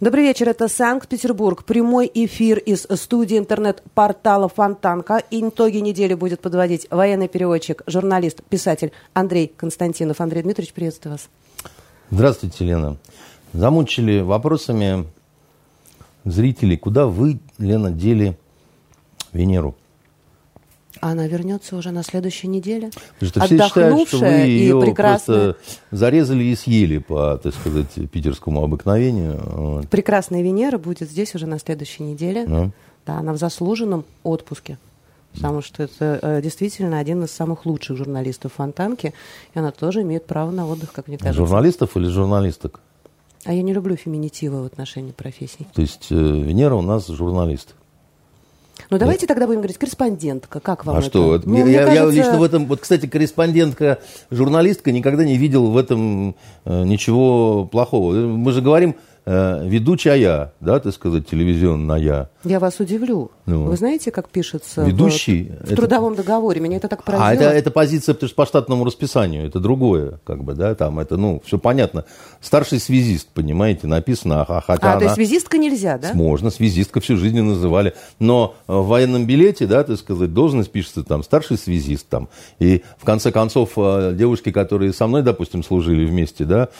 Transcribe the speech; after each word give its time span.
Добрый 0.00 0.22
вечер, 0.22 0.48
это 0.48 0.68
Санкт-Петербург. 0.68 1.64
Прямой 1.64 2.08
эфир 2.14 2.58
из 2.58 2.86
студии 2.88 3.36
интернет-портала 3.36 4.48
Фонтанка. 4.48 5.20
И 5.30 5.40
итоги 5.40 5.78
недели 5.78 6.14
будет 6.14 6.40
подводить 6.40 6.86
военный 6.90 7.26
переводчик, 7.26 7.82
журналист, 7.88 8.42
писатель 8.48 8.92
Андрей 9.12 9.52
Константинов. 9.56 10.20
Андрей 10.20 10.42
Дмитриевич, 10.42 10.72
приветствую 10.72 11.14
вас. 11.14 11.28
Здравствуйте, 12.12 12.64
Лена. 12.64 12.96
Замучили 13.52 14.20
вопросами 14.20 15.04
зрителей, 16.30 16.76
куда 16.76 17.06
вы, 17.06 17.38
Лена, 17.58 17.90
дели 17.90 18.38
Венеру? 19.32 19.76
Она 21.00 21.26
вернется 21.28 21.76
уже 21.76 21.90
на 21.90 22.02
следующей 22.02 22.48
неделе. 22.48 22.90
Что 23.20 23.40
все 23.40 23.68
считают, 23.68 24.08
что 24.08 24.18
вы 24.18 24.26
ее 24.26 24.80
прекрасная... 24.80 25.54
просто 25.54 25.56
зарезали 25.90 26.44
и 26.44 26.56
съели 26.56 26.98
по, 26.98 27.38
так 27.40 27.54
сказать, 27.54 27.88
питерскому 28.10 28.64
обыкновению. 28.64 29.84
Прекрасная 29.90 30.42
Венера 30.42 30.78
будет 30.78 31.08
здесь 31.08 31.34
уже 31.34 31.46
на 31.46 31.58
следующей 31.58 32.02
неделе. 32.02 32.46
Ну. 32.46 32.72
Да, 33.06 33.18
она 33.18 33.32
в 33.32 33.36
заслуженном 33.36 34.04
отпуске. 34.22 34.78
Потому 35.34 35.62
что 35.62 35.84
это 35.84 36.18
э, 36.20 36.42
действительно 36.42 36.98
один 36.98 37.22
из 37.22 37.30
самых 37.30 37.64
лучших 37.64 37.96
журналистов 37.96 38.54
Фонтанки. 38.54 39.14
И 39.54 39.58
она 39.58 39.70
тоже 39.70 40.02
имеет 40.02 40.26
право 40.26 40.50
на 40.50 40.66
отдых, 40.66 40.92
как 40.92 41.06
мне 41.06 41.16
кажется. 41.16 41.38
Журналистов 41.38 41.96
или 41.96 42.06
журналисток? 42.06 42.80
А 43.48 43.54
я 43.54 43.62
не 43.62 43.72
люблю 43.72 43.96
феминитива 43.96 44.60
в 44.60 44.66
отношении 44.66 45.12
профессий. 45.12 45.66
То 45.72 45.80
есть 45.80 46.08
э, 46.10 46.14
Венера 46.14 46.74
у 46.74 46.82
нас 46.82 47.06
журналист. 47.06 47.74
Ну, 48.90 48.98
давайте 48.98 49.26
тогда 49.26 49.46
будем 49.46 49.60
говорить 49.60 49.78
корреспондентка. 49.78 50.60
Как 50.60 50.84
вам 50.84 50.96
а 50.96 50.98
это? 50.98 51.08
что? 51.08 51.40
Ну, 51.46 51.66
я, 51.66 51.86
кажется... 51.86 51.94
я 51.94 52.10
лично 52.10 52.38
в 52.38 52.42
этом... 52.42 52.66
Вот, 52.66 52.80
кстати, 52.80 53.06
корреспондентка, 53.06 54.00
журналистка 54.30 54.92
никогда 54.92 55.24
не 55.24 55.38
видел 55.38 55.70
в 55.70 55.78
этом 55.78 56.36
э, 56.66 56.84
ничего 56.84 57.64
плохого. 57.64 58.12
Мы 58.12 58.52
же 58.52 58.60
говорим 58.60 58.96
Э, 59.30 59.60
ведущая, 59.62 60.54
да, 60.58 60.80
так 60.80 60.94
сказать, 60.94 61.28
телевизионная. 61.28 62.30
Я 62.44 62.58
вас 62.58 62.80
удивлю. 62.80 63.30
Ну. 63.44 63.64
Вы 63.64 63.76
знаете, 63.76 64.10
как 64.10 64.30
пишется 64.30 64.82
Ведущий, 64.84 65.52
в, 65.60 65.64
в 65.64 65.66
это... 65.66 65.76
трудовом 65.76 66.14
договоре? 66.14 66.62
Меня 66.62 66.78
это 66.78 66.88
так 66.88 67.04
поразило. 67.04 67.28
А 67.28 67.34
это, 67.34 67.44
это 67.44 67.70
позиция 67.70 68.14
потому 68.14 68.28
что 68.28 68.36
по 68.36 68.46
штатному 68.46 68.84
расписанию, 68.86 69.46
это 69.46 69.60
другое, 69.60 70.18
как 70.24 70.44
бы, 70.44 70.54
да, 70.54 70.74
там 70.74 70.98
это, 70.98 71.18
ну, 71.18 71.42
все 71.44 71.58
понятно. 71.58 72.06
Старший 72.40 72.80
связист, 72.80 73.28
понимаете, 73.34 73.86
написано, 73.86 74.46
а, 74.48 74.62
хотя 74.62 74.86
А, 74.86 74.90
она... 74.92 74.98
то 75.00 75.04
есть 75.04 75.16
связистка 75.16 75.58
нельзя, 75.58 75.98
да? 75.98 76.14
Можно, 76.14 76.48
связистка 76.48 77.00
всю 77.00 77.18
жизнь 77.18 77.38
называли. 77.42 77.92
Но 78.18 78.54
в 78.66 78.86
военном 78.86 79.26
билете, 79.26 79.66
да, 79.66 79.84
так 79.84 79.98
сказать, 79.98 80.32
должность 80.32 80.70
пишется 80.70 81.04
там 81.04 81.22
старший 81.22 81.58
связист 81.58 82.08
там. 82.08 82.30
И 82.60 82.82
в 82.96 83.04
конце 83.04 83.30
концов 83.30 83.72
э, 83.76 84.14
девушки, 84.16 84.52
которые 84.52 84.94
со 84.94 85.06
мной, 85.06 85.22
допустим, 85.22 85.62
служили 85.62 86.06
вместе, 86.06 86.46
да, 86.46 86.70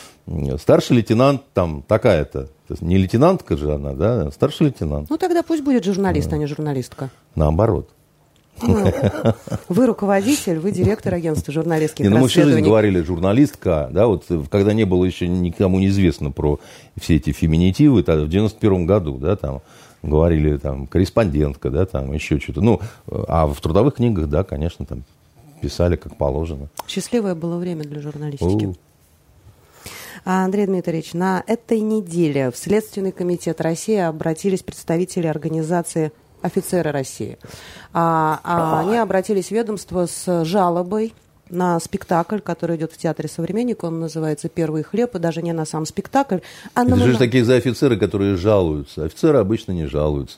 старший 0.58 0.96
лейтенант 0.96 1.42
там 1.54 1.82
такая-то. 1.86 2.48
Не 2.80 2.98
лейтенантка 2.98 3.56
же 3.56 3.74
она, 3.74 3.92
да, 3.92 4.30
старший 4.30 4.66
лейтенант. 4.66 5.08
Ну 5.10 5.16
тогда 5.16 5.42
пусть 5.42 5.62
будет 5.62 5.84
журналист, 5.84 6.28
да. 6.28 6.36
а 6.36 6.38
не 6.38 6.46
журналистка. 6.46 7.10
Наоборот. 7.34 7.88
Вы 9.68 9.86
руководитель, 9.86 10.58
вы 10.58 10.72
директор 10.72 11.14
агентства 11.14 11.52
журналистских 11.52 12.04
не, 12.04 12.08
ну, 12.08 12.18
Мы 12.18 12.28
всю 12.28 12.42
жизнь 12.42 12.60
говорили 12.60 13.00
журналистка, 13.02 13.88
да, 13.92 14.08
вот 14.08 14.24
когда 14.50 14.72
не 14.72 14.84
было 14.84 15.04
еще 15.04 15.28
никому 15.28 15.78
неизвестно 15.78 16.32
про 16.32 16.58
все 17.00 17.16
эти 17.16 17.30
феминитивы, 17.30 18.02
тогда, 18.02 18.24
в 18.24 18.28
91 18.28 18.84
году, 18.84 19.16
да, 19.18 19.36
там 19.36 19.62
говорили 20.02 20.56
там 20.56 20.88
корреспондентка, 20.88 21.70
да, 21.70 21.86
там 21.86 22.12
еще 22.12 22.40
что-то. 22.40 22.60
Ну, 22.60 22.80
а 23.06 23.46
в 23.46 23.60
трудовых 23.60 23.94
книгах, 23.94 24.28
да, 24.28 24.42
конечно, 24.42 24.84
там 24.84 25.04
писали 25.60 25.96
как 25.96 26.16
положено. 26.16 26.68
Счастливое 26.86 27.34
было 27.34 27.58
время 27.58 27.84
для 27.84 28.00
журналистики. 28.00 28.66
А, 28.66 28.87
Андрей 30.30 30.66
Дмитриевич, 30.66 31.14
на 31.14 31.42
этой 31.46 31.80
неделе 31.80 32.50
в 32.50 32.56
Следственный 32.56 33.12
комитет 33.12 33.62
России 33.62 33.96
обратились 33.96 34.62
представители 34.62 35.26
организации 35.26 36.12
офицеры 36.42 36.90
России. 36.90 37.38
А, 37.94 38.38
а 38.44 38.80
они 38.80 38.98
обратились 38.98 39.46
в 39.46 39.52
ведомство 39.52 40.06
с 40.06 40.44
жалобой 40.44 41.14
на 41.48 41.80
спектакль, 41.80 42.40
который 42.40 42.76
идет 42.76 42.92
в 42.92 42.98
Театре 42.98 43.26
«Современник». 43.28 43.82
Он 43.84 44.00
называется 44.00 44.50
«Первый 44.50 44.82
хлеб», 44.82 45.14
и 45.14 45.18
даже 45.18 45.40
не 45.40 45.54
на 45.54 45.64
сам 45.64 45.86
спектакль, 45.86 46.40
а 46.74 46.82
Это 46.82 46.94
на... 46.94 47.06
же 47.06 47.16
такие 47.16 47.42
за 47.42 47.56
офицеры, 47.56 47.96
которые 47.96 48.36
жалуются. 48.36 49.04
Офицеры 49.04 49.38
обычно 49.38 49.72
не 49.72 49.86
жалуются. 49.86 50.36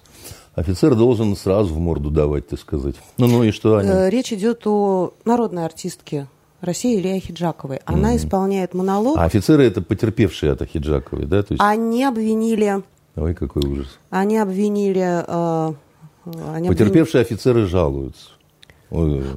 Офицер 0.55 0.95
должен 0.95 1.35
сразу 1.37 1.75
в 1.75 1.79
морду 1.81 2.11
давать, 2.11 2.47
так 2.47 2.61
сказать. 2.61 2.95
Ну, 3.19 3.27
ну 3.27 3.43
и 3.43 3.51
что 3.51 3.77
они? 3.77 3.89
Э, 3.89 4.09
речь 4.09 4.33
идет 4.33 4.65
о 4.67 5.15
народной 5.25 5.65
артистке 5.65 6.29
России 6.61 6.99
Илья 6.99 7.19
Хиджаковой. 7.19 7.81
Она 7.85 8.15
mm. 8.15 8.17
исполняет 8.17 8.75
монолог. 8.75 9.17
А 9.19 9.25
офицеры 9.25 9.65
это 9.65 9.83
потерпевшие 9.83 10.53
от 10.53 10.63
Хиджаковой, 10.63 11.27
да? 11.27 11.43
То 11.43 11.55
есть... 11.55 11.63
Они 11.63 12.05
обвинили... 12.05 12.83
Ой, 13.17 13.35
какой 13.35 13.63
ужас. 13.63 13.99
Они 14.11 14.39
обвинили... 14.39 15.25
Э, 15.27 15.73
они 16.55 16.69
Потерпевшие 16.69 17.23
обвинили... 17.23 17.35
офицеры 17.35 17.67
жалуются. 17.67 18.31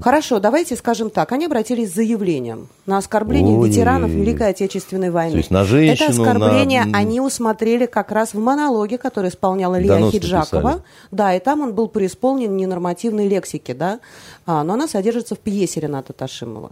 Хорошо, 0.01 0.39
давайте 0.39 0.75
скажем 0.75 1.11
так. 1.11 1.31
Они 1.31 1.45
обратились 1.45 1.91
с 1.91 1.95
заявлением 1.95 2.69
на 2.87 2.97
оскорбление 2.97 3.55
Ой. 3.55 3.69
ветеранов 3.69 4.09
Великой 4.09 4.49
Отечественной 4.49 5.11
войны. 5.11 5.33
То 5.33 5.37
есть 5.37 5.51
на 5.51 5.63
женщину, 5.63 6.09
Это 6.09 6.21
оскорбление 6.21 6.85
на... 6.85 6.97
они 6.97 7.21
усмотрели 7.21 7.85
как 7.85 8.11
раз 8.11 8.33
в 8.33 8.39
монологе, 8.39 8.97
который 8.97 9.29
исполнял 9.29 9.77
Илья 9.77 9.93
Донос 9.93 10.13
Хиджакова. 10.13 10.61
Написали. 10.61 10.83
Да, 11.11 11.35
и 11.35 11.39
там 11.39 11.61
он 11.61 11.75
был 11.75 11.87
преисполнен 11.87 12.57
ненормативной 12.57 13.27
лексики, 13.27 13.73
да, 13.73 13.99
а, 14.47 14.63
но 14.63 14.73
она 14.73 14.87
содержится 14.87 15.35
в 15.35 15.39
пьесе 15.39 15.81
Рената 15.81 16.13
Ташимова. 16.13 16.71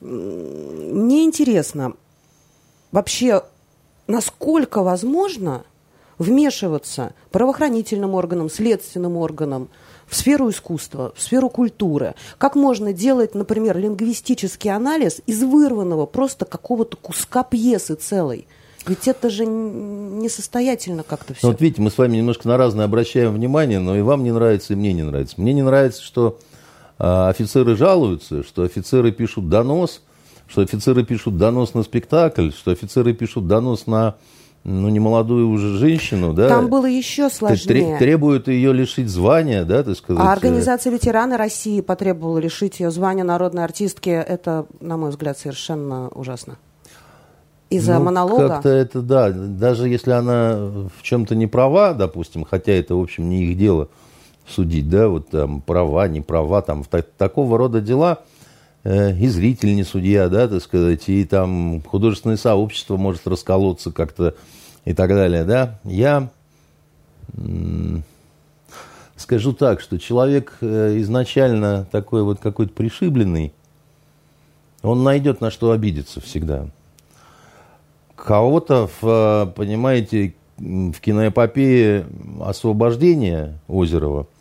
Мне 0.00 1.24
интересно, 1.24 1.94
вообще, 2.92 3.42
насколько 4.06 4.82
возможно 4.82 5.64
вмешиваться 6.18 7.14
правоохранительным 7.30 8.14
органам, 8.14 8.50
следственным 8.50 9.16
органам 9.16 9.70
в 10.06 10.14
сферу 10.16 10.50
искусства, 10.50 11.12
в 11.16 11.22
сферу 11.22 11.48
культуры. 11.48 12.14
Как 12.36 12.56
можно 12.56 12.92
делать, 12.92 13.34
например, 13.34 13.78
лингвистический 13.78 14.70
анализ 14.70 15.22
из 15.26 15.42
вырванного 15.42 16.04
просто 16.06 16.44
какого-то 16.44 16.96
куска 16.96 17.42
пьесы 17.42 17.94
целой? 17.94 18.46
Ведь 18.86 19.08
это 19.08 19.30
же 19.30 19.46
несостоятельно 19.46 21.04
как-то 21.04 21.34
все. 21.34 21.46
Ну, 21.46 21.52
вот 21.52 21.60
видите, 21.60 21.80
мы 21.80 21.90
с 21.90 21.98
вами 21.98 22.16
немножко 22.16 22.48
на 22.48 22.56
разное 22.56 22.86
обращаем 22.86 23.34
внимание, 23.34 23.78
но 23.78 23.96
и 23.96 24.00
вам 24.00 24.24
не 24.24 24.32
нравится, 24.32 24.72
и 24.72 24.76
мне 24.76 24.92
не 24.92 25.02
нравится. 25.02 25.34
Мне 25.38 25.52
не 25.52 25.62
нравится, 25.62 26.02
что 26.02 26.38
офицеры 27.00 27.76
жалуются, 27.76 28.42
что 28.42 28.62
офицеры 28.62 29.10
пишут 29.10 29.48
донос, 29.48 30.02
что 30.46 30.60
офицеры 30.60 31.02
пишут 31.02 31.38
донос 31.38 31.72
на 31.72 31.82
спектакль, 31.82 32.50
что 32.50 32.72
офицеры 32.72 33.14
пишут 33.14 33.46
донос 33.46 33.86
на 33.86 34.16
ну, 34.64 34.90
немолодую 34.90 35.48
уже 35.48 35.78
женщину, 35.78 36.34
да. 36.34 36.48
Там 36.50 36.68
было 36.68 36.84
еще 36.84 37.30
сложнее. 37.30 37.96
Требуют 37.98 38.48
ее 38.48 38.74
лишить 38.74 39.08
звания, 39.08 39.64
да, 39.64 39.82
так 39.82 39.96
сказать. 39.96 40.22
А 40.22 40.30
организация 40.30 40.92
ветераны 40.92 41.38
России 41.38 41.80
потребовала 41.80 42.36
лишить 42.36 42.80
ее 42.80 42.90
звания 42.90 43.24
народной 43.24 43.64
артистки. 43.64 44.10
Это, 44.10 44.66
на 44.80 44.98
мой 44.98 45.10
взгляд, 45.10 45.38
совершенно 45.38 46.08
ужасно. 46.08 46.58
Из-за 47.70 47.94
ну, 47.94 48.04
монолога? 48.04 48.48
Как-то 48.48 48.68
это, 48.68 49.00
да. 49.00 49.30
Даже 49.30 49.88
если 49.88 50.10
она 50.10 50.56
в 50.94 51.02
чем-то 51.02 51.34
не 51.34 51.46
права, 51.46 51.94
допустим, 51.94 52.44
хотя 52.44 52.72
это, 52.72 52.96
в 52.96 53.00
общем, 53.00 53.30
не 53.30 53.44
их 53.44 53.56
дело– 53.56 53.88
судить, 54.50 54.88
да, 54.88 55.08
вот 55.08 55.30
там 55.30 55.60
права, 55.60 56.08
не 56.08 56.20
права, 56.20 56.62
там 56.62 56.84
так, 56.84 57.06
такого 57.16 57.56
рода 57.58 57.80
дела, 57.80 58.20
э, 58.84 59.16
и 59.16 59.28
зритель 59.28 59.74
не 59.74 59.84
судья, 59.84 60.28
да, 60.28 60.48
так 60.48 60.62
сказать, 60.62 61.08
и 61.08 61.24
там 61.24 61.82
художественное 61.82 62.36
сообщество 62.36 62.96
может 62.96 63.26
расколоться 63.26 63.92
как-то 63.92 64.34
и 64.84 64.94
так 64.94 65.10
далее, 65.10 65.44
да. 65.44 65.78
Я 65.84 66.30
скажу 69.16 69.52
так, 69.52 69.80
что 69.80 69.98
человек 69.98 70.56
э, 70.60 70.96
изначально 71.00 71.86
такой 71.90 72.22
вот 72.22 72.40
какой-то 72.40 72.72
пришибленный, 72.72 73.52
он 74.82 75.04
найдет 75.04 75.40
на 75.40 75.50
что 75.50 75.72
обидеться 75.72 76.20
всегда. 76.20 76.66
Кого-то, 78.16 78.88
в, 79.00 79.52
понимаете, 79.56 80.34
в 80.58 80.94
киноэпопее 81.00 82.06
освобождения 82.40 83.58
Озерова– 83.68 84.26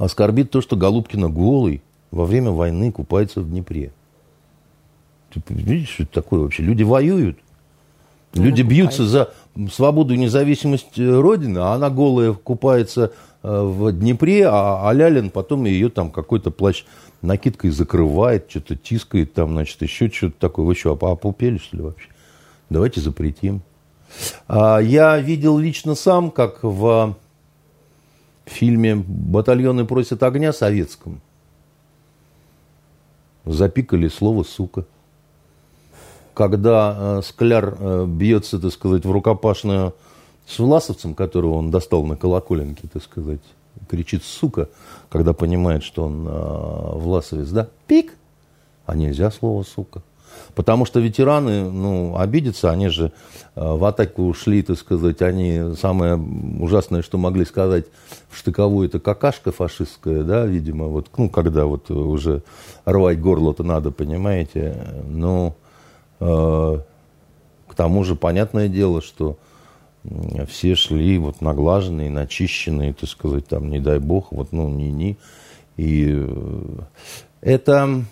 оскорбит 0.00 0.50
то, 0.50 0.60
что 0.60 0.76
Голубкина 0.76 1.28
голый 1.28 1.82
во 2.10 2.24
время 2.24 2.50
войны 2.50 2.90
купается 2.90 3.40
в 3.40 3.48
Днепре. 3.48 3.92
Ты 5.32 5.42
видишь, 5.48 5.90
что 5.90 6.02
это 6.04 6.12
такое 6.12 6.40
вообще? 6.40 6.62
Люди 6.62 6.82
воюют. 6.82 7.38
Люди 8.32 8.62
бьются 8.62 9.06
за 9.06 9.32
свободу 9.72 10.14
и 10.14 10.16
независимость 10.16 10.98
э, 10.98 11.20
Родины, 11.20 11.58
а 11.58 11.74
она 11.74 11.90
голая 11.90 12.32
купается 12.32 13.12
э, 13.42 13.62
в 13.62 13.92
Днепре, 13.92 14.46
а, 14.46 14.88
а 14.88 14.92
Лялин 14.92 15.30
потом 15.30 15.64
ее 15.64 15.90
там 15.90 16.10
какой-то 16.10 16.50
плащ 16.50 16.84
накидкой 17.22 17.70
закрывает, 17.70 18.46
что-то 18.48 18.76
тискает 18.76 19.34
там, 19.34 19.50
значит, 19.50 19.82
еще 19.82 20.08
что-то 20.08 20.36
такое. 20.38 20.64
Вы 20.64 20.74
что, 20.76 20.92
опупели, 20.92 21.58
что 21.58 21.76
ли, 21.76 21.82
вообще? 21.82 22.08
Давайте 22.70 23.00
запретим. 23.00 23.62
А, 24.48 24.78
я 24.78 25.18
видел 25.18 25.58
лично 25.58 25.94
сам, 25.94 26.30
как 26.30 26.60
в 26.62 27.16
в 28.46 28.50
фильме 28.50 28.96
«Батальоны 28.96 29.84
просят 29.84 30.22
огня» 30.22 30.52
советском 30.52 31.20
запикали 33.44 34.08
слово 34.08 34.42
«сука». 34.42 34.84
Когда 36.34 37.18
э, 37.18 37.22
Скляр 37.24 37.76
э, 37.78 38.06
бьется, 38.06 38.58
так 38.58 38.72
сказать, 38.72 39.04
в 39.04 39.10
рукопашную 39.10 39.94
с 40.46 40.58
власовцем, 40.58 41.14
которого 41.14 41.54
он 41.54 41.70
достал 41.70 42.04
на 42.04 42.16
колоколенке, 42.16 42.88
так 42.90 43.02
сказать, 43.02 43.40
кричит 43.88 44.24
«сука», 44.24 44.68
когда 45.08 45.32
понимает, 45.32 45.82
что 45.82 46.04
он 46.04 46.26
э, 46.26 46.98
власовец, 46.98 47.50
да, 47.50 47.68
пик, 47.86 48.16
а 48.86 48.94
нельзя 48.94 49.30
слово 49.30 49.64
«сука». 49.64 50.02
Потому 50.54 50.84
что 50.84 51.00
ветераны, 51.00 51.70
ну, 51.70 52.16
обидятся, 52.16 52.70
они 52.70 52.88
же 52.88 53.12
э, 53.54 53.60
в 53.60 53.84
атаку 53.84 54.24
ушли, 54.24 54.62
так 54.62 54.78
сказать, 54.78 55.22
они 55.22 55.74
самое 55.80 56.16
ужасное, 56.16 57.02
что 57.02 57.18
могли 57.18 57.44
сказать 57.44 57.86
в 58.28 58.36
штыковую, 58.36 58.88
это 58.88 59.00
какашка 59.00 59.52
фашистская, 59.52 60.22
да, 60.22 60.44
видимо, 60.46 60.86
вот, 60.86 61.08
ну, 61.16 61.28
когда 61.28 61.66
вот 61.66 61.90
уже 61.90 62.42
рвать 62.84 63.20
горло-то 63.20 63.62
надо, 63.62 63.90
понимаете, 63.90 64.86
ну, 65.08 65.54
э, 66.18 66.78
к 67.68 67.74
тому 67.74 68.04
же, 68.04 68.16
понятное 68.16 68.68
дело, 68.68 69.00
что 69.00 69.38
все 70.48 70.74
шли 70.74 71.18
вот 71.18 71.40
наглаженные, 71.40 72.10
начищенные, 72.10 72.94
так 72.94 73.08
сказать, 73.08 73.46
там, 73.46 73.70
не 73.70 73.80
дай 73.80 73.98
бог, 73.98 74.32
вот, 74.32 74.52
ну, 74.52 74.68
ни-ни. 74.68 75.18
И 75.76 76.08
э, 76.10 76.62
это 77.42 78.04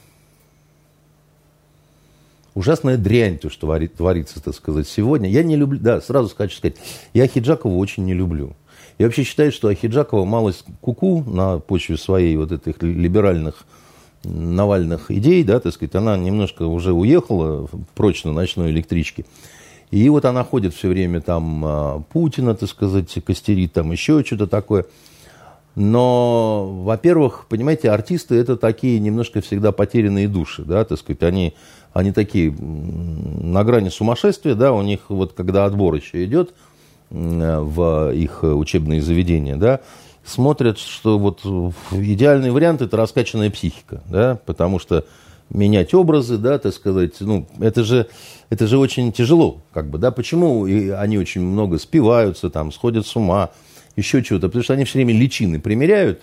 ужасная 2.59 2.97
дрянь, 2.97 3.39
то, 3.39 3.49
что 3.51 3.61
творит, 3.61 3.95
творится, 3.95 4.43
так 4.43 4.55
сказать, 4.55 4.89
сегодня. 4.89 5.31
Я 5.31 5.45
не 5.45 5.55
люблю, 5.55 5.79
да, 5.79 6.01
сразу 6.01 6.35
хочу 6.37 6.57
сказать, 6.57 6.77
я 7.15 7.29
Хиджакова 7.29 7.75
очень 7.75 8.05
не 8.05 8.15
люблю. 8.15 8.57
Я 8.99 9.07
вообще 9.07 9.23
считаю, 9.23 9.53
что 9.53 9.69
Ахиджакова 9.69 10.25
малость 10.25 10.65
куку 10.81 11.23
на 11.23 11.61
почве 11.61 11.97
своей 11.97 12.37
вот 12.37 12.51
этих 12.51 12.83
либеральных 12.83 13.65
Навальных 14.25 15.13
идей, 15.13 15.45
да, 15.45 15.61
так 15.61 15.73
сказать, 15.73 15.95
она 15.95 16.17
немножко 16.17 16.65
уже 16.65 16.93
уехала 16.93 17.69
прочь 17.95 18.25
на 18.25 18.33
ночной 18.33 18.71
электричке. 18.73 19.25
И 19.93 20.09
вот 20.09 20.25
она 20.25 20.43
ходит 20.43 20.75
все 20.75 20.89
время 20.89 21.21
там 21.21 21.63
а, 21.65 22.03
Путина, 22.13 22.57
так 22.57 22.69
сказать, 22.69 23.17
костерит, 23.25 23.75
там 23.75 23.93
еще 23.93 24.25
что-то 24.25 24.49
такое. 24.49 24.87
Но, 25.77 26.83
во-первых, 26.83 27.47
понимаете, 27.49 27.93
артисты 27.93 28.35
это 28.35 28.57
такие 28.57 28.99
немножко 28.99 29.41
всегда 29.41 29.71
потерянные 29.71 30.27
души, 30.27 30.65
да, 30.65 30.85
так 30.85 30.99
сказать, 30.99 31.23
они 31.23 31.55
они 31.99 32.13
такие 32.13 32.53
на 32.53 33.65
грани 33.65 33.89
сумасшествия, 33.89 34.55
да, 34.55 34.73
у 34.73 34.83
них 34.83 35.01
вот 35.09 35.33
когда 35.33 35.65
отбор 35.65 35.97
еще 35.97 36.25
идет 36.25 36.55
в 37.11 38.13
их 38.15 38.45
учебные 38.45 39.03
заведения, 39.03 39.57
да, 39.57 39.81
смотрят, 40.25 40.79
что 40.79 41.19
вот 41.19 41.41
идеальный 41.91 42.53
вариант 42.53 42.83
это 42.83 42.97
раскачанная 42.97 43.51
психика, 43.51 44.03
да, 44.09 44.39
потому 44.47 44.79
что 44.79 45.07
менять 45.51 45.93
образы, 45.93 46.39
да, 46.39 46.59
так 46.59 46.73
сказать, 46.73 47.15
ну, 47.19 47.49
это 47.59 47.83
же, 47.83 48.07
это 48.49 48.69
же 48.69 48.79
очень 48.79 49.11
тяжело, 49.11 49.63
как 49.73 49.91
бы, 49.91 49.99
да, 49.99 50.13
почему 50.13 50.67
они 50.67 51.19
очень 51.19 51.41
много 51.41 51.79
спиваются, 51.79 52.49
там, 52.49 52.71
сходят 52.71 53.09
с 53.09 53.17
ума, 53.17 53.51
еще 53.97 54.23
чего-то, 54.23 54.47
потому 54.47 54.63
что 54.63 54.75
они 54.75 54.85
все 54.85 54.99
время 54.99 55.15
личины 55.15 55.59
примеряют, 55.59 56.23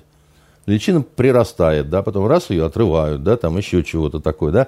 личина 0.67 1.01
прирастает, 1.01 1.89
да, 1.89 2.01
потом 2.01 2.27
раз 2.27 2.49
ее 2.49 2.65
отрывают, 2.65 3.23
да, 3.23 3.35
там 3.35 3.57
еще 3.57 3.83
чего-то 3.83 4.19
такое, 4.19 4.51
да. 4.53 4.67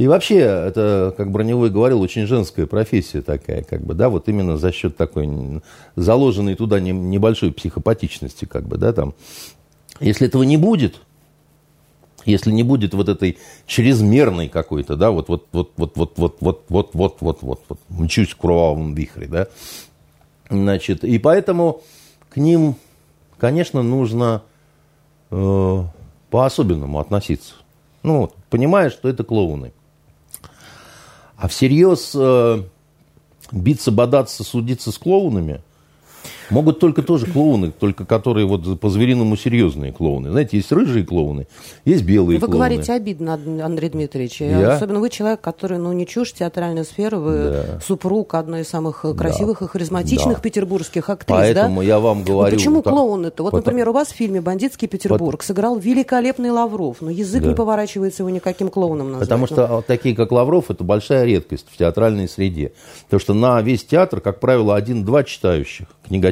И 0.00 0.08
вообще, 0.08 0.38
это, 0.38 1.12
как 1.14 1.30
Броневой 1.30 1.68
говорил, 1.68 2.00
очень 2.00 2.26
женская 2.26 2.64
профессия 2.64 3.20
такая, 3.20 3.62
как 3.62 3.82
бы, 3.82 3.92
да, 3.92 4.08
вот 4.08 4.30
именно 4.30 4.56
за 4.56 4.72
счет 4.72 4.96
такой 4.96 5.28
заложенной 5.94 6.54
туда 6.54 6.80
небольшой 6.80 7.52
психопатичности, 7.52 8.46
как 8.46 8.66
бы, 8.66 8.78
да, 8.78 8.94
там. 8.94 9.12
Если 10.00 10.26
этого 10.26 10.42
не 10.44 10.56
будет, 10.56 11.02
если 12.24 12.50
не 12.50 12.62
будет 12.62 12.94
вот 12.94 13.10
этой 13.10 13.36
чрезмерной 13.66 14.48
какой-то, 14.48 14.96
да, 14.96 15.10
вот, 15.10 15.28
вот, 15.28 15.48
вот, 15.52 15.72
вот, 15.76 15.92
вот, 15.94 16.14
вот, 16.16 16.36
вот, 16.40 16.64
вот, 16.70 16.90
вот, 16.94 17.16
вот, 17.20 17.42
вот, 17.42 17.60
вот, 17.68 17.78
мчусь 17.90 18.30
в 18.30 18.38
кровавом 18.38 18.94
вихре, 18.94 19.26
да, 19.26 19.48
значит, 20.48 21.04
и 21.04 21.18
поэтому 21.18 21.82
к 22.30 22.38
ним, 22.38 22.76
конечно, 23.36 23.82
нужно 23.82 24.44
э, 25.30 25.84
по-особенному 26.30 27.00
относиться. 27.00 27.52
Ну, 28.02 28.20
вот, 28.20 28.34
понимая, 28.48 28.88
что 28.88 29.06
это 29.06 29.24
клоуны. 29.24 29.74
А 31.40 31.48
всерьез 31.48 32.12
э, 32.14 32.62
биться, 33.50 33.90
бодаться, 33.90 34.44
судиться 34.44 34.92
с 34.92 34.98
клоунами– 34.98 35.62
Могут 36.50 36.80
только 36.80 37.02
тоже 37.02 37.26
клоуны, 37.26 37.70
только 37.70 38.04
которые 38.04 38.46
вот 38.46 38.80
по-звериному 38.80 39.36
серьезные 39.36 39.92
клоуны. 39.92 40.30
Знаете, 40.30 40.56
есть 40.56 40.72
рыжие 40.72 41.04
клоуны, 41.04 41.46
есть 41.84 42.04
белые 42.04 42.38
вы 42.38 42.46
клоуны. 42.46 42.52
Вы 42.52 42.58
говорите 42.58 42.92
обидно, 42.92 43.34
Андрей 43.34 43.90
Дмитриевич. 43.90 44.40
Я? 44.40 44.74
Особенно 44.74 45.00
вы 45.00 45.10
человек, 45.10 45.40
который, 45.40 45.78
ну, 45.78 45.92
не 45.92 46.06
чушь 46.06 46.32
театральную 46.32 46.84
сферу, 46.84 47.20
вы 47.20 47.32
да. 47.32 47.80
супруг 47.80 48.34
одной 48.34 48.62
из 48.62 48.68
самых 48.68 49.04
красивых 49.16 49.60
да. 49.60 49.66
и 49.66 49.68
харизматичных 49.68 50.36
да. 50.36 50.40
петербургских 50.40 51.08
актрис, 51.08 51.36
Поэтому 51.36 51.80
да? 51.80 51.86
я 51.86 51.98
вам 51.98 52.24
говорю... 52.24 52.52
Ну, 52.52 52.58
почему 52.58 52.82
так, 52.82 52.92
клоуны-то? 52.92 53.42
Вот, 53.42 53.50
потому... 53.52 53.64
например, 53.64 53.88
у 53.88 53.92
вас 53.92 54.08
в 54.08 54.14
фильме 54.14 54.40
«Бандитский 54.40 54.88
Петербург» 54.88 55.40
Потому... 55.40 55.46
сыграл 55.46 55.78
великолепный 55.78 56.50
Лавров, 56.50 56.98
но 57.00 57.10
язык 57.10 57.42
да. 57.42 57.48
не 57.48 57.54
поворачивается 57.54 58.22
его 58.22 58.30
никаким 58.30 58.68
клоуном 58.68 59.12
назвать. 59.12 59.28
Потому 59.28 59.46
что 59.46 59.66
вот 59.66 59.86
такие, 59.86 60.14
как 60.14 60.32
Лавров, 60.32 60.70
это 60.70 60.84
большая 60.84 61.24
редкость 61.24 61.66
в 61.70 61.76
театральной 61.76 62.28
среде. 62.28 62.72
Потому 63.04 63.20
что 63.20 63.34
на 63.34 63.60
весь 63.62 63.84
театр, 63.84 64.20
как 64.20 64.40
правило, 64.40 64.74
один-два 64.76 65.24
читающих, 65.24 65.86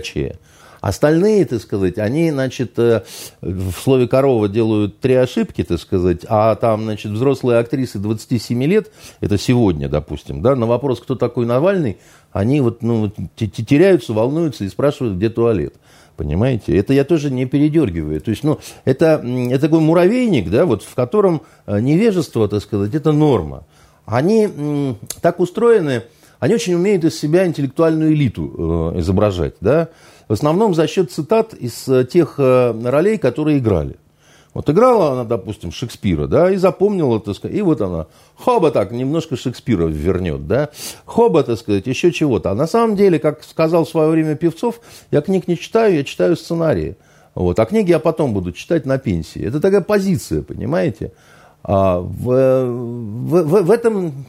книгачея. 0.09 0.37
Остальные, 0.81 1.45
так 1.45 1.61
сказать, 1.61 1.99
они, 1.99 2.31
значит, 2.31 2.79
э, 2.79 3.03
в 3.41 3.73
слове 3.73 4.07
корова 4.07 4.49
делают 4.49 5.01
три 5.01 5.15
ошибки, 5.15 5.65
так 5.65 5.81
сказать, 5.81 6.21
а 6.29 6.55
там, 6.55 6.85
значит, 6.85 7.11
взрослые 7.11 7.59
актрисы 7.59 7.99
27 7.99 8.63
лет, 8.63 8.93
это 9.21 9.39
сегодня, 9.39 9.89
допустим, 9.89 10.41
да, 10.41 10.55
на 10.55 10.67
вопрос, 10.67 11.01
кто 11.01 11.17
такой 11.17 11.47
Навальный, 11.47 11.99
они 12.31 12.61
вот, 12.61 12.83
ну, 12.83 13.11
теряются, 13.35 14.13
волнуются 14.13 14.65
и 14.65 14.69
спрашивают, 14.69 15.17
где 15.17 15.31
туалет. 15.31 15.75
Понимаете? 16.17 16.77
Это 16.77 16.93
я 16.93 17.05
тоже 17.05 17.31
не 17.31 17.47
передергиваю. 17.47 18.21
То 18.21 18.31
есть, 18.31 18.43
ну, 18.43 18.59
это, 18.85 19.25
это 19.25 19.61
такой 19.61 19.81
муравейник, 19.81 20.51
да, 20.51 20.65
вот 20.65 20.83
в 20.83 20.95
котором 20.95 21.43
э, 21.67 21.81
невежество, 21.81 22.49
так 22.49 22.63
сказать, 22.63 22.95
это 22.95 23.11
норма. 23.11 23.65
Они 24.05 24.97
так 25.21 25.39
устроены, 25.39 26.03
они 26.39 26.55
очень 26.55 26.75
умеют 26.75 27.05
из 27.05 27.19
себя 27.19 27.47
интеллектуальную 27.47 28.13
элиту 28.13 28.93
э, 28.95 29.01
изображать, 29.01 29.55
да. 29.61 29.89
В 30.29 30.33
основном 30.33 30.75
за 30.75 30.87
счет 30.87 31.11
цитат 31.11 31.55
из 31.55 31.89
э, 31.89 32.05
тех 32.05 32.35
э, 32.39 32.75
ролей, 32.85 33.19
которые 33.19 33.59
играли. 33.59 33.97
Вот 34.55 34.69
играла 34.71 35.13
она, 35.13 35.25
допустим, 35.25 35.71
Шекспира, 35.71 36.27
да, 36.27 36.51
и 36.51 36.57
запомнила, 36.57 37.21
так 37.21 37.37
сказать, 37.37 37.57
и 37.57 37.63
вот 37.63 37.81
она, 37.81 38.07
хоба 38.35 38.71
так, 38.71 38.93
немножко 38.93 39.37
Шекспира 39.37 39.87
вернет, 39.87 40.47
да, 40.47 40.71
хоба, 41.05 41.45
так 41.45 41.59
сказать, 41.59 41.87
еще 41.87 42.13
чего-то. 42.13 42.51
А 42.51 42.55
на 42.55 42.67
самом 42.67 42.97
деле, 42.97 43.19
как 43.19 43.45
сказал 43.45 43.85
в 43.85 43.89
свое 43.89 44.11
время 44.11 44.37
Певцов, 44.37 44.81
я 45.11 45.21
книг 45.21 45.49
не 45.49 45.59
читаю, 45.59 45.95
я 45.95 46.05
читаю 46.05 46.37
сценарии. 46.37 46.97
Вот, 47.35 47.59
а 47.59 47.67
книги 47.67 47.91
я 47.91 48.01
потом 48.01 48.33
буду 48.33 48.53
читать 48.53 48.85
на 48.85 48.99
пенсии. 48.99 49.45
Это 49.45 49.61
такая 49.61 49.81
позиция, 49.81 50.43
понимаете? 50.43 51.13
А 51.63 52.01
в, 52.01 52.65
в, 52.65 53.43
в, 53.43 53.63
в 53.63 53.71
этом 53.71 54.27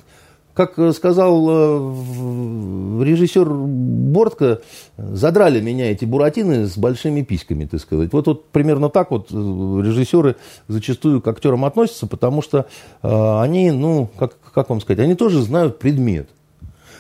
как 0.60 0.78
э, 0.78 0.92
сказал 0.92 1.48
э, 1.50 3.04
режиссер 3.06 3.48
Бортко, 3.50 4.60
задрали 4.98 5.62
меня 5.62 5.89
эти 5.89 6.04
буратины 6.04 6.68
с 6.68 6.78
большими 6.78 7.22
письками, 7.22 7.63
так 7.63 7.80
сказать. 7.80 8.12
Вот, 8.12 8.28
вот 8.28 8.50
примерно 8.50 8.89
так 8.89 9.10
вот 9.12 9.32
э, 9.32 9.36
режиссеры 9.36 10.36
зачастую 10.68 11.22
к 11.22 11.28
актерам 11.30 11.63
относятся, 11.63 12.08
потому 12.08 12.42
что 12.42 12.66
они, 13.01 13.72
ну, 13.72 14.10
как, 14.20 14.36
как 14.54 14.70
вам 14.70 14.82
сказать, 14.82 15.00
они 15.00 15.16
тоже 15.16 15.42
знают 15.42 15.80
предмет. 15.80 16.28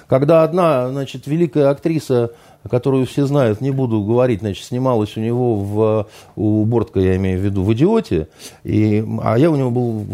Когда 0.07 0.43
одна, 0.43 0.89
значит, 0.89 1.27
великая 1.27 1.69
актриса 1.69 2.31
которую 2.67 3.05
все 3.05 3.25
знают, 3.25 3.61
не 3.61 3.71
буду 3.71 4.01
говорить, 4.03 4.41
значит, 4.41 4.65
снималась 4.65 5.15
у 5.15 5.21
него 5.21 5.55
в, 5.55 6.07
у 6.35 6.65
Бортка, 6.65 6.99
я 6.99 7.15
имею 7.15 7.39
в 7.39 7.43
виду, 7.43 7.63
в 7.63 7.73
«Идиоте», 7.73 8.27
и, 8.63 9.05
а 9.21 9.37
я 9.37 9.49
у 9.49 9.55
него 9.55 9.71
был 9.71 10.05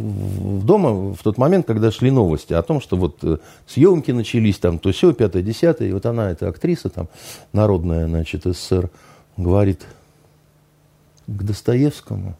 дома 0.62 1.14
в 1.14 1.24
тот 1.24 1.38
момент, 1.38 1.66
когда 1.66 1.90
шли 1.92 2.12
новости 2.12 2.54
о 2.54 2.62
том, 2.62 2.82
что 2.82 2.98
вот 2.98 3.18
э, 3.24 3.38
съемки 3.66 4.12
начались, 4.12 4.60
там, 4.60 4.78
то 4.78 4.92
все, 4.92 5.12
пятое, 5.14 5.42
десятое, 5.42 5.90
и 5.90 5.92
вот 5.92 6.06
она, 6.06 6.30
эта 6.30 6.48
актриса, 6.48 6.90
там, 6.90 7.08
народная, 7.52 8.08
значит, 8.08 8.44
СССР, 8.44 8.90
говорит, 9.38 9.82
к 11.28 11.44
Достоевскому 11.44 12.36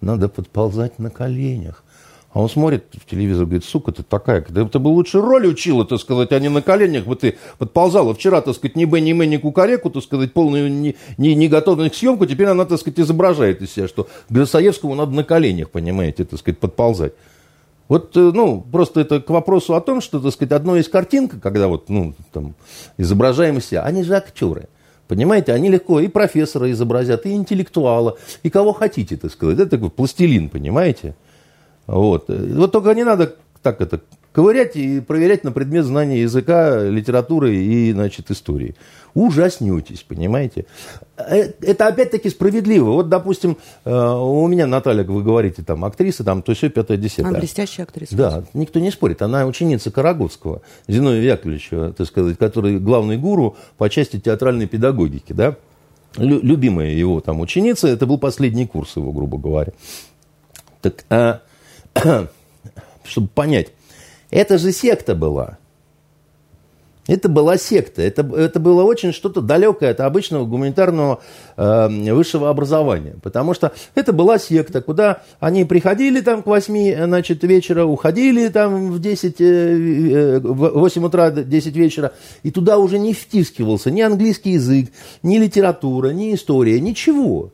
надо 0.00 0.28
подползать 0.28 0.98
на 0.98 1.10
коленях. 1.10 1.84
А 2.32 2.40
он 2.40 2.48
смотрит 2.48 2.84
в 2.94 3.04
телевизор, 3.04 3.44
говорит, 3.44 3.64
сука, 3.64 3.92
ты 3.92 4.02
такая, 4.02 4.40
ты, 4.40 4.64
ты 4.64 4.78
бы 4.78 4.88
лучше 4.88 5.20
роль 5.20 5.46
учила, 5.46 5.84
так 5.84 6.00
сказать, 6.00 6.32
а 6.32 6.38
не 6.38 6.48
на 6.48 6.62
коленях 6.62 7.04
бы 7.04 7.14
ты 7.14 7.36
подползала. 7.58 8.14
Вчера, 8.14 8.40
так 8.40 8.54
сказать, 8.54 8.74
ни 8.74 8.86
Б, 8.86 9.00
ни 9.00 9.12
М, 9.12 9.28
ни 9.28 9.36
Кукареку, 9.36 9.90
так 9.90 10.02
сказать, 10.02 10.32
полную 10.32 10.72
не, 10.72 10.96
не, 11.18 11.34
не 11.34 11.48
готовность 11.48 11.92
к 11.94 11.96
съемку, 11.98 12.24
теперь 12.24 12.46
она, 12.46 12.64
так 12.64 12.80
сказать, 12.80 13.00
изображает 13.00 13.60
из 13.60 13.72
себя, 13.72 13.86
что 13.86 14.04
к 14.04 14.32
Достоевскому 14.32 14.94
надо 14.94 15.12
на 15.12 15.24
коленях, 15.24 15.68
понимаете, 15.68 16.24
так 16.24 16.38
сказать, 16.38 16.58
подползать. 16.58 17.12
Вот, 17.88 18.16
э, 18.16 18.30
ну, 18.32 18.64
просто 18.72 19.00
это 19.00 19.20
к 19.20 19.28
вопросу 19.28 19.74
о 19.74 19.82
том, 19.82 20.00
что, 20.00 20.18
так 20.18 20.32
сказать, 20.32 20.52
одно 20.52 20.78
из 20.78 20.88
картинка, 20.88 21.38
когда 21.38 21.68
вот, 21.68 21.90
ну, 21.90 22.14
там, 22.32 22.54
изображаемости, 22.96 23.74
они 23.74 24.04
же 24.04 24.16
актеры. 24.16 24.68
Понимаете, 25.06 25.52
они 25.52 25.68
легко 25.68 26.00
и 26.00 26.08
профессора 26.08 26.70
изобразят, 26.70 27.26
и 27.26 27.34
интеллектуала, 27.34 28.16
и 28.42 28.48
кого 28.48 28.72
хотите, 28.72 29.18
так 29.18 29.30
сказать. 29.30 29.58
Это 29.58 29.68
такой 29.68 29.90
пластилин, 29.90 30.48
понимаете? 30.48 31.14
Вот. 31.86 32.28
Вот 32.28 32.72
только 32.72 32.94
не 32.94 33.04
надо 33.04 33.34
так 33.62 33.80
это 33.80 34.00
ковырять 34.32 34.76
и 34.76 35.00
проверять 35.00 35.44
на 35.44 35.52
предмет 35.52 35.84
знания 35.84 36.22
языка, 36.22 36.82
литературы 36.82 37.54
и, 37.54 37.92
значит, 37.92 38.30
истории. 38.30 38.74
Ужаснетесь, 39.14 40.02
понимаете? 40.02 40.64
Э, 41.18 41.52
это 41.60 41.86
опять-таки 41.86 42.30
справедливо. 42.30 42.92
Вот, 42.92 43.10
допустим, 43.10 43.58
э, 43.84 43.90
у 43.92 44.46
меня 44.46 44.66
Наталья, 44.66 45.04
вы 45.04 45.22
говорите, 45.22 45.62
там, 45.62 45.84
актриса, 45.84 46.24
там, 46.24 46.42
то 46.42 46.54
все, 46.54 46.70
пятое, 46.70 46.96
десятое. 46.96 47.26
Она 47.26 47.38
блестящая 47.38 47.84
актриса. 47.84 48.16
Да, 48.16 48.44
никто 48.54 48.80
не 48.80 48.90
спорит. 48.90 49.20
Она 49.20 49.46
ученица 49.46 49.90
Карагодского, 49.90 50.62
Зиновия 50.88 51.32
Яковлевича, 51.32 51.92
так 51.92 52.06
сказать, 52.06 52.38
который 52.38 52.78
главный 52.78 53.18
гуру 53.18 53.56
по 53.76 53.90
части 53.90 54.18
театральной 54.18 54.66
педагогики, 54.66 55.34
да? 55.34 55.56
Любимая 56.16 56.90
его 56.90 57.20
там 57.20 57.40
ученица, 57.40 57.88
это 57.88 58.06
был 58.06 58.18
последний 58.18 58.66
курс 58.66 58.96
его, 58.96 59.12
грубо 59.12 59.38
говоря. 59.38 59.72
Так, 60.82 61.04
а, 61.08 61.40
чтобы 63.04 63.28
понять, 63.28 63.68
это 64.30 64.58
же 64.58 64.72
секта 64.72 65.14
была. 65.14 65.58
Это 67.08 67.28
была 67.28 67.56
секта. 67.58 68.00
Это, 68.00 68.22
это 68.36 68.60
было 68.60 68.84
очень 68.84 69.12
что-то 69.12 69.40
далекое 69.40 69.90
от 69.90 70.00
обычного 70.00 70.46
гуманитарного 70.46 71.20
э, 71.56 72.12
высшего 72.14 72.48
образования. 72.48 73.16
Потому 73.22 73.54
что 73.54 73.72
это 73.96 74.12
была 74.12 74.38
секта, 74.38 74.80
куда 74.80 75.22
они 75.40 75.64
приходили 75.64 76.20
там 76.20 76.42
к 76.42 76.46
8 76.46 77.04
значит, 77.04 77.42
вечера, 77.42 77.84
уходили 77.84 78.48
там 78.48 78.92
в 78.92 79.00
10, 79.00 79.40
э, 79.40 80.38
8 80.42 81.04
утра, 81.04 81.30
10 81.30 81.76
вечера. 81.76 82.12
И 82.44 82.52
туда 82.52 82.78
уже 82.78 83.00
не 83.00 83.14
втискивался 83.14 83.90
ни 83.90 84.00
английский 84.00 84.52
язык, 84.52 84.90
ни 85.24 85.38
литература, 85.38 86.10
ни 86.10 86.34
история, 86.34 86.80
ничего. 86.80 87.50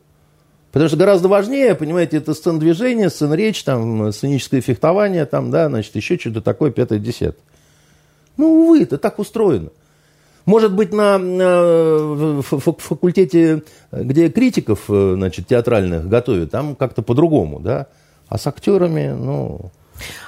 Потому 0.71 0.87
что 0.87 0.97
гораздо 0.97 1.27
важнее, 1.27 1.73
понимаете, 1.73 2.17
это 2.17 2.33
сцена 2.33 2.59
движения, 2.59 3.09
сцена 3.09 3.33
речь, 3.33 3.63
там, 3.63 4.11
сценическое 4.11 4.61
фехтование, 4.61 5.25
там, 5.25 5.49
да, 5.49 5.67
значит, 5.67 5.95
еще 5.95 6.17
что-то 6.17 6.41
такое, 6.41 6.71
пятое, 6.71 6.99
десятое. 6.99 7.41
Ну, 8.37 8.61
увы, 8.61 8.83
это 8.83 8.97
так 8.97 9.17
устроено. 9.17 9.69
Может 10.45 10.73
быть, 10.73 10.93
на, 10.93 11.17
на 11.17 12.41
факультете, 12.41 13.63
где 13.91 14.29
критиков, 14.29 14.85
э, 14.89 15.13
значит, 15.15 15.47
театральных 15.47 16.07
готовят, 16.07 16.51
там 16.51 16.75
как-то 16.75 17.01
по-другому, 17.01 17.59
да. 17.59 17.87
А 18.27 18.37
с 18.37 18.47
актерами, 18.47 19.09
ну, 19.09 19.71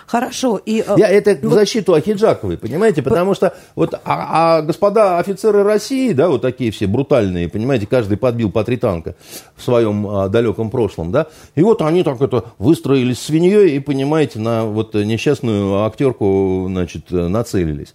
Хорошо. 0.06 0.58
И, 0.58 0.84
э, 0.86 0.96
Я 0.98 1.08
это 1.08 1.38
в 1.42 1.54
защиту 1.54 1.94
Ахиджаковой, 1.94 2.58
понимаете? 2.58 3.02
Потому 3.02 3.34
что 3.34 3.54
вот, 3.76 3.94
а, 3.94 4.58
а 4.58 4.62
господа 4.62 5.20
офицеры 5.20 5.64
России, 5.64 6.12
да, 6.14 6.30
вот 6.30 6.42
такие 6.42 6.72
все 6.72 6.88
брутальные, 6.88 7.50
понимаете, 7.50 7.88
каждый 7.88 8.18
подбил 8.18 8.52
по 8.52 8.64
три 8.64 8.78
танка 8.78 9.16
в 9.56 9.64
своем 9.64 10.08
а, 10.08 10.28
далеком 10.28 10.70
прошлом, 10.70 11.12
да, 11.12 11.28
и 11.56 11.64
вот 11.64 11.82
они 11.82 12.04
так 12.04 12.22
это 12.22 12.46
выстроились 12.58 13.20
свиньей 13.22 13.76
и, 13.76 13.80
понимаете, 13.80 14.40
на 14.40 14.66
вот 14.66 14.94
несчастную 14.94 15.86
актерку, 15.86 16.66
значит, 16.68 17.10
нацелились. 17.12 17.94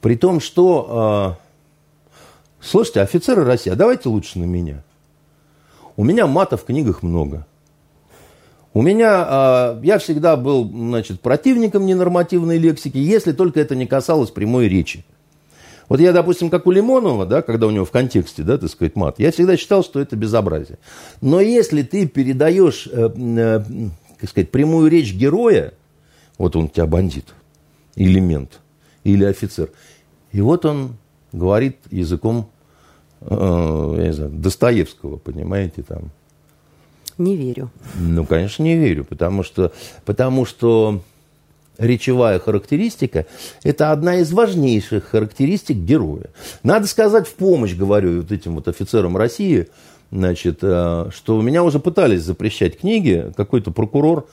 При 0.00 0.16
том, 0.16 0.40
что, 0.40 0.86
а, 0.88 1.36
слушайте, 2.60 3.00
офицеры 3.00 3.44
России, 3.44 3.72
а 3.72 3.76
давайте 3.76 4.08
лучше 4.08 4.38
на 4.38 4.44
меня. 4.44 4.82
У 5.96 6.04
меня 6.04 6.26
мата 6.26 6.56
в 6.56 6.64
книгах 6.64 7.02
много. 7.02 7.46
У 8.76 8.82
меня, 8.82 9.24
а, 9.26 9.80
я 9.82 9.96
всегда 9.96 10.36
был, 10.36 10.68
значит, 10.68 11.22
противником 11.22 11.86
ненормативной 11.86 12.58
лексики, 12.58 12.98
если 12.98 13.32
только 13.32 13.58
это 13.58 13.74
не 13.74 13.86
касалось 13.86 14.30
прямой 14.30 14.68
речи. 14.68 15.02
Вот 15.88 15.98
я, 15.98 16.12
допустим, 16.12 16.50
как 16.50 16.66
у 16.66 16.70
Лимонова, 16.70 17.24
да, 17.24 17.40
когда 17.40 17.68
у 17.68 17.70
него 17.70 17.86
в 17.86 17.90
контексте, 17.90 18.42
да, 18.42 18.58
так 18.58 18.68
сказать, 18.68 18.94
мат, 18.94 19.18
я 19.18 19.32
всегда 19.32 19.56
считал, 19.56 19.82
что 19.82 19.98
это 19.98 20.14
безобразие. 20.14 20.76
Но 21.22 21.40
если 21.40 21.80
ты 21.80 22.06
передаешь, 22.06 22.86
э, 22.92 23.08
э, 23.16 23.60
как 24.20 24.28
сказать, 24.28 24.50
прямую 24.50 24.90
речь 24.90 25.14
героя, 25.14 25.72
вот 26.36 26.54
он 26.54 26.64
у 26.64 26.68
тебя 26.68 26.84
бандит, 26.84 27.28
элемент 27.94 28.60
или 29.04 29.24
офицер, 29.24 29.70
и 30.32 30.42
вот 30.42 30.66
он 30.66 30.96
говорит 31.32 31.78
языком 31.90 32.50
э, 33.22 33.94
я 33.96 34.06
не 34.08 34.12
знаю, 34.12 34.32
Достоевского, 34.32 35.16
понимаете, 35.16 35.82
там, 35.82 36.10
не 37.18 37.36
верю. 37.36 37.70
Ну, 37.98 38.24
конечно, 38.24 38.62
не 38.62 38.76
верю, 38.76 39.04
потому 39.04 39.42
что, 39.42 39.72
потому 40.04 40.44
что 40.44 41.00
речевая 41.78 42.38
характеристика– 42.38 43.26
это 43.62 43.92
одна 43.92 44.16
из 44.16 44.32
важнейших 44.32 45.04
характеристик 45.04 45.76
героя. 45.76 46.30
Надо 46.62 46.86
сказать 46.86 47.26
в 47.26 47.34
помощь, 47.34 47.74
говорю 47.74 48.22
вот 48.22 48.32
этим 48.32 48.54
вот 48.54 48.68
офицерам 48.68 49.16
России, 49.16 49.68
значит, 50.10 50.58
э, 50.62 51.10
что 51.14 51.40
меня 51.42 51.64
уже 51.64 51.78
пытались 51.78 52.22
запрещать 52.22 52.78
книги, 52.78 53.32
какой-то 53.36 53.70
прокурор, 53.70 54.26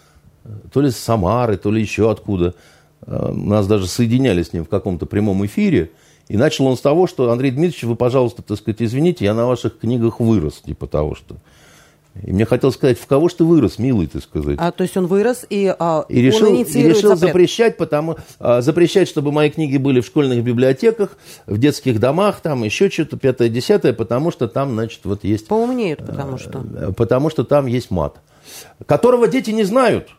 то 0.72 0.82
ли 0.82 0.92
с 0.92 0.98
Самары, 0.98 1.58
то 1.58 1.72
ли 1.72 1.82
еще 1.82 2.12
откуда, 2.12 2.54
э, 3.06 3.32
нас 3.32 3.68
даже 3.68 3.88
соединяли 3.88 4.44
с 4.44 4.54
ним 4.54 4.66
в 4.66 4.70
каком-то 4.70 5.06
прямом 5.06 5.46
эфире, 5.46 5.92
и 6.30 6.38
начал 6.38 6.68
он 6.68 6.78
с 6.78 6.82
того, 6.82 7.08
что, 7.08 7.32
Андрей 7.32 7.52
Дмитриевич, 7.52 7.84
вы, 7.84 7.96
пожалуйста, 7.96 8.42
так 8.42 8.58
сказать, 8.58 8.82
извините, 8.82 9.26
я 9.26 9.34
на 9.34 9.46
ваших 9.46 9.80
книгах 9.80 10.20
вырос, 10.20 10.62
типа 10.66 10.88
того, 10.88 11.16
что 11.16 11.36
и 12.22 12.32
мне 12.32 12.46
хотелось 12.46 12.76
сказать, 12.76 13.00
в 13.00 13.08
кого 13.08 13.28
ж 13.28 13.34
ты 13.34 13.44
вырос, 13.44 13.80
милый, 13.80 14.06
ты 14.06 14.22
сказать. 14.22 14.58
А 14.60 14.72
то 14.72 14.84
есть 14.84 14.96
он 14.96 15.08
вырос 15.08 15.46
и, 15.50 15.74
а, 15.78 16.06
и 16.08 16.22
решил, 16.22 16.50
он 16.50 16.62
и 16.62 16.64
решил 16.64 17.16
запрещать, 17.16 17.76
потому, 17.76 18.18
а, 18.40 18.62
запрещать, 18.62 19.08
чтобы 19.08 19.32
мои 19.32 19.50
книги 19.50 19.78
были 19.78 20.00
в 20.00 20.06
школьных 20.06 20.44
библиотеках, 20.44 21.18
в 21.48 21.58
детских 21.58 22.00
домах, 22.00 22.42
там 22.42 22.64
еще 22.64 22.90
что-то 22.90 23.18
пятое, 23.18 23.50
десятое, 23.50 23.94
потому 23.94 24.32
что 24.32 24.48
там, 24.48 24.74
значит, 24.74 25.02
вот 25.06 25.24
есть... 25.24 25.48
Поумнеют, 25.48 26.06
потому 26.06 26.38
что... 26.38 26.64
А, 26.76 26.92
потому 26.94 27.32
что 27.32 27.44
там 27.44 27.66
есть 27.66 27.90
мат, 27.90 28.18
которого 28.86 29.28
дети 29.28 29.50
не 29.50 29.64
знают. 29.64 30.10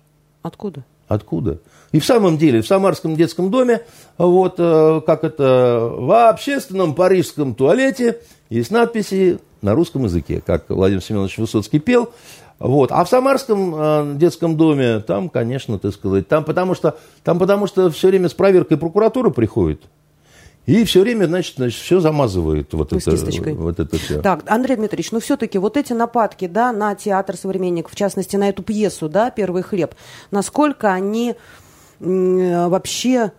Откуда? 0.43 0.85
Откуда? 1.07 1.61
И 1.93 2.01
в 2.01 2.05
самом 2.05 2.39
деле, 2.39 2.61
в 2.61 2.67
Самарском 2.67 3.15
детском 3.15 3.53
доме, 3.53 3.83
вот, 4.19 4.57
э, 4.59 5.01
как 5.07 5.23
это, 5.23 5.93
в 5.97 6.29
общественном 6.29 6.97
парижском 6.97 7.55
туалете 7.55 8.19
есть 8.51 8.73
надписи 8.73 9.39
на 9.64 9.75
русском 9.75 10.04
языке, 10.04 10.42
как 10.44 10.68
Владимир 10.68 11.02
Семенович 11.02 11.38
Высоцкий 11.38 11.80
пел. 11.80 12.11
Вот. 12.61 12.92
А 12.92 13.04
в 13.04 13.09
Самарском 13.09 13.75
э, 13.75 14.14
детском 14.14 14.56
доме, 14.56 15.00
там, 15.00 15.28
конечно, 15.28 15.78
так 15.78 15.92
сказать, 15.92 16.28
там 16.28 16.44
потому, 16.44 16.75
что, 16.75 16.97
там 17.25 17.38
потому 17.38 17.66
что 17.66 17.90
все 17.90 18.09
время 18.09 18.28
с 18.28 18.35
проверкой 18.35 18.76
прокуратура 18.76 19.30
приходит. 19.30 19.83
И 20.66 20.85
все 20.85 21.00
время, 21.00 21.26
значит, 21.26 21.56
значит 21.56 21.78
все 21.80 22.00
замазывает 22.00 22.73
вот 22.73 22.92
это, 22.92 23.11
вот 23.54 23.80
это 23.80 23.99
все. 23.99 24.23
Так, 24.23 24.44
Андрей 24.47 24.76
Дмитриевич, 24.76 25.12
ну 25.12 25.21
все-таки 25.21 25.59
вот 25.59 25.76
эти 25.76 25.92
нападки, 25.92 26.47
да, 26.47 26.73
на 26.73 26.94
театр 26.94 27.37
современников, 27.37 27.92
в 27.92 27.97
частности, 27.97 28.37
на 28.37 28.49
эту 28.49 28.62
пьесу, 28.62 29.09
да, 29.09 29.30
«Первый 29.30 29.62
хлеб», 29.62 29.94
насколько 30.30 30.92
они 30.92 31.35
вообще 32.00 33.33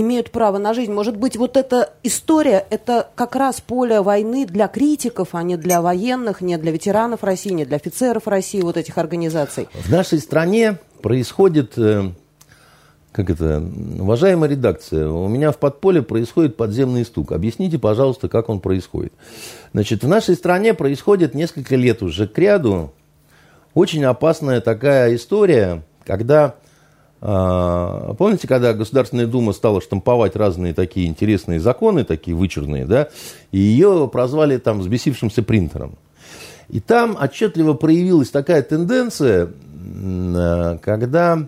имеют 0.00 0.30
право 0.30 0.58
на 0.58 0.74
жизнь. 0.74 0.92
Может 0.92 1.16
быть, 1.16 1.36
вот 1.36 1.56
эта 1.56 1.92
история, 2.02 2.66
это 2.70 3.08
как 3.14 3.36
раз 3.36 3.60
поле 3.60 4.00
войны 4.00 4.44
для 4.46 4.68
критиков, 4.68 5.28
а 5.32 5.42
не 5.42 5.56
для 5.56 5.80
военных, 5.80 6.40
не 6.40 6.58
для 6.58 6.72
ветеранов 6.72 7.22
России, 7.22 7.50
не 7.50 7.64
для 7.64 7.76
офицеров 7.76 8.26
России, 8.26 8.60
вот 8.60 8.76
этих 8.76 8.98
организаций. 8.98 9.68
В 9.72 9.90
нашей 9.90 10.18
стране 10.18 10.78
происходит, 11.00 11.78
э, 11.78 12.10
как 13.12 13.30
это, 13.30 13.62
уважаемая 14.00 14.50
редакция, 14.50 15.08
у 15.08 15.28
меня 15.28 15.52
в 15.52 15.58
подполе 15.58 16.02
происходит 16.02 16.56
подземный 16.56 17.04
стук. 17.04 17.32
Объясните, 17.32 17.78
пожалуйста, 17.78 18.28
как 18.28 18.48
он 18.48 18.60
происходит. 18.60 19.12
Значит, 19.72 20.02
в 20.02 20.08
нашей 20.08 20.34
стране 20.34 20.74
происходит 20.74 21.34
несколько 21.34 21.76
лет 21.76 22.02
уже 22.02 22.26
к 22.26 22.36
ряду 22.36 22.92
очень 23.74 24.04
опасная 24.04 24.60
такая 24.60 25.14
история, 25.14 25.82
когда 26.04 26.54
помните, 27.20 28.46
когда 28.46 28.74
Государственная 28.74 29.26
Дума 29.26 29.52
стала 29.52 29.80
штамповать 29.80 30.36
разные 30.36 30.74
такие 30.74 31.06
интересные 31.06 31.60
законы, 31.60 32.04
такие 32.04 32.36
вычурные, 32.36 32.84
да, 32.84 33.08
и 33.50 33.58
ее 33.58 34.08
прозвали 34.12 34.58
там 34.58 34.80
взбесившимся 34.80 35.42
принтером. 35.42 35.96
И 36.68 36.80
там 36.80 37.16
отчетливо 37.20 37.74
проявилась 37.74 38.30
такая 38.30 38.62
тенденция, 38.62 39.50
а, 40.36 40.78
когда 40.78 41.46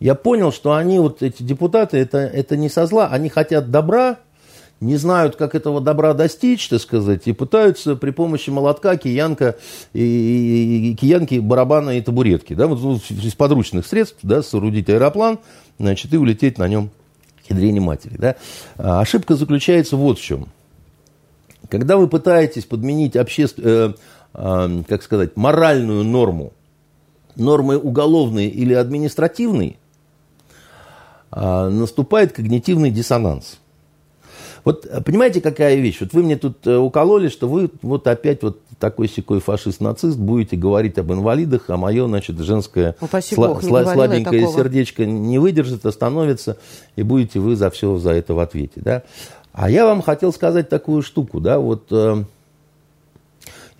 я 0.00 0.14
понял, 0.14 0.52
что 0.52 0.74
они, 0.74 0.98
вот 0.98 1.22
эти 1.22 1.42
депутаты, 1.42 1.98
это, 1.98 2.18
это 2.18 2.56
не 2.56 2.68
со 2.68 2.86
зла, 2.86 3.08
они 3.08 3.28
хотят 3.28 3.70
добра, 3.70 4.18
не 4.82 4.96
знают, 4.96 5.36
как 5.36 5.54
этого 5.54 5.80
добра 5.80 6.12
достичь, 6.12 6.68
так 6.68 6.80
сказать, 6.80 7.22
и 7.26 7.32
пытаются 7.32 7.94
при 7.94 8.10
помощи 8.10 8.50
молотка, 8.50 8.96
киянка, 8.96 9.56
и, 9.92 10.90
и, 10.90 10.94
киянки, 10.96 11.38
барабана 11.38 11.96
и 11.96 12.00
табуретки, 12.00 12.54
да, 12.54 12.66
вот 12.66 13.00
из 13.08 13.34
подручных 13.34 13.86
средств, 13.86 14.18
да, 14.22 14.42
соорудить 14.42 14.90
аэроплан, 14.90 15.38
значит, 15.78 16.12
и 16.12 16.16
улететь 16.16 16.58
на 16.58 16.68
нем 16.68 16.90
к 17.46 17.50
ядрене 17.50 17.80
матери, 17.80 18.16
да. 18.18 18.36
А 18.76 19.00
ошибка 19.00 19.36
заключается 19.36 19.96
вот 19.96 20.18
в 20.18 20.22
чем. 20.22 20.48
Когда 21.68 21.96
вы 21.96 22.08
пытаетесь 22.08 22.64
подменить 22.64 23.16
общественную, 23.16 23.90
э, 23.90 23.94
э, 24.34 24.82
как 24.88 25.02
сказать, 25.02 25.36
моральную 25.36 26.04
норму 26.04 26.52
нормой 27.34 27.78
уголовной 27.78 28.48
или 28.48 28.74
административной, 28.74 29.78
э, 31.30 31.68
наступает 31.68 32.32
когнитивный 32.32 32.90
диссонанс– 32.90 33.58
Вот 34.64 34.86
понимаете, 35.04 35.40
какая 35.40 35.76
вещь? 35.76 35.98
Вот 36.00 36.12
вы 36.12 36.22
мне 36.22 36.36
тут 36.36 36.66
э, 36.66 36.76
укололи, 36.76 37.28
что 37.28 37.48
вы 37.48 37.70
вот 37.82 38.06
опять 38.06 38.42
вот 38.42 38.60
такой 38.78 39.08
секой 39.08 39.40
фашист-нацист 39.40 40.18
будете 40.18 40.56
говорить 40.56 40.98
об 40.98 41.12
инвалидах, 41.12 41.64
а 41.68 41.76
мое, 41.76 42.06
значит, 42.06 42.38
женское 42.38 42.96
Упаси 43.00 43.34
сла- 43.34 43.48
Бог, 43.48 43.62
сла- 43.62 43.84
слабенькое 43.94 44.42
сердечко 44.56 45.06
не 45.06 45.38
выдержит, 45.38 45.86
остановится, 45.86 46.56
и 46.96 47.02
будете 47.02 47.38
вы 47.40 47.56
за 47.56 47.70
все 47.70 47.96
за 47.98 48.10
это 48.12 48.34
в 48.34 48.40
ответе, 48.40 48.80
да? 48.80 49.02
А 49.52 49.70
я 49.70 49.84
вам 49.84 50.00
хотел 50.02 50.32
сказать 50.32 50.68
такую 50.68 51.02
штуку, 51.02 51.40
да, 51.40 51.58
вот... 51.58 51.90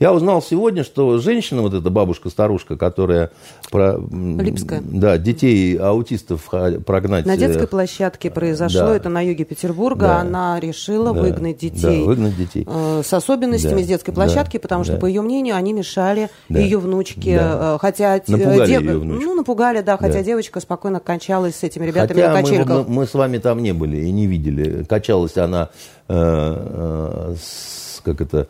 э, 0.02 0.04
я 0.04 0.12
узнал 0.12 0.42
сегодня, 0.42 0.84
что 0.84 1.18
женщина, 1.18 1.62
вот 1.62 1.74
эта 1.74 1.90
бабушка-старушка, 1.90 2.76
которая 2.76 3.30
про, 3.70 3.98
Липская. 4.10 4.82
да, 4.84 5.18
детей 5.18 5.76
аутистов 5.76 6.48
прогнать. 6.84 7.26
На 7.26 7.34
э, 7.34 7.36
детской 7.36 7.66
площадке 7.66 8.30
произошло, 8.30 8.80
да. 8.88 8.96
это 8.96 9.08
на 9.08 9.20
юге 9.20 9.44
Петербурга. 9.44 10.06
Да. 10.06 10.18
Она 10.20 10.60
решила 10.60 11.12
да, 11.14 11.20
выгнать 11.20 11.58
детей. 11.58 12.00
Да, 12.00 12.06
выгнать 12.06 12.36
детей. 12.36 12.66
э, 12.68 13.02
с 13.04 13.12
особенностями 13.12 13.78
Да, 13.80 13.84
с 13.84 13.86
детской 13.86 14.10
да, 14.10 14.14
площадки, 14.22 14.56
потому 14.58 14.84
что, 14.84 14.94
да. 14.94 14.98
по 14.98 15.06
ее 15.06 15.22
мнению, 15.22 15.56
они 15.56 15.72
мешали 15.72 16.28
Да, 16.48 16.58
ее 16.58 16.78
внучке, 16.78 17.38
да. 17.38 17.74
э, 17.74 17.78
хотя 17.80 18.20
Напугали 18.26 18.66
дев- 18.66 18.82
ее 18.82 18.98
внучку. 18.98 19.24
ну 19.24 19.34
напугали, 19.34 19.80
да, 19.80 19.96
хотя 19.96 20.14
Да. 20.18 20.22
девочка 20.22 20.60
спокойно 20.60 21.00
кончалась 21.00 21.56
с 21.56 21.62
этими 21.62 21.86
ребятами 21.86 22.20
Хотя 22.20 22.28
на 22.32 22.36
мы, 22.36 22.42
качельках. 22.42 22.88
мы- 22.88 22.94
мы 22.94 23.06
с 23.06 23.14
вами 23.14 23.38
там 23.38 23.62
не 23.62 23.72
были 23.72 23.98
и 23.98 24.10
не 24.12 24.26
видели. 24.26 24.84
Качалась 24.84 25.36
она 25.36 25.70
э, 26.08 26.14
э, 26.14 27.34
с- 27.40 28.00
как 28.04 28.20
это. 28.20 28.48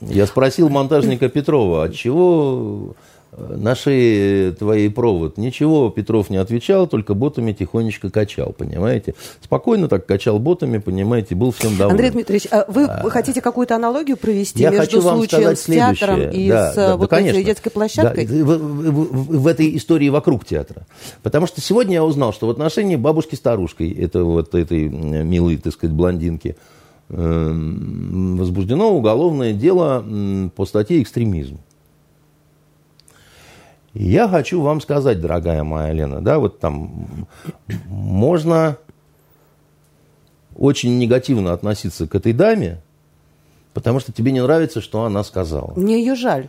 Я 0.00 0.26
спросил 0.26 0.68
монтажника 0.68 1.28
Петрова, 1.28 1.84
от 1.84 1.94
чего 1.94 2.94
э, 3.32 3.56
на 3.58 3.74
шее 3.74 4.52
твоей 4.52 4.88
провод? 4.90 5.36
Ничего, 5.36 5.90
Петров 5.90 6.30
не 6.30 6.38
отвечал, 6.38 6.86
только 6.86 7.12
ботами 7.14 7.52
тихонечко 7.52 8.08
качал, 8.10 8.52
понимаете? 8.56 9.14
Спокойно 9.42 9.88
так 9.88 10.06
качал 10.06 10.38
ботами, 10.38 10.78
понимаете, 10.78 11.34
был 11.34 11.50
всем 11.50 11.76
доволен. 11.76 11.92
Андрей 11.96 12.10
Дмитриевич, 12.10 12.46
а 12.50 12.64
вы 12.68 12.88
хотите 13.10 13.42
какую-то 13.42 13.76
аналогию 13.76 14.16
провести 14.16 14.62
Я 14.62 14.70
между 14.70 14.84
хочу 14.86 15.00
вам 15.02 15.16
случаем 15.18 15.42
сказать 15.42 15.58
с 15.58 15.64
театром 15.64 16.16
следующее. 16.16 16.46
и 16.46 16.48
Да, 16.48 16.72
с 16.72 16.74
да, 16.76 16.82
э, 16.84 16.88
да, 16.88 16.96
вот 16.96 17.10
конечно. 17.10 17.36
этой 17.38 17.44
детской 17.44 17.70
площадкой? 17.70 18.26
Да, 18.26 18.34
в, 18.34 18.58
в- 18.58 18.92
в- 18.92 19.40
в 19.42 19.46
этой 19.46 19.76
истории 19.76 20.08
вокруг 20.08 20.46
театра. 20.46 20.86
Потому 21.22 21.46
что 21.46 21.60
сегодня 21.60 21.94
я 21.94 22.04
узнал, 22.04 22.32
что 22.32 22.46
в 22.46 22.50
отношении 22.50 22.96
бабушки 22.96 23.34
старушкой, 23.34 23.90
это 23.92 24.24
вот 24.24 24.54
этой 24.54 24.88
милой, 24.88 25.58
так 25.58 25.74
сказать, 25.74 25.94
блондинки, 25.94 26.56
возбуждено 27.08 28.90
уголовное 28.90 29.52
дело 29.52 30.04
по 30.56 30.66
статье 30.66 31.02
«Экстремизм». 31.02 31.58
Я 33.94 34.28
хочу 34.28 34.60
вам 34.60 34.80
сказать, 34.82 35.20
дорогая 35.22 35.64
моя 35.64 35.92
Лена, 35.92 36.20
да, 36.20 36.38
вот 36.38 36.58
там 36.60 37.26
можно 37.86 38.76
очень 40.54 40.98
негативно 40.98 41.52
относиться 41.54 42.06
к 42.06 42.14
этой 42.14 42.34
даме, 42.34 42.82
потому 43.72 44.00
что 44.00 44.12
тебе 44.12 44.32
не 44.32 44.42
нравится, 44.42 44.82
что 44.82 45.04
она 45.04 45.24
сказала. 45.24 45.72
Мне 45.76 46.00
ее 46.00 46.14
жаль. 46.14 46.48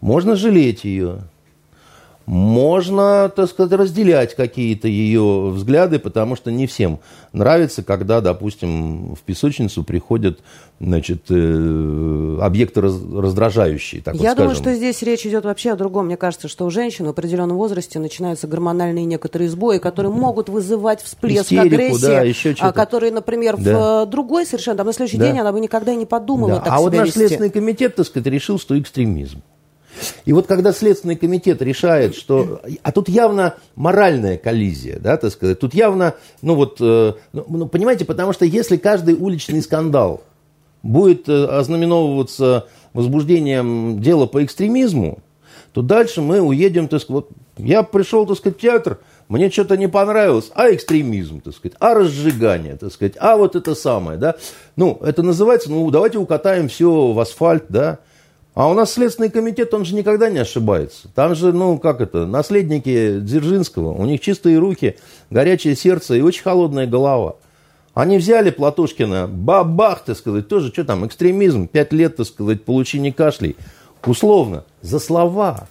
Можно 0.00 0.34
жалеть 0.34 0.84
ее. 0.84 1.22
Можно, 2.26 3.30
так 3.34 3.48
сказать, 3.50 3.72
разделять 3.78 4.34
какие-то 4.34 4.88
ее 4.88 5.50
взгляды, 5.50 5.98
потому 5.98 6.36
что 6.36 6.50
не 6.50 6.66
всем 6.66 7.00
нравится, 7.32 7.82
когда, 7.82 8.20
допустим, 8.20 9.14
в 9.14 9.20
песочницу 9.20 9.84
приходят 9.84 10.38
значит, 10.80 11.24
э, 11.30 12.38
объекты 12.40 12.80
раз- 12.80 13.00
раздражающие. 13.14 14.00
Так 14.02 14.14
вот 14.14 14.22
Я 14.22 14.34
думаю, 14.34 14.54
скажем. 14.54 14.72
что 14.72 14.76
здесь 14.76 15.02
речь 15.02 15.26
идет 15.26 15.44
вообще 15.44 15.72
о 15.72 15.76
другом. 15.76 16.06
Мне 16.06 16.16
кажется, 16.16 16.48
что 16.48 16.64
у 16.64 16.70
женщин 16.70 17.06
в 17.06 17.10
определенном 17.10 17.56
возрасте 17.56 17.98
начинаются 17.98 18.46
гормональные 18.46 19.04
некоторые 19.04 19.48
сбои, 19.50 19.78
которые 19.78 20.12
могут 20.12 20.48
вызывать 20.48 21.02
всплеск 21.02 21.44
Истерику, 21.44 21.66
агрессии, 21.66 22.00
да, 22.06 22.22
еще 22.22 22.54
а, 22.58 22.72
которые, 22.72 23.12
например, 23.12 23.56
Да. 23.58 24.04
в 24.04 24.08
другой 24.10 24.46
совершенно, 24.46 24.78
там, 24.78 24.86
на 24.86 24.92
следующий 24.92 25.18
Да. 25.18 25.26
день 25.26 25.38
она 25.40 25.52
бы 25.52 25.60
никогда 25.60 25.92
и 25.92 25.96
не 25.96 26.06
подумала 26.06 26.54
Да. 26.54 26.60
так 26.60 26.72
А 26.72 26.80
вот 26.80 26.92
наш 26.94 27.08
вести. 27.08 27.18
Следственный 27.20 27.50
комитет, 27.50 27.94
так 27.96 28.06
сказать, 28.06 28.26
решил, 28.26 28.58
что 28.58 28.78
экстремизм. 28.78 29.42
И 30.24 30.32
вот 30.32 30.46
когда 30.46 30.72
Следственный 30.72 31.16
комитет 31.16 31.62
решает, 31.62 32.14
что... 32.14 32.60
А 32.82 32.92
тут 32.92 33.08
явно 33.08 33.54
моральная 33.76 34.36
коллизия, 34.38 34.98
да, 34.98 35.16
так 35.16 35.32
сказать. 35.32 35.58
Тут 35.58 35.74
явно, 35.74 36.14
ну 36.42 36.54
вот, 36.54 36.78
э, 36.80 37.12
ну, 37.32 37.44
ну, 37.48 37.66
понимаете, 37.66 38.04
потому 38.04 38.32
что 38.32 38.44
если 38.44 38.76
каждый 38.76 39.14
уличный 39.14 39.62
скандал 39.62 40.22
будет 40.82 41.28
э, 41.28 41.44
ознаменовываться 41.46 42.66
возбуждением 42.92 44.00
дела 44.00 44.26
по 44.26 44.44
экстремизму, 44.44 45.18
то 45.72 45.82
дальше 45.82 46.20
мы 46.22 46.40
уедем, 46.40 46.86
так 46.86 47.00
сказать, 47.00 47.26
вот 47.26 47.30
я 47.56 47.82
пришел, 47.82 48.26
так 48.26 48.36
сказать, 48.36 48.58
в 48.58 48.60
театр, 48.60 49.00
мне 49.28 49.50
что-то 49.50 49.76
не 49.76 49.88
понравилось, 49.88 50.50
а 50.54 50.72
экстремизм, 50.72 51.40
так 51.40 51.54
сказать, 51.54 51.76
а 51.80 51.94
разжигание, 51.94 52.76
так 52.76 52.92
сказать, 52.92 53.14
а 53.18 53.36
вот 53.36 53.56
это 53.56 53.74
самое, 53.74 54.18
да. 54.18 54.36
Ну, 54.76 54.98
это 55.02 55.22
называется, 55.22 55.70
ну, 55.70 55.90
давайте 55.90 56.18
укатаем 56.18 56.68
все 56.68 57.12
в 57.12 57.18
асфальт, 57.18 57.64
да. 57.68 57.98
А 58.54 58.68
у 58.68 58.74
нас 58.74 58.92
Следственный 58.92 59.30
комитет, 59.30 59.74
он 59.74 59.84
же 59.84 59.96
никогда 59.96 60.30
не 60.30 60.38
ошибается. 60.38 61.08
Там 61.14 61.34
же, 61.34 61.52
ну, 61.52 61.78
как 61.78 62.00
это, 62.00 62.24
наследники 62.24 63.18
Дзержинского, 63.18 63.90
у 63.92 64.06
них 64.06 64.20
чистые 64.20 64.58
руки, 64.58 64.96
горячее 65.30 65.74
сердце 65.74 66.14
и 66.14 66.20
очень 66.20 66.42
холодная 66.42 66.86
голова. 66.86 67.34
Они 67.94 68.16
взяли 68.16 68.50
Платошкина, 68.50 69.26
бабах, 69.26 70.04
так 70.04 70.16
сказать, 70.16 70.48
тоже, 70.48 70.72
что 70.72 70.84
там, 70.84 71.04
экстремизм, 71.06 71.66
пять 71.66 71.92
лет, 71.92 72.16
так 72.16 72.26
сказать, 72.26 72.64
получи 72.64 73.00
не 73.00 73.10
кашлей. 73.10 73.56
Условно, 74.04 74.64
за 74.82 75.00
слова. 75.00 75.68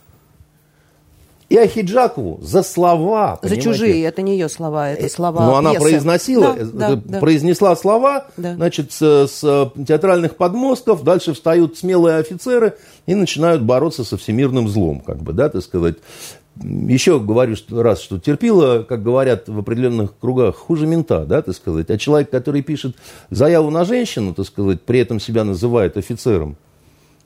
И 1.54 1.56
Ахиджакову 1.56 2.40
за 2.42 2.64
слова. 2.64 3.36
За 3.36 3.50
понимаете? 3.50 3.62
чужие, 3.62 4.04
это 4.06 4.24
не 4.24 4.32
ее 4.32 4.50
слова, 4.50 4.90
это 4.90 5.08
слова 5.08 5.46
Но 5.46 5.58
она 5.58 5.70
пьесы. 5.70 5.84
произносила, 5.84 6.54
Да, 6.54 6.58
э, 6.58 6.66
да, 6.66 6.92
э, 6.94 6.96
да. 6.96 7.20
произнесла 7.20 7.76
слова, 7.76 8.26
Да. 8.38 8.56
значит, 8.56 8.92
с, 8.92 9.28
с 9.28 9.72
театральных 9.88 10.36
подмостков, 10.36 11.04
дальше 11.04 11.36
встают 11.36 11.78
смелые 11.78 12.18
офицеры 12.18 12.74
и 13.06 13.14
начинают 13.14 13.62
бороться 13.62 14.04
со 14.04 14.18
всемирным 14.18 14.68
злом, 14.68 15.00
как 15.02 15.22
бы, 15.22 15.32
да, 15.32 15.48
так 15.48 15.62
сказать. 15.62 15.98
Еще 16.64 17.20
говорю 17.20 17.56
раз, 17.70 18.02
что 18.02 18.18
терпила, 18.18 18.82
как 18.82 19.04
говорят 19.04 19.48
в 19.48 19.60
определенных 19.60 20.18
кругах, 20.20 20.56
хуже 20.56 20.88
мента, 20.88 21.24
да, 21.24 21.44
так 21.44 21.54
сказать. 21.56 21.92
А 21.92 22.00
человек, 22.00 22.32
который 22.32 22.64
пишет 22.64 22.96
заяву 23.30 23.70
на 23.70 23.86
женщину, 23.86 24.34
так 24.34 24.48
сказать, 24.48 24.82
при 24.82 25.02
этом 25.02 25.20
себя 25.20 25.44
называет 25.44 25.98
офицером, 25.98 26.58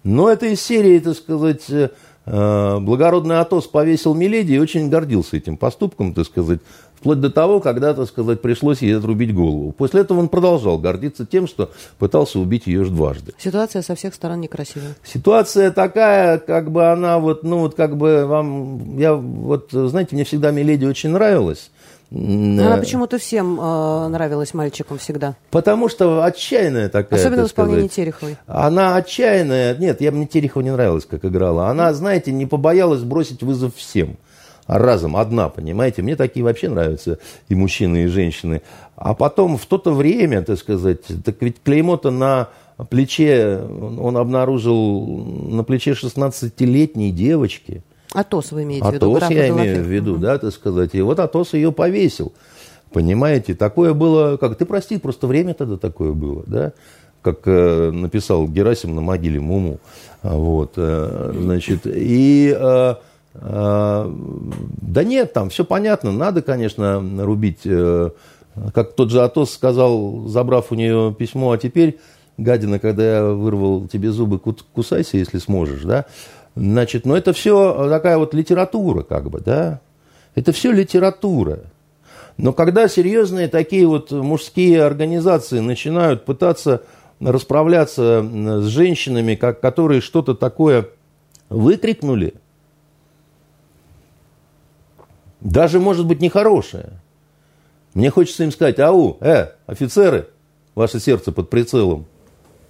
но 0.07 0.29
это 0.29 0.45
из 0.45 0.61
серии, 0.61 0.99
так 0.99 1.17
сказать, 1.17 1.63
э, 1.69 1.75
э, 1.75 1.89
благородный 2.27 3.39
Атос 3.39 3.67
повесил 3.67 4.13
Миледи 4.13 4.53
и 4.53 4.59
очень 4.59 4.89
гордился 4.89 5.37
этим 5.37 5.55
поступком, 5.55 6.13
так 6.13 6.25
сказать, 6.25 6.59
вплоть 6.95 7.21
до 7.21 7.29
того, 7.29 7.59
когда, 7.59 7.93
так 7.93 8.07
сказать, 8.07 8.41
пришлось 8.41 8.81
ей 8.81 8.97
отрубить 8.97 9.33
голову. 9.33 9.71
После 9.71 10.01
этого 10.01 10.19
он 10.19 10.29
продолжал 10.29 10.77
гордиться 10.77 11.25
тем, 11.25 11.47
что 11.47 11.71
пытался 11.99 12.39
убить 12.39 12.67
ее 12.67 12.85
дважды. 12.85 13.33
Ситуация 13.37 13.81
со 13.81 13.95
всех 13.95 14.13
сторон 14.13 14.41
некрасивая. 14.41 14.95
Ситуация 15.03 15.71
такая, 15.71 16.39
как 16.39 16.71
бы 16.71 16.91
она 16.91 17.19
вот, 17.19 17.43
ну 17.43 17.59
вот 17.59 17.75
как 17.75 17.97
бы 17.97 18.25
вам, 18.25 18.97
я 18.97 19.13
вот, 19.13 19.69
знаете, 19.71 20.15
мне 20.15 20.23
всегда 20.23 20.51
Миледи 20.51 20.85
очень 20.85 21.11
нравилась. 21.11 21.71
Она 22.11 22.77
э, 22.77 22.79
почему-то 22.79 23.17
всем 23.17 23.59
э, 23.59 24.07
нравилась 24.07 24.53
мальчикам 24.53 24.97
всегда. 24.97 25.35
Потому 25.51 25.89
что 25.89 26.23
отчаянная 26.23 26.89
такая, 26.89 27.19
Особенно 27.19 27.43
в 27.43 27.45
так 27.45 27.51
исполнении 27.51 27.87
сказать. 27.87 27.95
Тереховой. 27.95 28.37
Она 28.47 28.95
отчаянная. 28.95 29.75
Нет, 29.75 29.99
я 29.99 30.11
мне 30.11 30.25
Терехова 30.25 30.63
не 30.63 30.71
нравилась, 30.71 31.05
как 31.05 31.25
играла. 31.25 31.67
Она, 31.67 31.93
знаете, 31.93 32.31
не 32.31 32.45
побоялась 32.45 33.01
бросить 33.01 33.43
вызов 33.43 33.75
всем. 33.75 34.17
А 34.67 34.79
разом, 34.79 35.15
одна, 35.15 35.47
понимаете? 35.49 36.01
Мне 36.01 36.15
такие 36.15 36.43
вообще 36.43 36.69
нравятся 36.69 37.19
и 37.47 37.55
мужчины, 37.55 38.03
и 38.03 38.07
женщины. 38.07 38.61
А 38.95 39.13
потом 39.13 39.57
в 39.57 39.65
то-то 39.65 39.93
время, 39.93 40.41
так 40.43 40.59
сказать, 40.59 41.01
так 41.23 41.35
ведь 41.41 41.61
клеймо-то 41.63 42.11
на 42.11 42.49
плече, 42.89 43.59
он 43.59 44.17
обнаружил 44.17 45.05
на 45.49 45.63
плече 45.63 45.91
16-летней 45.91 47.11
девочки. 47.11 47.81
Атос 48.17 48.51
вы 48.51 48.63
имеете 48.63 48.89
в 48.89 48.93
виду? 48.93 49.15
Атос 49.15 49.29
я 49.29 49.49
имею 49.49 49.83
в 49.83 49.87
виду, 49.87 50.13
Мгм. 50.13 50.21
да, 50.21 50.37
так 50.39 50.51
сказать. 50.51 50.95
И 50.95 51.01
вот 51.01 51.19
Атос 51.19 51.53
ее 51.53 51.71
повесил. 51.71 52.33
Понимаете, 52.91 53.53
такое 53.53 53.93
было, 53.93 54.37
как 54.37 54.57
ты 54.57 54.65
прости, 54.65 54.97
просто 54.97 55.27
время 55.27 55.53
тогда 55.53 55.77
такое 55.77 56.13
было, 56.13 56.43
да, 56.47 56.71
как 57.21 57.41
э, 57.45 57.91
написал 57.91 58.47
Герасим 58.47 58.95
на 58.95 59.01
могиле 59.01 59.39
Муму, 59.39 59.79
А, 60.23 60.35
вот, 60.35 60.73
э, 60.77 61.31
значит, 61.35 61.81
и 61.85 62.55
э, 62.57 62.95
э, 63.35 64.11
да 64.81 65.03
нет, 65.03 65.33
там 65.33 65.49
все 65.49 65.63
понятно, 65.63 66.11
надо, 66.11 66.41
конечно, 66.41 67.03
рубить, 67.19 67.59
э, 67.65 68.09
как 68.73 68.93
тот 68.93 69.11
же 69.11 69.21
Атос 69.21 69.51
сказал, 69.53 70.27
забрав 70.27 70.71
у 70.71 70.75
нее 70.75 71.13
письмо, 71.17 71.51
а 71.51 71.57
теперь, 71.57 71.99
гадина, 72.37 72.79
когда 72.79 73.17
я 73.17 73.25
вырвал 73.25 73.87
тебе 73.87 74.11
зубы, 74.11 74.39
кусайся, 74.39 75.17
если 75.17 75.37
сможешь, 75.39 75.83
да, 75.83 76.05
значит, 76.57 77.05
но 77.05 77.15
это 77.15 77.33
все 77.33 77.89
такая 77.89 78.17
вот 78.17 78.33
литература, 78.33 79.03
как 79.03 79.29
бы, 79.29 79.39
да, 79.39 79.79
это 80.35 80.51
все 80.51 80.71
литература. 80.71 81.59
Но 82.37 82.53
когда 82.53 82.87
серьезные 82.87 83.47
такие 83.47 83.87
вот 83.87 84.11
мужские 84.11 84.83
организации 84.83 85.59
начинают 85.59 86.25
пытаться 86.25 86.83
расправляться 87.19 88.23
с 88.23 88.65
женщинами, 88.65 89.35
как, 89.35 89.59
которые 89.59 90.01
что-то 90.01 90.35
такое 90.35 90.89
выкрикнули, 91.49 92.35
даже, 95.41 95.79
может 95.79 96.05
быть, 96.05 96.21
нехорошее, 96.21 96.99
мне 97.93 98.11
хочется 98.11 98.43
им 98.43 98.51
сказать, 98.51 98.79
ау, 98.79 99.17
э, 99.21 99.47
офицеры, 99.65 100.27
ваше 100.75 100.99
сердце 100.99 101.31
под 101.31 101.49
прицелом. 101.49 102.05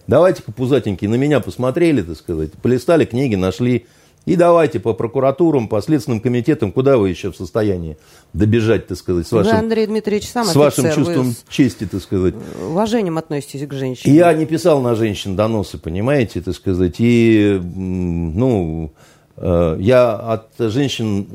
Давайте-ка, 0.08 0.52
пузатенькие, 0.52 1.10
на 1.10 1.16
меня 1.16 1.40
посмотрели, 1.40 2.02
так 2.02 2.18
сказать, 2.18 2.54
полистали 2.54 3.06
книги, 3.06 3.36
нашли. 3.36 3.86
И 4.26 4.36
давайте 4.36 4.82
по 4.82 4.92
прокуратурам, 4.94 5.70
по 5.70 5.82
следственным 5.82 6.20
комитетам, 6.20 6.74
куда 6.74 6.98
вы 6.98 7.10
еще 7.10 7.32
в 7.32 7.38
состоянии 7.38 7.98
добежать, 8.34 8.86
так 8.88 8.98
сказать, 8.98 9.26
с 9.26 9.32
вашим, 9.32 9.54
вы, 9.54 9.58
Андрей 9.58 9.88
Дмитриевич, 9.88 10.28
сам 10.28 10.46
с 10.46 10.50
офицер, 10.50 10.64
вашим 10.64 10.92
чувством 10.92 11.30
вы 11.30 11.36
чести, 11.48 11.86
так 11.86 12.02
сказать. 12.02 12.34
Уважением 12.62 13.18
относитесь 13.18 13.66
к 13.66 13.72
женщине. 13.72 14.14
Я 14.14 14.34
не 14.34 14.46
писал 14.46 14.82
на 14.82 14.96
женщин 14.96 15.38
доносы, 15.38 15.78
понимаете, 15.78 16.42
так 16.42 16.56
сказать. 16.56 16.96
И, 17.00 17.58
ну, 17.64 18.92
э, 19.38 19.78
я 19.80 20.16
от 20.16 20.50
женщин 20.58 21.28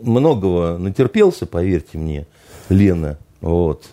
многого 0.00 0.78
натерпелся, 0.78 1.46
поверьте 1.46 1.98
мне, 1.98 2.28
Лена. 2.68 3.18
Вот. 3.40 3.86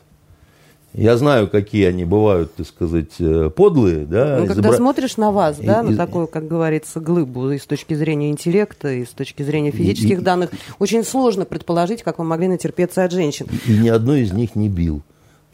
Я 0.93 1.17
знаю, 1.17 1.49
какие 1.49 1.86
они 1.86 2.06
бывают, 2.06 2.53
так 2.56 2.67
сказать, 2.67 3.13
э, 3.19 3.49
подлые, 3.56 4.06
да. 4.06 4.38
Ну, 4.39 4.47
когда 4.47 4.62
изобра... 4.62 4.77
смотришь 4.77 5.17
на 5.17 5.32
вас, 5.32 5.58
да, 5.58 5.82
и, 5.82 5.89
на 5.89 5.97
такую, 5.97 6.27
как 6.27 6.47
говорится, 6.47 6.99
глыбу 6.99 7.51
и 7.51 7.58
с 7.58 7.65
точки 7.65 7.95
зрения 7.95 8.29
интеллекта, 8.29 8.91
и 8.91 9.03
с 9.03 9.10
точки 9.10 9.41
зрения 9.41 9.71
физических 9.71 10.19
и, 10.19 10.21
данных, 10.21 10.51
очень 10.77 11.03
сложно 11.03 11.45
предположить, 11.45 12.03
как 12.03 12.19
вы 12.19 12.25
могли 12.25 12.47
натерпеться 12.47 13.03
от 13.03 13.12
женщин. 13.12 13.47
И, 13.65 13.73
и 13.73 13.77
ни 13.77 13.89
одной 13.89 14.21
из 14.21 14.34
них 14.34 14.56
не 14.56 14.69
бил. 14.69 15.01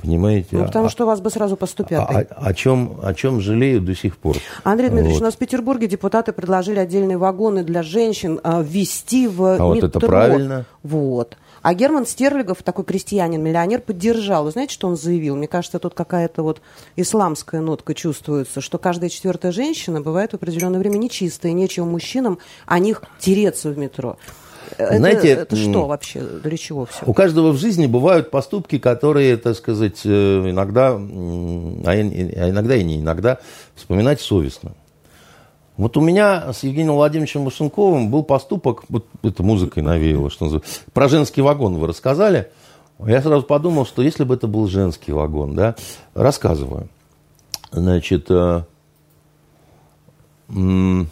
Понимаете? 0.02 0.48
Ну, 0.52 0.66
потому 0.66 0.86
а, 0.86 0.90
что 0.90 1.06
вас 1.06 1.20
бы 1.20 1.30
сразу 1.30 1.58
поступят. 1.58 2.00
А, 2.00 2.20
о, 2.20 2.54
чем, 2.54 3.00
о 3.04 3.14
чем 3.14 3.42
жалею 3.42 3.82
до 3.82 3.96
сих 3.96 4.16
пор. 4.18 4.38
Андрей 4.64 4.90
Дмитриевич, 4.90 5.16
вот. 5.16 5.22
у 5.22 5.26
нас 5.26 5.36
в 5.36 5.38
Петербурге 5.38 5.88
депутаты 5.88 6.32
предложили 6.32 6.80
отдельные 6.80 7.18
вагоны 7.18 7.64
для 7.64 7.84
женщин 7.84 8.40
а, 8.44 8.62
ввести 8.62 9.28
в 9.28 9.44
а 9.44 9.54
метро. 9.54 9.68
вот 9.68 9.84
это 9.84 10.00
правильно. 10.00 10.66
Вот. 10.84 11.38
А 11.62 11.74
Герман 11.74 12.06
Стерлигов, 12.06 12.64
такой 12.64 12.86
крестьянин-миллионер, 12.86 13.82
поддержал. 13.82 14.46
Вы 14.46 14.52
знаете, 14.52 14.74
что 14.74 14.88
он 14.88 14.96
заявил? 14.96 15.36
Мне 15.36 15.48
кажется, 15.48 15.80
тут 15.80 15.94
какая-то 15.94 16.44
вот 16.44 16.62
исламская 16.96 17.62
нотка 17.62 17.94
чувствуется, 17.94 18.62
что 18.62 18.78
каждая 18.78 19.10
четвертая 19.10 19.52
женщина 19.52 20.02
бывает 20.02 20.32
в 20.32 20.36
определенное 20.36 20.80
время 20.80 20.98
нечистая, 20.98 21.52
и 21.52 21.56
нечего 21.56 21.86
мужчинам 21.86 22.40
о 22.66 22.80
них 22.80 23.04
тереться 23.20 23.70
в 23.70 23.78
метро. 23.78 24.18
Это, 24.78 24.98
Знаете, 24.98 25.30
это 25.30 25.56
что 25.56 25.88
вообще? 25.88 26.22
Для 26.22 26.58
чего 26.58 26.86
все? 26.86 27.04
У 27.06 27.14
каждого 27.14 27.52
в 27.52 27.58
жизни 27.58 27.88
бывают 27.88 28.30
поступки, 28.30 28.78
которые, 28.78 29.38
так 29.38 29.56
сказать, 29.56 30.02
э, 30.06 30.10
иногда, 30.10 30.92
а 30.92 31.00
иногда 31.00 32.76
и 32.76 32.84
не 32.84 33.00
иногда, 33.00 33.40
вспоминать 33.76 34.22
совестно. 34.22 34.74
Вот 35.80 35.96
у 35.96 36.02
меня 36.02 36.52
с 36.52 36.64
Евгением 36.64 36.96
Владимировичем 36.96 37.44
Машенковым 37.44 38.12
был 38.12 38.24
поступок, 38.24 38.84
вот 38.90 39.06
это 39.24 39.44
музыкой 39.44 39.82
навеяло, 39.82 40.30
что 40.30 40.44
называется. 40.44 40.82
Про 40.92 41.08
женский 41.08 41.42
вагон 41.42 41.76
вы 41.76 41.88
рассказали. 41.88 42.52
Я 43.00 43.22
сразу 43.22 43.44
подумал, 43.44 43.86
что 43.86 44.02
если 44.02 44.26
бы 44.26 44.36
это 44.36 44.48
был 44.48 44.68
женский 44.68 45.14
вагон, 45.14 45.56
да, 45.56 45.78
рассказываю. 46.16 46.90
Значит, 47.72 48.30
э, 48.30 48.64
в 50.50 51.08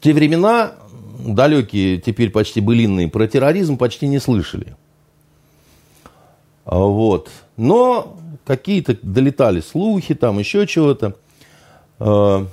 те 0.00 0.14
времена, 0.14 0.72
далекие, 1.18 2.00
теперь 2.00 2.30
почти 2.30 2.62
былинные, 2.62 3.08
про 3.08 3.28
терроризм 3.28 3.76
почти 3.76 4.08
не 4.08 4.18
слышали. 4.18 4.76
Вот. 6.64 7.28
Но 7.58 8.16
какие-то 8.46 8.96
долетали 9.02 9.60
слухи, 9.60 10.14
там 10.14 10.38
еще 10.38 10.66
чего-то. 10.66 11.14
Э, 12.00 12.44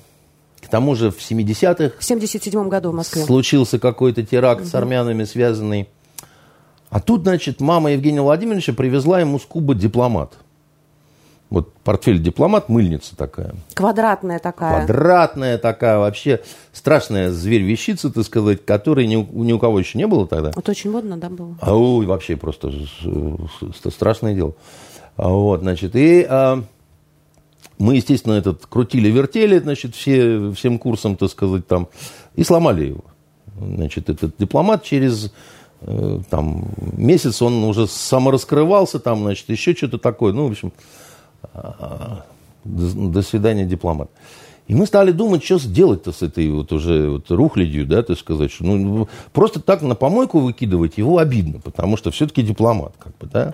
к 0.62 0.68
тому 0.68 0.96
же 0.96 1.12
в 1.12 1.20
70-х... 1.20 1.94
В 2.00 2.04
77 2.04 2.70
году 2.70 2.92
в 2.92 2.96
Москве. 2.96 3.24
Случился 3.24 3.80
какой-то 3.80 4.24
теракт 4.24 4.62
угу. 4.62 4.70
с 4.70 4.76
армянами 4.76 5.24
связанный. 5.24 5.88
А 6.90 7.00
тут, 7.00 7.24
значит, 7.24 7.62
мама 7.62 7.92
Евгения 7.92 8.22
Владимировича 8.22 8.74
привезла 8.74 9.20
ему 9.20 9.40
с 9.40 9.44
Кубы 9.44 9.76
дипломат. 9.76 10.34
Вот 11.50 11.72
портфель 11.84 12.22
дипломат, 12.22 12.70
мыльница 12.70 13.16
такая. 13.16 13.54
Квадратная 13.76 14.40
такая. 14.40 14.86
Квадратная 14.86 15.58
такая, 15.60 16.00
вообще 16.00 16.42
страшная 16.74 17.32
зверь-вещица, 17.32 18.12
так 18.12 18.26
сказать, 18.26 18.66
которой 18.66 19.06
ни, 19.06 19.16
ни 19.16 19.54
у 19.54 19.60
кого 19.60 19.80
еще 19.80 19.98
не 19.98 20.08
было 20.08 20.28
тогда. 20.28 20.50
Это 20.50 20.72
очень 20.72 20.90
модно, 20.90 21.18
да, 21.18 21.30
было? 21.30 21.56
А, 21.62 21.76
ой, 21.76 22.08
вообще 22.08 22.36
просто 22.36 22.72
страшное 23.90 24.34
дело. 24.34 24.56
А 25.18 25.30
вот, 25.30 25.62
значит, 25.62 25.96
и 25.96 26.26
а, 26.28 26.64
мы, 27.78 27.96
естественно, 27.96 28.34
этот 28.34 28.66
крутили-вертели, 28.66 29.60
значит, 29.60 29.96
все, 29.96 30.52
всем 30.52 30.80
курсом, 30.80 31.18
так 31.18 31.30
сказать, 31.30 31.68
там, 31.68 31.88
и 32.36 32.44
сломали 32.44 32.86
его. 32.86 33.04
Значит, 33.60 34.10
этот 34.10 34.36
дипломат 34.38 34.84
через 34.84 35.32
э, 35.82 36.20
там, 36.30 36.68
месяц 36.98 37.42
он 37.42 37.64
уже 37.64 37.88
самораскрывался, 37.88 39.00
там, 39.00 39.24
значит, 39.24 39.50
еще 39.50 39.74
что-то 39.74 39.98
такое. 39.98 40.34
Ну, 40.34 40.48
в 40.48 40.52
общем, 40.52 40.72
э, 41.54 41.58
до, 42.64 43.10
до 43.10 43.22
свидания, 43.22 43.66
дипломат. 43.66 44.10
И 44.68 44.74
мы 44.74 44.88
стали 44.88 45.12
думать, 45.12 45.44
что 45.44 45.60
сделать-то 45.60 46.12
с 46.12 46.24
этой 46.24 46.50
вот 46.50 46.72
уже 46.72 47.10
вот 47.10 47.30
рухлядью, 47.30 47.86
да, 47.86 48.04
так 48.04 48.18
сказать. 48.18 48.52
Что, 48.52 48.64
ну, 48.64 49.08
просто 49.32 49.60
так 49.60 49.82
на 49.84 49.96
помойку 49.96 50.40
выкидывать 50.40 50.98
его 50.98 51.20
обидно, 51.20 51.60
потому 51.60 51.98
что 51.98 52.10
все-таки 52.12 52.42
дипломат, 52.42 52.94
как 52.98 53.16
бы, 53.18 53.28
да 53.28 53.54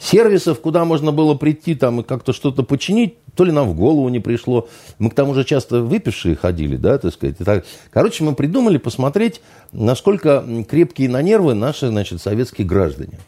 сервисов, 0.00 0.60
куда 0.60 0.84
можно 0.84 1.12
было 1.12 1.34
прийти 1.34 1.74
там 1.74 2.00
и 2.00 2.02
как-то 2.02 2.32
что-то 2.32 2.62
починить, 2.62 3.18
то 3.34 3.44
ли 3.44 3.52
нам 3.52 3.68
в 3.68 3.76
голову 3.76 4.08
не 4.08 4.18
пришло. 4.18 4.68
Мы 4.98 5.10
к 5.10 5.14
тому 5.14 5.34
же 5.34 5.44
часто 5.44 5.82
выпившие 5.82 6.34
ходили, 6.34 6.76
да, 6.76 6.98
так 6.98 7.12
сказать. 7.12 7.36
так. 7.38 7.66
Короче, 7.90 8.24
мы 8.24 8.34
придумали 8.34 8.78
посмотреть, 8.78 9.42
насколько 9.72 10.44
крепкие 10.68 11.10
на 11.10 11.22
нервы 11.22 11.54
наши, 11.54 11.88
значит, 11.88 12.20
советские 12.20 12.66
граждане. 12.66 13.18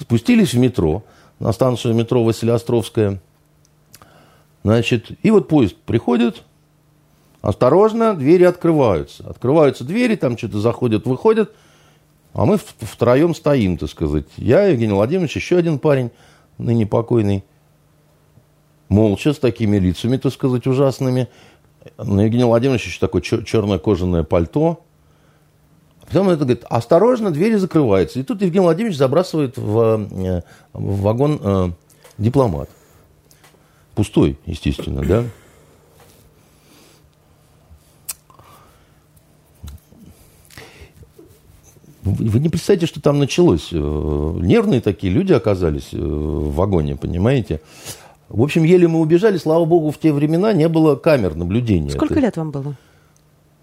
Спустились 0.00 0.52
в 0.52 0.58
метро, 0.58 1.02
на 1.40 1.52
станцию 1.52 1.94
метро 1.94 2.22
Василиостровская. 2.22 3.20
Значит, 4.62 5.10
и 5.22 5.30
вот 5.30 5.48
поезд 5.48 5.76
приходит, 5.86 6.42
осторожно, 7.40 8.14
двери 8.14 8.44
открываются. 8.44 9.24
Открываются 9.28 9.82
двери, 9.82 10.14
там 10.14 10.36
что-то 10.36 10.60
заходят, 10.60 11.06
выходят– 11.06 11.52
а 12.38 12.44
мы 12.44 12.56
втроем 12.56 13.34
стоим, 13.34 13.76
так 13.76 13.90
сказать. 13.90 14.26
Я, 14.36 14.66
Евгений 14.66 14.92
Владимирович, 14.92 15.34
еще 15.34 15.56
один 15.56 15.80
парень, 15.80 16.12
ныне 16.56 16.86
покойный. 16.86 17.42
Молча, 18.88 19.32
с 19.32 19.40
такими 19.40 19.76
лицами, 19.76 20.18
так 20.18 20.32
сказать, 20.32 20.64
ужасными. 20.68 21.26
На 21.96 22.20
Евгений 22.20 22.44
Владимирович 22.44 22.86
еще 22.86 23.00
такое 23.00 23.22
черное 23.22 23.78
кожаное 23.78 24.22
пальто. 24.22 24.84
Потом 26.06 26.28
он 26.28 26.34
это 26.34 26.44
говорит, 26.44 26.64
осторожно, 26.70 27.32
двери 27.32 27.56
закрываются. 27.56 28.20
И 28.20 28.22
тут 28.22 28.40
Евгений 28.40 28.62
Владимирович 28.62 28.96
забрасывает 28.96 29.58
в, 29.58 30.06
э, 30.08 30.42
в 30.74 31.00
вагон 31.00 31.40
э, 31.42 31.70
дипломат. 32.18 32.70
Пустой, 33.96 34.38
естественно, 34.46 35.02
да? 35.04 35.24
Вы 42.14 42.40
не 42.40 42.48
представляете, 42.48 42.86
что 42.86 43.00
там 43.00 43.18
началось. 43.18 43.68
Э, 43.72 43.76
нервные 43.76 44.80
такие 44.80 45.12
люди 45.12 45.32
оказались 45.32 45.90
э, 45.92 45.98
в 45.98 46.54
вагоне, 46.54 46.96
понимаете? 46.96 47.60
В 48.28 48.42
общем, 48.42 48.64
еле 48.64 48.88
мы 48.88 49.00
убежали. 49.00 49.38
Слава 49.38 49.64
богу, 49.64 49.90
в 49.90 49.98
те 49.98 50.12
времена 50.12 50.52
не 50.52 50.68
было 50.68 50.96
камер 50.96 51.34
наблюдения. 51.34 51.90
Сколько 51.90 52.14
Это... 52.14 52.22
лет 52.22 52.36
вам 52.36 52.50
было? 52.50 52.74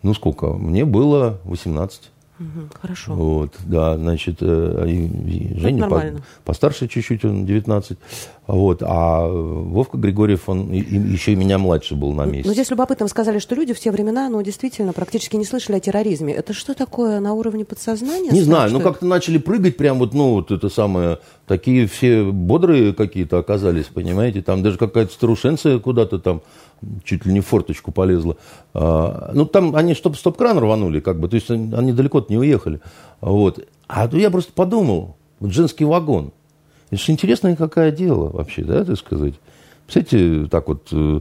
Ну, 0.01 0.13
сколько? 0.13 0.53
Мне 0.53 0.85
было 0.85 1.39
18. 1.45 2.11
Угу, 2.37 2.47
хорошо. 2.81 3.13
Вот, 3.13 3.55
да, 3.65 3.97
значит, 3.97 4.37
э, 4.41 4.85
и, 4.87 5.05
и 5.05 5.59
Женя 5.59 5.87
по, 5.87 6.03
постарше 6.43 6.87
чуть-чуть, 6.87 7.23
он 7.23 7.45
19. 7.45 7.97
Вот, 8.47 8.83
а 8.83 9.27
Вовка 9.27 9.97
Григорьев, 9.97 10.47
он 10.47 10.71
и, 10.71 10.79
и 10.79 10.97
еще 10.97 11.33
и 11.33 11.35
меня 11.35 11.57
младше 11.57 11.95
был 11.95 12.13
на 12.13 12.25
месте. 12.25 12.47
Но 12.47 12.53
здесь 12.53 12.69
любопытно 12.69 13.07
сказали, 13.07 13.39
что 13.39 13.55
люди 13.55 13.73
в 13.73 13.79
те 13.79 13.89
времена, 13.89 14.29
ну, 14.29 14.41
действительно, 14.43 14.93
практически 14.93 15.35
не 15.35 15.45
слышали 15.45 15.77
о 15.77 15.79
терроризме. 15.79 16.33
Это 16.33 16.53
что 16.53 16.75
такое 16.75 17.19
на 17.19 17.33
уровне 17.33 17.65
подсознания? 17.65 18.29
Не 18.29 18.41
знаю, 18.41 18.71
ну, 18.71 18.81
как-то 18.81 19.05
начали 19.05 19.39
прыгать 19.39 19.77
прям 19.77 19.97
вот, 19.97 20.13
ну, 20.13 20.33
вот 20.33 20.51
это 20.51 20.69
самое, 20.69 21.19
такие 21.47 21.87
все 21.87 22.23
бодрые 22.23 22.93
какие-то 22.93 23.39
оказались, 23.39 23.85
понимаете, 23.85 24.43
там 24.43 24.61
даже 24.61 24.77
какая-то 24.77 25.11
старушенция 25.11 25.79
куда-то 25.79 26.19
там 26.19 26.41
чуть 27.03 27.25
ли 27.25 27.33
не 27.33 27.39
в 27.39 27.47
форточку 27.47 27.91
полезла. 27.91 28.37
А, 28.75 29.31
ну, 29.33 29.45
там 29.45 29.75
они 29.75 29.95
чтобы 29.95 30.17
стоп-кран 30.17 30.59
рванули, 30.59 30.99
как 30.99 31.19
бы, 31.19 31.27
то 31.27 31.35
есть 31.35 31.49
они 31.49 31.93
далеко 31.93 32.23
не 32.29 32.37
уехали. 32.37 32.79
Вот. 33.21 33.65
А 33.87 34.07
то 34.07 34.17
я 34.17 34.29
просто 34.29 34.51
подумал, 34.53 35.15
вот 35.39 35.51
женский 35.51 35.85
вагон. 35.85 36.31
Это 36.95 37.03
же 37.03 37.11
интересное 37.11 37.57
какое 37.57 37.91
дело 37.91 38.29
вообще, 38.29 38.63
да, 38.63 38.85
так 38.85 38.97
сказать. 38.97 39.33
Представляете, 39.85 40.49
так 40.49 40.67
вот, 40.69 40.87
э, 40.93 41.19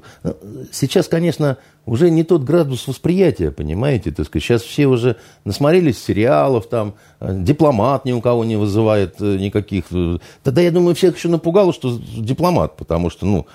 сейчас, 0.71 1.09
конечно, 1.09 1.59
уже 1.85 2.11
не 2.11 2.23
тот 2.23 2.45
градус 2.45 2.87
восприятия, 2.87 3.51
понимаете, 3.51 4.13
так 4.13 4.27
сказать. 4.27 4.45
Сейчас 4.45 4.63
все 4.63 4.87
уже 4.87 5.17
насмотрелись 5.45 6.01
сериалов, 6.01 6.69
там, 6.69 6.95
э, 7.19 7.35
дипломат 7.41 8.05
ни 8.05 8.13
у 8.13 8.21
кого 8.21 8.45
не 8.45 8.55
вызывает 8.55 9.17
э, 9.21 9.37
никаких. 9.37 9.87
Тогда, 10.45 10.63
я 10.63 10.71
думаю, 10.71 10.95
всех 10.95 11.17
еще 11.17 11.29
напугало, 11.29 11.73
что 11.73 11.99
дипломат, 12.17 12.77
потому 12.77 13.11
что, 13.11 13.27
ну, 13.27 13.47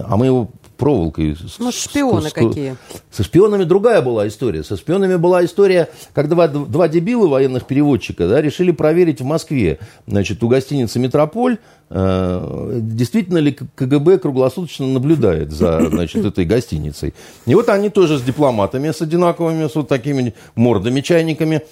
а 0.00 0.16
мы 0.16 0.26
его 0.26 0.50
проволокой. 0.78 1.36
Ну, 1.58 1.72
шпионы 1.72 2.30
с, 2.30 2.32
какие. 2.32 2.76
Со 3.10 3.24
шпионами 3.24 3.64
другая 3.64 4.00
была 4.00 4.26
история. 4.28 4.62
Со 4.62 4.76
шпионами 4.76 5.16
была 5.16 5.44
история, 5.44 5.88
когда 6.14 6.46
два, 6.46 6.66
два 6.66 6.88
дебила 6.88 7.26
военных 7.26 7.66
переводчика 7.66 8.28
да, 8.28 8.40
решили 8.40 8.70
проверить 8.70 9.20
в 9.20 9.24
Москве, 9.24 9.78
значит, 10.06 10.42
у 10.42 10.48
гостиницы 10.48 10.98
«Метрополь», 10.98 11.58
э, 11.90 12.78
действительно 12.80 13.38
ли 13.38 13.58
КГБ 13.74 14.18
круглосуточно 14.18 14.86
наблюдает 14.86 15.50
за, 15.50 15.88
значит, 15.90 16.24
этой 16.24 16.46
гостиницей. 16.46 17.12
И 17.44 17.54
вот 17.54 17.68
они 17.68 17.90
тоже 17.90 18.18
с 18.18 18.22
дипломатами, 18.22 18.90
с 18.90 19.02
одинаковыми, 19.02 19.68
с 19.68 19.74
вот 19.74 19.88
такими 19.88 20.32
мордами, 20.54 21.00
чайниками, 21.00 21.62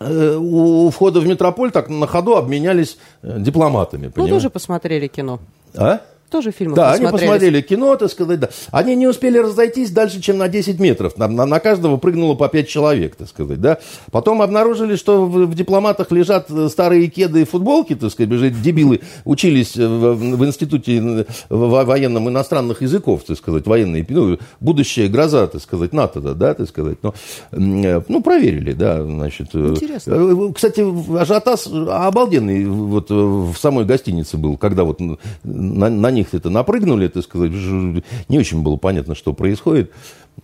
э, 0.00 0.36
у 0.38 0.90
входа 0.90 1.20
в 1.20 1.26
метрополь 1.26 1.70
так 1.70 1.88
на 1.88 2.06
ходу 2.06 2.36
обменялись 2.36 2.98
э, 3.22 3.38
дипломатами. 3.40 4.12
Ну, 4.14 4.28
тоже 4.28 4.50
посмотрели 4.50 5.06
кино. 5.06 5.40
А? 5.74 6.00
Тоже 6.34 6.50
фильмы 6.50 6.74
Да, 6.74 6.92
они 6.92 7.06
посмотрели 7.06 7.60
кино, 7.60 7.94
так 7.94 8.10
сказать, 8.10 8.40
да. 8.40 8.48
Они 8.72 8.96
не 8.96 9.06
успели 9.06 9.38
разойтись 9.38 9.92
дальше, 9.92 10.20
чем 10.20 10.38
на 10.38 10.48
10 10.48 10.80
метров. 10.80 11.16
На, 11.16 11.28
на, 11.28 11.46
на 11.46 11.60
каждого 11.60 11.96
прыгнуло 11.96 12.34
по 12.34 12.48
5 12.48 12.68
человек, 12.68 13.14
так 13.14 13.28
сказать, 13.28 13.60
да. 13.60 13.78
Потом 14.10 14.42
обнаружили, 14.42 14.96
что 14.96 15.26
в, 15.26 15.46
в 15.46 15.54
дипломатах 15.54 16.10
лежат 16.10 16.50
э, 16.50 16.68
старые 16.68 17.06
кеды 17.06 17.42
и 17.42 17.44
футболки, 17.44 17.94
так 17.94 18.10
сказать, 18.10 18.30
дебилы 18.60 19.00
учились 19.24 19.76
в, 19.76 20.14
в 20.14 20.44
институте 20.44 20.96
э, 20.98 21.24
военном 21.50 22.28
иностранных 22.28 22.82
языков, 22.82 23.22
так 23.24 23.36
сказать, 23.36 23.66
военные, 23.66 24.04
ну, 24.08 24.36
будущая 24.58 25.08
гроза, 25.08 25.46
так 25.46 25.62
сказать, 25.62 25.92
НАТО, 25.92 26.20
да, 26.20 26.54
так 26.54 26.68
сказать. 26.68 26.98
Но, 27.02 27.14
э, 27.52 28.02
ну, 28.08 28.22
проверили, 28.22 28.72
да, 28.72 29.04
значит. 29.04 29.54
Интересно. 29.54 30.52
Кстати, 30.52 30.84
ажиотаз 31.16 31.68
обалденный 31.68 32.64
вот 32.64 33.08
в 33.10 33.54
самой 33.56 33.84
гостинице 33.84 34.36
был, 34.36 34.56
когда 34.56 34.82
вот 34.82 34.98
на, 35.44 35.88
на 35.88 36.10
них 36.10 36.23
них 36.24 36.34
это 36.34 36.50
напрыгнули, 36.50 37.08
так 37.08 37.22
сказать, 37.24 37.52
не 37.52 38.38
очень 38.38 38.62
было 38.62 38.76
понятно, 38.76 39.14
что 39.14 39.32
происходит. 39.32 39.92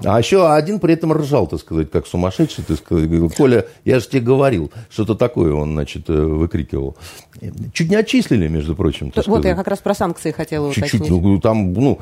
А 0.05 0.19
еще 0.19 0.51
один 0.51 0.79
при 0.79 0.95
этом 0.95 1.13
ржал, 1.13 1.47
так 1.47 1.61
сказать, 1.61 1.91
как 1.91 2.07
сумасшедший, 2.07 2.65
так 2.65 2.79
сказать, 2.79 3.05
говорил, 3.05 3.31
Коля, 3.31 3.67
я 3.85 4.01
же 4.01 4.09
тебе 4.09 4.23
говорил, 4.23 4.71
что-то 4.89 5.15
такое 5.15 5.53
он, 5.53 5.73
значит, 5.73 6.09
э, 6.09 6.15
выкрикивал. 6.15 6.97
Чуть 7.73 7.91
не 7.91 7.97
отчислили, 7.97 8.49
между 8.49 8.75
прочим. 8.75 9.13
Вот 9.15 9.25
сказать. 9.25 9.45
я 9.45 9.55
как 9.55 9.69
раз 9.69 9.79
про 9.81 9.95
санкции 9.95 10.31
хотела 10.31 10.73
Чуть-чуть, 10.73 11.01
уточнить. 11.01 11.23
Ну, 11.23 11.41
там, 11.41 11.73
ну, 11.73 11.99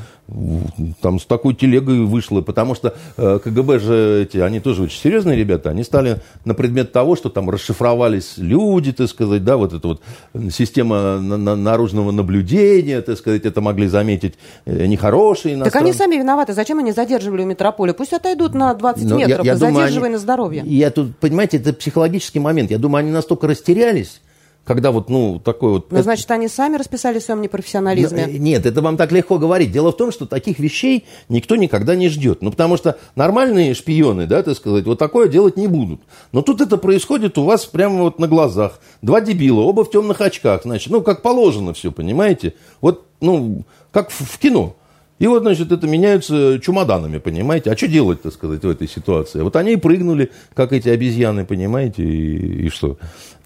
там 1.01 1.18
с 1.18 1.24
такой 1.24 1.55
телегой 1.55 2.05
вышло, 2.05 2.40
потому 2.40 2.74
что 2.74 2.94
э, 3.16 3.38
КГБ 3.42 3.79
же, 3.79 4.22
эти, 4.22 4.38
они 4.38 4.61
тоже 4.61 4.83
очень 4.83 5.01
серьезные 5.01 5.37
ребята, 5.37 5.70
они 5.70 5.83
стали 5.83 6.20
на 6.44 6.55
предмет 6.55 6.92
того, 6.92 7.16
что 7.16 7.31
там 7.31 7.51
расшифровались 7.51 8.35
люди, 8.37 8.92
так 8.92 9.09
сказать, 9.09 9.44
да, 9.44 9.57
вот 9.57 9.72
эта 9.72 9.88
вот 9.88 10.03
система 10.53 11.18
наружного 11.18 12.11
наблюдения, 12.11 13.01
так 13.01 13.18
сказать, 13.18 13.44
это 13.44 13.61
могли 13.61 13.88
заметить 13.88 14.35
э, 14.66 14.87
нехорошие 14.87 15.55
иностранцы. 15.55 15.79
Так 15.79 15.83
они 15.83 15.92
сами 15.92 16.16
виноваты, 16.16 16.53
зачем 16.53 16.79
они 16.79 16.92
задерживали 16.92 17.42
у 17.42 17.46
метрополя? 17.79 17.95
Пусть 17.95 18.12
отойдут 18.12 18.55
на 18.55 18.75
20 18.75 19.05
Но 19.05 19.17
метров, 19.17 19.45
я, 19.45 19.53
я 19.53 19.57
задерживая 19.57 19.88
думаю, 19.88 20.05
они, 20.05 20.12
на 20.14 20.19
здоровье. 20.19 20.62
Я 20.67 20.91
тут, 20.91 21.17
понимаете, 21.17 21.59
это 21.59 21.73
психологический 21.73 22.41
момент. 22.41 22.71
Я 22.71 22.79
думаю, 22.79 23.01
они 23.01 23.11
настолько 23.11 23.47
растерялись, 23.47 24.21
когда 24.64 24.91
вот, 24.91 25.09
ну, 25.09 25.41
такой 25.43 25.73
вот... 25.73 25.91
Ну, 25.91 26.03
значит, 26.03 26.31
они 26.31 26.49
сами 26.49 26.77
расписали 26.77 27.19
в 27.19 27.23
своем 27.23 27.41
непрофессионализме. 27.41 28.27
Ну, 28.27 28.38
нет, 28.38 28.67
это 28.67 28.83
вам 28.83 28.97
так 28.97 29.12
легко 29.12 29.38
говорить. 29.38 29.73
Дело 29.73 29.93
в 29.93 29.97
том, 29.97 30.12
что 30.12 30.27
таких 30.27 30.59
вещей 30.59 31.07
никто 31.29 31.57
никогда 31.57 31.95
не 31.95 32.09
ждет. 32.09 32.43
Ну, 32.43 32.51
потому 32.51 32.77
что 32.77 32.99
нормальные 33.17 33.75
шпионы, 33.75 34.27
да, 34.27 34.43
так 34.43 34.57
сказать, 34.57 34.85
вот 34.85 34.99
такое 34.99 35.29
делать 35.29 35.57
не 35.57 35.69
будут. 35.69 36.01
Но 36.33 36.43
тут 36.43 36.61
это 36.61 36.77
происходит 36.77 37.38
у 37.38 37.45
вас 37.45 37.64
прямо 37.64 38.03
вот 38.03 38.19
на 38.19 38.29
глазах. 38.29 38.81
Два 39.01 39.21
дебила, 39.21 39.61
оба 39.61 39.85
в 39.85 39.91
темных 39.91 40.21
очках, 40.21 40.62
значит, 40.64 40.91
ну, 40.91 41.01
как 41.03 41.23
положено 41.23 41.73
все, 41.73 41.91
понимаете? 41.93 42.55
Вот, 42.81 43.07
ну, 43.21 43.64
как 43.91 44.11
в 44.11 44.38
кино. 44.38 44.75
И 45.19 45.27
вот, 45.27 45.43
значит, 45.43 45.73
это 45.73 45.87
меняются 45.87 46.61
чемоданами, 46.61 47.19
понимаете? 47.19 47.73
А 47.73 47.77
что 47.77 47.89
делать, 47.89 48.23
так 48.23 48.33
сказать, 48.33 48.63
в 48.63 48.69
этой 48.69 48.89
ситуации? 48.89 49.41
Вот 49.41 49.57
они 49.57 49.73
и 49.73 49.77
прыгнули, 49.77 50.31
как 50.55 50.73
эти 50.73 50.89
обезьяны, 50.89 51.45
понимаете, 51.45 52.05
и, 52.05 52.67
и 52.67 52.69
что? 52.69 52.99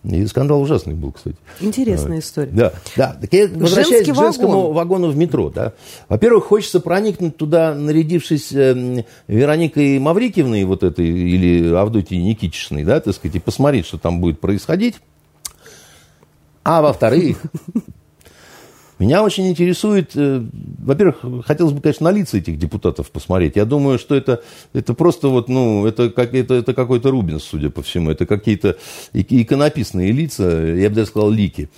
И 0.04 0.26
скандал 0.26 0.60
ужасный 0.60 0.94
был, 0.94 1.12
кстати. 1.12 1.36
Интересная 1.60 2.16
вот. 2.16 2.24
история. 2.24 2.50
Да, 2.50 2.72
да. 2.96 3.16
Так 3.20 3.32
я 3.32 3.48
возвращаюсь 3.48 4.08
к 4.08 4.14
женскому 4.14 4.72
вагон. 4.72 4.74
вагону 4.74 5.10
в 5.10 5.16
метро. 5.16 5.48
Да. 5.50 5.74
Во-первых, 6.08 6.44
хочется 6.46 6.80
проникнуть 6.80 7.36
туда, 7.36 7.72
нарядившись 7.74 8.52
э, 8.52 9.04
Вероникой 9.28 10.00
Маврикиевной, 10.00 10.64
вот 10.64 10.82
этой, 10.82 11.06
или 11.06 11.72
Авдотьей 11.72 12.20
Никитичной, 12.20 12.82
да, 12.82 13.00
так 13.00 13.14
сказать, 13.14 13.36
и 13.36 13.38
посмотреть, 13.38 13.86
что 13.86 13.96
там 13.96 14.20
будет 14.20 14.40
происходить. 14.40 14.96
А 16.64 16.82
во-вторых, 16.82 17.40
меня 19.02 19.24
очень 19.24 19.48
интересует, 19.48 20.12
э, 20.14 20.44
во-первых, 20.78 21.44
хотелось 21.44 21.72
бы, 21.72 21.80
конечно, 21.80 22.10
на 22.10 22.16
лица 22.16 22.38
этих 22.38 22.56
депутатов 22.56 23.10
посмотреть. 23.10 23.56
Я 23.56 23.64
думаю, 23.64 23.98
что 23.98 24.14
это, 24.14 24.42
это 24.72 24.94
просто 24.94 25.28
вот, 25.28 25.48
ну, 25.48 25.84
это, 25.86 26.08
как, 26.08 26.34
это, 26.34 26.54
это 26.54 26.72
какой-то 26.72 27.10
Рубинс, 27.10 27.42
судя 27.42 27.70
по 27.70 27.82
всему. 27.82 28.10
Это 28.10 28.26
какие-то 28.26 28.76
иконописные 29.12 30.12
лица, 30.12 30.44
я 30.74 30.88
бы 30.88 30.94
даже 30.94 31.08
сказал, 31.08 31.30
лики. 31.30 31.68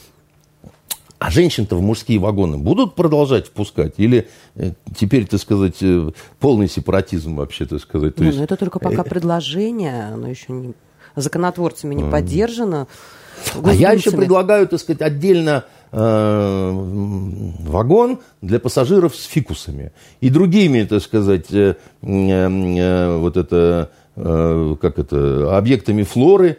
А 1.19 1.31
женщин-то 1.31 1.77
в 1.77 1.81
мужские 1.81 2.19
вагоны 2.19 2.59
будут 2.59 2.95
продолжать 2.95 3.47
впускать? 3.47 3.95
Или 3.97 4.29
э, 4.57 4.73
теперь, 4.95 5.27
так 5.27 5.41
сказать, 5.41 5.77
э, 5.81 6.11
полный 6.41 6.69
сепаратизм 6.69 7.37
вообще, 7.37 7.65
так 7.65 7.81
сказать? 7.81 8.17
То 8.17 8.23
не, 8.23 8.27
есть... 8.27 8.39
ну 8.39 8.45
это 8.45 8.57
только 8.57 8.79
пока 8.79 9.03
предложение, 9.03 10.11
оно 10.13 10.29
еще 10.29 10.53
не, 10.53 10.75
законотворцами 11.17 11.95
не 11.95 12.05
поддержано. 12.05 12.87
А 13.63 13.73
я 13.73 13.93
еще 13.93 14.11
предлагаю, 14.11 14.69
так 14.69 14.79
сказать, 14.79 15.01
отдельно 15.01 15.65
вагон 17.65 18.19
для 18.43 18.59
пассажиров 18.59 19.15
с 19.15 19.25
фикусами 19.25 19.93
и 20.21 20.29
другими, 20.29 20.83
так 20.85 21.03
сказать, 21.03 21.53
э, 21.53 21.77
э, 22.03 23.17
вот 23.19 23.37
это, 23.37 23.91
как 24.17 24.99
это, 24.99 25.57
объектами 25.57 26.03
флоры, 26.03 26.59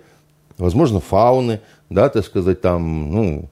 возможно, 0.57 1.01
фауны, 1.01 1.59
да, 1.89 2.07
так 2.09 2.25
сказать, 2.25 2.61
там, 2.61 3.11
ну, 3.11 3.49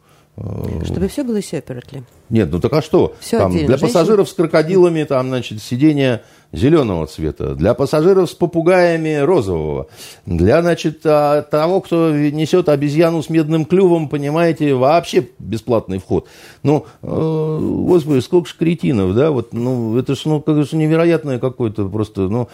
чтобы 0.84 1.08
все 1.10 1.24
было 1.24 1.38
separately. 1.38 2.04
Нет, 2.30 2.50
ну 2.52 2.60
так 2.60 2.74
а 2.74 2.82
что? 2.82 3.16
Все 3.20 3.38
там, 3.38 3.52
отдельно. 3.52 3.68
Для 3.68 3.78
Женщин... 3.78 3.94
пассажиров 3.94 4.28
с 4.28 4.34
крокодилами 4.34 5.04
там, 5.04 5.28
значит, 5.28 5.62
сиденье 5.62 6.24
зеленого 6.54 7.08
цвета. 7.08 7.56
Для 7.56 7.74
пассажиров 7.74 8.30
с 8.30 8.34
попугаями 8.34 9.16
розового. 9.18 9.88
Для, 10.26 10.62
значит, 10.62 11.02
а, 11.04 11.42
того, 11.42 11.82
кто 11.82 12.12
несет 12.12 12.70
обезьяну 12.70 13.22
с 13.22 13.30
медным 13.30 13.66
клювом, 13.66 14.08
понимаете, 14.08 14.76
вообще 14.76 15.28
бесплатный 15.40 15.98
вход. 15.98 16.28
Ну, 16.62 16.86
э, 17.02 17.60
господи, 17.60 18.20
сколько 18.20 18.48
ж 18.48 18.56
кретинов, 18.58 19.16
да? 19.16 19.32
Вот, 19.32 19.54
ну, 19.54 19.98
это 19.98 20.16
ж, 20.16 20.22
ну, 20.26 20.40
как 20.40 20.64
же 20.64 20.78
невероятное 20.78 21.40
какое-то 21.40 21.90
просто, 21.90 22.22
ну, 22.22 22.48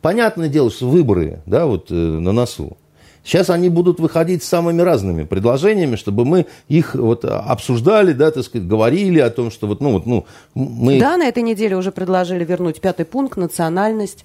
понятное 0.00 0.48
дело, 0.48 0.70
что 0.70 0.88
выборы, 0.88 1.42
да, 1.46 1.66
вот 1.66 1.90
э, 1.90 1.94
на 1.94 2.32
носу. 2.32 2.76
Сейчас 3.24 3.50
они 3.50 3.68
будут 3.68 4.00
выходить 4.00 4.42
с 4.42 4.48
самыми 4.48 4.82
разными 4.82 5.24
предложениями, 5.24 5.96
чтобы 5.96 6.24
мы 6.24 6.46
их 6.68 6.94
вот 6.94 7.24
обсуждали, 7.24 8.12
да, 8.12 8.30
так 8.30 8.44
сказать, 8.44 8.66
говорили 8.66 9.20
о 9.20 9.30
том, 9.30 9.50
что 9.50 9.66
вот, 9.66 9.80
ну, 9.80 9.92
вот, 9.92 10.06
ну, 10.06 10.26
мы... 10.54 10.98
Да, 10.98 11.16
на 11.16 11.28
этой 11.28 11.42
неделе 11.42 11.76
уже 11.76 11.92
предложили 11.92 12.44
вернуть 12.44 12.80
пятый 12.80 13.04
пункт, 13.04 13.36
национальность. 13.36 14.24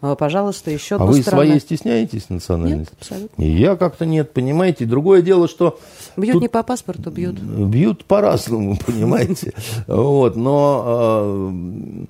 Э, 0.00 0.16
пожалуйста, 0.18 0.70
еще 0.70 0.96
А 0.96 1.04
вы 1.04 1.20
страна. 1.20 1.44
своей 1.44 1.60
стесняетесь 1.60 2.30
национальности? 2.30 2.92
Нет, 2.92 3.00
абсолютно. 3.00 3.42
я 3.42 3.76
как-то 3.76 4.06
нет, 4.06 4.32
понимаете. 4.32 4.86
Другое 4.86 5.22
дело, 5.22 5.48
что... 5.48 5.78
Бьют 6.16 6.40
не 6.40 6.48
по 6.48 6.62
паспорту, 6.62 7.10
бьют. 7.10 7.38
Бьют 7.38 8.04
по-разному, 8.04 8.78
понимаете. 8.86 9.52
Вот, 9.86 10.36
но 10.36 11.50
э, 11.50 12.04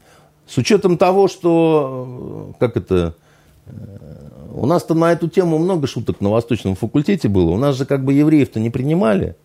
с 0.47 0.57
учетом 0.59 0.99
того, 0.99 1.29
что, 1.29 2.53
как 2.61 2.77
это, 2.77 3.15
у 4.59 4.67
нас-то 4.67 4.95
на 4.95 5.13
эту 5.13 5.29
тему 5.29 5.59
много 5.59 5.87
шуток 5.87 6.21
на 6.21 6.31
Восточном 6.31 6.75
факультете 6.75 7.29
было. 7.29 7.51
У 7.51 7.57
нас 7.57 7.77
же 7.77 7.87
как 7.87 8.05
бы 8.05 8.13
евреев-то 8.13 8.61
не 8.61 8.71
принимали. 8.71 9.37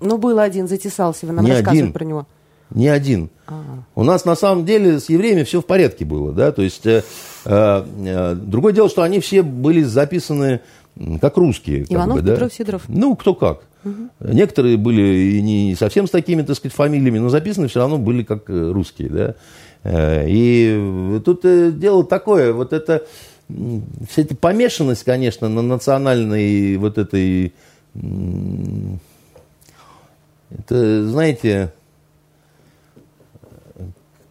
Ну, 0.00 0.18
был 0.18 0.38
один, 0.38 0.66
затесался, 0.66 1.26
вы 1.26 1.32
нам 1.32 1.44
не 1.44 1.52
рассказывали 1.52 1.82
один. 1.82 1.92
про 1.92 2.04
него. 2.04 2.26
Не 2.70 2.88
один. 2.88 3.30
А-а. 3.46 3.84
У 3.94 4.02
нас 4.02 4.24
на 4.24 4.34
самом 4.34 4.64
деле 4.64 4.98
с 4.98 5.08
евреями 5.08 5.44
все 5.44 5.60
в 5.60 5.66
порядке 5.66 6.04
было, 6.04 6.32
да, 6.32 6.52
то 6.52 6.62
есть 6.62 6.86
э, 6.86 7.02
э, 7.44 8.34
другое 8.34 8.72
дело, 8.72 8.88
что 8.88 9.02
они 9.02 9.20
все 9.20 9.42
были 9.42 9.82
записаны 9.82 10.60
как 11.20 11.36
русские. 11.36 11.84
Иванов, 11.88 12.16
как 12.16 12.24
бы, 12.24 12.30
Петров, 12.30 12.48
да? 12.48 12.54
Сидоров. 12.54 12.82
Ну, 12.88 13.14
кто 13.16 13.34
как. 13.34 13.62
Угу. 13.84 14.32
Некоторые 14.32 14.76
были 14.76 15.36
и 15.36 15.42
не 15.42 15.74
совсем 15.74 16.06
с 16.06 16.10
такими, 16.10 16.42
так 16.42 16.56
сказать, 16.56 16.74
фамилиями, 16.74 17.18
но 17.18 17.28
записаны 17.28 17.68
все 17.68 17.80
равно 17.80 17.98
были 17.98 18.22
как 18.22 18.48
э, 18.48 18.70
русские, 18.70 19.08
да. 19.08 19.34
Э, 19.82 20.24
и 20.28 21.20
тут 21.24 21.44
э, 21.44 21.72
дело 21.72 22.04
такое, 22.04 22.52
вот 22.52 22.72
это 22.72 23.04
вся 24.08 24.22
эта 24.22 24.34
помешанность, 24.34 25.04
конечно, 25.04 25.48
на 25.48 25.62
национальной 25.62 26.76
вот 26.76 26.98
этой... 26.98 27.52
Это, 30.50 31.08
знаете, 31.08 31.72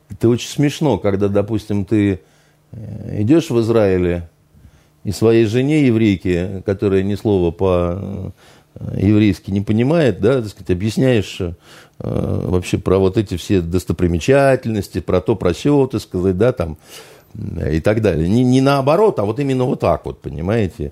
это 0.10 0.30
очень 0.30 0.50
смешно, 0.50 1.00
когда, 1.00 1.30
допустим, 1.30 1.84
ты 1.84 2.22
э, 2.72 3.22
идешь 3.22 3.50
в 3.50 3.60
Израиле 3.62 4.30
и 5.04 5.12
своей 5.12 5.46
жене 5.46 5.88
еврейке, 5.88 6.62
которая 6.64 7.02
ни 7.02 7.16
слова 7.16 7.50
по 7.50 8.34
еврейский 8.96 9.52
не 9.52 9.62
понимает, 9.62 10.22
да, 10.22 10.42
так 10.42 10.50
сказать, 10.50 10.72
объясняешь 10.72 11.40
э, 11.42 11.54
вообще 12.00 12.78
про 12.78 12.98
вот 12.98 13.18
эти 13.18 13.36
все 13.38 13.62
достопримечательности, 13.62 15.00
про 15.00 15.22
то, 15.22 15.36
про 15.36 15.54
сё, 15.54 15.88
так 15.88 16.02
сказать, 16.02 16.38
да, 16.38 16.52
там, 16.52 16.78
и 17.34 17.80
так 17.80 18.02
далее. 18.02 18.28
Не, 18.28 18.44
не 18.44 18.62
наоборот, 18.62 19.20
а 19.20 19.26
вот 19.26 19.40
именно 19.40 19.66
вот 19.66 19.80
так 19.80 20.06
вот, 20.06 20.22
понимаете. 20.22 20.92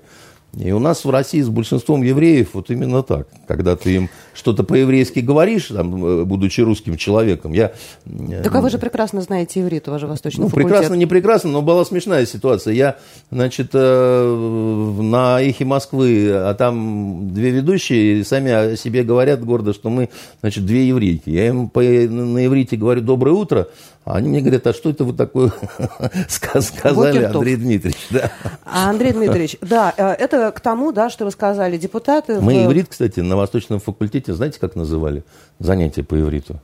И 0.58 0.72
у 0.72 0.80
нас 0.80 1.04
в 1.04 1.10
России 1.10 1.40
с 1.40 1.48
большинством 1.48 2.02
евреев 2.02 2.50
вот 2.54 2.70
именно 2.70 3.04
так. 3.04 3.28
Когда 3.46 3.76
ты 3.76 3.94
им 3.94 4.10
что-то 4.34 4.64
по-еврейски 4.64 5.20
говоришь, 5.20 5.66
там, 5.66 6.04
э, 6.04 6.24
будучи 6.24 6.60
русским 6.60 6.96
человеком, 6.96 7.52
я... 7.52 7.72
Э, 8.06 8.42
так 8.42 8.54
а 8.56 8.60
вы 8.60 8.68
же 8.70 8.78
прекрасно 8.78 9.20
знаете 9.20 9.60
иврит, 9.60 9.86
у 9.86 9.92
вас 9.92 10.00
же 10.00 10.08
восточный 10.08 10.42
ну, 10.42 10.48
факультет. 10.48 10.70
прекрасно, 10.70 10.94
не 10.94 11.06
прекрасно, 11.06 11.50
но 11.50 11.62
была 11.62 11.84
смешная 11.84 12.26
ситуация. 12.26 12.74
Я, 12.74 12.96
значит, 13.30 13.70
э, 13.74 14.96
на 15.00 15.40
эхе 15.40 15.64
Москвы, 15.64 16.30
а 16.32 16.54
там 16.54 17.32
две 17.32 17.50
ведущие 17.50 18.24
сами 18.24 18.50
о 18.50 18.76
себе 18.76 19.04
говорят 19.04 19.44
гордо, 19.44 19.72
что 19.72 19.88
мы, 19.88 20.08
значит, 20.40 20.66
две 20.66 20.88
еврейки. 20.88 21.30
Я 21.30 21.48
им 21.48 21.68
по, 21.68 21.80
на 21.80 22.44
иврите 22.44 22.76
говорю 22.76 23.02
«доброе 23.02 23.32
утро», 23.32 23.68
они 24.04 24.28
мне 24.28 24.40
говорят, 24.40 24.66
а 24.66 24.72
что 24.72 24.90
это 24.90 25.04
вы 25.04 25.12
такое 25.12 25.52
сказали, 26.28 27.24
Андрей 27.24 27.56
Дмитриевич? 27.56 28.06
Да. 28.10 28.30
Андрей 28.64 29.12
Дмитриевич, 29.12 29.58
да, 29.60 29.92
э, 29.96 30.12
это 30.12 30.50
к 30.52 30.60
тому, 30.60 30.90
да, 30.92 31.10
что 31.10 31.26
вы 31.26 31.30
сказали, 31.30 31.76
депутаты... 31.76 32.40
Мы 32.40 32.64
иврит, 32.64 32.88
кстати, 32.88 33.20
на 33.20 33.36
Восточном 33.36 33.78
факультете, 33.78 34.32
знаете, 34.32 34.58
как 34.58 34.74
называли 34.74 35.22
занятия 35.58 36.02
по 36.02 36.18
ивриту? 36.18 36.58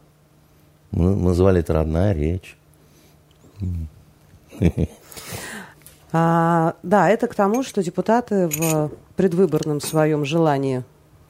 Мы 0.92 1.14
называли 1.14 1.60
это 1.60 1.74
родная 1.74 2.14
речь. 2.14 2.56
А, 6.12 6.74
да, 6.82 7.10
это 7.10 7.26
к 7.26 7.34
тому, 7.34 7.62
что 7.62 7.82
депутаты 7.82 8.48
в 8.48 8.90
предвыборном 9.16 9.82
своем 9.82 10.24
желании 10.24 10.84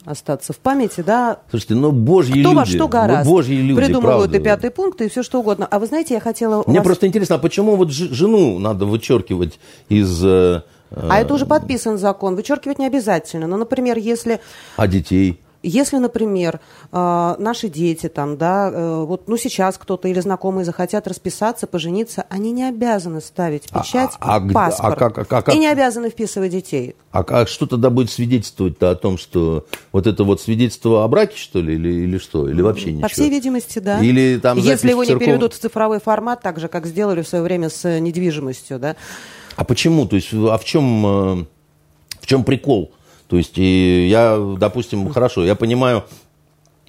остаться 0.07 0.53
в 0.53 0.59
памяти, 0.59 1.03
да. 1.03 1.41
Слушайте, 1.51 1.75
ну 1.75 1.91
божьи 1.91 2.33
Кто 2.33 2.51
люди. 2.51 2.55
во 2.55 2.65
что 2.65 2.89
гораздо. 2.89 3.29
Божьи 3.29 3.57
люди, 3.57 3.81
Придумывают 3.81 4.31
правда. 4.31 4.39
и 4.39 4.41
пятый 4.41 4.71
пункт, 4.71 5.03
и 5.03 5.09
все 5.09 5.23
что 5.23 5.41
угодно. 5.41 5.67
А 5.71 5.79
вы 5.79 5.87
знаете, 5.87 6.15
я 6.15 6.21
хотела... 6.21 6.63
Мне 6.67 6.79
вас... 6.79 6.87
просто 6.87 7.07
интересно, 7.07 7.35
а 7.35 7.39
почему 7.39 7.77
вот 7.77 7.91
жену 7.91 8.59
надо 8.59 8.87
вычеркивать 8.87 9.59
из... 9.89 10.25
Э, 10.25 10.63
а 10.91 11.19
это 11.19 11.35
уже 11.35 11.45
подписан 11.47 11.99
закон. 11.99 12.37
Вычеркивать 12.37 12.79
не 12.79 12.87
обязательно. 12.87 13.47
Но, 13.47 13.57
например, 13.57 13.99
если... 13.99 14.41
А 14.77 14.87
детей? 14.87 15.41
Если, 15.69 15.97
например, 15.99 16.61
э, 16.93 17.35
наши 17.39 17.69
дети 17.69 18.09
там, 18.09 18.37
да, 18.37 18.71
э, 18.73 19.05
вот, 19.05 19.27
ну, 19.27 19.37
сейчас 19.37 19.77
кто-то 19.79 20.07
или 20.07 20.21
знакомые 20.21 20.65
захотят 20.65 21.09
расписаться, 21.09 21.67
пожениться, 21.67 22.25
они 22.29 22.53
не 22.53 22.63
обязаны 22.69 23.21
ставить 23.21 23.65
А- 23.73 23.81
печать 23.81 24.11
а- 24.21 24.37
а 24.37 24.41
где- 24.41 24.55
паспорт. 24.55 24.95
а 25.03 25.11
как- 25.11 25.33
а 25.33 25.43
как- 25.43 25.55
И 25.55 25.59
не 25.59 25.67
обязаны 25.67 26.09
вписывать 26.11 26.53
детей. 26.53 26.95
А, 27.11 27.25
а 27.29 27.47
что 27.47 27.67
тогда 27.67 27.91
будет 27.91 28.13
свидетельствовать-то 28.13 28.91
о 28.91 28.95
том, 28.95 29.19
что 29.19 29.67
вот 29.91 30.07
это 30.07 30.23
вот 30.23 30.41
свидетельство 30.41 31.03
о 31.03 31.09
браке, 31.09 31.37
что 31.37 31.61
ли, 31.61 31.75
или, 31.75 31.89
или 32.05 32.19
что? 32.19 32.49
Или 32.49 32.63
вообще 32.63 32.93
ничего? 32.93 33.03
По 33.03 33.09
всей 33.09 33.29
видимости, 33.29 33.81
да. 33.81 33.99
Или 34.01 34.39
там 34.39 34.59
Если 34.59 34.91
его 34.91 35.03
не 35.03 35.09
церков- 35.11 35.19
переведут 35.25 35.55
в 35.55 35.59
цифровой 35.59 35.99
формат, 35.99 36.43
так 36.43 36.61
же, 36.61 36.69
как 36.69 36.87
сделали 36.87 37.23
в 37.23 37.29
свое 37.29 37.43
время 37.43 37.71
с 37.71 37.85
э, 37.85 37.99
недвижимостью, 37.99 38.79
да. 38.79 38.95
А 39.57 39.65
почему? 39.65 40.07
То 40.07 40.15
есть, 40.15 40.29
а 40.33 40.57
в 40.59 40.65
чем, 40.65 41.07
э, 41.07 41.45
в 42.21 42.27
чем 42.27 42.45
прикол? 42.45 42.93
То 43.29 43.37
есть, 43.37 43.59
и 43.59 44.09
я, 44.09 44.39
допустим, 44.59 45.09
хорошо, 45.09 45.45
я 45.45 45.55
понимаю, 45.55 46.05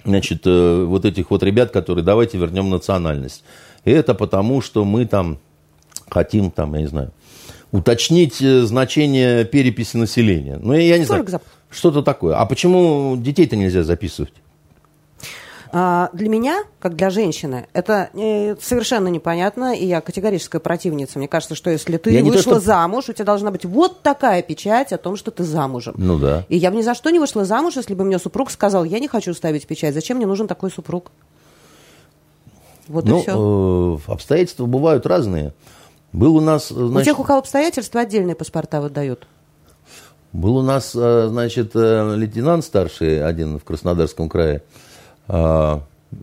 значит, 0.04 0.42
э, 0.46 0.84
вот 0.84 1.04
этих 1.04 1.30
вот 1.30 1.42
ребят, 1.42 1.70
которые 1.70 2.04
давайте 2.04 2.38
вернем 2.38 2.70
национальность. 2.70 3.44
И 3.84 3.90
это 3.90 4.14
потому, 4.14 4.60
что 4.60 4.84
мы 4.84 5.06
там 5.06 5.38
хотим, 6.08 6.50
там, 6.50 6.74
я 6.74 6.80
не 6.80 6.86
знаю, 6.86 7.12
уточнить 7.72 8.40
э, 8.40 8.62
значение 8.62 9.44
переписи 9.44 9.96
населения. 9.96 10.58
Ну, 10.62 10.74
я 10.74 10.98
не 10.98 11.04
знаю, 11.04 11.26
что-то 11.70 12.02
такое. 12.02 12.36
А 12.36 12.46
почему 12.46 13.16
детей-то 13.16 13.56
нельзя 13.56 13.82
записывать? 13.82 14.32
А, 15.72 16.08
Для 16.12 16.28
меня, 16.28 16.64
как 16.80 16.96
для 16.96 17.10
женщины, 17.10 17.66
это 17.72 18.10
э, 18.14 18.56
совершенно 18.60 19.08
непонятно, 19.08 19.74
и 19.74 19.84
я 19.86 20.00
категорическая 20.00 20.60
противница. 20.60 21.18
Мне 21.18 21.28
кажется, 21.28 21.54
что 21.54 21.70
если 21.70 21.96
ты 21.98 22.10
Я 22.10 22.22
не 22.22 22.30
то, 22.30 22.36
вышла 22.38 22.54
что- 22.54 22.60
замуж, 22.64 23.08
у 23.08 23.12
тебя 23.12 23.24
должна 23.24 23.50
быть 23.50 23.64
вот 23.64 24.00
такая 24.02 24.42
печать 24.42 24.92
о 24.92 24.98
том, 24.98 25.16
что 25.16 25.30
ты 25.30 25.44
замужем. 25.44 25.94
Ну 25.98 26.18
да. 26.18 26.44
И 26.48 26.56
я 26.56 26.70
бы 26.70 26.76
ни 26.78 26.82
за 26.82 26.94
что 26.94 27.10
не 27.10 27.18
вышла 27.18 27.44
замуж, 27.44 27.76
если 27.76 27.94
бы 27.94 28.04
мне 28.04 28.18
супруг 28.18 28.50
сказал, 28.50 28.84
я 28.84 28.98
не 28.98 29.08
хочу 29.08 29.34
ставить 29.34 29.66
печать. 29.66 29.94
Зачем 29.94 30.16
мне 30.16 30.26
нужен 30.26 30.46
такой 30.46 30.70
супруг? 30.70 31.10
Вот 32.86 33.04
и 33.04 33.08
Ну, 33.10 33.20
все. 33.22 34.00
э, 34.08 34.12
обстоятельства 34.12 34.64
бывают 34.66 35.04
разные. 35.06 35.52
Был 36.12 36.36
у 36.36 36.40
нас, 36.40 36.70
э, 36.70 36.74
у 36.74 36.88
значит, 36.88 37.04
тех, 37.04 37.18
у 37.20 37.24
кого 37.24 37.40
обстоятельства, 37.40 38.00
отдельные 38.00 38.34
паспорта 38.34 38.80
выдают. 38.80 39.26
Был 40.32 40.56
у 40.56 40.62
нас, 40.62 40.92
э, 40.94 41.26
значит, 41.28 41.74
лейтенант 41.74 42.64
старший 42.64 43.22
один 43.22 43.58
в 43.58 43.64
Краснодарском 43.64 44.28
крае, 44.30 44.62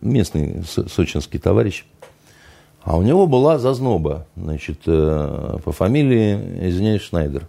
местный 0.02 0.64
со- 0.64 0.90
сочинский 0.90 1.40
товарищ, 1.40 1.86
а 2.84 2.98
у 2.98 3.02
него 3.02 3.26
была 3.26 3.58
зазноба, 3.58 4.28
значит, 4.36 4.82
э, 4.86 5.58
по 5.64 5.72
фамилии, 5.72 6.70
извиняюсь, 6.70 7.02
Шнайдер. 7.02 7.48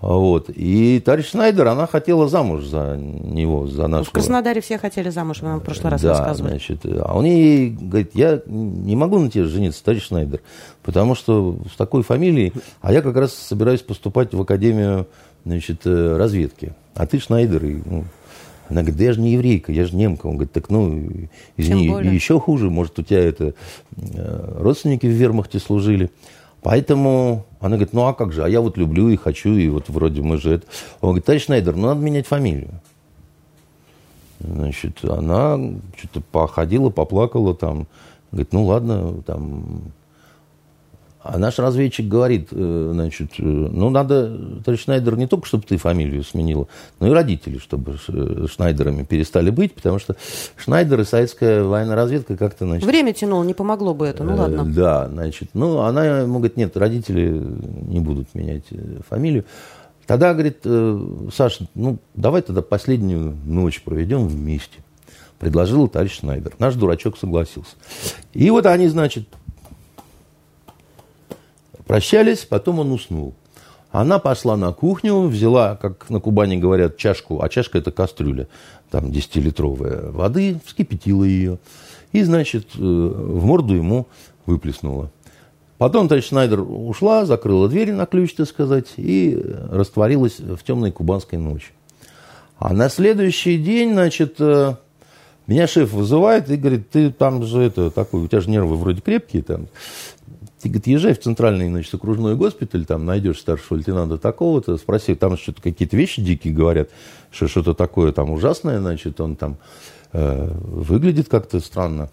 Вот. 0.00 0.48
И 0.54 1.00
товарищ 1.04 1.30
Шнайдер, 1.30 1.66
она 1.66 1.86
хотела 1.86 2.28
замуж 2.28 2.64
за 2.64 2.96
него, 2.96 3.66
за 3.66 3.88
нашего... 3.88 4.04
В 4.04 4.12
Краснодаре 4.12 4.60
все 4.60 4.78
хотели 4.78 5.08
замуж, 5.08 5.40
вы 5.40 5.48
нам 5.48 5.60
в 5.60 5.64
прошлый 5.64 5.90
раз 5.90 6.02
да, 6.02 6.10
рассказывали. 6.10 6.50
значит, 6.50 6.80
а 6.84 7.16
он 7.16 7.24
ей 7.24 7.70
говорит, 7.70 8.10
я 8.14 8.40
не 8.46 8.94
могу 8.94 9.18
на 9.18 9.30
тебе 9.30 9.44
жениться, 9.44 9.82
товарищ 9.82 10.06
Шнайдер, 10.06 10.40
потому 10.82 11.14
что 11.14 11.58
с 11.72 11.76
такой 11.76 12.02
фамилией, 12.02 12.52
а 12.80 12.92
я 12.92 13.02
как 13.02 13.16
раз 13.16 13.32
собираюсь 13.32 13.80
поступать 13.80 14.34
в 14.34 14.40
Академию 14.40 15.08
значит, 15.44 15.80
э, 15.84 16.16
разведки, 16.16 16.74
а 16.94 17.06
ты 17.06 17.18
Шнайдер. 17.18 17.64
И, 17.64 17.82
ну, 17.84 18.04
она 18.68 18.82
говорит, 18.82 18.98
да 18.98 19.04
я 19.04 19.12
же 19.12 19.20
не 19.20 19.32
еврейка, 19.32 19.72
я 19.72 19.86
же 19.86 19.96
немка. 19.96 20.26
Он 20.26 20.34
говорит, 20.34 20.52
так 20.52 20.68
ну, 20.68 21.08
извини, 21.56 21.86
и 21.86 22.14
еще 22.14 22.38
хуже, 22.38 22.70
может, 22.70 22.98
у 22.98 23.02
тебя 23.02 23.20
это 23.20 23.54
э, 23.96 24.54
родственники 24.60 25.06
в 25.06 25.10
вермахте 25.10 25.58
служили. 25.58 26.10
Поэтому 26.60 27.46
она 27.60 27.76
говорит, 27.76 27.94
ну 27.94 28.06
а 28.06 28.14
как 28.14 28.32
же, 28.32 28.44
а 28.44 28.48
я 28.48 28.60
вот 28.60 28.76
люблю 28.76 29.08
и 29.08 29.16
хочу, 29.16 29.54
и 29.54 29.68
вот 29.68 29.88
вроде 29.88 30.22
мы 30.22 30.38
же 30.38 30.54
это... 30.54 30.66
Он 31.00 31.10
говорит, 31.10 31.24
товарищ 31.24 31.44
Шнайдер, 31.44 31.76
ну 31.76 31.86
надо 31.86 32.00
менять 32.00 32.26
фамилию. 32.26 32.70
Значит, 34.40 35.04
она 35.04 35.58
что-то 35.96 36.20
походила, 36.20 36.90
поплакала 36.90 37.54
там. 37.54 37.86
Говорит, 38.30 38.52
ну 38.52 38.64
ладно, 38.64 39.22
там... 39.22 39.92
А 41.30 41.36
наш 41.36 41.58
разведчик 41.58 42.08
говорит, 42.08 42.48
э, 42.52 42.90
значит, 42.94 43.32
э, 43.38 43.42
ну 43.42 43.90
надо, 43.90 44.60
товарищ 44.64 44.84
Шнайдер, 44.84 45.16
не 45.18 45.26
только, 45.26 45.46
чтобы 45.46 45.64
ты 45.64 45.76
фамилию 45.76 46.24
сменила, 46.24 46.68
но 47.00 47.08
и 47.08 47.10
родители, 47.10 47.58
чтобы 47.58 47.98
ш- 47.98 48.46
Шнайдерами 48.46 49.02
перестали 49.04 49.50
быть, 49.50 49.74
потому 49.74 49.98
что 49.98 50.16
Шнайдер 50.56 51.00
и 51.00 51.04
советская 51.04 51.64
военная 51.64 51.96
разведка 51.96 52.34
как-то, 52.38 52.64
значит, 52.64 52.86
Время 52.86 53.12
тянуло, 53.12 53.44
не 53.44 53.52
помогло 53.52 53.92
бы 53.92 54.06
это, 54.06 54.24
ну 54.24 54.32
Э, 54.32 54.36
ладно. 54.36 54.64
Да, 54.64 55.06
значит, 55.08 55.50
ну, 55.52 55.80
она 55.80 56.20
ему 56.20 56.38
говорит, 56.38 56.56
нет, 56.56 56.74
родители 56.78 57.28
не 57.88 58.00
будут 58.00 58.34
менять 58.34 58.64
э, 58.70 59.00
фамилию. 59.06 59.44
Тогда, 60.06 60.32
говорит, 60.32 60.60
э, 60.64 61.28
Саша, 61.34 61.66
ну, 61.74 61.98
давай 62.14 62.40
тогда 62.40 62.62
последнюю 62.62 63.36
ночь 63.44 63.82
проведем 63.82 64.26
вместе. 64.26 64.78
Предложил 65.38 65.88
товарищ 65.88 66.20
Шнайдер. 66.20 66.54
Наш 66.58 66.74
дурачок 66.74 67.18
согласился. 67.18 67.76
И 68.32 68.48
вот 68.50 68.64
они, 68.64 68.88
значит, 68.88 69.28
прощались, 71.88 72.44
потом 72.44 72.78
он 72.78 72.92
уснул. 72.92 73.34
Она 73.90 74.18
пошла 74.18 74.56
на 74.56 74.72
кухню, 74.72 75.22
взяла, 75.22 75.74
как 75.74 76.10
на 76.10 76.20
Кубани 76.20 76.58
говорят, 76.58 76.98
чашку, 76.98 77.42
а 77.42 77.48
чашка 77.48 77.78
это 77.78 77.90
кастрюля, 77.90 78.46
там 78.90 79.06
10-литровая 79.06 80.10
воды, 80.12 80.60
вскипятила 80.66 81.24
ее. 81.24 81.58
И, 82.12 82.22
значит, 82.22 82.68
э, 82.76 82.80
в 82.80 83.44
морду 83.44 83.74
ему 83.74 84.06
выплеснула. 84.44 85.10
Потом 85.78 86.08
товарищ 86.08 86.28
Шнайдер 86.28 86.60
ушла, 86.60 87.24
закрыла 87.24 87.68
дверь 87.68 87.92
на 87.92 88.04
ключ, 88.04 88.34
так 88.34 88.48
сказать, 88.48 88.88
и 88.96 89.42
растворилась 89.70 90.38
в 90.38 90.62
темной 90.64 90.92
кубанской 90.92 91.38
ночи. 91.38 91.72
А 92.58 92.74
на 92.74 92.90
следующий 92.90 93.56
день, 93.56 93.92
значит, 93.92 94.36
э, 94.40 94.74
меня 95.48 95.66
шеф 95.66 95.92
вызывает 95.92 96.50
и 96.50 96.56
говорит, 96.56 96.90
ты 96.90 97.10
там 97.10 97.42
же 97.42 97.62
это 97.62 97.90
такой, 97.90 98.22
у 98.22 98.28
тебя 98.28 98.40
же 98.40 98.50
нервы 98.50 98.76
вроде 98.76 99.00
крепкие 99.00 99.42
там. 99.42 99.68
Ты, 100.60 100.68
говорит, 100.68 100.86
езжай 100.86 101.14
в 101.14 101.20
центральный, 101.20 101.68
значит, 101.68 101.94
окружной 101.94 102.34
госпиталь, 102.36 102.84
там 102.84 103.06
найдешь 103.06 103.38
старшего 103.38 103.78
лейтенанта 103.78 104.18
такого-то, 104.18 104.76
спроси, 104.76 105.14
там 105.14 105.38
что-то 105.38 105.62
какие-то 105.62 105.96
вещи 105.96 106.20
дикие 106.20 106.52
говорят, 106.52 106.90
что 107.30 107.48
что-то 107.48 107.74
такое 107.74 108.12
там 108.12 108.30
ужасное, 108.30 108.78
значит, 108.78 109.20
он 109.20 109.36
там 109.36 109.56
э, 110.12 110.50
выглядит 110.52 111.28
как-то 111.28 111.60
странно. 111.60 112.10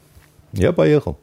Я 0.54 0.72
поехал. 0.72 1.18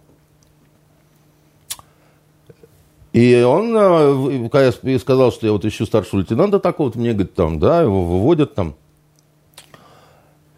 И 3.13 3.43
он, 3.43 3.75
э, 3.77 4.49
когда 4.51 4.73
я 4.83 4.99
сказал, 4.99 5.33
что 5.33 5.47
я 5.47 5.53
вот 5.53 5.65
ищу 5.65 5.87
старшего 5.87 6.21
лейтенанта 6.21 6.59
такого-то, 6.59 6.99
мне 6.99 7.13
говорит, 7.13 7.35
там, 7.35 7.59
да, 7.59 7.83
его 7.83 8.05
выводят 8.05 8.55
там. 8.55 8.75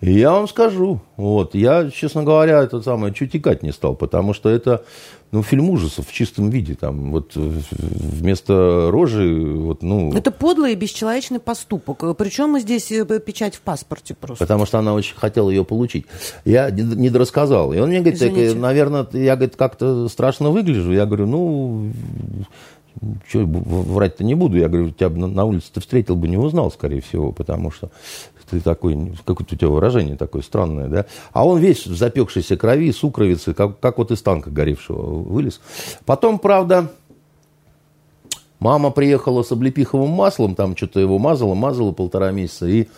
И 0.05 0.19
я 0.19 0.33
вам 0.33 0.47
скажу, 0.49 1.01
вот, 1.17 1.55
я, 1.55 1.91
честно 1.91 2.25
говоря, 2.25 2.63
это 2.63 2.83
самое, 2.83 3.15
чуть 3.15 3.35
икать 3.35 3.63
не 3.63 3.73
стал, 3.73 3.95
потому 3.95 4.35
что 4.35 4.51
это, 4.51 4.85
ну, 5.33 5.43
фильм 5.43 5.71
ужасов 5.71 6.07
в 6.07 6.13
чистом 6.13 6.51
виде, 6.51 6.75
там, 6.75 7.11
вот, 7.11 7.33
вместо 7.35 8.91
рожи, 8.91 9.35
вот, 9.57 9.83
ну... 9.83 10.13
Это 10.13 10.31
подлый 10.31 10.73
и 10.73 10.75
бесчеловечный 10.75 11.41
поступок, 11.41 12.05
причем 12.19 12.59
здесь 12.59 12.93
э, 12.93 13.07
печать 13.19 13.55
в 13.55 13.63
паспорте 13.63 14.15
просто. 14.15 14.45
Потому 14.45 14.67
что 14.67 14.79
она 14.79 14.93
очень 14.93 15.17
хотела 15.17 15.49
ее 15.49 15.65
получить. 15.65 16.05
Я 16.45 16.69
не 16.69 17.09
дорассказал, 17.09 17.73
и 17.73 17.79
он 17.79 17.89
мне 17.89 18.01
говорит, 18.01 18.21
так, 18.21 18.33
наверное, 18.57 19.07
я, 19.13 19.37
говорит, 19.37 19.57
как-то 19.57 20.09
страшно 20.09 20.51
выгляжу, 20.51 20.93
я 20.93 21.07
говорю, 21.07 21.27
ну, 21.27 21.93
что, 23.29 23.41
врать-то 23.45 24.25
не 24.25 24.35
буду. 24.35 24.57
Я 24.57 24.69
говорю, 24.69 24.91
тебя 24.91 25.09
на 25.11 25.45
улице 25.45 25.67
ты 25.73 25.81
встретил 25.81 26.17
бы, 26.17 26.29
не 26.29 26.37
узнал, 26.37 26.71
скорее 26.71 27.01
всего, 27.01 27.33
потому 27.33 27.71
что 27.71 27.91
ты 28.49 28.61
такой, 28.61 29.13
какое-то 29.25 29.55
у 29.55 29.59
тебя 29.59 29.69
выражение 29.69 30.17
такое 30.17 30.43
странное, 30.43 30.89
да? 30.89 31.07
А 31.33 31.47
он 31.47 31.59
весь 31.59 31.87
в 31.87 31.97
запекшейся 31.97 32.57
крови, 32.57 32.93
сукровицы, 32.93 33.55
как, 33.55 33.81
как 33.81 33.99
вот 33.99 34.11
из 34.11 34.23
танка 34.23 34.51
горевшего 34.51 35.03
вылез. 35.03 35.61
Потом, 36.05 36.39
правда, 36.39 36.93
мама 38.61 38.91
приехала 38.91 39.43
с 39.43 39.53
облепиховым 39.53 40.11
маслом, 40.11 40.55
там 40.55 40.77
что-то 40.77 41.01
его 41.01 41.19
мазала, 41.19 41.55
мазала 41.55 41.93
полтора 41.93 42.31
месяца, 42.31 42.67
и 42.67 42.89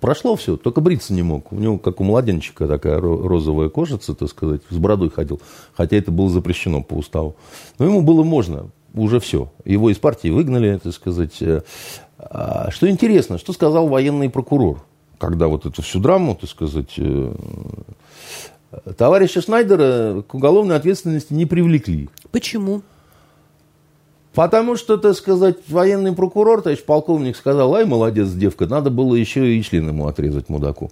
прошло 0.00 0.36
все, 0.36 0.56
только 0.56 0.80
бриться 0.80 1.14
не 1.14 1.22
мог. 1.22 1.52
У 1.52 1.56
него, 1.56 1.78
как 1.78 2.00
у 2.00 2.04
младенчика, 2.04 2.66
такая 2.66 3.00
розовая 3.00 3.68
кожица, 3.68 4.14
так 4.14 4.28
сказать, 4.28 4.62
с 4.68 4.76
бородой 4.76 5.10
ходил, 5.10 5.40
хотя 5.74 5.96
это 5.96 6.10
было 6.10 6.28
запрещено 6.28 6.82
по 6.82 6.94
уставу. 6.94 7.36
Но 7.78 7.86
ему 7.86 8.02
было 8.02 8.22
можно, 8.22 8.68
уже 9.02 9.20
все. 9.20 9.52
Его 9.64 9.90
из 9.90 9.98
партии 9.98 10.28
выгнали, 10.28 10.78
так 10.82 10.92
сказать. 10.92 11.40
Э, 11.40 11.62
а, 12.18 12.70
что 12.70 12.88
интересно, 12.88 13.38
что 13.38 13.52
сказал 13.52 13.88
военный 13.88 14.30
прокурор, 14.30 14.84
когда 15.18 15.48
вот 15.48 15.66
эту 15.66 15.82
всю 15.82 16.00
драму, 16.00 16.34
так 16.34 16.48
сказать, 16.50 16.94
э, 16.96 17.34
товарища 18.96 19.40
Шнайдера 19.40 20.22
к 20.22 20.34
уголовной 20.34 20.76
ответственности 20.76 21.32
не 21.32 21.46
привлекли. 21.46 22.08
Почему? 22.30 22.82
Потому 24.36 24.76
что, 24.76 24.98
так 24.98 25.16
сказать, 25.16 25.56
военный 25.66 26.12
прокурор, 26.12 26.60
товарищ 26.60 26.84
полковник, 26.84 27.38
сказал, 27.38 27.74
ай, 27.74 27.86
молодец, 27.86 28.28
девка, 28.32 28.66
надо 28.66 28.90
было 28.90 29.14
еще 29.14 29.56
и 29.56 29.62
член 29.62 29.88
ему 29.88 30.08
отрезать, 30.08 30.50
мудаку, 30.50 30.90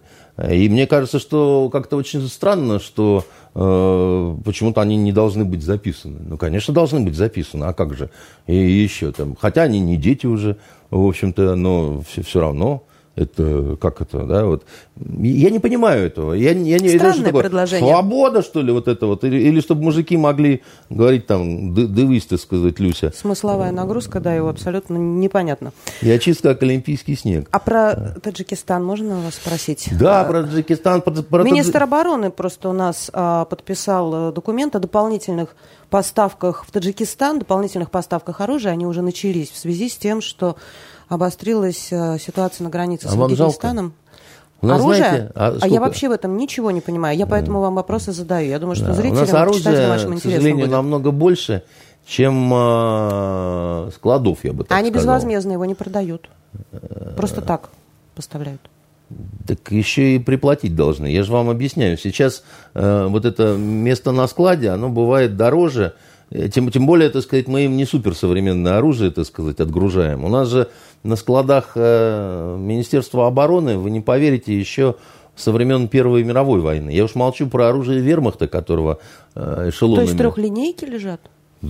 И 0.50 0.68
мне 0.68 0.86
кажется, 0.86 1.18
что 1.20 1.70
как-то 1.72 1.96
очень 1.96 2.28
странно, 2.28 2.80
что 2.80 3.24
почему-то 3.56 4.82
они 4.82 4.98
не 4.98 5.14
должны 5.14 5.46
быть 5.46 5.64
записаны. 5.64 6.20
Ну, 6.20 6.38
конечно, 6.38 6.74
должны 6.74 7.00
быть 7.00 7.16
записаны, 7.16 7.64
а 7.64 7.74
как 7.74 7.96
же? 7.96 8.10
И 8.48 8.56
еще 8.56 9.14
там, 9.14 9.36
хотя 9.40 9.64
они 9.64 9.80
не 9.80 9.96
дети 9.96 10.26
уже, 10.26 10.58
в 10.90 11.08
общем-то, 11.08 11.56
но 11.56 12.02
все, 12.02 12.22
все 12.22 12.42
равно 12.42 12.84
это 13.16 13.78
как 13.80 14.02
это, 14.02 14.26
да, 14.26 14.46
вот. 14.46 14.66
Я 14.98 15.50
не 15.50 15.60
понимаю 15.60 16.06
этого. 16.06 16.34
Я, 16.34 16.52
я 16.52 16.80
не, 16.80 16.90
Странное 16.90 17.30
это, 17.30 17.40
предложение. 17.40 17.90
Свобода, 17.90 18.42
что 18.42 18.62
ли, 18.62 18.74
вот 18.74 18.90
это 18.90 19.08
вот? 19.08 19.24
Или, 19.24 19.38
или 19.38 19.62
чтобы 19.62 19.84
мужики 19.84 20.18
могли 20.18 20.64
говорить 20.90 21.26
там, 21.26 21.74
дывись, 21.74 22.26
так 22.26 22.40
сказать, 22.40 22.80
Люся. 22.80 23.14
Смысловая 23.16 23.72
нагрузка, 23.72 24.20
да, 24.20 24.34
его 24.34 24.50
абсолютно 24.50 24.98
непонятно. 24.98 25.72
Я 26.02 26.20
чисто 26.20 26.54
как 26.54 26.64
олимпийский 26.64 27.16
снег. 27.16 27.48
А 27.52 27.60
про 27.60 28.16
Таджикистан 28.22 28.84
можно 28.84 29.22
вас 29.22 29.36
спросить? 29.36 29.88
Да, 29.98 30.22
а, 30.22 30.26
про 30.26 30.44
Таджикистан. 30.44 31.02
Про, 31.02 31.12
про 31.12 31.44
Министр 31.44 31.84
обороны 31.84 32.32
просто 32.32 32.70
у 32.70 32.74
нас 32.74 33.10
а, 33.14 33.46
подписал 33.46 34.30
э, 34.30 34.34
документ 34.34 34.76
о 34.76 34.80
дополнительных 34.80 35.56
поставках 35.90 36.66
в 36.66 36.72
Таджикистан, 36.72 37.40
дополнительных 37.40 37.92
поставках 37.92 38.42
оружия. 38.42 38.74
Они 38.74 38.86
уже 38.86 39.02
начались 39.02 39.52
в 39.52 39.58
связи 39.58 39.88
с 39.88 39.96
тем, 39.96 40.20
что 40.20 40.58
обострилась 41.08 41.90
э, 41.92 42.18
ситуация 42.20 42.64
на 42.64 42.70
границе 42.70 43.08
а 43.08 43.10
с 43.10 43.16
Узбекистаном. 43.16 43.94
оружие? 44.62 44.96
Знаете, 44.96 45.32
а, 45.36 45.58
а 45.62 45.68
я 45.68 45.80
вообще 45.80 46.10
в 46.10 46.12
этом 46.12 46.38
ничего 46.38 46.72
не 46.72 46.82
понимаю. 46.82 47.18
Я 47.18 47.26
поэтому 47.26 47.62
вам 47.62 47.76
вопросы 47.76 48.12
задаю. 48.12 48.50
Я 48.50 48.60
думаю, 48.60 48.76
что 48.76 48.88
да. 48.88 48.94
зрителям, 48.94 49.18
У 49.18 49.22
нас 49.22 49.34
оружие, 49.34 49.88
вашим 49.88 50.18
к 50.18 50.22
сожалению, 50.22 50.66
будет. 50.66 50.72
намного 50.72 51.12
больше, 51.12 51.64
чем 52.06 52.52
э, 52.54 53.90
складов, 53.96 54.44
я 54.44 54.54
бы 54.54 54.64
так 54.64 54.78
Они 54.78 54.90
сказал. 54.90 55.16
безвозмездно 55.16 55.54
его 55.54 55.66
не 55.66 55.76
продают. 55.76 56.30
Просто 57.16 57.42
так 57.42 57.70
поставляют. 58.16 58.62
Так 59.46 59.72
еще 59.72 60.16
и 60.16 60.20
приплатить 60.20 60.76
должны. 60.76 61.08
Я 61.08 61.22
же 61.22 61.32
вам 61.32 61.50
объясняю. 61.50 61.98
Сейчас 61.98 62.44
э, 62.74 63.06
вот 63.08 63.26
это 63.26 63.56
место 63.56 64.12
на 64.12 64.28
складе, 64.28 64.70
оно 64.70 64.90
бывает 64.90 65.38
дороже, 65.38 65.94
Э, 66.32 66.50
тем, 66.50 66.70
тем 66.72 66.86
более, 66.86 67.10
так 67.10 67.24
сказать, 67.24 67.48
мы 67.48 67.66
им 67.66 67.78
не 67.78 67.86
суперсовременное 67.86 68.78
оружие, 68.78 69.12
так 69.12 69.26
сказать, 69.26 69.60
отгружаем. 69.60 70.24
У 70.24 70.30
нас 70.30 70.50
же 70.50 70.68
на 71.06 71.16
складах 71.16 71.74
э, 71.76 72.58
Министерства 72.60 73.28
обороны, 73.28 73.78
вы 73.78 73.92
не 73.92 74.02
поверите, 74.02 74.58
еще 74.58 74.96
со 75.36 75.52
времен 75.52 75.88
Первой 75.88 76.24
мировой 76.24 76.62
войны. 76.62 76.90
Я 76.90 77.04
уж 77.04 77.16
молчу 77.16 77.48
про 77.48 77.70
оружие 77.70 78.00
вермахта, 78.00 78.48
которого 78.48 79.00
э, 79.36 79.70
эшелонами... 79.70 80.06
То 80.06 80.12
есть 80.12 80.18
трехлинейки 80.18 80.86
лежат? 80.86 81.22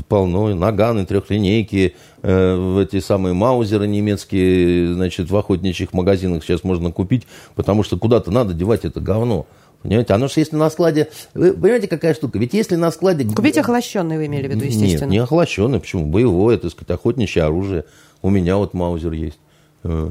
полно, 0.08 0.54
наганы, 0.54 1.06
трехлинейки, 1.06 1.96
э, 2.22 2.82
эти 2.82 3.00
самые 3.00 3.34
маузеры 3.34 3.88
немецкие, 3.88 4.94
значит, 4.94 5.30
в 5.30 5.38
охотничьих 5.38 5.94
магазинах 5.94 6.44
сейчас 6.44 6.64
можно 6.64 6.92
купить, 6.92 7.28
потому 7.56 7.84
что 7.84 7.98
куда-то 7.98 8.32
надо 8.32 8.54
девать 8.54 8.84
это 8.84 9.00
говно. 9.00 9.46
Понимаете? 9.82 10.14
Оно 10.14 10.28
же 10.28 10.34
если 10.38 10.56
на 10.56 10.70
складе... 10.72 11.10
Вы 11.36 11.54
понимаете, 11.54 11.88
какая 11.88 12.16
штука? 12.16 12.40
Ведь 12.40 12.56
если 12.56 12.76
на 12.76 12.90
складе... 12.90 13.24
Купить 13.24 13.58
охлащенный 13.60 14.18
вы 14.18 14.26
имели 14.26 14.48
в 14.48 14.52
виду, 14.52 14.66
естественно. 14.66 15.04
Нет, 15.04 15.12
не 15.12 15.18
охлащенный. 15.20 15.80
Почему? 15.80 16.08
Боевое, 16.08 16.58
так 16.58 16.72
сказать, 16.72 16.90
охотничье 16.90 17.44
оружие. 17.44 17.86
У 18.26 18.32
меня 18.32 18.58
вот 18.58 18.74
маузер 18.74 19.12
есть. 19.12 19.38
Э, 19.84 20.10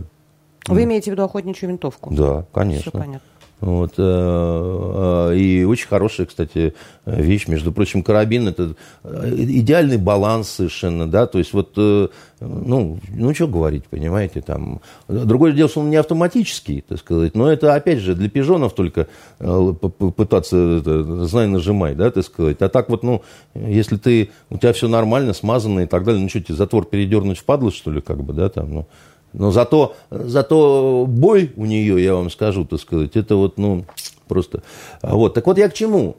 вы 0.68 0.84
имеете 0.84 1.10
в 1.10 1.14
виду 1.14 1.24
охотничью 1.24 1.68
винтовку? 1.68 2.14
Да, 2.14 2.46
конечно. 2.52 2.82
Все 2.82 2.90
понятно. 2.92 3.28
Вот, 3.60 3.94
э, 3.96 4.02
э, 4.02 5.36
и 5.36 5.64
очень 5.64 5.86
хорошая, 5.86 6.26
кстати, 6.26 6.74
вещь. 7.06 7.46
Между 7.46 7.72
прочим, 7.72 8.02
карабин 8.02 8.48
это 8.48 8.74
э, 9.04 9.34
идеальный 9.38 9.96
баланс 9.96 10.50
совершенно, 10.50 11.08
да, 11.10 11.26
то 11.26 11.38
есть 11.38 11.52
вот, 11.52 11.76
ну, 11.76 12.98
ну 13.08 13.34
что 13.34 13.46
говорить, 13.46 13.84
понимаете, 13.86 14.42
там. 14.42 14.80
Другое 15.08 15.52
дело, 15.52 15.68
что 15.68 15.80
он 15.80 15.90
не 15.90 15.96
автоматический, 15.96 16.84
так 16.86 16.98
сказать, 16.98 17.34
но 17.34 17.50
это, 17.50 17.74
опять 17.74 18.00
же, 18.00 18.14
для 18.14 18.28
пижонов 18.28 18.74
только 18.74 19.06
пытаться, 19.38 20.78
это, 20.80 21.24
знай, 21.26 21.46
нажимай, 21.46 21.94
да, 21.94 22.10
так 22.10 22.24
сказать. 22.24 22.60
А 22.60 22.68
так 22.68 22.90
вот, 22.90 23.02
ну, 23.02 23.22
если 23.54 23.96
ты, 23.96 24.30
у 24.50 24.58
тебя 24.58 24.72
все 24.72 24.88
нормально, 24.88 25.32
смазано 25.32 25.80
и 25.80 25.86
так 25.86 26.04
далее, 26.04 26.20
ну 26.20 26.28
что, 26.28 26.40
тебе 26.40 26.56
затвор 26.56 26.84
передернуть 26.84 27.38
в 27.38 27.44
падлу, 27.44 27.70
что 27.70 27.90
ли, 27.90 28.00
как 28.00 28.22
бы, 28.22 28.32
да, 28.32 28.48
там, 28.48 28.74
ну, 28.74 28.86
но 29.34 29.50
зато, 29.50 29.94
зато 30.10 31.06
бой 31.08 31.52
у 31.56 31.66
нее, 31.66 32.02
я 32.02 32.14
вам 32.14 32.30
скажу, 32.30 32.64
так 32.64 32.80
сказать, 32.80 33.16
это 33.16 33.36
вот, 33.36 33.58
ну, 33.58 33.84
просто... 34.26 34.62
Вот, 35.02 35.34
так 35.34 35.46
вот 35.46 35.58
я 35.58 35.68
к 35.68 35.74
чему? 35.74 36.16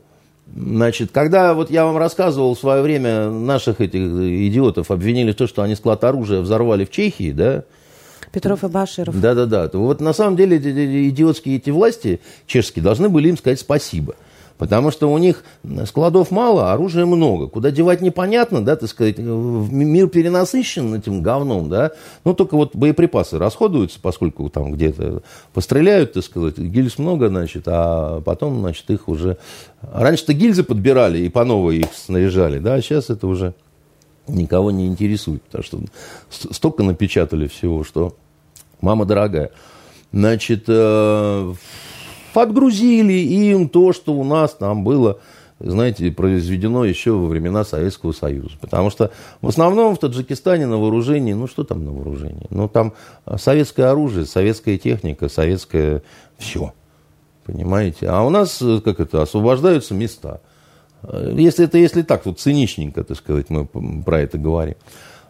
Значит, 0.55 1.09
когда 1.11 1.53
вот 1.53 1.72
я 1.72 1.86
вам 1.86 1.97
рассказывал 1.97 2.53
в 2.53 2.59
свое 2.59 2.84
время, 2.84 3.30
наших 3.30 3.82
этих 3.82 3.99
идиотов 3.99 4.91
обвинили 4.91 5.32
в 5.32 5.36
том, 5.36 5.47
что 5.47 5.63
они 5.63 5.76
склад 5.76 6.03
оружия 6.03 6.41
взорвали 6.41 6.86
в 6.86 6.91
Чехии, 6.91 7.32
да, 7.32 7.63
Петров 8.32 8.66
и 8.66 8.68
Баширов. 8.68 9.20
Да-да-да. 9.20 9.70
Вот 9.72 10.01
на 10.01 10.11
самом 10.11 10.36
деле 10.36 10.57
идиотские 10.57 11.55
эти 11.55 11.70
власти 11.70 12.20
чешские 12.47 12.84
должны 12.84 13.07
были 13.07 13.30
им 13.30 13.38
сказать 13.38 13.61
спасибо. 13.61 14.16
Потому 14.58 14.89
что 14.89 15.12
у 15.12 15.18
них 15.18 15.43
складов 15.86 16.32
мало, 16.32 16.72
а 16.72 16.74
оружия 16.74 17.06
много. 17.06 17.47
Куда 17.47 17.72
девать 17.72 18.01
непонятно, 18.01 18.64
да, 18.64 18.78
так 18.78 18.89
сказать, 18.89 19.18
мир 19.18 20.08
перенасыщен 20.08 20.93
этим 20.95 21.22
говном, 21.22 21.70
да. 21.70 21.91
Ну, 22.24 22.34
только 22.34 22.56
вот 22.56 22.74
боеприпасы 22.74 23.38
расходуются, 23.38 23.99
поскольку 24.01 24.49
там 24.49 24.72
где-то 24.72 25.24
постреляют, 25.53 26.14
так 26.14 26.24
сказать, 26.24 26.58
гильз 26.58 26.97
много, 26.97 27.28
значит, 27.28 27.64
а 27.68 28.22
потом, 28.22 28.62
значит, 28.62 28.89
их 28.89 29.10
уже... 29.10 29.38
Раньше-то 29.82 30.34
гильзы 30.34 30.64
подбирали 30.64 31.20
и 31.20 31.30
по 31.30 31.43
новой 31.43 31.80
их 31.80 31.88
снаряжали, 31.93 32.60
да, 32.60 32.76
а 32.76 32.82
сейчас 32.82 33.10
это 33.10 33.28
уже 33.28 33.53
никого 34.28 34.72
не 34.72 34.88
интересует, 34.88 35.43
потому 35.43 35.64
что 35.64 36.53
столько 36.53 36.82
напечатали 36.84 37.47
всего, 37.47 37.84
что 37.84 38.16
мама 38.80 39.06
дорогая. 39.06 39.51
Значит, 40.12 40.64
э, 40.68 41.53
подгрузили 42.36 43.14
им 43.14 43.70
то, 43.70 43.94
что 43.94 44.14
у 44.14 44.26
нас 44.26 44.54
там 44.56 44.84
было, 44.84 45.20
знаете, 45.62 46.12
произведено 46.12 46.84
еще 46.84 47.12
во 47.12 47.28
времена 47.28 47.64
Советского 47.64 48.12
Союза. 48.12 48.58
Потому 48.60 48.90
что 48.90 49.12
в 49.40 49.48
основном 49.48 49.96
в 49.96 50.00
Таджикистане 50.00 50.66
на 50.66 50.78
вооружении, 50.78 51.32
ну 51.32 51.48
что 51.48 51.64
там 51.64 51.86
на 51.86 51.94
вооружении? 51.94 52.46
Ну 52.50 52.68
там 52.68 52.92
советское 53.38 53.86
оружие, 53.86 54.26
советская 54.26 54.78
техника, 54.78 55.30
советское 55.30 56.04
все. 56.38 56.74
Понимаете? 57.46 58.08
А 58.10 58.22
у 58.24 58.30
нас, 58.30 58.62
как 58.84 59.00
это, 59.00 59.22
освобождаются 59.22 59.94
места. 59.94 60.42
Если 61.32 61.64
это 61.64 61.78
если 61.78 62.02
так, 62.02 62.26
вот 62.26 62.38
циничненько, 62.38 63.06
так 63.06 63.16
сказать, 63.16 63.50
мы 63.50 63.66
про 64.04 64.20
это 64.20 64.38
говорим. 64.38 64.76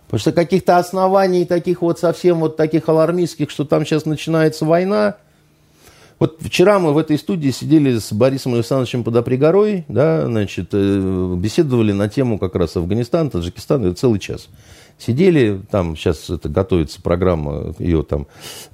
Потому 0.07 0.19
что 0.21 0.31
каких-то 0.31 0.79
оснований 0.79 1.45
таких 1.45 1.83
вот 1.83 1.99
совсем 1.99 2.39
вот 2.39 2.57
таких 2.57 2.89
алармистских, 2.89 3.51
что 3.51 3.63
там 3.63 3.85
сейчас 3.85 4.05
начинается 4.05 4.65
война. 4.65 5.17
Вот 6.17 6.37
вчера 6.39 6.79
мы 6.79 6.93
в 6.93 6.97
этой 6.97 7.17
студии 7.17 7.49
сидели 7.49 7.97
с 7.97 8.13
Борисом 8.13 8.53
Александровичем 8.53 9.03
Подопригорой, 9.03 9.83
да, 9.89 10.25
значит, 10.25 10.69
э, 10.71 11.35
беседовали 11.37 11.91
на 11.91 12.07
тему 12.07 12.39
как 12.39 12.55
раз 12.55 12.77
Афганистан, 12.77 13.29
Таджикистан, 13.29 13.85
это 13.85 13.95
целый 13.95 14.19
час. 14.19 14.47
Сидели, 14.97 15.61
там 15.69 15.97
сейчас 15.97 16.29
это 16.29 16.47
готовится 16.47 17.01
программа, 17.01 17.75
ее 17.79 18.01
там 18.03 18.27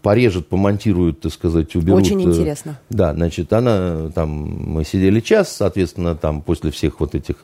порежут, 0.04 0.50
помонтируют, 0.50 1.22
так 1.22 1.34
сказать, 1.34 1.76
уберут. 1.76 2.02
Очень 2.02 2.22
интересно. 2.22 2.80
Да, 2.92 3.12
значит, 3.14 3.52
она 3.54 4.12
там, 4.14 4.30
мы 4.30 4.86
сидели 4.86 5.20
час, 5.20 5.56
соответственно, 5.56 6.16
там 6.16 6.44
после 6.44 6.70
всех 6.70 7.00
вот 7.00 7.16
этих 7.16 7.38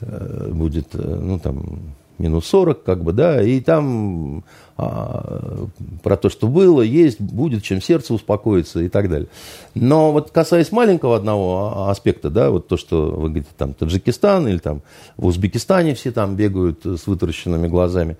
э, 0.00 0.50
будет, 0.52 0.94
э, 0.94 0.98
ну 0.98 1.40
там, 1.40 1.96
минус 2.18 2.46
40, 2.46 2.82
как 2.82 3.02
бы, 3.02 3.12
да, 3.12 3.42
и 3.42 3.60
там 3.60 4.44
а, 4.76 5.66
про 6.02 6.16
то, 6.16 6.28
что 6.28 6.48
было, 6.48 6.82
есть, 6.82 7.20
будет, 7.20 7.62
чем 7.62 7.80
сердце 7.80 8.14
успокоится 8.14 8.80
и 8.80 8.88
так 8.88 9.08
далее. 9.08 9.28
Но 9.74 10.12
вот 10.12 10.30
касаясь 10.30 10.72
маленького 10.72 11.16
одного 11.16 11.88
аспекта, 11.88 12.30
да, 12.30 12.50
вот 12.50 12.68
то, 12.68 12.76
что 12.76 13.10
вы 13.10 13.28
говорите, 13.28 13.48
там, 13.56 13.74
Таджикистан 13.74 14.48
или 14.48 14.58
там 14.58 14.82
в 15.16 15.26
Узбекистане 15.26 15.94
все 15.94 16.12
там 16.12 16.36
бегают 16.36 16.84
с 16.84 17.06
вытаращенными 17.06 17.68
глазами, 17.68 18.16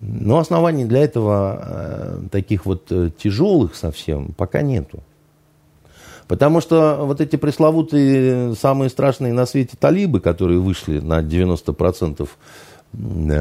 но 0.00 0.38
оснований 0.38 0.84
для 0.84 1.04
этого 1.04 1.60
э, 1.62 2.18
таких 2.30 2.66
вот 2.66 2.90
э, 2.90 3.10
тяжелых 3.16 3.76
совсем 3.76 4.32
пока 4.36 4.62
нету. 4.62 5.02
Потому 6.28 6.60
что 6.60 6.98
вот 7.02 7.20
эти 7.20 7.36
пресловутые, 7.36 8.56
самые 8.56 8.90
страшные 8.90 9.32
на 9.32 9.46
свете 9.46 9.76
талибы, 9.78 10.20
которые 10.20 10.58
вышли 10.58 10.98
на 10.98 11.20
90% 11.20 12.28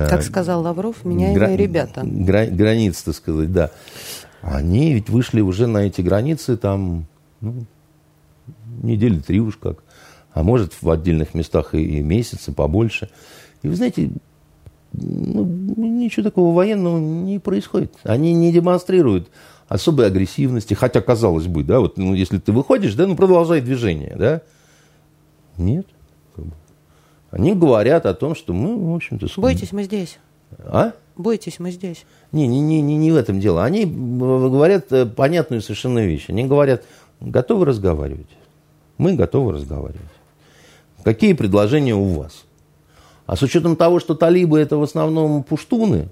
как 0.09 0.23
сказал 0.23 0.61
Лавров, 0.61 1.05
меняемые 1.05 1.37
гра- 1.37 1.55
ребята. 1.55 2.01
Гра- 2.03 2.47
границ, 2.47 3.01
так 3.01 3.15
сказать, 3.15 3.51
да. 3.51 3.71
Они 4.41 4.93
ведь 4.93 5.09
вышли 5.09 5.41
уже 5.41 5.67
на 5.67 5.79
эти 5.79 6.01
границы 6.01 6.57
там 6.57 7.05
ну, 7.41 7.65
недели 8.83 9.19
три 9.19 9.39
уж 9.39 9.57
как. 9.57 9.83
А 10.33 10.43
может, 10.43 10.73
в 10.81 10.89
отдельных 10.89 11.33
местах 11.33 11.73
и, 11.73 11.81
и 11.81 12.01
месяцы, 12.01 12.51
побольше. 12.51 13.09
И 13.63 13.67
вы 13.67 13.75
знаете, 13.75 14.11
ну, 14.91 15.45
ничего 15.45 16.23
такого 16.23 16.53
военного 16.53 16.99
не 16.99 17.39
происходит. 17.39 17.93
Они 18.03 18.33
не 18.33 18.51
демонстрируют 18.51 19.29
особой 19.67 20.07
агрессивности, 20.07 20.73
хотя, 20.73 21.01
казалось 21.01 21.47
бы, 21.47 21.63
да, 21.63 21.79
вот, 21.79 21.97
ну, 21.97 22.13
если 22.13 22.37
ты 22.37 22.51
выходишь, 22.51 22.93
да, 22.95 23.07
ну, 23.07 23.15
продолжай 23.15 23.61
движение, 23.61 24.15
да. 24.17 24.41
Нет. 25.57 25.87
Они 27.35 27.53
говорят 27.53 28.05
о 28.05 28.13
том, 28.13 28.33
что 28.33 28.53
мы, 28.53 28.91
в 28.91 28.95
общем-то... 28.95 29.27
Бойтесь, 29.41 29.73
мы 29.73 29.83
здесь. 29.83 30.19
А? 30.57 30.93
Бойтесь, 31.17 31.59
мы 31.59 31.69
здесь. 31.71 32.05
Не, 32.31 32.47
не, 32.47 32.61
не, 32.61 32.79
не, 32.79 32.95
не 32.95 33.11
в 33.11 33.17
этом 33.17 33.41
дело. 33.41 33.65
Они 33.65 33.83
говорят 33.85 34.89
э, 34.93 35.05
понятную 35.05 35.61
совершенно 35.61 35.99
вещь. 35.99 36.29
Они 36.29 36.45
говорят, 36.45 36.85
готовы 37.19 37.65
разговаривать. 37.65 38.29
Мы 38.97 39.17
готовы 39.17 39.51
разговаривать. 39.51 39.99
Какие 41.03 41.33
предложения 41.33 41.93
у 41.93 42.05
вас? 42.05 42.45
А 43.25 43.35
с 43.35 43.41
учетом 43.41 43.75
того, 43.75 43.99
что 43.99 44.15
талибы 44.15 44.57
это 44.57 44.77
в 44.77 44.83
основном 44.83 45.43
пуштуны, 45.43 46.07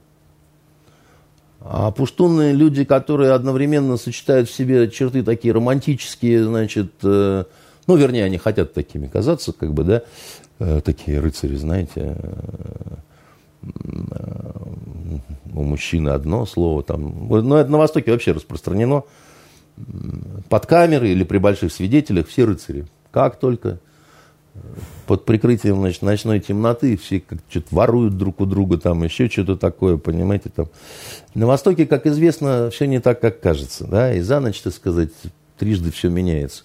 а 1.62 1.92
пуштуны 1.92 2.52
люди, 2.52 2.84
которые 2.84 3.32
одновременно 3.32 3.96
сочетают 3.96 4.50
в 4.50 4.54
себе 4.54 4.92
черты 4.92 5.24
такие 5.24 5.54
романтические, 5.54 6.44
значит, 6.44 6.92
э, 7.02 7.46
ну, 7.88 7.96
вернее, 7.96 8.26
они 8.26 8.38
хотят 8.38 8.74
такими 8.74 9.08
казаться, 9.08 9.54
как 9.54 9.74
бы, 9.74 9.86
да, 9.86 10.02
Э, 10.02 10.43
такие 10.84 11.20
рыцари, 11.20 11.56
знаете, 11.56 12.18
э, 12.18 13.68
у 15.54 15.64
мужчины 15.64 16.10
одно 16.10 16.46
слово 16.46 16.84
там. 16.84 17.28
Ну, 17.28 17.56
это 17.56 17.70
на 17.70 17.78
Востоке 17.78 18.12
вообще 18.12 18.32
распространено. 18.32 19.04
Под 20.50 20.66
камерой 20.66 21.12
или 21.12 21.24
при 21.24 21.38
больших 21.40 21.72
свидетелях 21.72 22.28
все 22.28 22.46
рыцари. 22.46 22.86
Как 23.12 23.40
только 23.40 23.80
под 25.08 25.26
прикрытием 25.26 25.78
значит, 25.78 26.02
ночной 26.04 26.40
темноты 26.40 26.96
все 26.98 27.20
как 27.20 27.40
что-то 27.50 27.76
воруют 27.76 28.18
друг 28.18 28.40
у 28.40 28.46
друга, 28.46 28.78
там 28.78 29.04
еще 29.04 29.28
что-то 29.28 29.56
такое, 29.58 29.98
понимаете, 29.98 30.50
там. 30.50 30.70
На 31.34 31.48
Востоке, 31.48 31.86
как 31.86 32.06
известно, 32.06 32.70
все 32.70 32.86
не 32.86 33.00
так, 33.00 33.20
как 33.20 33.40
кажется, 33.42 33.86
да, 33.86 34.14
и 34.14 34.22
за 34.22 34.40
ночь, 34.40 34.62
так 34.62 34.74
сказать, 34.74 35.10
трижды 35.58 35.92
все 35.92 36.10
меняется. 36.10 36.64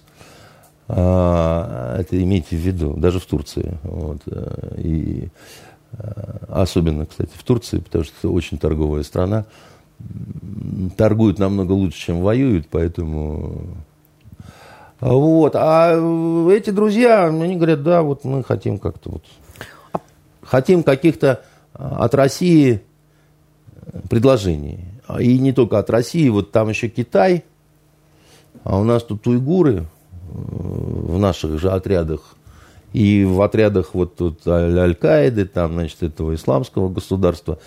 А, 0.91 1.97
это 1.99 2.21
имейте 2.21 2.55
в 2.55 2.59
виду, 2.59 2.95
даже 2.95 3.19
в 3.19 3.25
Турции. 3.25 3.77
Вот. 3.83 4.21
Э, 4.25 4.75
и 4.77 5.29
э, 5.91 6.37
особенно, 6.49 7.05
кстати, 7.05 7.29
в 7.31 7.43
Турции, 7.43 7.77
потому 7.77 8.03
что 8.03 8.13
это 8.17 8.29
очень 8.29 8.57
торговая 8.57 9.03
страна. 9.03 9.45
Торгуют 10.97 11.37
намного 11.37 11.73
лучше, 11.73 11.99
чем 11.99 12.21
воюют, 12.21 12.67
поэтому... 12.71 13.67
Вот. 14.99 15.55
А 15.55 15.93
эти 16.51 16.71
друзья, 16.71 17.27
они 17.27 17.55
говорят, 17.55 17.83
да, 17.83 18.01
вот 18.01 18.23
мы 18.23 18.43
хотим 18.43 18.79
как-то 18.79 19.11
вот... 19.11 19.25
Хотим 20.41 20.81
каких-то 20.81 21.43
от 21.73 22.15
России 22.15 22.81
предложений. 24.09 24.85
И 25.19 25.37
не 25.37 25.53
только 25.53 25.77
от 25.77 25.91
России, 25.91 26.27
вот 26.29 26.51
там 26.51 26.69
еще 26.69 26.89
Китай, 26.89 27.43
а 28.63 28.79
у 28.79 28.83
нас 28.83 29.03
тут 29.03 29.27
уйгуры, 29.27 29.85
в 30.31 31.17
наших 31.19 31.59
же 31.59 31.71
отрядах 31.71 32.35
и 32.93 33.23
в 33.23 33.41
отрядах 33.41 33.93
вот 33.93 34.15
тут 34.15 34.47
Аль-Каиды, 34.47 35.45
там, 35.45 35.73
значит, 35.73 36.01
этого 36.01 36.33
исламского 36.33 36.89
государства, 36.89 37.59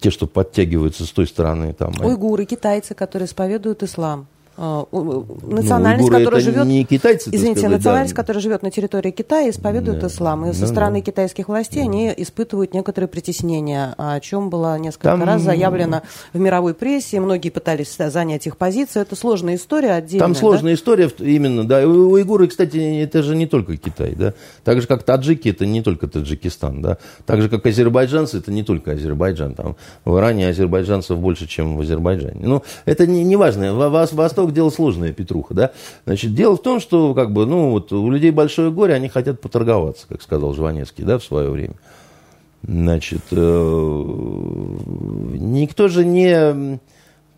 те, 0.00 0.10
что 0.10 0.26
подтягиваются 0.26 1.04
с 1.04 1.10
той 1.10 1.26
стороны. 1.26 1.72
Там, 1.74 1.94
Уйгуры, 2.00 2.44
китайцы, 2.44 2.94
которые 2.94 3.26
исповедуют 3.26 3.82
ислам. 3.82 4.26
А, 4.56 4.84
национальность, 4.92 6.10
ну, 6.10 6.18
которая 6.18 6.40
живет... 6.40 6.66
не 6.66 6.84
китайцы, 6.84 7.30
Извините, 7.32 7.60
сказать, 7.60 7.78
национальность, 7.78 8.14
да. 8.14 8.22
которая 8.22 8.42
живет 8.42 8.62
на 8.62 8.70
территории 8.70 9.10
Китая, 9.10 9.48
исповедует 9.50 10.00
да. 10.00 10.06
ислам. 10.08 10.44
И 10.44 10.48
ну, 10.48 10.52
со 10.52 10.66
стороны 10.66 11.00
да. 11.00 11.06
китайских 11.06 11.48
властей 11.48 11.82
да. 11.82 11.88
они 11.88 12.14
испытывают 12.16 12.74
некоторые 12.74 13.08
притеснения, 13.08 13.94
о 13.96 14.20
чем 14.20 14.50
было 14.50 14.78
несколько 14.78 15.08
Там... 15.08 15.22
раз 15.24 15.42
заявлено 15.42 16.02
в 16.32 16.38
мировой 16.38 16.74
прессе. 16.74 17.20
Многие 17.20 17.50
пытались 17.50 17.96
занять 17.96 18.46
их 18.46 18.56
позицию. 18.56 19.02
Это 19.02 19.16
сложная 19.16 19.56
история 19.56 19.92
отдельная. 19.92 20.26
Там 20.26 20.34
сложная 20.34 20.72
да? 20.72 20.76
история, 20.76 21.10
именно, 21.18 21.66
да. 21.66 21.86
Уйгуры, 21.86 22.48
кстати, 22.48 23.02
это 23.02 23.22
же 23.22 23.34
не 23.36 23.46
только 23.46 23.76
Китай, 23.76 24.14
да. 24.14 24.34
Так 24.64 24.80
же, 24.80 24.86
как 24.86 25.02
таджики, 25.02 25.48
это 25.48 25.66
не 25.66 25.82
только 25.82 26.08
Таджикистан, 26.08 26.82
да. 26.82 26.98
Так 27.26 27.40
же, 27.40 27.48
как 27.48 27.64
азербайджанцы, 27.66 28.38
это 28.38 28.52
не 28.52 28.62
только 28.62 28.92
Азербайджан. 28.92 29.54
Там 29.54 29.76
в 30.04 30.18
Иране 30.18 30.48
азербайджанцев 30.48 31.18
больше, 31.18 31.46
чем 31.46 31.76
в 31.76 31.80
Азербайджане. 31.80 32.40
Ну, 32.42 32.62
это 32.84 33.06
не, 33.06 33.24
не 33.24 33.36
важно. 33.36 33.72
Восток 33.72 34.41
дело 34.50 34.70
сложное, 34.70 35.12
Петруха, 35.12 35.54
да. 35.54 35.72
Значит, 36.04 36.34
дело 36.34 36.56
в 36.56 36.62
том, 36.62 36.80
что 36.80 37.14
как 37.14 37.32
бы, 37.32 37.46
ну, 37.46 37.70
вот 37.70 37.92
у 37.92 38.10
людей 38.10 38.30
большое 38.30 38.70
горе, 38.70 38.94
они 38.94 39.08
хотят 39.08 39.40
поторговаться, 39.40 40.06
как 40.08 40.22
сказал 40.22 40.54
Жванецкий, 40.54 41.04
да, 41.04 41.18
в 41.18 41.24
свое 41.24 41.50
время. 41.50 41.74
Значит, 42.62 43.22
э, 43.30 43.36
никто 45.38 45.88
же 45.88 46.04
не 46.04 46.80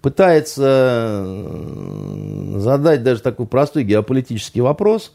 пытается 0.03 1.27
задать 2.57 3.03
даже 3.03 3.23
такой 3.23 3.47
простой 3.47 3.85
геополитический 3.85 4.61
вопрос. 4.61 5.13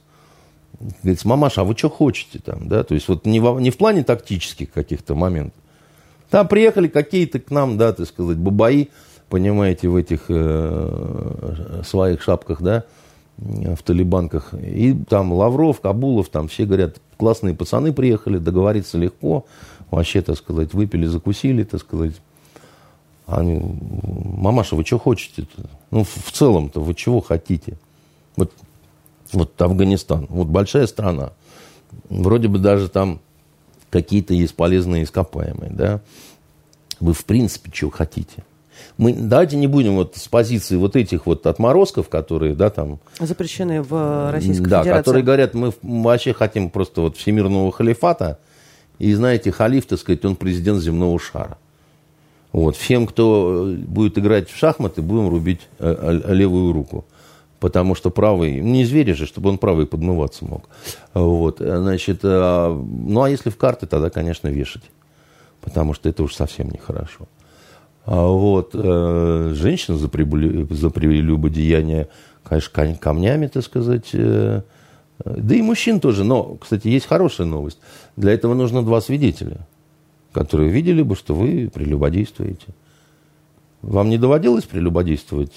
Говорит, 1.03 1.23
мамаша, 1.25 1.61
а 1.61 1.63
вы 1.63 1.75
что 1.77 1.89
хотите 1.89 2.39
там, 2.39 2.67
да? 2.67 2.83
То 2.83 2.95
есть 2.95 3.07
вот 3.07 3.25
не, 3.25 3.39
в, 3.39 3.59
не 3.59 3.69
в 3.69 3.77
плане 3.77 4.03
тактических 4.03 4.71
каких-то 4.71 5.13
моментов. 5.13 5.61
Там 6.29 6.47
приехали 6.47 6.87
какие-то 6.87 7.39
к 7.39 7.51
нам, 7.51 7.77
да, 7.77 7.93
так 7.93 8.07
сказать, 8.07 8.37
бабаи, 8.37 8.89
понимаете, 9.29 9.87
в 9.87 9.95
этих 9.95 10.25
э, 10.29 11.81
своих 11.85 12.21
шапках, 12.21 12.61
да, 12.61 12.83
в 13.37 13.81
талибанках. 13.83 14.53
И 14.53 14.93
там 15.07 15.31
Лавров, 15.31 15.79
Кабулов, 15.79 16.29
там 16.29 16.47
все 16.47 16.65
говорят, 16.65 16.97
классные 17.17 17.55
пацаны 17.55 17.93
приехали, 17.93 18.37
договориться 18.37 18.97
легко. 18.97 19.45
Вообще, 19.91 20.21
так 20.21 20.37
сказать, 20.37 20.73
выпили, 20.73 21.05
закусили, 21.05 21.63
так 21.63 21.79
сказать. 21.81 22.13
Они, 23.25 23.61
мамаша, 24.03 24.75
вы 24.75 24.83
что 24.83 24.97
хотите 24.97 25.43
-то? 25.43 25.69
Ну, 25.91 26.03
в 26.03 26.31
целом-то 26.31 26.81
вы 26.81 26.95
чего 26.95 27.21
хотите? 27.21 27.77
Вот, 28.35 28.51
вот 29.31 29.61
Афганистан, 29.61 30.25
вот 30.29 30.47
большая 30.47 30.87
страна. 30.87 31.31
Вроде 32.09 32.47
бы 32.47 32.59
даже 32.59 32.89
там 32.89 33.19
какие-то 33.89 34.33
есть 34.33 34.55
полезные 34.55 35.03
ископаемые, 35.03 35.71
да, 35.71 36.01
вы 36.99 37.13
в 37.13 37.25
принципе 37.25 37.71
что 37.73 37.89
хотите? 37.89 38.43
Мы, 38.97 39.13
давайте 39.13 39.55
не 39.55 39.67
будем 39.67 39.95
вот 39.95 40.15
с 40.15 40.27
позиции 40.27 40.75
вот 40.75 40.95
этих 40.95 41.25
вот 41.25 41.45
отморозков, 41.45 42.09
которые, 42.09 42.55
да, 42.55 42.69
там... 42.69 42.99
Запрещены 43.19 43.81
в 43.81 44.31
Российской 44.31 44.67
да, 44.67 44.81
Федерации. 44.81 44.99
которые 45.01 45.23
говорят, 45.23 45.53
мы 45.53 45.73
вообще 45.81 46.33
хотим 46.33 46.69
просто 46.69 47.01
вот 47.01 47.17
всемирного 47.17 47.71
халифата, 47.71 48.39
и 48.99 49.13
знаете, 49.13 49.51
халиф, 49.51 49.85
так 49.85 49.99
сказать, 49.99 50.23
он 50.25 50.35
президент 50.35 50.81
земного 50.81 51.17
шара. 51.19 51.57
Вот. 52.51 52.75
Всем, 52.75 53.07
кто 53.07 53.73
будет 53.87 54.17
играть 54.17 54.49
в 54.49 54.57
шахматы, 54.57 55.01
будем 55.01 55.29
рубить 55.29 55.61
э, 55.79 56.21
э, 56.25 56.33
левую 56.33 56.73
руку. 56.73 57.05
Потому 57.59 57.93
что 57.93 58.09
правый, 58.09 58.61
не 58.61 58.85
зверь 58.85 59.13
же, 59.13 59.25
чтобы 59.25 59.49
он 59.49 59.57
правый 59.57 59.85
подмываться 59.85 60.45
мог. 60.45 60.69
Вот. 61.13 61.59
Значит, 61.59 62.19
э, 62.23 62.83
ну 63.07 63.21
а 63.21 63.29
если 63.29 63.49
в 63.49 63.57
карты, 63.57 63.85
тогда, 63.85 64.09
конечно, 64.09 64.47
вешать. 64.47 64.83
Потому 65.61 65.93
что 65.93 66.09
это 66.09 66.23
уж 66.23 66.33
совсем 66.33 66.69
нехорошо. 66.69 67.27
А 68.11 68.27
вот. 68.27 68.73
Женщина 68.73 69.97
за, 69.97 70.09
прибыли, 70.09 70.65
за 70.73 70.89
прелюбодеяние, 70.89 72.09
конечно, 72.43 72.95
камнями, 72.95 73.47
так 73.47 73.63
сказать, 73.63 74.09
да 74.13 75.55
и 75.55 75.61
мужчин 75.61 75.99
тоже. 75.99 76.23
Но, 76.23 76.55
кстати, 76.55 76.87
есть 76.87 77.05
хорошая 77.05 77.45
новость. 77.45 77.79
Для 78.15 78.31
этого 78.31 78.55
нужно 78.55 78.83
два 78.83 78.99
свидетеля 79.01 79.67
которые 80.31 80.69
видели 80.69 81.01
бы, 81.01 81.15
что 81.15 81.33
вы 81.33 81.69
прелюбодействуете. 81.73 82.67
Вам 83.81 84.09
не 84.09 84.17
доводилось 84.17 84.65
прелюбодействовать? 84.65 85.55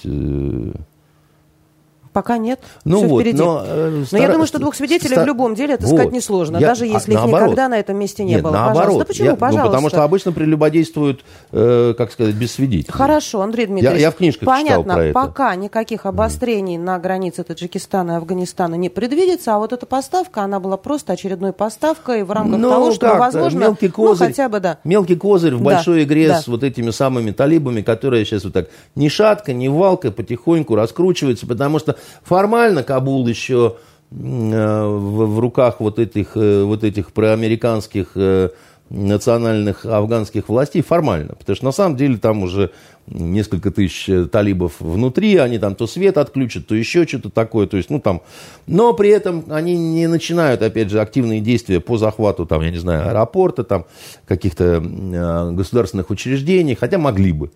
Пока 2.13 2.37
нет. 2.37 2.59
Ну 2.85 2.99
Все 2.99 3.07
вот, 3.07 3.21
впереди. 3.21 3.39
но, 3.39 3.63
э, 3.65 3.89
но 3.89 4.05
стар... 4.05 4.21
я 4.21 4.27
думаю, 4.29 4.45
что 4.45 4.59
двух 4.59 4.75
свидетелей 4.75 5.13
стар... 5.13 5.23
в 5.23 5.27
любом 5.27 5.55
деле 5.55 5.73
это 5.73 5.87
вот. 5.87 6.11
несложно, 6.11 6.57
я... 6.57 6.67
даже 6.67 6.85
если 6.85 7.11
а, 7.11 7.15
их 7.15 7.21
наоборот. 7.21 7.47
никогда 7.47 7.67
на 7.69 7.79
этом 7.79 7.97
месте 7.97 8.23
не 8.23 8.33
Нет, 8.33 8.43
было. 8.43 8.51
Наоборот. 8.51 8.77
Пожалуйста. 8.77 8.99
Да 8.99 9.05
почему? 9.05 9.29
Я... 9.29 9.35
Пожалуйста. 9.35 9.63
Ну, 9.63 9.71
потому 9.71 9.89
что 9.89 10.03
обычно 10.03 10.31
прелюбодействуют, 10.31 11.25
э, 11.51 11.95
как 11.97 12.11
сказать, 12.11 12.35
без 12.35 12.51
свидетелей. 12.51 12.93
Хорошо, 12.93 13.41
Андрей 13.41 13.65
Дмитриевич. 13.65 13.99
Я, 13.99 14.07
я 14.07 14.11
в 14.11 14.15
книжках 14.15 14.45
понятно, 14.45 14.83
читал 14.83 14.95
про 14.95 15.03
это. 15.05 15.13
пока 15.13 15.55
никаких 15.55 16.05
обострений 16.05 16.75
mm. 16.75 16.83
на 16.83 16.99
границе 16.99 17.43
Таджикистана 17.43 18.11
и 18.11 18.15
Афганистана 18.15 18.75
не 18.75 18.89
предвидится, 18.89 19.55
а 19.55 19.57
вот 19.57 19.73
эта 19.73 19.87
поставка, 19.87 20.43
она 20.43 20.59
была 20.59 20.77
просто 20.77 21.13
очередной 21.13 21.51
поставкой 21.51 22.23
в 22.23 22.31
рамках 22.31 22.59
ну, 22.59 22.69
того, 22.69 22.91
что, 22.91 23.15
возможно, 23.15 23.59
мелкий 23.59 23.89
козырь, 23.89 24.27
ну, 24.27 24.33
хотя 24.33 24.49
бы, 24.49 24.59
да. 24.59 24.77
Мелкий 24.83 25.15
козырь 25.15 25.55
в 25.55 25.59
да, 25.59 25.63
большой 25.63 26.03
игре 26.03 26.27
да. 26.27 26.41
с 26.41 26.47
вот 26.47 26.63
этими 26.63 26.91
самыми 26.91 27.31
талибами, 27.31 27.81
которые 27.81 28.23
сейчас 28.25 28.43
вот 28.43 28.53
так 28.53 28.67
ни 28.93 29.07
шатка, 29.07 29.53
ни 29.53 29.67
валка 29.67 30.11
потихоньку 30.11 30.75
раскручиваются, 30.75 31.47
потому 31.47 31.79
что 31.79 31.97
формально 32.23 32.83
Кабул 32.83 33.27
еще 33.27 33.77
в, 34.11 35.25
в 35.25 35.39
руках 35.39 35.79
вот 35.79 35.99
этих, 35.99 36.35
э, 36.35 36.63
вот 36.63 36.83
этих 36.83 37.13
проамериканских 37.13 38.11
э, 38.15 38.49
национальных 38.89 39.85
афганских 39.85 40.49
властей 40.49 40.81
формально. 40.81 41.33
Потому 41.35 41.55
что 41.55 41.65
на 41.65 41.71
самом 41.71 41.97
деле 41.97 42.17
там 42.17 42.43
уже 42.43 42.71
несколько 43.07 43.71
тысяч 43.71 44.07
э, 44.07 44.25
талибов 44.25 44.73
внутри, 44.79 45.37
они 45.37 45.57
там 45.57 45.75
то 45.75 45.87
свет 45.87 46.17
отключат, 46.17 46.67
то 46.67 46.75
еще 46.75 47.07
что-то 47.07 47.29
такое. 47.29 47.65
То 47.65 47.77
есть, 47.77 47.89
ну, 47.89 47.99
там... 47.99 48.21
Но 48.67 48.93
при 48.93 49.09
этом 49.09 49.45
они 49.49 49.75
не 49.75 50.07
начинают, 50.07 50.61
опять 50.61 50.89
же, 50.89 51.01
активные 51.01 51.41
действия 51.41 51.79
по 51.79 51.97
захвату, 51.97 52.45
там, 52.45 52.61
я 52.61 52.69
не 52.69 52.77
знаю, 52.77 53.09
аэропорта, 53.09 53.63
там, 53.63 53.85
каких-то 54.27 54.83
э, 54.83 55.51
государственных 55.51 56.11
учреждений, 56.11 56.75
хотя 56.75 56.97
могли 56.97 57.31
бы. 57.31 57.51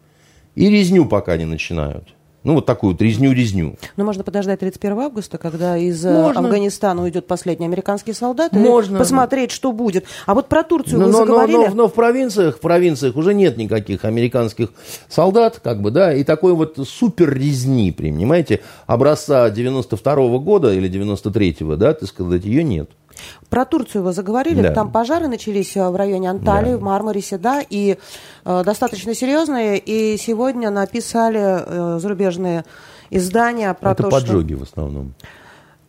И 0.56 0.70
резню 0.70 1.06
пока 1.06 1.38
не 1.38 1.46
начинают. 1.46 2.17
Ну, 2.48 2.54
вот 2.54 2.66
такую 2.66 2.94
вот 2.94 3.02
резню-резню. 3.02 3.76
Но 3.98 4.06
можно 4.06 4.24
подождать 4.24 4.62
31 4.62 4.98
августа, 4.98 5.38
когда 5.38 5.76
из 5.76 6.06
э, 6.06 6.14
можно. 6.14 6.40
Афганистана 6.40 7.04
уйдет 7.04 7.28
последний 7.28 7.66
американский 7.66 8.14
солдат, 8.14 8.54
можно. 8.54 8.96
и 8.96 9.00
посмотреть, 9.00 9.52
что 9.52 9.74
будет. 9.74 10.06
А 10.26 10.34
вот 10.34 10.48
про 10.48 10.64
Турцию 10.64 11.00
но, 11.00 11.08
вы 11.08 11.12
но, 11.12 11.18
заговорили? 11.18 11.58
Но, 11.58 11.64
но, 11.66 11.76
но 11.76 11.88
в 11.90 11.94
провинциях, 11.94 12.56
в 12.56 12.60
провинциях 12.62 13.18
уже 13.18 13.34
нет 13.34 13.58
никаких 13.58 14.06
американских 14.06 14.70
солдат, 15.10 15.60
как 15.62 15.82
бы, 15.82 15.92
да, 15.92 16.14
и 16.14 16.24
такой 16.24 16.54
вот 16.54 16.80
супер 16.88 17.34
резни, 17.34 17.92
понимаете, 17.92 18.62
образца 18.86 19.50
92 19.50 20.14
-го 20.14 20.40
года 20.40 20.74
или 20.74 20.90
93-го, 20.90 21.76
да, 21.76 21.94
так 21.96 22.08
сказать, 22.08 22.46
ее 22.46 22.64
нет. 22.64 22.90
Про 23.50 23.66
Турцию 23.66 24.04
вы 24.04 24.14
заговорили, 24.14 24.62
Да. 24.62 24.72
там 24.74 24.92
пожары 24.92 25.28
начались 25.28 25.76
э, 25.78 25.90
в 25.90 25.96
районе 25.96 26.30
Анталии, 26.30 26.72
Да. 26.72 26.78
в 26.78 26.82
Мармарисе, 26.82 27.38
да, 27.38 27.62
и 27.68 27.98
э, 28.46 28.64
достаточно 28.64 29.14
серьезные, 29.16 29.78
и 29.78 30.18
сегодня 30.18 30.70
написали 30.70 31.40
э, 31.40 32.00
зарубежные 32.00 32.66
издания 33.10 33.74
про 33.74 33.92
Это 33.92 34.04
то, 34.04 34.10
поджоги 34.10 34.54
в 34.54 34.64
основном. 34.64 35.14
что... 35.18 35.28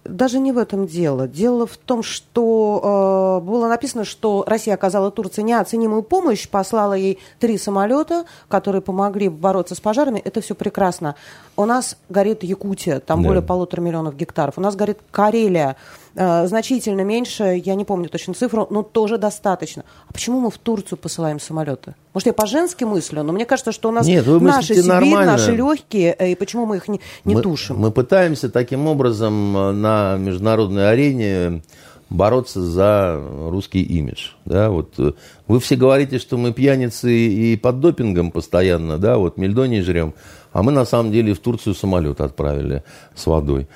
Даже 0.04 0.38
не 0.38 0.52
в 0.52 0.58
этом 0.58 0.86
дело. 0.86 1.28
Дело 1.28 1.66
в 1.66 1.76
том, 1.76 2.02
что 2.02 3.40
э, 3.42 3.46
было 3.46 3.68
написано, 3.68 4.06
что 4.06 4.42
Россия 4.46 4.72
оказала 4.72 5.10
Турции 5.10 5.42
неоценимую 5.42 6.02
помощь, 6.02 6.48
послала 6.48 6.94
ей 6.94 7.18
три 7.38 7.58
самолета, 7.58 8.24
которые 8.48 8.80
помогли 8.80 9.28
бороться 9.28 9.74
с 9.74 9.80
пожарами. 9.80 10.18
Это 10.24 10.40
все 10.40 10.54
прекрасно. 10.54 11.14
У 11.58 11.66
нас 11.66 11.98
горит 12.08 12.42
Якутия, 12.42 13.00
там 13.00 13.22
Да. 13.22 13.28
более 13.28 13.42
полутора 13.42 13.82
миллионов 13.82 14.16
гектаров. 14.16 14.54
У 14.56 14.62
нас 14.62 14.76
горит 14.76 14.98
Карелия, 15.10 15.76
значительно 16.18 17.02
меньше, 17.02 17.62
я 17.64 17.74
не 17.76 17.84
помню 17.84 18.08
точно 18.08 18.34
цифру, 18.34 18.66
но 18.70 18.82
тоже 18.82 19.18
достаточно. 19.18 19.84
А 20.08 20.12
почему 20.12 20.40
мы 20.40 20.50
в 20.50 20.58
Турцию 20.58 20.98
посылаем 20.98 21.38
самолеты? 21.38 21.94
Может, 22.12 22.26
я 22.26 22.32
по-женски 22.32 22.82
мыслю, 22.82 23.22
но 23.22 23.32
мне 23.32 23.46
кажется, 23.46 23.70
что 23.70 23.90
у 23.90 23.92
нас 23.92 24.06
Нет, 24.06 24.26
вы 24.26 24.40
наши 24.40 24.74
Сибирь, 24.74 24.86
нормально. 24.86 25.32
наши 25.32 25.54
легкие, 25.54 26.16
э, 26.18 26.32
и 26.32 26.34
почему 26.34 26.66
мы 26.66 26.78
их 26.78 26.88
не, 26.88 27.00
не 27.24 27.36
мы, 27.36 27.42
тушим? 27.42 27.78
Мы 27.78 27.92
пытаемся 27.92 28.50
таким 28.50 28.88
образом 28.88 29.56
э, 29.56 29.72
на 29.72 30.16
международной 30.16 30.90
арене 30.90 31.62
бороться 32.10 32.60
за 32.62 33.22
русский 33.50 33.82
имидж. 33.82 34.30
Да, 34.44 34.70
вот 34.70 34.94
э, 34.98 35.12
вы 35.46 35.60
все 35.60 35.76
говорите, 35.76 36.18
что 36.18 36.36
мы 36.36 36.52
пьяницы 36.52 37.12
и 37.12 37.56
под 37.56 37.78
допингом 37.78 38.32
постоянно, 38.32 38.98
да, 38.98 39.18
вот 39.18 39.36
мельдоний 39.36 39.82
жрем, 39.82 40.14
а 40.52 40.64
мы 40.64 40.72
на 40.72 40.84
самом 40.84 41.12
деле 41.12 41.34
в 41.34 41.38
Турцию 41.38 41.74
самолет 41.74 42.20
отправили 42.20 42.82
с 43.14 43.26
водой. 43.26 43.68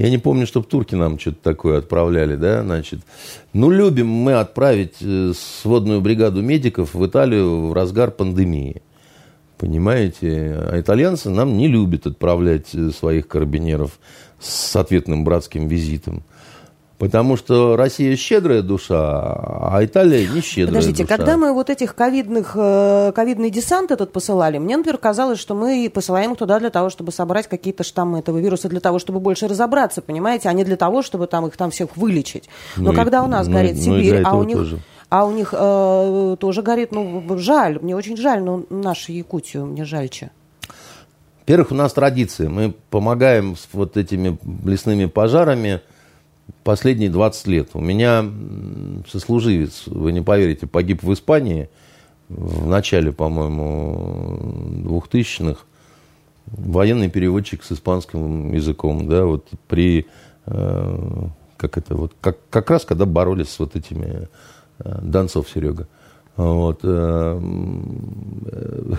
Я 0.00 0.08
не 0.08 0.16
помню, 0.16 0.46
чтобы 0.46 0.66
турки 0.66 0.94
нам 0.94 1.18
что-то 1.18 1.42
такое 1.42 1.76
отправляли, 1.76 2.34
да, 2.34 2.62
значит. 2.62 3.00
Ну, 3.52 3.68
любим 3.68 4.08
мы 4.08 4.32
отправить 4.32 4.94
э, 5.02 5.34
сводную 5.36 6.00
бригаду 6.00 6.40
медиков 6.40 6.94
в 6.94 7.06
Италию 7.06 7.66
в 7.66 7.74
разгар 7.74 8.10
пандемии. 8.10 8.80
Понимаете? 9.58 10.56
А 10.70 10.80
итальянцы 10.80 11.28
нам 11.28 11.58
не 11.58 11.68
любят 11.68 12.06
отправлять 12.06 12.74
э, 12.74 12.92
своих 12.92 13.28
карабинеров 13.28 13.98
с 14.38 14.74
ответным 14.74 15.22
братским 15.22 15.68
визитом. 15.68 16.22
Потому 17.00 17.38
что 17.38 17.76
Россия 17.76 18.14
щедрая 18.14 18.60
душа, 18.60 18.98
а 19.72 19.78
Италия 19.82 20.28
не 20.28 20.42
щедрая 20.42 20.66
Подождите, 20.82 21.04
душа. 21.04 21.16
когда 21.16 21.38
мы 21.38 21.54
вот 21.54 21.70
этих 21.70 21.94
ковидных, 21.94 22.52
э, 22.54 23.12
ковидный 23.14 23.48
десант 23.48 23.90
этот 23.90 24.12
посылали, 24.12 24.58
мне, 24.58 24.76
например, 24.76 24.98
казалось, 24.98 25.38
что 25.38 25.54
мы 25.54 25.90
посылаем 25.92 26.32
их 26.32 26.38
туда 26.38 26.60
для 26.60 26.68
того, 26.68 26.90
чтобы 26.90 27.10
собрать 27.10 27.48
какие-то 27.48 27.84
штаммы 27.84 28.18
этого 28.18 28.36
вируса, 28.36 28.68
для 28.68 28.80
того, 28.80 28.98
чтобы 28.98 29.18
больше 29.18 29.48
разобраться, 29.48 30.02
понимаете, 30.02 30.50
а 30.50 30.52
не 30.52 30.62
для 30.62 30.76
того, 30.76 31.00
чтобы 31.00 31.26
там 31.26 31.46
их 31.46 31.56
там 31.56 31.70
всех 31.70 31.96
вылечить. 31.96 32.50
Но 32.76 32.82
Ну 32.84 32.92
и- 32.92 32.96
когда 32.96 33.22
у 33.22 33.26
нас 33.28 33.46
ну 33.46 33.52
и- 33.52 33.56
горит 33.56 33.76
ну 33.76 33.80
и 33.96 34.02
Сибирь, 34.02 34.22
а 34.22 34.36
у 34.36 34.44
них... 34.44 34.56
тоже. 34.58 34.78
А 35.08 35.24
у 35.24 35.30
них 35.32 35.54
э, 35.56 36.36
тоже 36.38 36.60
горит, 36.62 36.92
ну, 36.92 37.24
жаль, 37.38 37.78
мне 37.80 37.96
очень 37.96 38.18
жаль, 38.18 38.42
но 38.42 38.64
нашу 38.68 39.12
Якутию 39.12 39.64
мне 39.64 39.86
жальче. 39.86 40.32
Во-первых, 41.40 41.72
у 41.72 41.74
нас 41.74 41.94
традиция. 41.94 42.50
Мы 42.50 42.74
помогаем 42.90 43.56
с 43.56 43.68
вот 43.72 43.96
этими 43.96 44.38
лесными 44.64 45.06
пожарами 45.06 45.80
последние 46.64 47.10
20 47.10 47.46
лет. 47.46 47.70
У 47.74 47.80
меня 47.80 48.24
сослуживец, 49.10 49.84
вы 49.86 50.12
не 50.12 50.20
поверите, 50.20 50.66
погиб 50.66 51.02
в 51.02 51.12
Испании 51.12 51.68
в 52.28 52.66
начале, 52.66 53.12
по-моему, 53.12 54.38
2000-х. 54.84 55.64
Военный 56.46 57.08
переводчик 57.08 57.62
с 57.62 57.72
испанским 57.72 58.52
языком, 58.52 59.08
да, 59.08 59.24
вот 59.24 59.48
при, 59.68 60.06
э, 60.46 61.26
как 61.56 61.78
это, 61.78 61.94
вот, 61.94 62.12
как, 62.20 62.38
как 62.50 62.70
раз 62.70 62.84
когда 62.84 63.06
боролись 63.06 63.50
с 63.50 63.58
вот 63.58 63.76
этими 63.76 64.28
э, 64.78 64.98
Донцов 65.02 65.48
Серега. 65.48 65.86
Вот, 66.36 66.80
э, 66.82 67.40
э, 68.46 68.94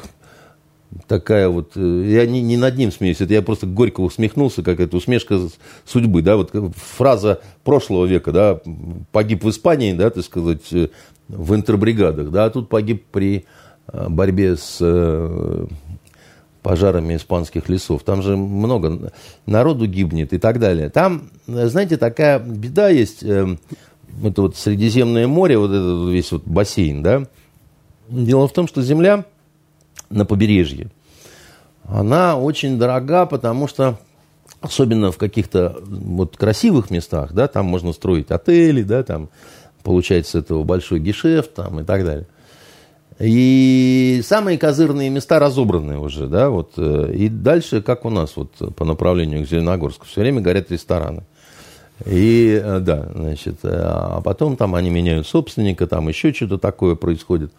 такая 1.08 1.50
вот, 1.50 1.72
э, 1.76 2.04
я 2.08 2.26
не, 2.26 2.42
не 2.42 2.58
над 2.58 2.78
ним 2.78 2.92
смеюсь, 2.92 3.22
это 3.22 3.34
я 3.34 3.42
просто 3.42 3.66
горько 3.66 4.02
усмехнулся, 4.02 4.64
как 4.64 4.80
это 4.80 4.98
усмешка 4.98 5.40
судьбы, 5.86 6.22
да, 6.22 6.38
вот 6.38 6.52
фраза 6.76 7.42
прошлого 7.64 8.06
века, 8.06 8.32
да, 8.32 8.60
погиб 9.12 9.44
в 9.44 9.50
Испании, 9.50 9.94
да, 9.94 10.10
так 10.10 10.24
сказать, 10.24 10.72
э, 10.72 10.90
в 11.28 11.56
интербригадах, 11.56 12.30
да, 12.32 12.46
а 12.46 12.50
тут 12.50 12.70
погиб 12.70 13.06
при 13.12 13.46
э, 13.88 14.10
борьбе 14.10 14.58
с 14.58 15.68
пожарами 16.62 17.16
испанских 17.16 17.70
лесов. 17.70 18.04
Там 18.04 18.22
же 18.22 18.38
много 18.38 19.12
народу 19.48 19.88
гибнет 19.88 20.32
и 20.32 20.38
так 20.38 20.60
далее. 20.60 20.92
Там, 20.92 21.32
знаете, 21.48 21.98
такая 21.98 22.38
беда 22.38 22.90
есть, 22.90 23.24
это 23.24 23.58
вот 24.20 24.56
Средиземное 24.58 25.26
море, 25.26 25.58
вот 25.58 25.72
этот 25.72 26.12
весь 26.12 26.32
вот 26.32 26.44
бассейн, 26.46 27.02
да. 27.02 27.24
Дело 28.10 28.48
в 28.48 28.54
том, 28.54 28.68
что 28.68 28.84
земля 28.84 29.26
на 30.12 30.26
побережье, 30.26 30.90
она 31.86 32.38
очень 32.38 32.78
дорога, 32.78 33.26
потому 33.26 33.68
что 33.68 33.98
особенно 34.62 35.12
в 35.12 35.18
каких-то 35.18 35.78
вот 35.84 36.38
красивых 36.38 36.92
местах, 36.92 37.34
да, 37.34 37.48
там 37.48 37.66
можно 37.66 37.94
строить 37.94 38.32
отели, 38.32 38.84
да, 38.84 39.04
там 39.04 39.30
получается 39.84 40.40
этого 40.40 40.64
большой 40.64 41.00
гешефт 41.00 41.56
там 41.56 41.80
и 41.80 41.84
так 41.84 42.06
далее. 42.06 42.28
И 43.20 44.22
самые 44.26 44.58
козырные 44.58 45.10
места 45.10 45.38
разобраны 45.40 46.00
уже, 46.00 46.28
да, 46.28 46.50
вот. 46.50 46.74
Э, 46.78 47.14
и 47.14 47.30
дальше, 47.30 47.82
как 47.82 48.06
у 48.06 48.10
нас, 48.10 48.36
вот 48.36 48.52
по 48.76 48.84
направлению 48.84 49.46
к 49.46 49.48
Зеленогорску, 49.48 50.08
все 50.08 50.22
время 50.22 50.42
горят 50.42 50.72
рестораны. 50.72 51.24
И, 52.06 52.60
э, 52.64 52.80
да, 52.80 53.10
значит, 53.14 53.58
э, 53.64 53.70
а 53.72 54.22
потом 54.22 54.58
там 54.58 54.74
они 54.74 54.90
меняют 54.90 55.28
собственника, 55.28 55.86
там 55.86 56.08
еще 56.08 56.34
что-то 56.34 56.58
такое 56.58 56.96
происходит. 56.96 57.52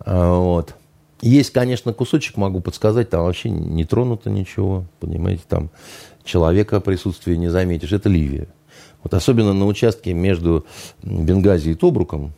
А, 0.00 0.36
вот. 0.36 0.74
Есть, 1.22 1.50
конечно, 1.50 1.92
кусочек, 1.92 2.36
могу 2.36 2.60
подсказать, 2.60 3.10
там 3.10 3.22
вообще 3.22 3.48
не 3.48 3.84
тронуто 3.84 4.28
ничего, 4.28 4.84
понимаете, 4.98 5.42
там 5.48 5.70
человека 6.24 6.80
присутствия 6.80 7.38
не 7.38 7.48
заметишь. 7.48 7.92
Это 7.92 8.08
Ливия. 8.08 8.48
Вот 9.04 9.14
особенно 9.14 9.52
на 9.52 9.66
участке 9.66 10.14
между 10.14 10.66
Бенгази 11.02 11.70
и 11.70 11.74
Тобруком, 11.74 12.32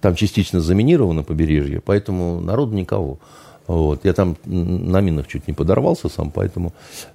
там 0.00 0.14
частично 0.14 0.60
заминировано 0.60 1.22
побережье, 1.22 1.82
поэтому 1.84 2.40
народу 2.40 2.74
никого. 2.74 3.18
Вот. 3.66 4.04
Я 4.04 4.12
там 4.12 4.36
на 4.44 5.00
минах 5.00 5.26
чуть 5.26 5.48
не 5.48 5.52
подорвался 5.52 6.08
сам, 6.08 6.30
поэтому 6.30 6.72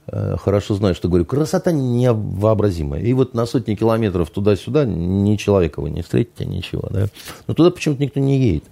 э, 0.08 0.36
хорошо 0.38 0.76
знаю, 0.76 0.96
что 0.96 1.08
говорю. 1.08 1.26
Красота 1.26 1.72
невообразимая. 1.72 3.02
И 3.02 3.14
вот 3.14 3.34
на 3.34 3.46
сотни 3.46 3.76
километров 3.76 4.30
туда-сюда 4.30 4.86
ни 4.86 5.38
человека 5.38 5.82
вы 5.82 5.90
не 5.92 6.02
встретите, 6.02 6.46
ничего. 6.46 6.88
Да? 6.92 7.08
Но 7.48 7.54
туда 7.54 7.72
почему-то 7.72 8.02
никто 8.04 8.20
не 8.20 8.38
едет. 8.38 8.66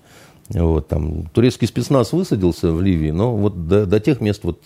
Вот, 0.50 0.88
там, 0.88 1.28
турецкий 1.28 1.68
спецназ 1.68 2.12
высадился 2.12 2.72
в 2.72 2.82
Ливии, 2.82 3.12
но 3.12 3.36
вот 3.36 3.68
до, 3.68 3.86
до 3.86 4.00
тех 4.00 4.20
мест 4.20 4.44
вот 4.44 4.64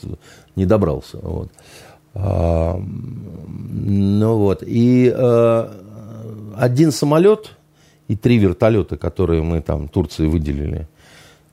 не 0.55 0.65
добрался. 0.65 1.17
Вот. 1.21 1.51
А, 2.13 2.79
ну 2.79 4.37
вот. 4.37 4.63
И 4.65 5.13
а, 5.13 5.73
один 6.55 6.91
самолет 6.91 7.51
и 8.07 8.15
три 8.15 8.37
вертолета, 8.37 8.97
которые 8.97 9.43
мы 9.43 9.61
там 9.61 9.89
Турции 9.89 10.27
выделили, 10.27 10.87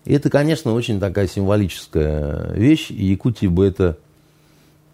это, 0.05 0.31
конечно, 0.31 0.75
очень 0.75 1.01
такая 1.01 1.27
символическая 1.27 2.53
вещь. 2.53 2.91
И 2.91 3.05
Якутии 3.07 3.47
бы 3.49 3.67
это 3.67 3.99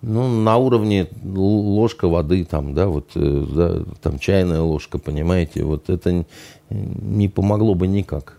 ну, 0.03 0.29
на 0.29 0.57
уровне 0.57 1.09
ложка 1.25 2.09
воды, 2.09 2.45
там, 2.45 2.75
да, 2.75 2.87
вот, 2.87 3.11
э, 3.15 3.45
да, 3.55 3.83
там, 4.03 4.19
чайная 4.19 4.61
ложка, 4.61 4.99
понимаете, 4.99 5.65
вот 5.65 5.91
это 5.91 6.25
не 6.71 7.29
помогло 7.29 7.75
бы 7.75 7.87
никак. 7.87 8.39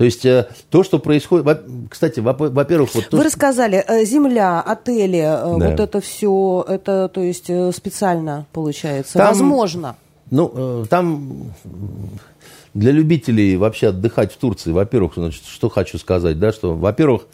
То 0.00 0.04
есть 0.06 0.24
э, 0.24 0.48
то, 0.70 0.82
что 0.82 0.98
происходит... 0.98 1.60
Кстати, 1.90 2.20
во-первых... 2.20 2.94
Вот 2.94 3.10
то, 3.10 3.18
Вы 3.18 3.24
рассказали, 3.24 3.84
э, 3.86 4.06
земля, 4.06 4.62
отели, 4.62 5.20
да. 5.20 5.44
вот 5.44 5.78
это 5.78 6.00
все, 6.00 6.64
это, 6.66 7.10
то 7.12 7.20
есть, 7.20 7.50
специально 7.76 8.46
получается? 8.54 9.18
Там, 9.18 9.26
Возможно. 9.26 9.96
Ну, 10.30 10.86
там 10.88 11.52
для 12.72 12.92
любителей 12.92 13.58
вообще 13.58 13.88
отдыхать 13.88 14.32
в 14.32 14.38
Турции, 14.38 14.72
во-первых, 14.72 15.12
значит, 15.16 15.44
что 15.44 15.68
хочу 15.68 15.98
сказать, 15.98 16.38
да, 16.38 16.50
что, 16.50 16.74
во-первых, 16.74 17.26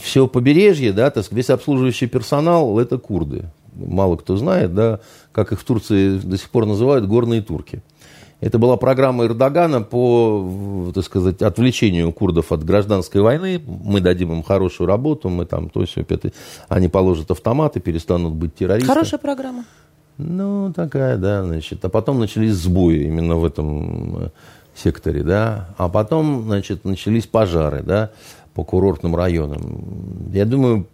все 0.00 0.28
побережье, 0.28 0.92
да, 0.92 1.10
так 1.10 1.32
весь 1.32 1.50
обслуживающий 1.50 2.06
персонал– 2.06 2.78
это 2.80 2.96
курды. 2.98 3.46
Мало 3.74 4.16
кто 4.16 4.36
знает, 4.36 4.72
да, 4.72 5.00
как 5.32 5.50
их 5.50 5.60
в 5.60 5.64
Турции 5.64 6.16
до 6.16 6.38
сих 6.38 6.48
пор 6.50 6.66
называют, 6.66 7.08
горные 7.08 7.42
турки. 7.42 7.82
Это 8.42 8.58
была 8.58 8.76
программа 8.76 9.26
Эрдогана 9.26 9.82
по, 9.82 10.90
так 10.92 11.04
сказать, 11.04 11.40
отвлечению 11.42 12.12
курдов 12.12 12.50
от 12.50 12.64
гражданской 12.64 13.20
войны. 13.20 13.62
Мы 13.64 14.00
дадим 14.00 14.32
им 14.32 14.42
хорошую 14.42 14.88
работу, 14.88 15.28
мы 15.28 15.46
там 15.46 15.70
то 15.70 15.86
все, 15.86 16.00
это, 16.00 16.32
они 16.68 16.88
положат 16.88 17.30
автоматы, 17.30 17.78
перестанут 17.78 18.32
быть 18.32 18.56
террористами. 18.56 18.92
Хорошая 18.92 19.20
программа. 19.20 19.64
Ну, 20.18 20.72
такая, 20.74 21.18
да, 21.18 21.44
значит. 21.44 21.84
А 21.84 21.88
потом 21.88 22.18
начались 22.18 22.54
сбои 22.54 23.04
именно 23.04 23.36
в 23.36 23.44
этом 23.44 24.24
э, 24.24 24.28
секторе, 24.74 25.22
да. 25.22 25.68
А 25.78 25.88
потом, 25.88 26.42
значит, 26.42 26.84
начались 26.84 27.28
пожары, 27.28 27.84
да, 27.84 28.10
по 28.54 28.64
курортным 28.64 29.14
районам. 29.14 29.84
Я 30.32 30.46
думаю, 30.46 30.88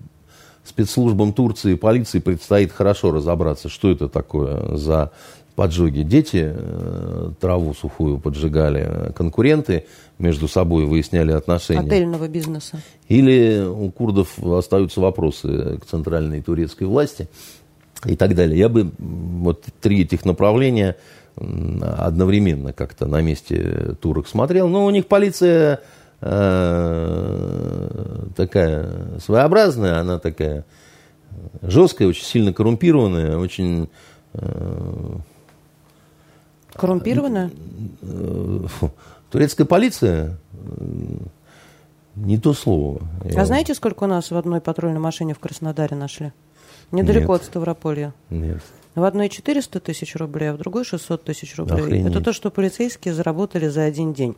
спецслужбам 0.64 1.32
Турции 1.32 1.72
и 1.72 1.76
полиции 1.76 2.18
предстоит 2.18 2.72
хорошо 2.72 3.10
разобраться, 3.10 3.70
что 3.70 3.90
это 3.90 4.06
такое 4.06 4.76
за 4.76 5.12
поджоги. 5.58 6.02
Дети 6.02 6.52
э, 6.54 7.32
траву 7.40 7.74
сухую 7.74 8.20
поджигали, 8.20 9.10
конкуренты 9.16 9.86
между 10.16 10.46
собой 10.46 10.84
выясняли 10.84 11.32
отношения. 11.32 11.80
Отельного 11.80 12.28
бизнеса. 12.28 12.80
Или 13.08 13.66
у 13.66 13.90
курдов 13.90 14.38
остаются 14.38 15.00
вопросы 15.00 15.78
к 15.78 15.84
центральной 15.84 16.42
турецкой 16.42 16.84
власти 16.84 17.28
и 18.04 18.14
так 18.14 18.36
далее. 18.36 18.56
Я 18.56 18.68
бы 18.68 18.92
вот 18.98 19.64
три 19.80 20.02
этих 20.02 20.24
направления 20.24 20.94
одновременно 21.34 22.72
как-то 22.72 23.06
на 23.06 23.20
месте 23.20 23.96
турок 24.00 24.28
смотрел. 24.28 24.68
Но 24.68 24.86
у 24.86 24.90
них 24.90 25.08
полиция 25.08 25.80
э, 26.20 27.88
такая 28.36 29.18
своеобразная, 29.18 29.98
она 29.98 30.20
такая 30.20 30.64
жесткая, 31.62 32.06
очень 32.06 32.24
сильно 32.24 32.52
коррумпированная, 32.52 33.36
очень... 33.38 33.88
Э, 36.78 36.80
коррумпированная? 36.80 37.50
Э, 38.02 38.66
турецкая 39.30 39.66
полиция 39.66 40.38
не 42.14 42.38
то 42.38 42.52
слово. 42.54 43.00
А 43.36 43.44
знаете, 43.44 43.74
сколько 43.74 44.04
у 44.04 44.06
нас 44.06 44.30
в 44.30 44.36
одной 44.36 44.60
патрульной 44.60 45.00
машине 45.00 45.34
в 45.34 45.38
Краснодаре 45.38 45.96
нашли? 45.96 46.32
Недалеко 46.92 47.32
Нет. 47.32 47.42
от 47.42 47.46
Ставрополья. 47.46 48.14
Нет. 48.30 48.62
В 48.94 49.04
одной 49.04 49.28
400 49.28 49.80
тысяч 49.80 50.16
рублей, 50.16 50.50
а 50.50 50.54
в 50.54 50.58
другой 50.58 50.84
600 50.84 51.22
тысяч 51.22 51.56
рублей. 51.56 51.80
Охренеть. 51.80 52.10
Это 52.10 52.20
то, 52.20 52.32
что 52.32 52.50
полицейские 52.50 53.14
заработали 53.14 53.68
за 53.68 53.84
один 53.84 54.12
день. 54.12 54.36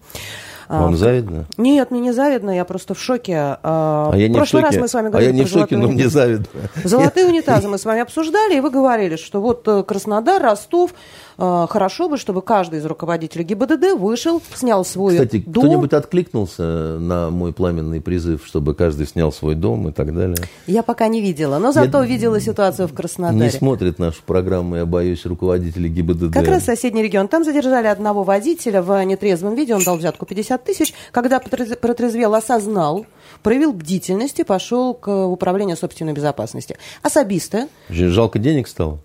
Вам 0.70 0.94
а, 0.94 0.96
завидно? 0.96 1.46
Нет, 1.56 1.90
мне 1.90 2.00
не 2.00 2.12
завидно, 2.12 2.50
я 2.54 2.64
просто 2.64 2.94
в 2.94 3.00
шоке. 3.00 3.34
А, 3.36 4.10
а 4.12 4.16
я 4.16 4.28
не 4.28 4.34
прошлый 4.34 4.62
в 4.62 4.66
шоке. 4.66 4.76
раз 4.76 4.82
мы 4.82 4.88
с 4.88 4.94
вами 4.94 5.08
говорили 5.08 5.30
а 5.30 5.32
я 5.32 5.38
не 5.38 5.44
в 5.44 5.48
шоке, 5.48 5.76
но 5.76 5.88
мне 5.88 6.08
завидно. 6.08 6.46
Золотые 6.84 7.26
унитазы 7.26 7.66
мы 7.66 7.76
с 7.76 7.84
вами 7.84 8.02
обсуждали, 8.02 8.56
и 8.56 8.60
вы 8.60 8.70
говорили, 8.70 9.16
что 9.16 9.40
вот 9.40 9.66
э, 9.66 9.82
Краснодар, 9.82 10.40
Ростов, 10.40 10.94
э, 11.38 11.66
хорошо 11.68 12.08
бы, 12.08 12.18
чтобы 12.18 12.42
каждый 12.42 12.78
из 12.78 12.86
руководителей 12.86 13.42
ГИБДД 13.42 13.98
вышел, 13.98 14.40
снял 14.54 14.84
свой 14.84 15.14
Кстати, 15.14 15.42
дом. 15.44 15.64
кто-нибудь 15.64 15.92
откликнулся 15.92 16.62
на 16.62 17.30
мой 17.30 17.52
пламенный 17.52 18.00
призыв, 18.00 18.46
чтобы 18.46 18.76
каждый 18.76 19.08
снял 19.08 19.32
свой 19.32 19.56
дом 19.56 19.88
и 19.88 19.92
так 19.92 20.14
далее? 20.14 20.38
Я 20.68 20.84
пока 20.84 21.08
не 21.08 21.20
видела, 21.20 21.58
но 21.58 21.72
зато 21.72 22.00
я 22.00 22.08
видела 22.08 22.40
ситуацию 22.40 22.86
в 22.86 22.94
Краснодаре. 22.94 23.40
Не 23.40 23.50
смотрит 23.50 23.98
нашу 23.98 24.22
программу, 24.24 24.76
я 24.76 24.86
боюсь, 24.86 25.26
руководители 25.26 25.88
ГИБДД. 25.88 26.32
Как 26.32 26.46
раз 26.46 26.64
соседний 26.64 27.02
регион. 27.02 27.26
Там 27.26 27.42
задержали 27.42 27.88
одного 27.88 28.22
водителя 28.22 28.82
в 28.82 29.04
нетрезвом 29.04 29.56
виде, 29.56 29.74
он 29.74 29.82
дал 29.82 29.96
взятку 29.96 30.26
50 30.26 30.59
тысяч. 30.64 30.94
Когда 31.12 31.40
протрезвел, 31.40 32.34
осознал, 32.34 33.06
проявил 33.42 33.72
бдительность 33.72 34.40
и 34.40 34.44
пошел 34.44 34.94
к 34.94 35.08
управлению 35.26 35.76
собственной 35.76 36.12
безопасности. 36.12 36.76
Особисто. 37.02 37.68
Жалко 37.88 38.38
денег 38.38 38.68
стало? 38.68 39.00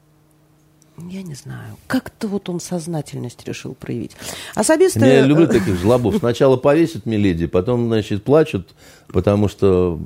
Я 0.97 1.23
не 1.23 1.35
знаю. 1.35 1.75
Как-то 1.87 2.27
вот 2.29 2.47
он 2.47 2.61
сознательность 2.61 3.45
решил 3.45 3.73
проявить. 3.73 4.15
Особисто... 4.55 5.05
Я 5.05 5.25
люблю 5.25 5.45
таких 5.51 5.75
жлобов. 5.75 6.17
Сначала 6.17 6.55
повесят 6.55 7.05
Миледи, 7.05 7.47
потом, 7.47 7.87
значит, 7.87 8.23
плачут, 8.23 8.73
потому 9.09 9.49
что 9.49 9.99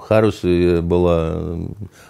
хорошая 0.00 0.80
была, 0.80 1.58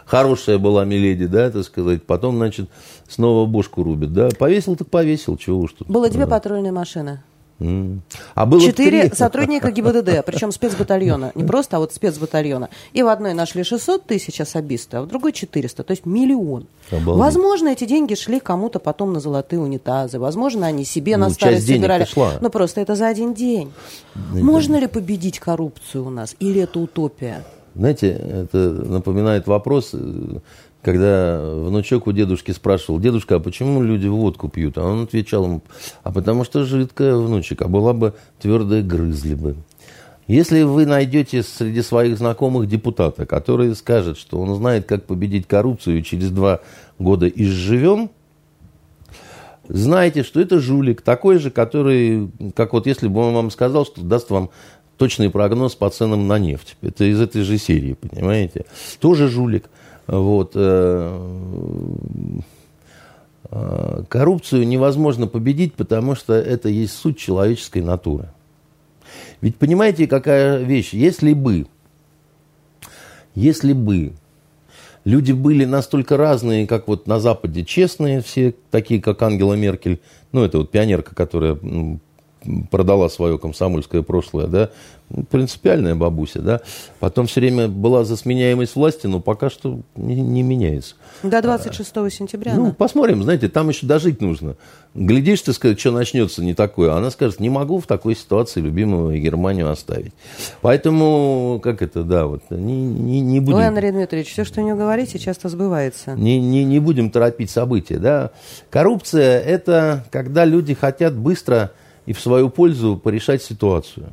хорошая 0.05 0.59
была 0.59 0.85
Миледи, 0.85 1.27
да, 1.27 1.51
так 1.51 1.65
сказать. 1.65 2.03
Потом, 2.03 2.37
значит, 2.37 2.69
снова 3.09 3.47
бошку 3.47 3.83
рубят, 3.83 4.13
да. 4.13 4.29
Повесил 4.39 4.77
так 4.77 4.91
повесил, 4.91 5.39
чего 5.39 5.61
уж 5.61 5.73
тут. 5.73 5.89
Было 5.89 6.11
две 6.11 6.27
патрульные 6.27 6.73
машины. 6.73 7.23
А 7.61 8.47
было 8.47 8.61
Четыре 8.61 9.13
сотрудника 9.13 9.71
ГИБДД, 9.71 10.25
причем 10.25 10.53
спецбатальона. 10.53 11.33
Не 11.35 11.45
просто, 11.45 11.77
а 11.77 11.81
вот 11.81 11.93
спецбатальона. 11.93 12.69
И 12.93 13.03
в 13.03 13.09
одной 13.09 13.35
нашли 13.35 13.65
600 13.65 14.05
тысяч 14.05 14.41
особисто, 14.41 15.01
а 15.01 15.03
в 15.03 15.07
другой 15.09 15.33
400, 15.33 15.83
то 15.83 15.91
есть 15.91 16.07
миллион. 16.07 16.67
Обалдеть. 16.91 17.21
Возможно, 17.21 17.69
эти 17.69 17.85
деньги 17.85 18.15
шли 18.15 18.39
кому-то 18.39 18.79
потом 18.79 19.13
на 19.13 19.21
золотые 19.21 19.61
унитазы. 19.61 20.19
Возможно, 20.19 20.67
они 20.67 20.85
себе 20.85 21.17
ну, 21.17 21.25
на 21.25 21.31
старость 21.31 21.67
собирали. 21.67 22.05
Шла. 22.05 22.35
Но 22.41 22.49
просто 22.51 22.81
это 22.81 22.95
за 22.95 23.09
один 23.09 23.35
день. 23.35 23.73
Это... 24.15 24.45
Можно 24.45 24.77
ли 24.77 24.87
победить 24.87 25.41
коррупцию 25.41 26.07
у 26.07 26.11
нас? 26.11 26.37
Или 26.39 26.63
это 26.63 26.79
утопия? 26.79 27.45
Знаете, 27.75 28.11
это 28.11 28.59
напоминает 28.59 29.47
вопрос, 29.47 29.95
когда 30.89 31.39
внучок 31.43 32.07
у 32.07 32.13
дедушки 32.13 32.51
спрашивал, 32.51 32.99
дедушка, 32.99 33.35
а 33.35 33.41
почему 33.41 33.83
люди 33.83 34.07
водку 34.07 34.49
пьют? 34.49 34.79
А 34.79 34.85
он 34.85 35.03
отвечал 35.03 35.45
ему, 35.45 35.63
а 36.03 36.11
потому 36.11 36.45
что 36.45 36.65
жидкая, 36.65 37.15
внучек, 37.15 37.61
а 37.61 37.69
была 37.69 37.93
бы 37.93 38.15
твердая, 38.41 38.83
грызли 38.83 39.35
бы. 39.35 39.57
Если 40.29 40.63
вы 40.63 40.87
найдете 40.87 41.43
среди 41.43 41.83
своих 41.83 42.17
знакомых 42.17 42.69
депутата, 42.69 43.27
который 43.27 43.75
скажет, 43.75 44.17
что 44.17 44.41
он 44.41 44.55
знает, 44.55 44.87
как 44.87 45.05
победить 45.05 45.47
коррупцию, 45.47 45.99
и 45.99 46.03
через 46.03 46.31
два 46.31 46.61
года 46.99 47.29
изживем, 47.29 48.09
знайте, 49.69 50.23
что 50.23 50.41
это 50.41 50.59
жулик, 50.59 51.03
такой 51.03 51.39
же, 51.39 51.51
который, 51.51 52.31
как 52.57 52.73
вот 52.73 52.87
если 52.87 53.09
бы 53.09 53.21
он 53.21 53.35
вам 53.35 53.51
сказал, 53.51 53.85
что 53.85 54.01
даст 54.01 54.31
вам 54.31 54.49
точный 54.97 55.29
прогноз 55.29 55.75
по 55.75 55.91
ценам 55.91 56.27
на 56.27 56.39
нефть. 56.39 56.79
Это 56.81 57.05
из 57.05 57.21
этой 57.21 57.43
же 57.43 57.59
серии, 57.59 57.93
понимаете? 57.93 58.65
Тоже 59.01 59.29
жулик. 59.29 59.69
Вот. 60.09 60.53
Э, 60.55 61.19
э, 63.51 64.03
коррупцию 64.09 64.67
невозможно 64.67 65.27
победить, 65.27 65.75
потому 65.75 66.15
что 66.15 66.33
это 66.33 66.69
есть 66.69 66.95
суть 66.95 67.19
человеческой 67.19 67.83
натуры. 67.83 68.31
Ведь 69.41 69.57
понимаете, 69.57 70.07
какая 70.07 70.59
вещь? 70.59 70.93
Если 70.93 71.35
бы, 71.35 71.67
если 73.35 73.75
бы 73.75 74.15
люди 75.05 75.33
были 75.33 75.65
настолько 75.65 76.17
разные, 76.17 76.67
как 76.67 76.89
вот 76.89 77.07
на 77.07 77.21
Западе 77.21 77.65
честные, 77.65 78.23
все 78.23 78.55
такие, 78.71 79.01
как 79.01 79.23
Ангела 79.23 79.55
Меркель, 79.55 80.01
ну, 80.33 80.43
это 80.43 80.59
вот 80.59 80.71
пионерка, 80.71 81.15
которая 81.15 81.59
продала 82.71 83.09
свое 83.09 83.39
комсомольское 83.39 84.03
прошлое, 84.03 84.47
да, 84.47 84.71
принципиальная 85.31 85.95
бабуся, 85.95 86.41
да, 86.41 86.61
потом 87.01 87.27
все 87.27 87.41
время 87.41 87.69
была 87.69 88.05
за 88.05 88.17
сменяемость 88.17 88.77
власти, 88.77 89.07
но 89.07 89.21
пока 89.21 89.49
что 89.51 89.81
не, 89.97 90.21
не 90.21 90.43
меняется. 90.43 90.97
До 91.23 91.41
26 91.41 91.89
сентября. 92.13 92.55
Ну, 92.55 92.73
посмотрим, 92.73 93.23
знаете, 93.23 93.49
там 93.49 93.69
еще 93.71 93.87
дожить 93.87 94.21
нужно. 94.21 94.57
Глядишь, 94.95 95.43
ты 95.43 95.53
скажешь, 95.53 95.81
что 95.81 95.93
начнется 95.93 96.43
не 96.43 96.55
такое. 96.55 96.95
Она 96.95 97.11
скажет, 97.11 97.41
не 97.41 97.51
могу 97.51 97.79
в 97.79 97.87
такой 97.87 98.17
ситуации 98.17 98.61
любимую 98.61 99.21
Германию 99.21 99.71
оставить. 99.71 100.13
Поэтому, 100.61 101.61
как 101.63 101.83
это, 101.83 102.03
да, 102.03 102.27
вот, 102.27 102.43
не, 102.51 102.85
не, 102.85 103.21
не 103.21 103.41
будем... 103.41 103.59
Ой, 103.59 103.67
Андрей 103.67 103.93
Дмитриевич, 103.93 104.33
все, 104.33 104.45
что 104.45 104.61
не 104.63 104.75
говорите, 104.75 105.19
часто 105.19 105.49
сбывается. 105.49 106.15
Не, 106.15 106.41
не, 106.41 106.65
не 106.65 106.81
будем 106.81 107.11
торопить 107.11 107.51
события, 107.51 107.99
да. 107.99 108.31
Коррупция– 108.71 109.41
это 109.41 110.05
когда 110.11 110.45
люди 110.45 110.75
хотят 110.75 111.15
быстро 111.17 111.73
и 112.09 112.15
в 112.15 112.21
свою 112.21 112.49
пользу 112.49 112.97
порешать 112.97 113.43
ситуацию. 113.43 114.07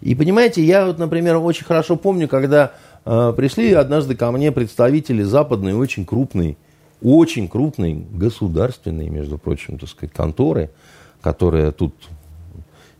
И 0.00 0.16
понимаете, 0.16 0.64
я 0.64 0.86
вот, 0.86 0.98
например, 0.98 1.36
очень 1.36 1.64
хорошо 1.64 1.94
помню, 1.94 2.26
когда 2.26 2.72
э, 3.04 3.32
пришли 3.36 3.72
однажды 3.72 4.16
ко 4.16 4.32
мне 4.32 4.50
представители 4.50 5.22
западной, 5.22 5.72
очень 5.72 6.04
крупной, 6.04 6.58
очень 7.00 7.46
крупной 7.46 7.94
государственной, 7.94 9.08
между 9.08 9.38
прочим, 9.38 9.78
так 9.78 9.88
сказать, 9.88 10.12
конторы, 10.12 10.70
которая 11.20 11.70
тут, 11.70 11.94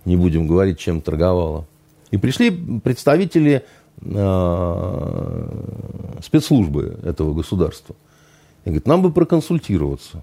не 0.05 0.16
будем 0.16 0.47
говорить, 0.47 0.78
чем 0.78 1.01
торговала. 1.01 1.66
И 2.12 2.16
пришли 2.16 2.53
представители 2.84 3.64
э, 4.03 5.49
спецслужбы 6.22 6.97
этого 7.03 7.34
государства. 7.34 7.97
И 8.64 8.68
говорит, 8.68 8.86
нам 8.86 9.03
бы 9.03 9.11
проконсультироваться. 9.11 10.22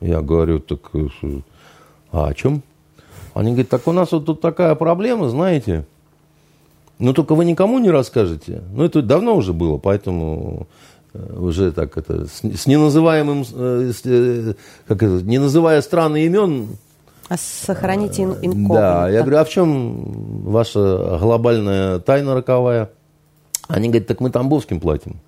Я 0.00 0.20
говорю, 0.20 0.58
так 0.58 0.80
э, 0.94 1.06
а 2.10 2.26
о 2.26 2.34
чем? 2.34 2.64
Они 3.38 3.52
говорят, 3.52 3.68
так 3.68 3.86
у 3.86 3.92
нас 3.92 4.10
вот 4.10 4.26
тут 4.26 4.40
такая 4.40 4.74
проблема, 4.74 5.28
знаете, 5.28 5.84
но 6.98 7.12
только 7.12 7.36
вы 7.36 7.44
никому 7.44 7.78
не 7.78 7.88
расскажете. 7.88 8.64
Ну, 8.72 8.82
это 8.82 9.00
давно 9.00 9.36
уже 9.36 9.52
было, 9.52 9.78
поэтому 9.78 10.66
э, 11.14 11.36
уже 11.38 11.70
так 11.70 11.96
это, 11.96 12.26
с, 12.26 12.42
с 12.42 12.66
неназываемым, 12.66 13.44
э, 13.54 13.92
с, 13.94 14.00
э, 14.04 14.54
как 14.88 15.04
это, 15.04 15.24
не 15.24 15.38
называя 15.38 15.80
страны 15.82 16.26
имен. 16.26 16.70
А 17.28 17.36
сохраните 17.36 18.24
инкогнито. 18.24 18.74
Да, 18.74 19.08
я 19.08 19.20
говорю, 19.20 19.38
а 19.38 19.44
в 19.44 19.50
чем 19.50 20.42
ваша 20.42 21.18
глобальная 21.20 22.00
тайна 22.00 22.34
роковая? 22.34 22.90
Они 23.68 23.88
говорят, 23.88 24.08
так 24.08 24.18
мы 24.18 24.30
Тамбовским 24.30 24.80
платим. 24.80 25.20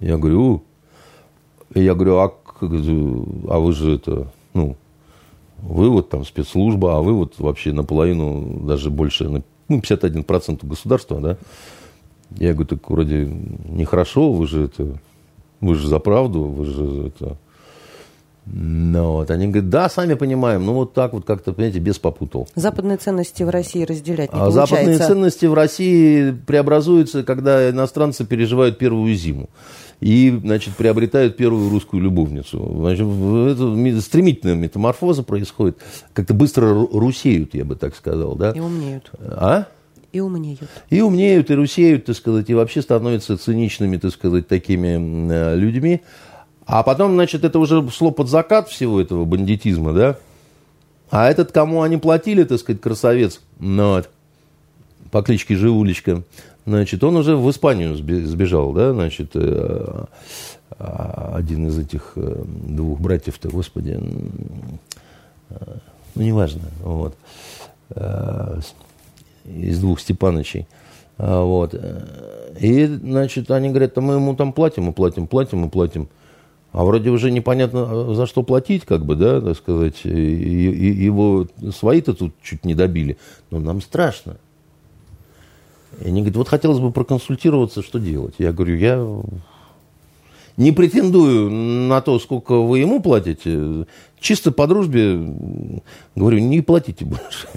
Я 0.00 0.16
говорю, 0.16 0.62
я 1.74 1.92
говорю, 1.92 2.16
а, 2.20 2.32
а 2.62 3.58
вы 3.58 3.72
же 3.74 3.96
это, 3.96 4.28
ну, 4.54 4.76
вы 5.62 5.88
вот 5.88 6.10
там 6.10 6.24
спецслужба, 6.24 6.98
а 6.98 7.02
вы 7.02 7.14
вот 7.14 7.38
вообще 7.38 7.72
наполовину, 7.72 8.66
даже 8.66 8.90
больше, 8.90 9.28
ну, 9.28 9.42
51% 9.68 10.66
государства, 10.66 11.20
да. 11.20 11.38
Я 12.36 12.52
говорю, 12.52 12.68
так 12.68 12.90
вроде 12.90 13.26
нехорошо, 13.68 14.32
вы 14.32 14.46
же 14.46 14.64
это, 14.64 14.98
вы 15.60 15.74
же 15.74 15.86
за 15.88 15.98
правду, 15.98 16.42
вы 16.44 16.64
же 16.64 17.06
это... 17.06 17.36
Ну, 18.44 19.12
вот. 19.12 19.30
Они 19.30 19.46
говорят, 19.46 19.70
да, 19.70 19.88
сами 19.88 20.14
понимаем, 20.14 20.66
ну 20.66 20.72
вот 20.72 20.94
так 20.94 21.12
вот 21.12 21.24
как-то, 21.24 21.52
понимаете, 21.52 21.78
без 21.78 22.00
попутал. 22.00 22.48
Западные 22.56 22.96
ценности 22.96 23.44
в 23.44 23.50
России 23.50 23.84
разделять 23.84 24.32
не 24.32 24.40
а 24.40 24.46
получается. 24.46 24.74
Западные 24.74 24.98
ценности 24.98 25.46
в 25.46 25.54
России 25.54 26.32
преобразуются, 26.32 27.22
когда 27.22 27.70
иностранцы 27.70 28.26
переживают 28.26 28.78
первую 28.78 29.14
зиму 29.14 29.48
и, 30.02 30.36
значит, 30.42 30.74
приобретают 30.74 31.36
первую 31.36 31.70
русскую 31.70 32.02
любовницу. 32.02 32.74
Значит, 32.76 33.06
это 33.06 34.00
стремительная 34.00 34.56
метаморфоза 34.56 35.22
происходит. 35.22 35.78
Как-то 36.12 36.34
быстро 36.34 36.74
русеют, 36.74 37.54
я 37.54 37.64
бы 37.64 37.76
так 37.76 37.94
сказал, 37.94 38.34
да? 38.34 38.50
И 38.50 38.58
умнеют. 38.58 39.12
А? 39.20 39.66
И 40.12 40.18
умнеют. 40.18 40.60
И 40.90 41.00
умнеют, 41.00 41.50
и 41.50 41.54
русеют, 41.54 42.06
так 42.06 42.16
сказать, 42.16 42.50
и 42.50 42.54
вообще 42.54 42.82
становятся 42.82 43.38
циничными, 43.38 43.96
так 43.96 44.10
сказать, 44.10 44.48
такими 44.48 45.32
э, 45.32 45.56
людьми. 45.56 46.02
А 46.66 46.82
потом, 46.82 47.12
значит, 47.12 47.44
это 47.44 47.60
уже 47.60 47.88
шло 47.90 48.10
под 48.10 48.28
закат 48.28 48.68
всего 48.68 49.00
этого 49.00 49.24
бандитизма, 49.24 49.92
да? 49.92 50.18
А 51.10 51.30
этот, 51.30 51.52
кому 51.52 51.82
они 51.82 51.96
платили, 51.96 52.42
так 52.42 52.58
сказать, 52.58 52.80
красавец, 52.80 53.40
ну, 53.60 53.94
вот, 53.94 54.10
по 55.12 55.22
кличке 55.22 55.54
Живулечка, 55.54 56.24
Значит, 56.64 57.02
он 57.02 57.16
уже 57.16 57.36
в 57.36 57.50
Испанию 57.50 57.96
сбежал, 57.96 58.72
да, 58.72 58.92
значит, 58.92 59.32
э, 59.34 60.04
а, 60.78 61.32
один 61.34 61.66
из 61.66 61.78
этих 61.78 62.12
э, 62.14 62.44
двух 62.46 63.00
братьев-то, 63.00 63.48
господи, 63.48 63.98
э, 65.50 65.54
ну, 66.14 66.22
неважно, 66.22 66.62
вот, 66.82 67.16
из 69.44 69.80
двух 69.80 69.98
Степанычей, 69.98 70.68
а, 71.18 71.42
вот, 71.42 71.74
и, 72.60 72.86
значит, 72.86 73.50
они 73.50 73.70
говорят, 73.70 73.98
а 73.98 74.00
мы 74.00 74.14
ему 74.14 74.36
там 74.36 74.52
платим, 74.52 74.84
мы 74.84 74.92
платим, 74.92 75.26
платим, 75.26 75.58
мы 75.58 75.68
платим, 75.68 76.08
а 76.70 76.84
вроде 76.84 77.10
уже 77.10 77.32
непонятно, 77.32 78.14
за 78.14 78.26
что 78.26 78.44
платить, 78.44 78.84
как 78.84 79.04
бы, 79.04 79.16
да, 79.16 79.40
так 79.40 79.56
сказать, 79.56 80.04
и, 80.04 80.08
и, 80.08 81.04
его 81.04 81.48
свои-то 81.74 82.14
тут 82.14 82.34
чуть 82.40 82.64
не 82.64 82.76
добили, 82.76 83.18
но 83.50 83.58
нам 83.58 83.82
страшно, 83.82 84.36
и 86.00 86.08
они 86.08 86.20
говорят, 86.20 86.36
вот 86.36 86.48
хотелось 86.48 86.78
бы 86.78 86.90
проконсультироваться, 86.90 87.82
что 87.82 87.98
делать. 87.98 88.34
Я 88.38 88.52
говорю, 88.52 88.76
я 88.76 89.22
не 90.56 90.72
претендую 90.72 91.50
на 91.50 92.00
то, 92.00 92.18
сколько 92.18 92.60
вы 92.60 92.80
ему 92.80 93.00
платите. 93.00 93.86
Чисто 94.20 94.52
по 94.52 94.66
дружбе 94.66 95.18
говорю, 96.14 96.38
не 96.38 96.60
платите 96.60 97.04
больше. 97.04 97.48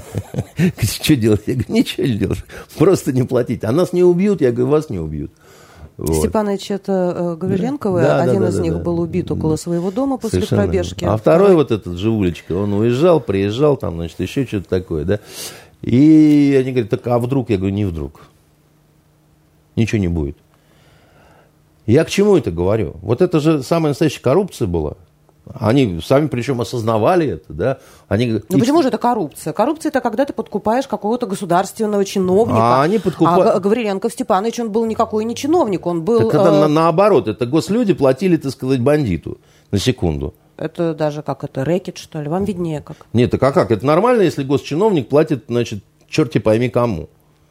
Что 0.82 1.16
делать? 1.16 1.44
Я 1.46 1.54
говорю, 1.54 1.74
ничего 1.74 2.08
не 2.08 2.16
делать. 2.16 2.44
Просто 2.78 3.12
не 3.14 3.24
платите. 3.24 3.68
А 3.68 3.72
нас 3.72 3.94
не 3.94 4.04
убьют, 4.04 4.42
я 4.42 4.52
говорю, 4.52 4.72
вас 4.72 4.90
не 4.90 5.00
убьют. 5.00 5.32
Вот. 5.98 6.18
Степаныч, 6.18 6.72
это 6.72 7.16
э, 7.16 7.36
Гавриленковы, 7.38 8.02
да, 8.02 8.22
один 8.22 8.42
да, 8.42 8.50
из 8.50 8.56
да, 8.58 8.62
них 8.62 8.74
да, 8.74 8.80
был 8.80 9.00
убит 9.00 9.32
около 9.32 9.56
своего 9.56 9.92
дома 9.92 10.18
после 10.18 10.40
Совершенно 10.40 10.64
пробежки. 10.64 11.06
А 11.06 11.16
второй 11.16 11.56
вот 11.56 11.72
этот 11.72 11.98
Живулечка, 11.98 12.52
он 12.52 12.74
уезжал, 12.74 13.22
приезжал, 13.22 13.78
там, 13.78 13.96
значит, 13.96 14.20
еще 14.20 14.46
что-то 14.46 14.68
такое, 14.68 15.06
да. 15.06 15.20
И 15.86 16.58
они 16.60 16.72
говорят, 16.72 16.90
так 16.90 17.06
а 17.06 17.20
вдруг? 17.20 17.52
Я 17.52 17.58
говорю, 17.58 17.76
не 17.76 17.86
вдруг. 17.86 18.22
Ничего 19.76 20.00
не 20.02 20.08
будет. 20.08 20.36
Я 21.86 22.04
к 22.04 22.10
чему 22.10 22.36
это 22.36 22.50
говорю? 22.50 22.96
Вот 23.04 23.22
это 23.22 23.40
же 23.40 23.62
самая 23.62 23.92
настоящая 23.92 24.22
коррупция 24.22 24.68
была. 24.68 24.94
Они 25.54 26.00
сами 26.04 26.26
причем 26.26 26.60
осознавали 26.60 27.28
это, 27.28 27.54
да? 27.54 27.78
Они, 28.08 28.42
ну 28.50 28.58
почему 28.58 28.82
же 28.82 28.88
это 28.88 28.98
коррупция? 28.98 29.54
Коррупция 29.54 29.92
это 29.92 30.02
когда 30.02 30.26
ты 30.26 30.34
подкупаешь 30.34 30.88
какого-то 30.88 31.28
государственного 31.28 32.04
чиновника. 32.04 32.80
А 32.80 32.82
они 32.82 32.98
подкупали. 32.98 33.50
А 33.50 33.60
Гавриленков 33.60 34.12
Степанович, 34.12 34.62
он 34.62 34.72
был 34.72 34.86
никакой 34.86 35.24
не 35.24 35.36
чиновник, 35.36 35.86
он 35.86 36.02
был... 36.02 36.32
Так 36.32 36.42
это 36.42 36.50
э... 36.50 36.62
на, 36.62 36.68
наоборот, 36.68 37.28
это 37.28 37.46
гослюди 37.46 37.94
платили, 37.94 38.38
так 38.38 38.54
сказать, 38.54 38.82
бандиту. 38.82 39.38
На 39.70 39.78
секунду. 39.78 40.34
Это 40.58 40.94
даже 40.94 41.22
как 41.22 41.44
это, 41.44 41.66
рэкет, 41.66 41.98
что 41.98 42.22
ли? 42.22 42.30
Вам 42.30 42.46
виднее 42.46 42.82
как. 42.82 43.06
Нет, 43.14 43.32
так 43.32 43.44
а 43.44 43.52
как? 43.52 43.72
Это 43.72 43.86
нормально, 43.86 44.22
если 44.22 44.44
госчиновник 44.44 45.10
платит, 45.10 45.46
значит, 45.48 45.84
черти 46.10 46.38
пойми 46.38 46.70
кому. 46.70 47.10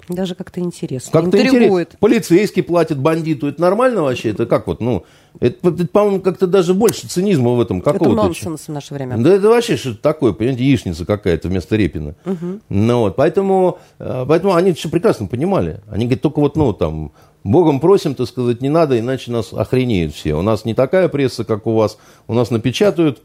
Даже 0.09 0.35
как-то 0.35 0.61
интересно. 0.61 1.13
Как-то 1.13 1.41
интересно. 1.41 1.99
Полицейский 1.99 2.63
платит 2.63 2.99
бандиту. 2.99 3.49
Это 3.49 3.61
нормально 3.61 4.03
вообще? 4.03 4.31
Это 4.31 4.47
как 4.47 4.67
вот, 4.67 4.81
ну, 4.81 5.05
это, 5.41 5.69
это 5.69 5.87
по-моему, 5.87 6.21
как-то 6.21 6.47
даже 6.47 6.75
больше 6.75 7.09
цинизма 7.09 7.53
в 7.53 7.61
этом 7.61 7.81
какого-то. 7.81 8.05
Это 8.05 8.15
нонсенс 8.15 8.69
в 8.69 8.73
наше 8.73 8.95
время. 8.95 9.17
Да 9.17 9.31
это 9.31 9.49
вообще 9.49 9.77
что-то 9.77 10.03
такое, 10.03 10.33
понимаете, 10.33 10.65
яичница 10.65 11.07
какая-то 11.07 11.49
вместо 11.49 11.77
Репина. 11.77 12.15
Угу. 12.27 12.61
Ну 12.69 12.99
вот, 13.01 13.17
поэтому, 13.17 13.79
э, 13.99 14.25
поэтому 14.29 14.55
они 14.55 14.73
все 14.73 14.91
прекрасно 14.91 15.27
понимали. 15.27 15.81
Они 15.89 16.05
говорят, 16.05 16.23
только 16.23 16.41
вот, 16.41 16.57
ну, 16.57 16.73
там, 16.73 17.13
Богом 17.45 17.79
просим, 17.79 18.15
так 18.15 18.27
сказать, 18.27 18.63
не 18.63 18.71
надо, 18.71 18.99
иначе 18.99 19.31
нас 19.31 19.53
охренеют 19.53 20.15
все. 20.15 20.35
У 20.35 20.43
нас 20.43 20.65
не 20.65 20.75
такая 20.75 21.09
пресса, 21.09 21.45
как 21.45 21.67
у 21.67 21.75
вас. 21.75 21.99
У 22.27 22.35
нас 22.35 22.51
напечатают, 22.51 23.23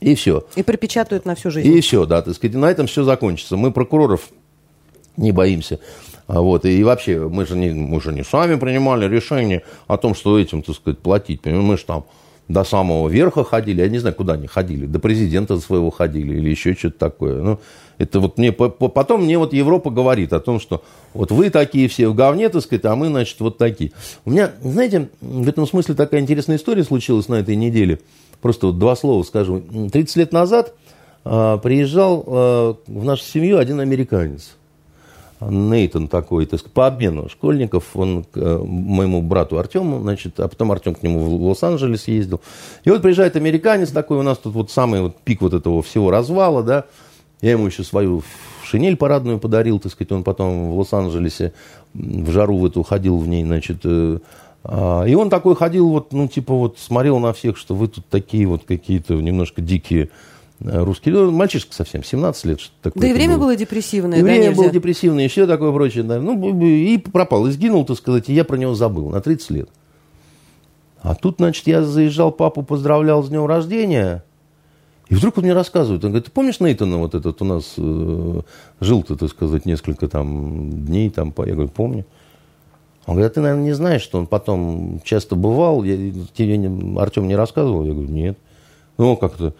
и 0.00 0.14
все. 0.16 0.44
И 0.56 0.62
припечатают 0.62 1.24
на 1.24 1.36
всю 1.36 1.50
жизнь. 1.50 1.72
И 1.72 1.80
все, 1.80 2.06
да, 2.06 2.22
так 2.22 2.34
сказать, 2.34 2.56
на 2.56 2.66
этом 2.66 2.88
все 2.88 3.04
закончится. 3.04 3.56
Мы 3.56 3.70
прокуроров 3.70 4.28
не 5.16 5.32
боимся. 5.32 5.78
А 6.26 6.40
вот, 6.40 6.64
и 6.64 6.82
вообще, 6.82 7.28
мы 7.28 7.46
же, 7.46 7.56
не, 7.56 7.70
мы 7.70 8.00
же 8.00 8.12
не 8.12 8.24
сами 8.24 8.56
принимали 8.56 9.08
решение 9.08 9.62
о 9.86 9.96
том, 9.96 10.14
что 10.14 10.38
этим, 10.38 10.62
так 10.62 10.74
сказать, 10.74 10.98
платить. 10.98 11.44
Мы 11.46 11.78
же 11.78 11.84
там 11.84 12.04
до 12.48 12.64
самого 12.64 13.08
верха 13.08 13.44
ходили, 13.44 13.80
я 13.80 13.88
не 13.88 13.98
знаю, 13.98 14.14
куда 14.14 14.34
они 14.34 14.46
ходили, 14.46 14.86
до 14.86 14.98
президента 14.98 15.58
своего 15.58 15.90
ходили 15.90 16.36
или 16.36 16.50
еще 16.50 16.74
что-то 16.74 16.98
такое. 16.98 17.42
Ну, 17.42 17.60
это 17.98 18.20
вот 18.20 18.38
мне, 18.38 18.52
потом 18.52 19.24
мне 19.24 19.38
вот 19.38 19.52
Европа 19.52 19.90
говорит 19.90 20.32
о 20.32 20.40
том, 20.40 20.60
что 20.60 20.82
вот 21.14 21.30
вы 21.30 21.50
такие 21.50 21.88
все 21.88 22.08
в 22.08 22.14
говне, 22.14 22.48
так 22.48 22.62
сказать, 22.62 22.84
а 22.84 22.94
мы, 22.94 23.06
значит, 23.06 23.40
вот 23.40 23.58
такие. 23.58 23.92
У 24.24 24.30
меня, 24.30 24.52
знаете, 24.62 25.08
в 25.20 25.48
этом 25.48 25.66
смысле 25.66 25.94
такая 25.94 26.20
интересная 26.20 26.56
история 26.56 26.84
случилась 26.84 27.28
на 27.28 27.36
этой 27.36 27.56
неделе. 27.56 28.00
Просто 28.42 28.66
вот 28.66 28.78
два 28.78 28.96
слова 28.96 29.22
скажу. 29.22 29.62
30 29.92 30.16
лет 30.16 30.32
назад 30.32 30.74
э, 31.24 31.58
приезжал 31.62 32.24
э, 32.26 32.74
в 32.86 33.04
нашу 33.04 33.22
семью 33.22 33.58
один 33.58 33.80
американец. 33.80 34.56
Нейтон 35.40 36.08
такой, 36.08 36.46
так 36.46 36.60
сказать, 36.60 36.72
по 36.72 36.86
обмену 36.86 37.28
школьников, 37.28 37.94
он 37.94 38.24
к 38.24 38.36
э, 38.36 38.58
моему 38.58 39.20
брату 39.20 39.58
Артему, 39.58 40.00
значит, 40.00 40.40
а 40.40 40.48
потом 40.48 40.72
Артем 40.72 40.94
к 40.94 41.02
нему 41.02 41.20
в 41.20 41.44
Лос-Анджелес 41.48 42.08
ездил. 42.08 42.40
И 42.84 42.90
вот 42.90 43.02
приезжает 43.02 43.36
американец 43.36 43.90
такой, 43.90 44.18
у 44.18 44.22
нас 44.22 44.38
тут 44.38 44.54
вот 44.54 44.70
самый 44.70 45.02
вот 45.02 45.16
пик 45.20 45.42
вот 45.42 45.52
этого 45.52 45.82
всего 45.82 46.10
развала, 46.10 46.62
да, 46.62 46.84
я 47.40 47.52
ему 47.52 47.66
еще 47.66 47.84
свою 47.84 48.22
шинель 48.64 48.96
парадную 48.96 49.38
подарил, 49.38 49.78
так 49.78 49.92
сказать, 49.92 50.12
он 50.12 50.24
потом 50.24 50.70
в 50.70 50.78
Лос-Анджелесе 50.78 51.52
в 51.94 52.30
жару 52.30 52.58
в 52.58 52.66
эту 52.66 52.82
ходил 52.82 53.18
в 53.18 53.28
ней, 53.28 53.44
значит, 53.44 53.78
э, 53.84 54.18
а, 54.68 55.04
и 55.04 55.14
он 55.14 55.30
такой 55.30 55.54
ходил, 55.54 55.88
вот, 55.88 56.12
ну, 56.12 56.26
типа, 56.26 56.54
вот, 56.54 56.78
смотрел 56.78 57.18
на 57.18 57.32
всех, 57.32 57.56
что 57.56 57.74
вы 57.74 57.88
тут 57.88 58.06
такие 58.06 58.46
вот 58.46 58.64
какие-то 58.64 59.14
немножко 59.14 59.62
дикие 59.62 60.10
э, 60.60 60.82
русские. 60.82 61.14
Ну, 61.14 61.30
мальчишка 61.30 61.72
совсем, 61.72 62.02
17 62.02 62.44
лет. 62.46 62.60
Что 62.60 62.72
такое 62.82 63.00
да 63.00 63.08
и 63.08 63.12
время 63.12 63.34
было, 63.34 63.44
было 63.44 63.56
депрессивное, 63.56 64.18
и 64.18 64.22
да, 64.22 64.26
время 64.26 64.48
нельзя? 64.48 64.56
было 64.56 64.70
депрессивное, 64.70 65.24
и 65.26 65.28
все 65.28 65.46
такое 65.46 65.72
прочее. 65.72 66.02
Да. 66.02 66.18
Ну, 66.18 66.60
и 66.64 66.98
пропал, 66.98 67.46
и 67.46 67.52
сгинул, 67.52 67.84
так 67.84 67.96
сказать, 67.96 68.28
и 68.28 68.34
я 68.34 68.44
про 68.44 68.56
него 68.56 68.74
забыл 68.74 69.08
на 69.08 69.20
30 69.20 69.50
лет. 69.50 69.68
А 71.00 71.14
тут, 71.14 71.36
значит, 71.38 71.68
я 71.68 71.82
заезжал, 71.82 72.32
папу 72.32 72.64
поздравлял 72.64 73.22
с 73.22 73.28
днем 73.28 73.46
рождения, 73.46 74.24
и 75.08 75.14
вдруг 75.14 75.38
он 75.38 75.44
мне 75.44 75.52
рассказывает, 75.52 76.04
он 76.04 76.10
говорит, 76.10 76.26
ты 76.26 76.32
помнишь 76.32 76.58
Нейтана 76.58 76.98
вот 76.98 77.14
этот 77.14 77.40
у 77.40 77.44
нас 77.44 77.74
э, 77.76 78.40
жил-то, 78.80 79.16
так 79.16 79.30
сказать, 79.30 79.64
несколько 79.64 80.08
там 80.08 80.84
дней 80.84 81.10
там, 81.10 81.32
я 81.38 81.54
говорю, 81.54 81.68
помню. 81.68 82.04
Он 83.06 83.14
говорит, 83.14 83.30
а 83.30 83.34
ты, 83.34 83.40
наверное, 83.40 83.64
не 83.64 83.72
знаешь, 83.72 84.02
что 84.02 84.18
он 84.18 84.26
потом 84.26 85.00
часто 85.04 85.36
бывал, 85.36 85.84
я, 85.84 85.96
тебе 86.34 86.56
не, 86.56 86.98
Артем 86.98 87.28
не 87.28 87.36
рассказывал? 87.36 87.84
Я 87.84 87.92
говорю, 87.92 88.08
нет. 88.08 88.36
Ну, 88.98 89.16
как-то. 89.16 89.54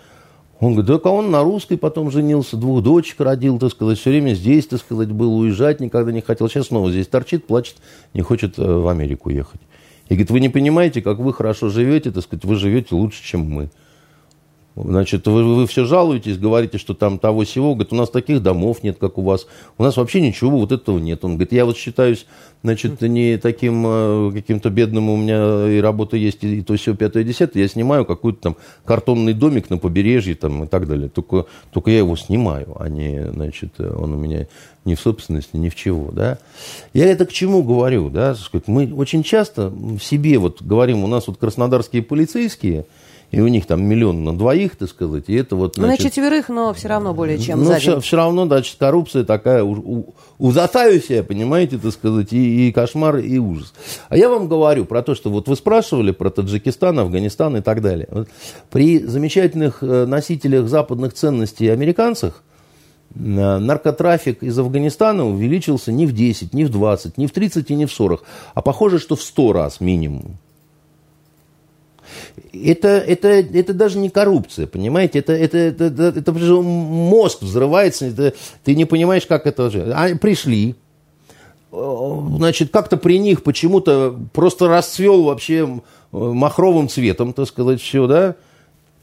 Он 0.58 0.74
говорит, 0.74 1.02
да 1.02 1.10
он 1.10 1.30
на 1.30 1.44
русской 1.44 1.76
потом 1.76 2.10
женился, 2.10 2.56
двух 2.56 2.82
дочек 2.82 3.20
родил, 3.20 3.60
так 3.60 3.70
сказать, 3.70 3.98
все 3.98 4.10
время 4.10 4.34
здесь, 4.34 4.66
так 4.66 4.80
сказать, 4.80 5.12
был, 5.12 5.38
уезжать 5.38 5.78
никогда 5.78 6.10
не 6.10 6.22
хотел. 6.22 6.48
Сейчас 6.48 6.68
снова 6.68 6.90
здесь 6.90 7.06
торчит, 7.06 7.46
плачет, 7.46 7.76
не 8.14 8.22
хочет 8.22 8.58
э, 8.58 8.62
в 8.64 8.88
Америку 8.88 9.30
ехать. 9.30 9.60
И 10.08 10.14
говорит, 10.14 10.30
вы 10.30 10.40
не 10.40 10.48
понимаете, 10.48 11.00
как 11.02 11.18
вы 11.18 11.32
хорошо 11.32 11.68
живете, 11.68 12.10
так 12.10 12.24
сказать, 12.24 12.44
вы 12.44 12.56
живете 12.56 12.96
лучше, 12.96 13.22
чем 13.22 13.42
мы. 13.42 13.70
Значит, 14.76 15.26
вы, 15.26 15.42
вы 15.54 15.66
все 15.66 15.86
жалуетесь, 15.86 16.36
говорите, 16.36 16.76
что 16.76 16.92
там 16.92 17.18
того 17.18 17.44
всего. 17.44 17.74
Говорит, 17.74 17.94
у 17.94 17.96
нас 17.96 18.10
таких 18.10 18.42
домов 18.42 18.82
нет, 18.82 18.98
как 19.00 19.16
у 19.16 19.22
вас. 19.22 19.46
У 19.78 19.82
нас 19.82 19.96
вообще 19.96 20.20
ничего 20.20 20.58
вот 20.58 20.70
этого 20.70 20.98
нет. 20.98 21.24
Он 21.24 21.32
говорит, 21.32 21.52
я 21.52 21.64
вот 21.64 21.78
считаюсь, 21.78 22.26
значит, 22.62 23.00
не 23.00 23.38
таким 23.38 23.84
э, 23.86 24.32
каким-то 24.34 24.68
бедным, 24.68 25.08
у 25.08 25.16
меня 25.16 25.66
и 25.66 25.80
работа 25.80 26.18
есть, 26.18 26.44
и 26.44 26.60
то 26.60 26.76
все 26.76 26.94
пятое, 26.94 27.24
десятое. 27.24 27.62
Я 27.62 27.70
снимаю 27.70 28.04
какой-то 28.04 28.38
там 28.38 28.56
картонный 28.84 29.32
домик 29.32 29.70
на 29.70 29.78
побережье 29.78 30.34
там, 30.34 30.64
и 30.64 30.66
так 30.66 30.86
далее. 30.86 31.08
Только, 31.08 31.46
только 31.72 31.90
я 31.90 31.98
его 31.98 32.14
снимаю, 32.14 32.76
а 32.78 32.90
не, 32.90 33.30
значит, 33.32 33.80
он 33.80 34.12
у 34.12 34.18
меня 34.18 34.46
ни 34.84 34.94
в 34.94 35.00
собственности, 35.00 35.56
ни 35.56 35.70
в 35.70 35.74
чего, 35.74 36.10
да. 36.12 36.36
Я 36.92 37.06
это 37.06 37.24
к 37.24 37.32
чему 37.32 37.62
говорю, 37.62 38.10
да, 38.10 38.36
мы 38.66 38.92
очень 38.94 39.22
часто 39.22 39.70
в 39.70 40.00
себе 40.00 40.36
вот 40.36 40.60
говорим, 40.60 41.02
у 41.02 41.06
нас 41.06 41.28
вот 41.28 41.38
краснодарские 41.38 42.02
полицейские– 42.02 42.84
и 43.30 43.40
у 43.40 43.48
них 43.48 43.66
там 43.66 43.84
миллион 43.84 44.24
на 44.24 44.36
двоих, 44.36 44.76
так 44.76 44.88
сказать, 44.88 45.24
и 45.26 45.34
это 45.34 45.56
вот... 45.56 45.74
Значит, 45.76 45.98
ну, 45.98 46.04
на 46.04 46.10
четверых, 46.10 46.48
но 46.48 46.72
все 46.72 46.88
равно 46.88 47.12
более 47.12 47.38
чем 47.38 47.60
ну, 47.60 47.64
за 47.64 47.78
все, 47.78 48.00
все 48.00 48.16
равно, 48.16 48.46
значит, 48.46 48.76
коррупция 48.78 49.24
такая 49.24 49.64
у, 49.64 49.72
у, 49.72 50.14
узатаюся, 50.38 51.24
понимаете, 51.24 51.78
так 51.78 51.92
сказать, 51.92 52.32
и, 52.32 52.68
и 52.68 52.72
кошмар, 52.72 53.18
и 53.18 53.38
ужас. 53.38 53.74
А 54.08 54.16
я 54.16 54.28
вам 54.28 54.48
говорю 54.48 54.84
про 54.84 55.02
то, 55.02 55.14
что 55.14 55.30
вот 55.30 55.48
вы 55.48 55.56
спрашивали 55.56 56.12
про 56.12 56.30
Таджикистан, 56.30 56.98
Афганистан 56.98 57.56
и 57.56 57.60
так 57.60 57.82
далее. 57.82 58.08
Вот 58.10 58.28
при 58.70 59.00
замечательных 59.00 59.82
э, 59.82 60.06
носителях 60.06 60.68
западных 60.68 61.12
ценностей 61.14 61.68
американцах 61.68 62.44
э, 63.14 63.18
наркотрафик 63.18 64.42
из 64.42 64.56
Афганистана 64.56 65.26
увеличился 65.26 65.90
не 65.90 66.06
в 66.06 66.12
10, 66.12 66.54
не 66.54 66.64
в 66.64 66.70
20, 66.70 67.18
не 67.18 67.26
в 67.26 67.32
30 67.32 67.70
и 67.70 67.74
не 67.74 67.86
в 67.86 67.92
40, 67.92 68.22
а 68.54 68.62
похоже, 68.62 69.00
что 69.00 69.16
в 69.16 69.22
100 69.22 69.52
раз 69.52 69.80
минимум 69.80 70.38
это, 72.52 72.88
это, 72.88 73.28
это 73.28 73.74
даже 73.74 73.98
не 73.98 74.10
коррупция, 74.10 74.66
понимаете? 74.66 75.18
Это, 75.20 75.32
это, 75.32 75.58
это, 75.58 75.84
это, 75.84 76.18
это 76.18 76.32
мозг 76.32 77.42
взрывается, 77.42 78.06
это, 78.06 78.34
ты 78.64 78.74
не 78.74 78.84
понимаешь, 78.84 79.26
как 79.26 79.46
это 79.46 79.70
же. 79.70 79.92
А 79.94 80.14
пришли, 80.16 80.74
значит, 81.70 82.70
как-то 82.70 82.96
при 82.96 83.18
них 83.18 83.42
почему-то 83.42 84.18
просто 84.32 84.68
расцвел 84.68 85.24
вообще 85.24 85.80
махровым 86.12 86.88
цветом, 86.88 87.32
так 87.32 87.46
сказать, 87.48 87.80
все, 87.80 88.06
да? 88.06 88.36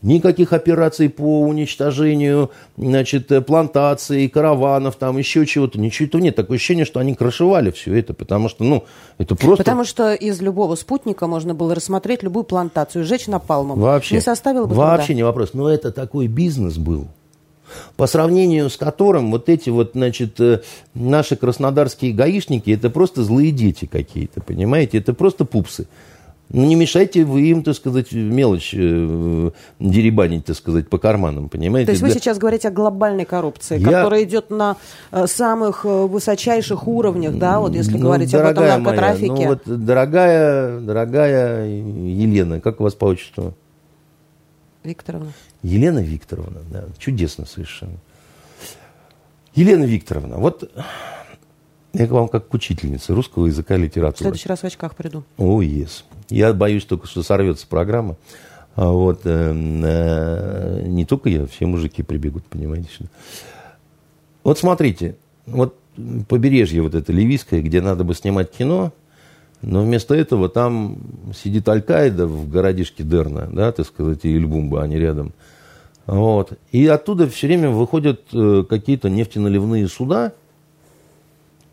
Никаких 0.03 0.51
операций 0.51 1.09
по 1.09 1.41
уничтожению 1.41 2.51
значит, 2.77 3.31
плантаций, 3.47 4.27
караванов, 4.27 4.97
там 4.97 5.17
еще 5.17 5.45
чего-то. 5.45 5.79
Ничего 5.79 6.07
этого 6.07 6.21
нет. 6.21 6.35
Такое 6.35 6.57
ощущение, 6.57 6.85
что 6.85 6.99
они 6.99 7.15
крышевали 7.15 7.71
все 7.71 7.95
это, 7.95 8.13
потому 8.13 8.49
что, 8.49 8.65
ну, 8.65 8.83
это 9.17 9.35
просто... 9.35 9.63
Потому 9.63 9.85
что 9.85 10.13
из 10.13 10.41
любого 10.41 10.75
спутника 10.75 11.25
можно 11.25 11.55
было 11.55 11.73
рассмотреть 11.73 12.21
любую 12.21 12.43
плантацию, 12.43 13.05
сжечь 13.05 13.27
напалмом. 13.27 13.79
Вообще. 13.79 14.15
Не 14.15 14.21
составило 14.21 14.65
бы 14.65 14.75
Вообще 14.75 15.07
труда. 15.07 15.17
не 15.17 15.23
вопрос. 15.23 15.53
Но 15.53 15.69
это 15.69 15.91
такой 15.91 16.27
бизнес 16.27 16.77
был 16.77 17.07
по 17.95 18.07
сравнению 18.07 18.69
с 18.69 18.77
которым 18.77 19.31
вот 19.31 19.49
эти 19.49 19.69
вот, 19.69 19.91
значит, 19.93 20.39
э, 20.39 20.61
наши 20.93 21.35
краснодарские 21.35 22.13
гаишники, 22.13 22.71
это 22.71 22.89
просто 22.89 23.23
злые 23.23 23.51
дети 23.51 23.85
какие-то, 23.85 24.41
понимаете? 24.41 24.97
Это 24.97 25.13
просто 25.13 25.45
пупсы. 25.45 25.87
Ну, 26.53 26.65
не 26.65 26.75
мешайте 26.75 27.25
вы 27.25 27.49
им, 27.49 27.63
так 27.63 27.75
сказать, 27.75 28.11
мелочь 28.11 28.75
э, 28.75 29.51
деребанить, 29.79 30.45
так 30.45 30.55
сказать, 30.55 30.87
по 30.87 30.99
карманам, 30.99 31.49
понимаете? 31.49 31.87
То 31.87 31.91
есть 31.93 32.03
вы 32.03 32.11
сейчас 32.11 32.37
говорите 32.37 32.67
о 32.67 32.71
глобальной 32.71 33.25
коррупции, 33.25 33.79
Я... 33.79 33.85
которая 33.85 34.23
идет 34.23 34.51
на 34.51 34.77
э, 35.11 35.25
самых 35.25 35.83
э, 35.83 35.87
высочайших 35.89 36.87
уровнях, 36.87 37.39
да, 37.39 37.59
вот 37.59 37.73
если 37.73 37.93
ну, 37.97 38.03
говорить 38.03 38.31
об 38.35 38.45
этом 38.45 38.67
наркотрафике. 38.67 39.31
Моя, 39.31 39.49
ну, 39.49 39.59
вот, 39.65 39.83
дорогая, 39.83 40.79
дорогая 40.79 41.65
Елена, 41.65 42.61
как 42.61 42.81
у 42.81 42.83
вас 42.83 42.93
по 42.93 43.05
отчеству? 43.05 43.55
Викторовна. 44.83 45.33
Елена 45.63 46.03
Викторовна, 46.03 46.59
да, 46.71 46.83
чудесно 46.99 47.47
совершенно. 47.47 47.97
Елена 49.55 49.85
Викторовна, 49.85 50.37
вот 50.37 50.71
я 51.93 52.05
к 52.05 52.11
вам 52.11 52.27
как 52.27 52.47
к 52.47 52.53
учительнице 52.53 53.15
русского 53.15 53.47
языка 53.47 53.75
и 53.75 53.79
литературы. 53.79 54.15
В 54.15 54.19
следующий 54.19 54.49
раз 54.49 54.59
в 54.59 54.65
очках 54.65 54.95
приду. 54.95 55.23
О, 55.37 55.63
oh, 55.63 55.65
yes. 55.65 56.03
Я 56.29 56.53
боюсь 56.53 56.85
только, 56.85 57.07
что 57.07 57.23
сорвется 57.23 57.67
программа. 57.67 58.17
А 58.75 58.89
вот, 58.89 59.21
э, 59.25 59.53
э, 59.53 60.87
не 60.87 61.05
только 61.05 61.29
я, 61.29 61.45
все 61.45 61.65
мужики 61.65 62.01
прибегут, 62.01 62.43
понимаете. 62.45 62.89
Что... 62.91 63.05
Вот 64.43 64.57
смотрите, 64.57 65.15
вот 65.45 65.77
побережье 66.27 66.81
вот 66.81 66.95
это 66.95 67.13
ливийское, 67.13 67.61
где 67.61 67.81
надо 67.81 68.03
бы 68.03 68.15
снимать 68.15 68.51
кино, 68.51 68.91
но 69.61 69.83
вместо 69.83 70.15
этого 70.15 70.49
там 70.49 70.97
сидит 71.35 71.69
Аль-Каида 71.69 72.25
в 72.25 72.49
городишке 72.49 73.03
Дерна, 73.03 73.47
да, 73.51 73.71
так 73.71 73.85
сказать, 73.85 74.21
и 74.23 74.35
Ильбумба, 74.35 74.81
они 74.81 74.97
рядом. 74.97 75.33
Вот. 76.07 76.53
И 76.71 76.87
оттуда 76.87 77.29
все 77.29 77.47
время 77.47 77.69
выходят 77.69 78.21
э, 78.33 78.65
какие-то 78.67 79.09
нефтеналивные 79.09 79.87
суда 79.87 80.33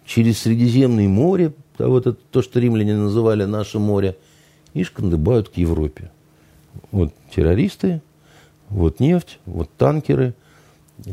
через 0.04 0.38
Средиземное 0.40 1.08
море, 1.08 1.54
да, 1.78 1.88
вот 1.88 2.06
это 2.06 2.18
то, 2.30 2.42
что 2.42 2.60
римляне 2.60 2.94
называли 2.94 3.44
наше 3.44 3.78
море– 3.78 4.18
и 4.74 4.84
шкандыбают 4.84 5.48
к 5.48 5.56
Европе. 5.56 6.10
Вот 6.90 7.12
террористы, 7.34 8.00
вот 8.68 9.00
нефть, 9.00 9.38
вот 9.46 9.68
танкеры, 9.76 10.34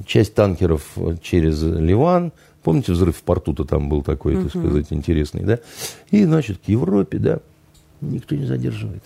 часть 0.06 0.36
танкеров 0.36 0.98
через 1.22 1.62
Ливан. 1.64 2.32
Помните, 2.64 2.92
взрыв 2.92 3.18
в 3.18 3.24
порту-то 3.24 3.64
там 3.64 3.88
был 3.88 4.04
такой, 4.04 4.36
uh-huh. 4.36 4.44
так 4.44 4.62
сказать, 4.62 4.88
интересный, 4.90 5.44
да? 5.44 5.60
И, 6.12 6.26
значит, 6.26 6.60
к 6.66 6.68
Европе, 6.68 7.18
да, 7.18 7.40
никто 8.02 8.36
не 8.36 8.46
задерживает. 8.46 9.04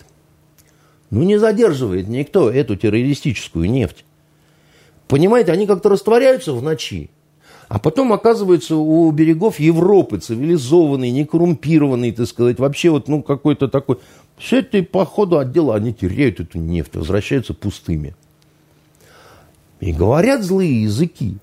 Ну, 1.10 1.22
не 1.22 1.38
задерживает 1.38 2.08
никто 2.08 2.50
эту 2.50 2.74
террористическую 2.74 3.70
нефть. 3.70 4.04
Понимаете, 5.06 5.52
они 5.52 5.66
как-то 5.66 5.90
растворяются 5.90 6.54
в 6.54 6.62
ночи. 6.62 7.10
А 7.68 7.78
потом 7.78 8.12
оказывается 8.12 8.76
у 8.76 9.10
берегов 9.12 9.60
Европы 9.60 10.18
цивилизованный, 10.18 11.10
некоррумпированный, 11.10 12.12
так 12.12 12.26
сказать, 12.26 12.58
вообще 12.58 12.90
вот, 12.90 13.08
ну, 13.08 13.22
какой-то 13.22 13.68
такой 13.68 13.98
все 14.38 14.58
это 14.58 14.82
по 14.82 15.04
ходу 15.04 15.38
отдела 15.38 15.76
они 15.76 15.92
теряют 15.92 16.40
эту 16.40 16.58
нефть, 16.58 16.96
возвращаются 16.96 17.54
пустыми. 17.54 18.14
И 19.80 19.92
говорят 19.92 20.42
злые 20.42 20.82
языки, 20.82 21.36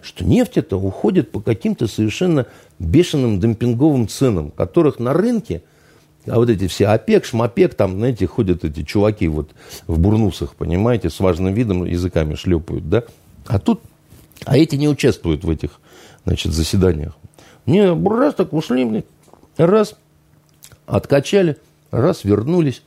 что 0.00 0.24
нефть 0.24 0.56
это 0.56 0.76
уходит 0.76 1.30
по 1.30 1.40
каким-то 1.40 1.86
совершенно 1.86 2.46
бешеным 2.78 3.38
демпинговым 3.38 4.08
ценам, 4.08 4.50
которых 4.50 4.98
на 4.98 5.12
рынке 5.12 5.62
А 6.26 6.36
вот 6.36 6.50
эти 6.50 6.68
все 6.68 6.86
ОПЕК, 6.86 7.24
ШМОПЕК, 7.24 7.74
там, 7.74 7.98
знаете, 7.98 8.26
ходят 8.26 8.64
эти 8.64 8.82
чуваки 8.84 9.26
вот 9.28 9.50
в 9.86 9.98
бурнусах, 9.98 10.54
понимаете, 10.54 11.10
с 11.10 11.18
важным 11.20 11.52
видом 11.52 11.84
языками 11.84 12.34
шлепают, 12.34 12.88
да? 12.88 13.04
А 13.46 13.58
тут, 13.58 13.80
а 14.44 14.56
эти 14.56 14.76
не 14.76 14.88
участвуют 14.88 15.44
в 15.44 15.50
этих, 15.50 15.80
значит, 16.24 16.52
заседаниях. 16.52 17.16
Не, 17.66 17.92
раз 17.92 18.34
так 18.34 18.52
ушли, 18.52 19.04
раз, 19.56 19.96
откачали, 20.86 21.56
раз, 21.92 22.24
вернулись 22.24 22.82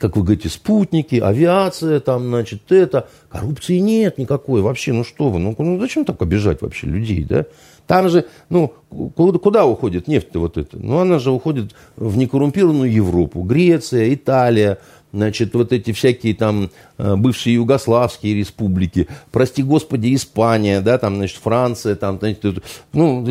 как 0.00 0.16
вы 0.16 0.22
говорите, 0.22 0.48
спутники, 0.48 1.16
авиация, 1.16 2.00
там, 2.00 2.28
значит, 2.28 2.72
это. 2.72 3.08
Коррупции 3.28 3.76
нет 3.76 4.16
никакой 4.16 4.62
вообще. 4.62 4.94
Ну 4.94 5.04
что 5.04 5.28
вы, 5.28 5.38
ну, 5.38 5.54
ну 5.58 5.78
зачем 5.78 6.06
так 6.06 6.20
обижать 6.22 6.62
вообще 6.62 6.86
людей, 6.86 7.22
да? 7.22 7.44
Там 7.86 8.08
же, 8.08 8.24
ну, 8.48 8.72
куда, 9.14 9.38
куда 9.38 9.66
уходит 9.66 10.08
нефть-то 10.08 10.40
вот 10.40 10.56
эта? 10.56 10.78
Ну, 10.78 10.98
она 10.98 11.18
же 11.18 11.30
уходит 11.30 11.74
в 11.96 12.16
некоррумпированную 12.16 12.90
Европу. 12.90 13.42
Греция, 13.42 14.14
Италия, 14.14 14.78
значит, 15.12 15.52
вот 15.54 15.72
эти 15.72 15.92
всякие 15.92 16.34
там 16.34 16.70
э, 16.96 17.16
бывшие 17.16 17.56
югославские 17.56 18.36
республики, 18.36 19.06
прости 19.32 19.62
господи, 19.62 20.14
Испания, 20.14 20.80
да, 20.80 20.96
там, 20.96 21.16
значит, 21.16 21.38
Франция, 21.42 21.94
там, 21.94 22.18
знаете, 22.18 22.54
ну, 22.94 23.26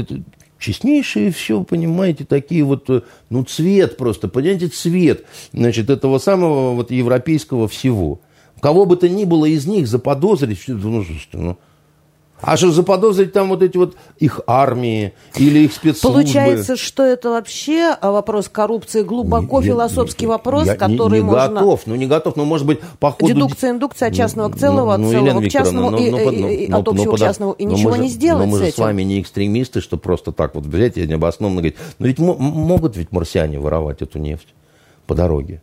честнейшие 0.59 1.31
все, 1.31 1.63
понимаете, 1.63 2.25
такие 2.25 2.63
вот, 2.63 2.89
э, 2.89 3.01
ну, 3.29 3.43
цвет 3.43 3.97
просто, 3.97 4.27
понимаете, 4.27 4.67
цвет, 4.67 5.25
значит, 5.53 5.89
этого 5.89 6.19
самого 6.19 6.73
вот 6.73 6.91
европейского 6.91 7.67
всего. 7.67 8.19
Кого 8.59 8.85
бы 8.85 8.97
то 8.97 9.07
ни 9.07 9.23
было 9.23 9.45
из 9.45 9.65
них 9.65 9.87
заподозрить, 9.87 10.65
ну, 10.67 11.05
ну, 11.33 11.57
а 12.41 12.57
что 12.57 12.71
заподозрить 12.71 13.33
там 13.33 13.49
вот 13.49 13.61
эти 13.61 13.77
вот 13.77 13.95
их 14.17 14.41
армии 14.47 15.13
или 15.35 15.59
их 15.59 15.73
спецслужбы? 15.73 16.21
Получается, 16.21 16.77
что 16.77 17.03
это 17.03 17.29
вообще 17.31 17.95
а, 17.99 18.11
вопрос 18.11 18.47
коррупции, 18.47 19.01
глубоко 19.01 19.61
не, 19.61 19.67
философский 19.67 20.25
не, 20.25 20.29
вопрос, 20.29 20.67
я 20.67 20.75
который 20.75 21.19
не, 21.19 21.25
не 21.25 21.31
можно... 21.31 21.49
готов, 21.49 21.81
ну 21.85 21.95
не 21.95 22.07
готов, 22.07 22.35
ну 22.35 22.45
может 22.45 22.65
быть 22.65 22.79
по 22.99 23.11
ходу... 23.11 23.27
Дедукция, 23.27 23.71
индукция 23.71 24.09
от 24.09 24.15
частного 24.15 24.49
к 24.49 24.57
целому, 24.57 24.97
ну, 24.97 25.07
от 25.07 25.11
целого 25.11 25.41
к 25.41 25.49
частному, 25.49 25.97
и, 25.97 26.09
ну, 26.09 26.31
и, 26.31 26.65
и, 26.65 26.71
от 26.71 26.87
общего 26.87 27.15
к 27.15 27.19
частному, 27.19 27.51
и 27.53 27.65
ничего 27.65 27.95
же, 27.95 28.01
не 28.01 28.09
сделать 28.09 28.45
Но 28.45 28.51
мы 28.51 28.57
с 28.59 28.61
же 28.61 28.71
с 28.71 28.77
вами 28.77 29.03
не 29.03 29.21
экстремисты, 29.21 29.81
что 29.81 29.97
просто 29.97 30.31
так 30.31 30.55
вот 30.55 30.65
взять 30.65 30.97
и 30.97 31.05
необоснованно 31.05 31.61
говорить, 31.61 31.77
ну 31.99 32.07
ведь 32.07 32.19
могут 32.19 32.95
ведь 32.95 33.11
марсиане 33.11 33.59
воровать 33.59 34.01
эту 34.01 34.19
нефть 34.19 34.47
по 35.07 35.15
дороге. 35.15 35.61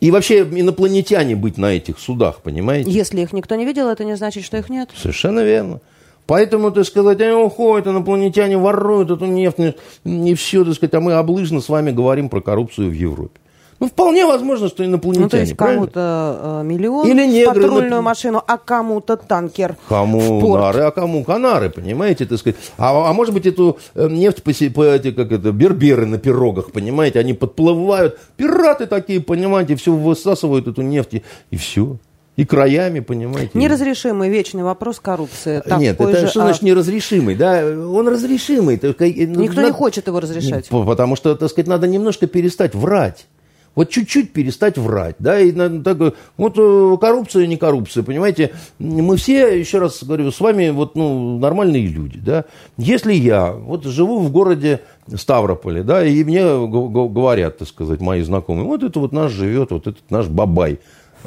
И 0.00 0.10
вообще 0.10 0.42
инопланетяне 0.42 1.36
быть 1.36 1.56
на 1.56 1.72
этих 1.74 1.98
судах, 1.98 2.42
понимаете? 2.42 2.90
Если 2.90 3.22
их 3.22 3.32
никто 3.32 3.54
не 3.54 3.64
видел, 3.64 3.88
это 3.88 4.04
не 4.04 4.16
значит, 4.16 4.44
что 4.44 4.56
их 4.58 4.68
нет. 4.68 4.90
Совершенно 4.94 5.40
верно. 5.40 5.80
Поэтому, 6.26 6.70
так 6.70 6.84
сказать, 6.86 7.20
они 7.20 7.32
уходят, 7.32 7.86
инопланетяне 7.86 8.56
воруют 8.56 9.10
эту 9.10 9.26
нефть, 9.26 9.76
и 10.04 10.34
все, 10.34 10.64
так 10.64 10.74
сказать, 10.74 10.94
а 10.94 11.00
мы 11.00 11.12
облыжно 11.14 11.60
с 11.60 11.68
вами 11.68 11.90
говорим 11.90 12.28
про 12.28 12.40
коррупцию 12.40 12.90
в 12.90 12.94
Европе. 12.94 13.40
Ну, 13.80 13.88
вполне 13.88 14.24
возможно, 14.24 14.68
что 14.68 14.84
инопланетяне. 14.84 15.24
Ну, 15.24 15.28
то 15.28 15.36
есть 15.36 15.56
кому-то 15.56 16.62
э, 16.62 16.64
миллион 16.64 17.06
Или 17.06 17.26
негры, 17.26 17.62
патрульную 17.62 17.90
нап... 17.90 18.04
машину, 18.04 18.42
а 18.46 18.56
кому-то 18.56 19.16
танкер. 19.16 19.76
Кому 19.88 20.56
нары, 20.56 20.82
а 20.82 20.90
кому 20.90 21.24
канары, 21.24 21.70
понимаете, 21.70 22.24
так 22.24 22.38
сказать. 22.38 22.56
А, 22.78 23.10
а 23.10 23.12
может 23.12 23.34
быть, 23.34 23.46
эту 23.46 23.78
э, 23.94 24.08
нефть 24.08 24.42
по, 24.42 24.52
по 24.74 24.84
эти, 24.84 25.10
как 25.10 25.32
это, 25.32 25.52
берберы 25.52 26.06
на 26.06 26.18
пирогах, 26.18 26.70
понимаете, 26.70 27.18
они 27.18 27.34
подплывают, 27.34 28.18
пираты 28.36 28.86
такие, 28.86 29.20
понимаете, 29.20 29.74
все 29.74 29.92
высасывают 29.92 30.68
эту 30.68 30.82
нефть, 30.82 31.14
и, 31.14 31.22
и 31.50 31.56
все 31.56 31.98
и 32.36 32.44
краями, 32.44 33.00
понимаете. 33.00 33.50
Неразрешимый 33.54 34.28
вечный 34.28 34.62
вопрос 34.62 35.00
коррупции. 35.00 35.62
Нет, 35.78 36.00
это 36.00 36.20
же, 36.20 36.28
что 36.28 36.40
а... 36.40 36.44
значит 36.44 36.62
неразрешимый? 36.62 37.34
Да, 37.36 37.64
он 37.64 38.08
разрешимый. 38.08 38.76
Только, 38.76 39.04
ну, 39.04 39.42
Никто 39.42 39.56
надо... 39.56 39.68
не 39.68 39.72
хочет 39.72 40.06
его 40.06 40.20
разрешать. 40.20 40.68
Потому 40.68 41.16
что, 41.16 41.34
так 41.36 41.48
сказать, 41.50 41.68
надо 41.68 41.86
немножко 41.86 42.26
перестать 42.26 42.74
врать. 42.74 43.26
Вот 43.74 43.90
чуть-чуть 43.90 44.32
перестать 44.32 44.78
врать, 44.78 45.16
да, 45.18 45.40
и 45.40 45.50
так, 45.50 46.14
вот 46.36 46.54
э, 46.56 46.96
коррупция, 47.00 47.48
не 47.48 47.56
коррупция, 47.56 48.04
понимаете, 48.04 48.52
мы 48.78 49.16
все, 49.16 49.58
еще 49.58 49.78
раз 49.78 50.04
говорю, 50.04 50.30
с 50.30 50.38
вами 50.38 50.70
вот, 50.70 50.94
ну, 50.94 51.38
нормальные 51.40 51.88
люди, 51.88 52.20
да, 52.20 52.44
если 52.76 53.12
я 53.12 53.50
вот 53.50 53.84
живу 53.84 54.20
в 54.20 54.30
городе 54.30 54.82
Ставрополе, 55.12 55.82
да, 55.82 56.06
и 56.06 56.22
мне 56.22 56.44
говорят, 56.44 57.58
так 57.58 57.66
сказать, 57.66 58.00
мои 58.00 58.22
знакомые, 58.22 58.64
вот 58.64 58.84
это 58.84 59.00
вот 59.00 59.10
наш 59.10 59.32
живет, 59.32 59.72
вот 59.72 59.88
этот 59.88 60.08
наш 60.08 60.28
бабай, 60.28 60.78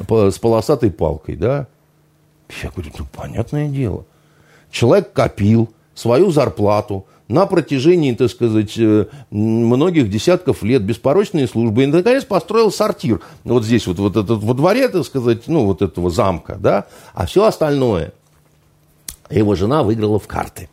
с 0.08 0.40
полосатой 0.40 0.92
палкой, 0.92 1.36
да? 1.36 1.68
Я 2.64 2.70
говорю, 2.70 2.92
ну, 2.98 3.06
понятное 3.14 3.68
дело. 3.68 4.06
Человек 4.72 5.14
копил 5.14 5.70
свою 5.96 6.32
зарплату 6.32 7.06
на 7.28 7.46
протяжении, 7.46 8.14
так 8.14 8.30
сказать, 8.30 8.78
э, 8.78 9.08
многих 9.32 10.10
десятков 10.10 10.64
лет 10.64 10.84
беспорочной 10.84 11.48
службы. 11.48 11.84
И, 11.84 11.88
наконец, 11.88 12.24
построил 12.24 12.72
сортир. 12.72 13.22
Вот 13.44 13.66
здесь, 13.66 13.86
вот, 13.88 14.00
вот 14.00 14.16
этот, 14.16 14.42
во 14.42 14.54
дворе, 14.54 14.88
так 14.88 15.06
сказать, 15.06 15.48
ну, 15.48 15.66
вот 15.66 15.82
этого 15.82 16.10
замка, 16.10 16.56
да? 16.56 16.86
А 17.14 17.26
все 17.26 17.46
остальное 17.46 18.14
его 19.30 19.56
жена 19.56 19.84
выиграла 19.84 20.20
в 20.20 20.28
карты. 20.28 20.70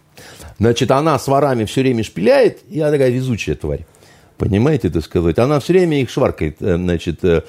Значит, 0.61 0.93
она 0.93 1.19
с 1.19 1.27
ворами 1.27 1.65
все 1.65 1.81
время 1.81 2.05
шпиляет, 2.05 2.63
и 2.71 2.81
она 2.81 2.93
такая 2.93 3.11
везучая 3.11 3.57
тварь. 3.57 3.85
Понимаете, 4.37 4.91
так 4.91 5.05
сказать? 5.05 5.39
Она 5.39 5.61
все 5.61 5.75
время 5.75 6.01
их 6.01 6.11
шваркает, 6.11 6.57
э, 6.61 6.77
значит, 6.77 7.25
э, 7.25 7.43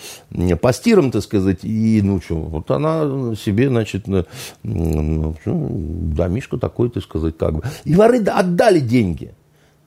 по 0.61 0.71
стирам, 0.71 1.09
так 1.09 1.23
сказать, 1.23 1.63
и, 1.63 1.99
ну, 2.03 2.21
что, 2.21 2.35
вот 2.35 2.69
она 2.69 3.33
себе, 3.35 3.69
значит, 3.69 4.05
ну, 4.07 5.35
домишко 5.43 6.57
такой, 6.57 6.91
так 6.91 7.01
сказать, 7.01 7.37
как 7.37 7.53
бы. 7.55 7.63
И 7.85 7.95
воры 7.95 8.19
отдали 8.19 8.79
деньги. 8.79 9.33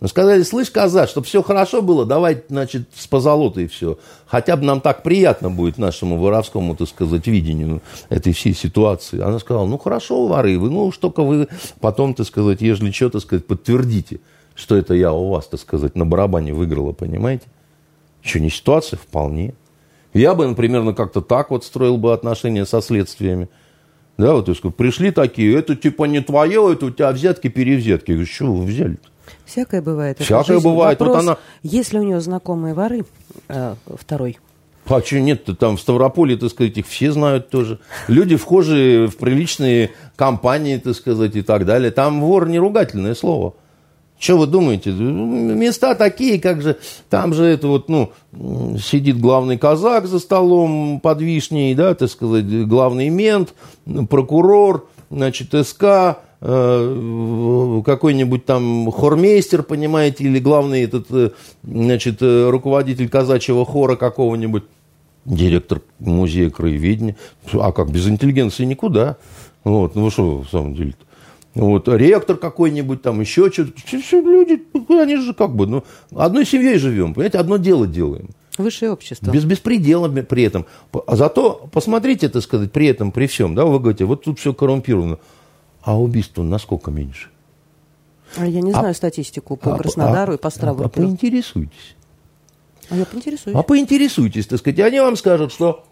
Сказали, 0.07 0.43
слышь, 0.45 0.71
коза, 0.71 1.09
чтобы 1.09 1.27
все 1.27 1.43
хорошо 1.43 1.83
было, 1.83 2.07
давай, 2.07 2.43
значит, 2.49 2.89
с 2.95 3.09
позолотой 3.09 3.67
все. 3.67 3.99
Хотя 4.27 4.57
бы 4.57 4.65
нам 4.65 4.81
так 4.81 5.03
приятно 5.03 5.51
будет 5.51 5.77
нашему 5.77 6.19
воровскому, 6.19 6.77
так 6.77 6.89
сказать, 6.89 7.27
видению 7.27 7.81
этой 8.09 8.33
всей 8.33 8.55
ситуации. 8.55 9.21
Она 9.21 9.41
сказала, 9.41 9.67
ну, 9.67 9.77
хорошо, 9.77 10.29
воры, 10.29 10.57
вы, 10.57 10.71
ну, 10.71 10.85
уж 10.87 10.99
только 10.99 11.23
вы 11.23 11.49
потом, 11.81 12.15
так 12.15 12.27
сказать, 12.27 12.61
ежели 12.61 12.93
что, 12.93 13.11
так 13.11 13.23
сказать, 13.23 13.47
подтвердите 13.47 14.21
что 14.59 14.77
это 14.77 14.95
я 14.95 15.13
у 15.13 15.31
вас, 15.31 15.47
так 15.47 15.61
сказать, 15.61 15.95
на 15.95 16.05
барабане 16.05 16.53
выиграла, 16.53 16.93
понимаете? 16.93 17.47
Еще 18.25 18.41
не 18.41 18.51
ситуация, 18.51 18.99
вполне. 18.99 19.55
Я 20.13 20.35
бы, 20.35 20.47
например, 20.49 20.83
ну, 20.83 20.95
как-то 20.95 21.21
так 21.21 21.51
вот 21.51 21.65
строил 21.65 21.97
бы 21.97 22.13
отношения 22.13 22.67
со 22.67 22.81
следствиями. 22.83 23.49
Да, 24.17 24.33
вот, 24.33 24.49
есть, 24.49 24.61
пришли 24.77 25.13
такие, 25.13 25.57
это 25.57 25.77
типа 25.77 26.05
не 26.05 26.21
твое, 26.21 26.73
это 26.73 26.87
у 26.87 26.91
тебя 26.91 27.13
взятки-перевзятки. 27.13 28.11
Я 28.11 28.17
говорю, 28.17 28.27
что 28.27 28.53
вы 28.53 28.65
взяли-то? 28.65 29.09
Всякое 29.45 29.81
бывает. 29.81 30.19
Всякое 30.19 30.55
жизнь. 30.55 30.65
бывает. 30.65 30.99
Вопрос, 30.99 31.17
вот 31.17 31.23
она... 31.23 31.39
Есть 31.63 31.93
ли 31.93 32.01
у 32.01 32.03
нее 32.03 32.21
знакомые 32.21 32.75
воры? 32.75 33.05
Э, 33.49 33.77
второй. 33.87 34.39
А 34.87 35.01
что 35.01 35.21
нет-то? 35.21 35.55
Там 35.55 35.77
в 35.77 35.81
Ставрополе, 35.81 36.37
так 36.37 36.51
сказать, 36.51 36.77
их 36.79 36.87
все 36.89 37.13
знают 37.13 37.51
тоже. 37.51 37.79
Люди, 38.09 38.35
вхожие 38.35 39.07
в 39.07 39.19
приличные 39.19 39.91
компании, 40.17 40.79
так 40.79 40.97
сказать, 40.97 41.37
и 41.37 41.43
так 41.43 41.65
далее. 41.65 41.93
Там 41.93 42.21
вор 42.21 42.49
не 42.49 42.59
ругательное 42.59 43.15
слово. 43.15 43.55
Что 44.19 44.37
вы 44.37 44.47
думаете? 44.47 44.91
Места 44.91 45.95
такие, 45.95 46.41
как 46.41 46.61
же, 46.61 46.77
там 47.09 47.33
же 47.35 47.45
это 47.45 47.69
вот, 47.69 47.89
ну, 47.89 48.13
сидит 48.83 49.21
главный 49.21 49.57
казак 49.57 50.07
за 50.07 50.19
столом 50.19 50.99
под 51.01 51.21
вишней, 51.21 51.75
да, 51.75 51.95
так 51.95 52.11
сказать, 52.11 52.67
главный 52.67 53.11
мент, 53.11 53.55
прокурор, 54.11 54.89
значит, 55.09 55.55
СК, 55.65 56.19
э, 56.41 57.83
какой-нибудь 57.85 58.45
там 58.45 58.91
хормейстер, 58.91 59.63
понимаете, 59.63 60.25
или 60.25 60.41
главный 60.41 60.83
этот, 60.83 61.07
э, 61.13 61.31
значит, 61.63 62.19
руководитель 62.21 63.09
казачьего 63.09 63.65
хора 63.65 63.95
какого-нибудь, 63.95 64.65
директор 65.25 65.81
музея 66.01 66.51
краеведения. 66.51 67.17
А 67.53 67.71
как, 67.71 67.91
без 67.91 68.09
интеллигенции 68.09 68.65
никуда. 68.65 69.17
Вот, 69.63 69.95
ну 69.95 70.11
что, 70.11 70.39
в 70.41 70.49
самом 70.49 70.75
деле 70.75 70.91
-то? 70.91 71.08
Вот, 71.59 71.89
ректор 71.89 72.37
какой-нибудь 72.37 73.03
там, 73.03 73.21
еще 73.21 73.51
что-то. 73.51 73.73
Люди, 74.13 74.63
ну, 74.73 75.01
они 75.01 75.17
же 75.17 75.35
как 75.35 75.55
бы, 75.55 75.67
ну, 75.67 75.85
одной 76.15 76.47
семьей 76.47 76.79
живем, 76.79 77.15
понимаете, 77.15 77.39
одно 77.39 77.57
дело 77.57 77.87
делаем. 77.87 78.31
Высшее 78.57 78.93
общество. 78.93 79.31
Без 79.31 79.45
беспредела 79.45 80.09
при 80.09 80.43
этом. 80.45 80.67
А 81.07 81.17
зато, 81.17 81.69
посмотрите, 81.73 82.29
так 82.29 82.43
сказать, 82.43 82.73
при 82.73 82.87
этом, 82.87 83.13
при 83.13 83.27
всем, 83.27 83.55
да, 83.55 83.65
вы 83.65 83.79
говорите, 83.79 84.05
вот 84.05 84.25
тут 84.25 84.39
все 84.39 84.53
коррумпировано. 84.53 85.19
А 85.83 85.99
убийство 85.99 86.43
насколько 86.43 86.91
меньше? 86.91 87.29
А 88.37 88.47
я 88.47 88.61
не 88.61 88.71
а 88.71 88.75
знаю 88.75 88.91
а, 88.91 88.95
статистику 88.95 89.57
по 89.57 89.75
а, 89.75 89.79
Краснодару 89.79 90.33
а, 90.33 90.35
и 90.35 90.39
по 90.39 90.51
Ставрополю. 90.51 90.85
А, 90.85 90.87
а 90.87 90.89
поинтересуйтесь. 90.91 91.97
А 92.91 92.97
я 92.97 93.05
поинтересуюсь. 93.05 93.57
А 93.57 93.63
поинтересуйтесь, 93.63 94.47
так 94.47 94.59
сказать. 94.59 94.79
И 94.79 94.83
они 94.83 95.01
вам 95.01 95.17
скажут, 95.17 95.53
что 95.53 95.85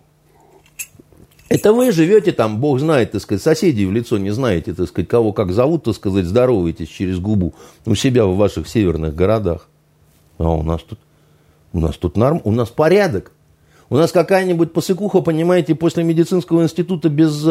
это 1.49 1.73
вы 1.73 1.93
живете 1.93 2.33
там, 2.33 2.59
бог 2.59 2.81
знает, 2.81 3.13
так 3.13 3.23
сказать, 3.23 3.43
соседей 3.43 3.87
в 3.87 3.93
лицо 3.93 4.19
не 4.19 4.31
знаете, 4.31 4.75
так 4.75 4.89
сказать, 4.89 5.09
кого 5.09 5.33
как 5.33 5.53
зовут, 5.53 5.85
так 5.85 5.95
сказать, 5.95 6.25
здороваетесь 6.25 6.89
через 6.89 7.19
губу 7.19 7.55
у 7.85 7.95
себя 7.95 8.27
в 8.27 8.37
ваших 8.37 8.69
северных 8.69 9.15
городах. 9.15 9.69
А 10.39 10.51
у 10.51 10.63
нас 10.63 10.83
тут, 10.83 10.99
у 11.73 11.81
нас 11.81 11.97
тут 11.97 12.17
норм, 12.17 12.41
у 12.45 12.51
нас 12.51 12.69
порядок. 12.71 13.33
У 13.89 13.97
нас 13.97 14.11
какая-нибудь 14.11 14.73
посыкуха, 14.73 15.21
понимаете, 15.21 15.77
после 15.77 16.03
медицинского 16.03 16.65
института 16.65 17.09
без 17.09 17.47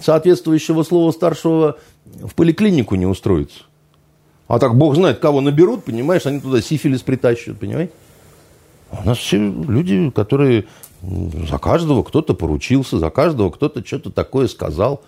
соответствующего 0.00 0.82
слова 0.82 1.12
старшего 1.12 1.76
в 2.06 2.34
поликлинику 2.34 2.94
не 2.94 3.04
устроится. 3.04 3.64
А 4.48 4.58
так 4.58 4.76
бог 4.76 4.94
знает, 4.94 5.18
кого 5.18 5.42
наберут, 5.42 5.84
понимаешь, 5.84 6.24
они 6.24 6.40
туда 6.40 6.62
сифилис 6.62 7.02
притащат, 7.02 7.58
понимаете? 7.58 7.92
У 8.90 9.06
нас 9.06 9.18
все 9.18 9.36
люди, 9.36 10.10
которые 10.10 10.64
за 11.48 11.58
каждого 11.58 12.02
кто-то 12.02 12.34
поручился, 12.34 12.98
за 12.98 13.10
каждого 13.10 13.50
кто-то 13.50 13.84
что-то 13.84 14.10
такое 14.10 14.48
сказал. 14.48 15.02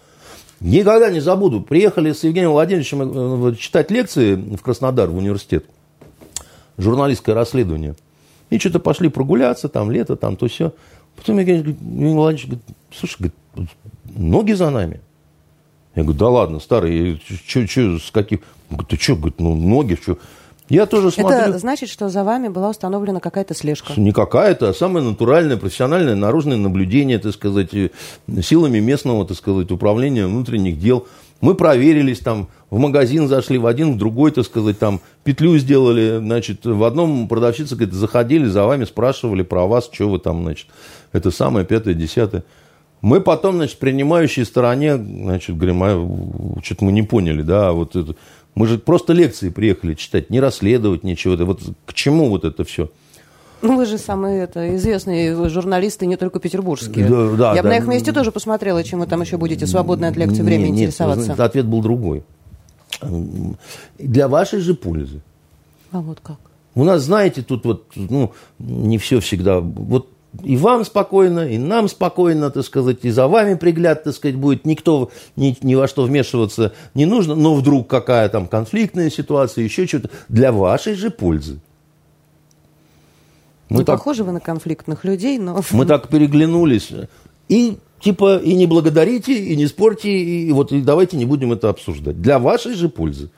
Никогда 0.61 1.11
не 1.11 1.21
забуду. 1.21 1.61
Приехали 1.61 2.13
с 2.13 2.25
Евгением 2.25 2.53
Владимировичем 2.53 3.49
э, 3.49 3.55
читать 3.57 3.91
лекции 3.91 4.35
в 4.35 4.63
Краснодар, 4.63 5.09
в 5.09 5.17
университет. 5.17 5.67
Журналистское 6.79 7.35
расследование. 7.35 7.95
И 8.51 8.59
что-то 8.59 8.81
пошли 8.81 9.09
прогуляться, 9.09 9.69
там 9.69 9.91
лето, 9.91 10.17
там 10.17 10.37
то 10.37 10.49
все. 10.49 10.73
Потом 11.17 11.39
Евгений 11.39 11.63
Владимирович 11.63 12.47
говорит, 12.47 12.65
слушай, 12.95 13.33
ноги 14.15 14.53
за 14.53 14.71
нами. 14.71 15.01
Я 15.95 16.03
говорю, 16.03 16.19
да 16.19 16.29
ладно, 16.29 16.61
старый, 16.61 17.21
что, 17.47 17.67
что, 17.67 17.99
с 17.99 18.11
каких... 18.11 18.41
Говорит, 18.71 18.89
ты 18.89 18.97
что, 18.97 19.17
говорит, 19.17 19.41
ну, 19.41 19.55
ноги, 19.55 19.99
что... 20.01 20.19
Я 20.69 20.87
тоже 20.87 21.11
смотрю... 21.11 21.39
Это 21.39 21.59
значит, 21.59 21.89
что 21.89 22.09
за 22.09 22.25
вами 22.25 22.49
была 22.49 22.71
установлена 22.71 23.21
какая-то 23.21 23.55
слежка? 23.55 23.93
Не 23.97 24.13
какая-то, 24.13 24.71
а 24.71 24.75
самое 24.75 25.05
натуральное, 25.05 25.57
профессиональное, 25.57 26.15
наружное 26.15 26.57
наблюдение, 26.57 27.19
так 27.19 27.33
сказать, 27.33 27.71
силами 28.43 28.81
местного, 28.81 29.27
так 29.27 29.37
сказать, 29.37 29.71
управления 29.71 30.27
внутренних 30.27 30.79
дел. 30.79 31.07
Мы 31.41 31.55
проверились 31.55 32.21
там, 32.21 32.49
в 32.71 32.79
магазин 32.79 33.29
зашли, 33.29 33.59
в 33.59 33.67
один, 33.67 33.95
в 33.95 33.99
другой, 33.99 34.31
так 34.33 34.45
сказать, 34.45 34.79
там 34.79 35.01
петлю 35.23 35.57
сделали, 35.59 36.19
значит, 36.19 36.65
в 36.65 36.83
одном 36.83 37.29
продавщица, 37.29 37.77
говорит, 37.77 37.95
заходили 37.95 38.47
за 38.47 38.65
вами, 38.65 38.85
спрашивали 38.85 39.43
про 39.43 39.67
вас, 39.67 39.89
что 39.93 40.09
вы 40.09 40.19
там, 40.19 40.43
значит, 40.43 40.67
это 41.13 41.31
самое, 41.31 41.67
пятое, 41.67 41.95
десятое. 41.95 42.43
Мы 43.03 43.21
потом, 43.21 43.57
значит, 43.57 43.79
принимающей 43.79 44.45
стороне, 44.45 44.97
значит, 44.97 45.57
говорим, 45.57 45.83
а, 45.83 46.61
что-то 46.63 46.85
мы 46.85 46.93
не 46.93 47.03
поняли, 47.03 47.43
да, 47.43 47.73
вот 47.73 47.95
это, 47.95 48.17
мы 48.57 48.67
же 48.67 48.79
просто 48.79 49.13
лекции 49.13 49.51
приехали 49.51 49.95
читать, 49.95 50.31
не 50.31 50.41
расследовать 50.41 51.05
ничего. 51.05 51.37
Вот 51.45 51.63
к 51.85 51.93
чему 51.93 52.31
вот 52.31 52.45
это 52.45 52.65
все? 52.65 52.91
Ну, 53.63 53.77
вы 53.77 53.85
же 53.87 53.99
самые 53.99 54.43
это, 54.43 54.75
известные 54.77 55.49
журналисты, 55.49 56.07
не 56.07 56.17
только 56.17 56.41
петербургские. 56.41 57.09
Да, 57.09 57.37
да, 57.37 57.55
Я 57.55 57.63
да. 57.63 57.63
бы 57.63 57.69
на 57.69 57.79
их 57.79 57.87
месте 57.87 58.13
тоже 58.13 58.33
посмотрела, 58.33 58.83
чем 58.83 59.01
вы 59.01 59.07
там 59.07 59.21
еще 59.21 59.37
будете 59.37 59.67
свободное 59.67 60.11
от 60.11 60.17
лекции 60.17 60.43
время 60.43 60.65
нет, 60.65 60.71
интересоваться. 60.71 61.31
Нет, 61.31 61.41
ответ 61.41 61.67
был 61.67 61.83
другой. 61.83 62.25
Для 63.99 64.29
вашей 64.29 64.61
же 64.61 64.75
пользы. 64.75 65.21
А 65.93 66.01
вот 66.01 66.19
как? 66.23 66.39
У 66.75 66.85
нас, 66.85 67.03
знаете, 67.03 67.43
тут 67.43 67.65
вот, 67.65 67.85
ну, 67.95 68.33
не 68.59 68.99
все 68.99 69.21
всегда. 69.21 69.61
Вот 69.61 70.09
и 70.43 70.57
вам 70.57 70.85
спокойно, 70.85 71.49
и 71.49 71.59
нам 71.59 71.89
спокойно, 71.89 72.51
так 72.51 72.65
сказать, 72.65 72.99
и 73.03 73.11
за 73.11 73.29
вами 73.29 73.55
пригляд, 73.55 74.05
так 74.05 74.15
сказать, 74.15 74.37
будет. 74.37 74.65
Никто 74.65 75.11
ни, 75.37 75.57
ни 75.63 75.75
во 75.75 75.89
что 75.89 76.05
вмешиваться 76.05 76.73
не 76.95 77.07
нужно, 77.07 77.35
но 77.35 77.55
вдруг 77.55 77.89
какая 77.89 78.29
там 78.29 78.47
конфликтная 78.47 79.11
ситуация, 79.11 79.65
еще 79.65 79.87
что-то, 79.87 80.11
для 80.29 80.53
вашей 80.53 80.95
же 80.95 81.11
пользы. 81.11 81.61
Мы 83.69 83.79
не 83.79 83.85
так, 83.85 83.99
похожи 83.99 84.23
вы 84.23 84.33
на 84.33 84.41
конфликтных 84.41 85.05
людей, 85.05 85.39
но... 85.39 85.61
Мы 85.73 85.87
так 85.87 86.09
переглянулись. 86.09 86.91
И 87.49 87.79
типа 88.01 88.39
и 88.39 88.55
не 88.55 88.67
благодарите, 88.67 89.33
и 89.33 89.57
не 89.57 89.67
спорьте, 89.67 90.11
и 90.11 90.53
вот 90.53 90.73
и 90.73 90.81
давайте 90.81 91.17
не 91.17 91.25
будем 91.25 91.53
это 91.53 91.69
обсуждать. 91.69 92.21
Для 92.21 92.39
вашей 92.39 92.75
же 92.75 92.89
пользы. 92.89 93.31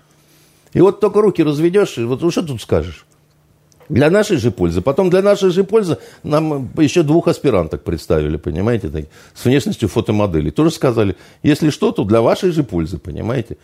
И 0.75 0.81
вот 0.81 1.01
только 1.01 1.21
руки 1.23 1.43
разведешь, 1.43 1.99
и 1.99 2.05
вот 2.05 2.21
что 2.33 2.43
тут 2.43 2.61
скажешь? 2.61 3.07
Для 3.89 4.11
нашей 4.11 4.37
же 4.37 4.51
пользы. 4.51 4.81
Потом 4.81 5.11
для 5.11 5.23
нашей 5.23 5.51
же 5.51 5.65
пользы 5.65 5.99
нам 6.23 6.71
еще 6.77 7.03
двух 7.03 7.29
аспиранток 7.29 7.83
представили, 7.83 8.37
понимаете, 8.37 8.89
так, 8.89 9.05
с 9.35 9.45
внешностью 9.45 9.89
фотомодели. 9.89 10.51
Тоже 10.51 10.71
сказали, 10.71 11.17
если 11.43 11.71
что, 11.71 11.93
то 11.93 12.05
для 12.05 12.21
вашей 12.21 12.51
же 12.51 12.65
пользы, 12.65 12.99
понимаете. 12.99 13.57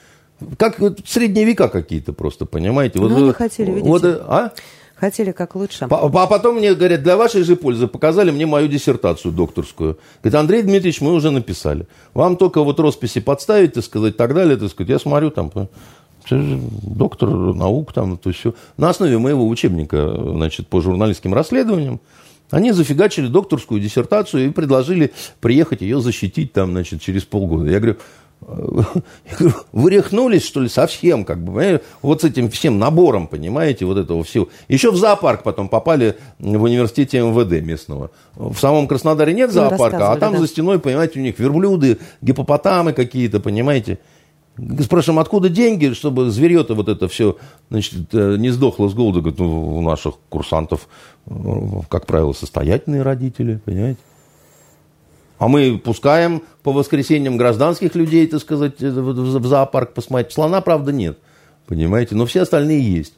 Как 0.57 0.81
вот, 0.81 1.01
средние 1.07 1.45
века 1.45 1.69
какие-то 1.69 2.13
просто, 2.13 2.47
понимаете. 2.47 2.99
Вот, 2.99 3.11
ну, 3.11 3.27
не 3.27 3.33
хотели, 3.33 3.71
видите. 3.71 3.89
Вот, 3.89 4.05
а? 4.05 4.53
Хотели 4.95 5.33
как 5.33 5.55
лучше. 5.57 5.87
А, 5.91 6.07
а 6.07 6.27
потом 6.27 6.57
мне 6.57 6.73
говорят, 6.73 7.03
для 7.03 7.17
вашей 7.17 7.43
же 7.43 7.57
пользы 7.57 7.89
показали 7.89 8.31
мне 8.31 8.47
мою 8.47 8.69
диссертацию 8.69 9.33
докторскую. 9.33 9.99
Говорит, 10.23 10.35
Андрей 10.41 10.63
Дмитриевич, 10.63 11.01
мы 11.01 11.13
уже 11.13 11.31
написали. 11.31 11.87
Вам 12.15 12.37
только 12.37 12.63
вот 12.63 12.79
росписи 12.79 13.21
подставить, 13.21 13.75
так 13.75 13.85
сказать, 13.85 14.17
так 14.17 14.35
далее, 14.35 14.57
так 14.57 14.71
сказать. 14.71 14.91
Я 14.91 14.99
смотрю 14.99 15.31
там, 15.31 15.51
доктор 16.31 17.29
наук, 17.29 17.93
там, 17.93 18.17
то 18.17 18.33
все. 18.33 18.55
На 18.77 18.91
основе 18.91 19.19
моего 19.19 19.47
учебника, 19.49 20.15
значит, 20.17 20.69
по 20.69 20.81
журналистским 20.81 21.35
расследованиям, 21.35 22.01
они 22.51 22.73
зафигачили 22.73 23.27
докторскую 23.27 23.81
диссертацию 23.81 24.47
и 24.47 24.51
предложили 24.51 25.13
приехать 25.41 25.81
ее 25.81 26.01
защитить 26.01 26.53
там, 26.53 26.71
значит, 26.71 27.01
через 27.01 27.25
полгода. 27.25 27.71
Я 27.71 27.81
говорю, 27.81 27.97
я 28.47 29.37
говорю, 29.39 29.57
вы 29.73 29.91
рехнулись, 29.91 30.45
что 30.45 30.61
ли, 30.61 30.69
совсем, 30.69 31.25
как 31.25 31.43
бы, 31.43 31.81
вот 32.03 32.23
с 32.23 32.25
этим 32.25 32.51
всем 32.51 32.79
набором, 32.79 33.27
понимаете, 33.27 33.87
вот 33.87 33.99
этого 33.99 34.23
всего. 34.25 34.49
Еще 34.69 34.91
в 34.91 34.97
зоопарк 34.97 35.43
потом 35.43 35.69
попали 35.69 36.17
в 36.39 36.63
университете 36.63 37.21
МВД 37.21 37.65
местного. 37.65 38.11
В 38.35 38.57
самом 38.59 38.87
Краснодаре 38.87 39.33
нет 39.33 39.51
зоопарка, 39.51 40.13
а 40.13 40.17
там 40.17 40.35
да. 40.35 40.41
за 40.41 40.47
стеной, 40.47 40.79
понимаете, 40.79 41.21
у 41.21 41.23
них 41.23 41.39
верблюды, 41.39 41.99
гипопотамы 42.21 42.93
какие-то, 42.93 43.41
понимаете. 43.41 43.99
Спрашиваем, 44.57 45.19
откуда 45.19 45.49
деньги, 45.49 45.95
чтобы 45.95 46.31
зверье-то 46.31 46.75
вот 46.75 46.89
это 46.89 47.09
все 47.09 47.37
значит, 47.71 48.15
э, 48.15 48.37
не 48.39 48.51
сдохло 48.51 48.89
с 48.89 48.95
голода. 48.95 49.19
Говорит, 49.21 49.41
ну, 49.41 49.77
у 49.77 49.81
наших 49.81 50.15
курсантов, 50.29 50.89
э, 51.27 51.33
как 51.89 52.07
правило, 52.07 52.33
состоятельные 52.33 53.03
родители, 53.03 53.61
понимаете? 53.65 53.99
А 55.39 55.49
мы 55.49 55.77
пускаем 55.77 56.43
по 56.63 56.73
воскресеньям 56.73 57.37
гражданских 57.37 57.97
людей, 57.97 58.29
так 58.29 58.41
сказать, 58.41 58.81
э, 58.81 58.91
в 58.91 59.47
зоопарк 59.47 59.93
посмотреть. 59.93 60.33
Слона, 60.33 60.61
правда, 60.61 60.93
нет, 60.93 61.19
понимаете, 61.67 62.15
но 62.15 62.25
все 62.25 62.43
остальные 62.43 62.81
есть. 62.81 63.15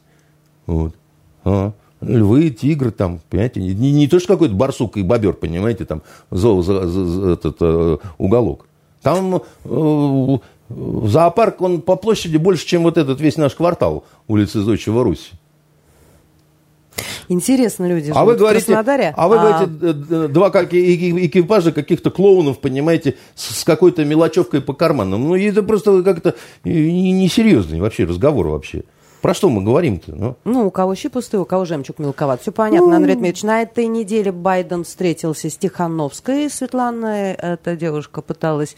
Вот. 0.65 0.95
А. 1.43 1.73
Львы, 2.01 2.49
тигры, 2.49 2.91
там, 2.91 3.21
понимаете, 3.29 3.59
не, 3.59 3.91
не 3.91 4.07
то, 4.07 4.19
что 4.19 4.33
какой-то 4.33 4.53
барсук 4.55 4.97
и 4.97 5.03
бобер, 5.03 5.33
понимаете, 5.33 5.85
там, 5.85 6.01
зо, 6.29 6.61
за, 6.61 6.87
за, 6.87 7.31
этот, 7.31 8.01
уголок. 8.17 8.67
Там 9.01 9.41
Зоопарк, 10.69 11.61
он 11.61 11.81
по 11.81 11.95
площади 11.95 12.37
больше, 12.37 12.65
чем 12.65 12.83
вот 12.83 12.97
этот 12.97 13.21
весь 13.21 13.37
наш 13.37 13.55
квартал 13.55 14.03
улицы 14.27 14.61
Зодчего 14.61 15.03
Руси. 15.03 15.31
Интересно 17.29 17.87
люди 17.87 18.11
а 18.15 18.25
вы 18.25 18.35
говорите, 18.35 18.63
в 18.63 18.67
Краснодаре. 18.67 19.13
А 19.15 19.27
вы 19.27 19.37
а... 19.37 19.65
говорите, 19.65 20.27
два 20.29 20.49
как, 20.49 20.73
экипажа 20.73 21.71
каких-то 21.71 22.09
клоунов, 22.09 22.59
понимаете, 22.59 23.15
с, 23.35 23.59
с 23.59 23.63
какой-то 23.63 24.05
мелочевкой 24.05 24.61
по 24.61 24.73
карманам. 24.73 25.27
Ну, 25.27 25.35
это 25.35 25.61
просто 25.63 26.03
как-то 26.03 26.35
несерьезный 26.63 27.81
вообще 27.81 28.05
разговор 28.05 28.47
вообще. 28.47 28.83
Про 29.21 29.33
что 29.33 29.49
мы 29.49 29.63
говорим-то? 29.63 30.15
Ну? 30.15 30.35
ну, 30.45 30.67
у 30.67 30.71
кого 30.71 30.93
щи 30.95 31.09
пустые, 31.09 31.41
у 31.41 31.45
кого 31.45 31.65
жемчуг 31.65 31.97
мелковат. 31.97 32.41
Все 32.41 32.51
понятно, 32.51 32.89
ну... 32.89 32.95
Андрей 32.95 33.15
Дмитриевич. 33.15 33.43
На 33.43 33.63
этой 33.63 33.87
неделе 33.87 34.31
Байден 34.31 34.83
встретился 34.83 35.49
с 35.49 35.57
Тихановской. 35.57 36.49
Светлана, 36.49 37.33
эта 37.33 37.75
девушка, 37.75 38.21
пыталась 38.21 38.75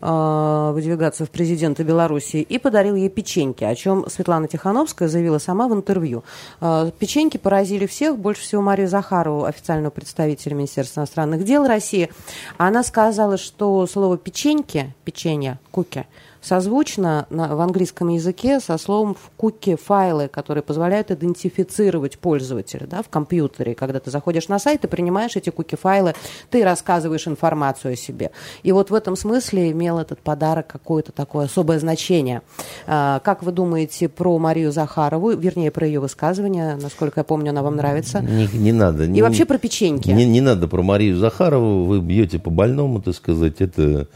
э, 0.00 0.70
выдвигаться 0.72 1.24
в 1.24 1.30
президенты 1.30 1.82
Беларуси, 1.82 2.36
и 2.36 2.58
подарил 2.58 2.94
ей 2.94 3.08
печеньки, 3.08 3.64
о 3.64 3.74
чем 3.74 4.08
Светлана 4.08 4.48
Тихановская 4.48 5.08
заявила 5.08 5.38
сама 5.38 5.68
в 5.68 5.74
интервью. 5.74 6.24
Э, 6.60 6.90
печеньки 6.98 7.36
поразили 7.36 7.86
всех, 7.86 8.18
больше 8.18 8.42
всего 8.42 8.62
Марию 8.62 8.88
Захарову, 8.88 9.44
официального 9.44 9.90
представителя 9.90 10.54
Министерства 10.54 11.00
иностранных 11.00 11.44
дел 11.44 11.66
России. 11.66 12.10
Она 12.58 12.82
сказала, 12.82 13.36
что 13.36 13.86
слово 13.86 14.16
печеньки, 14.18 14.94
печенье, 15.04 15.58
куки– 15.70 16.06
созвучно 16.40 17.26
на, 17.30 17.54
в 17.54 17.60
английском 17.60 18.08
языке 18.08 18.60
со 18.60 18.78
словом 18.78 19.14
в 19.14 19.30
куки 19.36 19.76
файлы, 19.76 20.28
которые 20.28 20.62
позволяют 20.62 21.10
идентифицировать 21.10 22.18
пользователя 22.18 22.86
да, 22.86 23.02
в 23.02 23.08
компьютере. 23.08 23.74
Когда 23.74 24.00
ты 24.00 24.10
заходишь 24.10 24.48
на 24.48 24.58
сайт, 24.58 24.82
ты 24.82 24.88
принимаешь 24.88 25.36
эти 25.36 25.50
куки 25.50 25.76
файлы, 25.76 26.14
ты 26.50 26.64
рассказываешь 26.64 27.26
информацию 27.28 27.94
о 27.94 27.96
себе. 27.96 28.30
И 28.62 28.72
вот 28.72 28.90
в 28.90 28.94
этом 28.94 29.16
смысле 29.16 29.70
имел 29.70 29.98
этот 29.98 30.20
подарок 30.20 30.66
какое-то 30.66 31.12
такое 31.12 31.46
особое 31.46 31.78
значение. 31.78 32.42
А, 32.86 33.20
как 33.20 33.42
вы 33.42 33.52
думаете 33.52 34.08
про 34.08 34.38
Марию 34.38 34.72
Захарову, 34.72 35.30
вернее, 35.30 35.70
про 35.70 35.86
ее 35.86 36.00
высказывание? 36.00 36.76
Насколько 36.76 37.20
я 37.20 37.24
помню, 37.24 37.50
она 37.50 37.62
вам 37.62 37.76
нравится. 37.76 38.20
Не, 38.20 38.48
не 38.54 38.72
надо. 38.72 39.04
И 39.04 39.08
не, 39.08 39.22
вообще 39.22 39.44
про 39.44 39.58
печеньки. 39.58 40.10
Не, 40.10 40.24
не 40.24 40.40
надо 40.40 40.68
про 40.68 40.82
Марию 40.82 41.16
Захарову, 41.16 41.84
вы 41.84 42.00
бьете 42.00 42.38
по 42.38 42.50
больному, 42.50 43.00
так 43.02 43.14
сказать, 43.14 43.60
это 43.60 44.08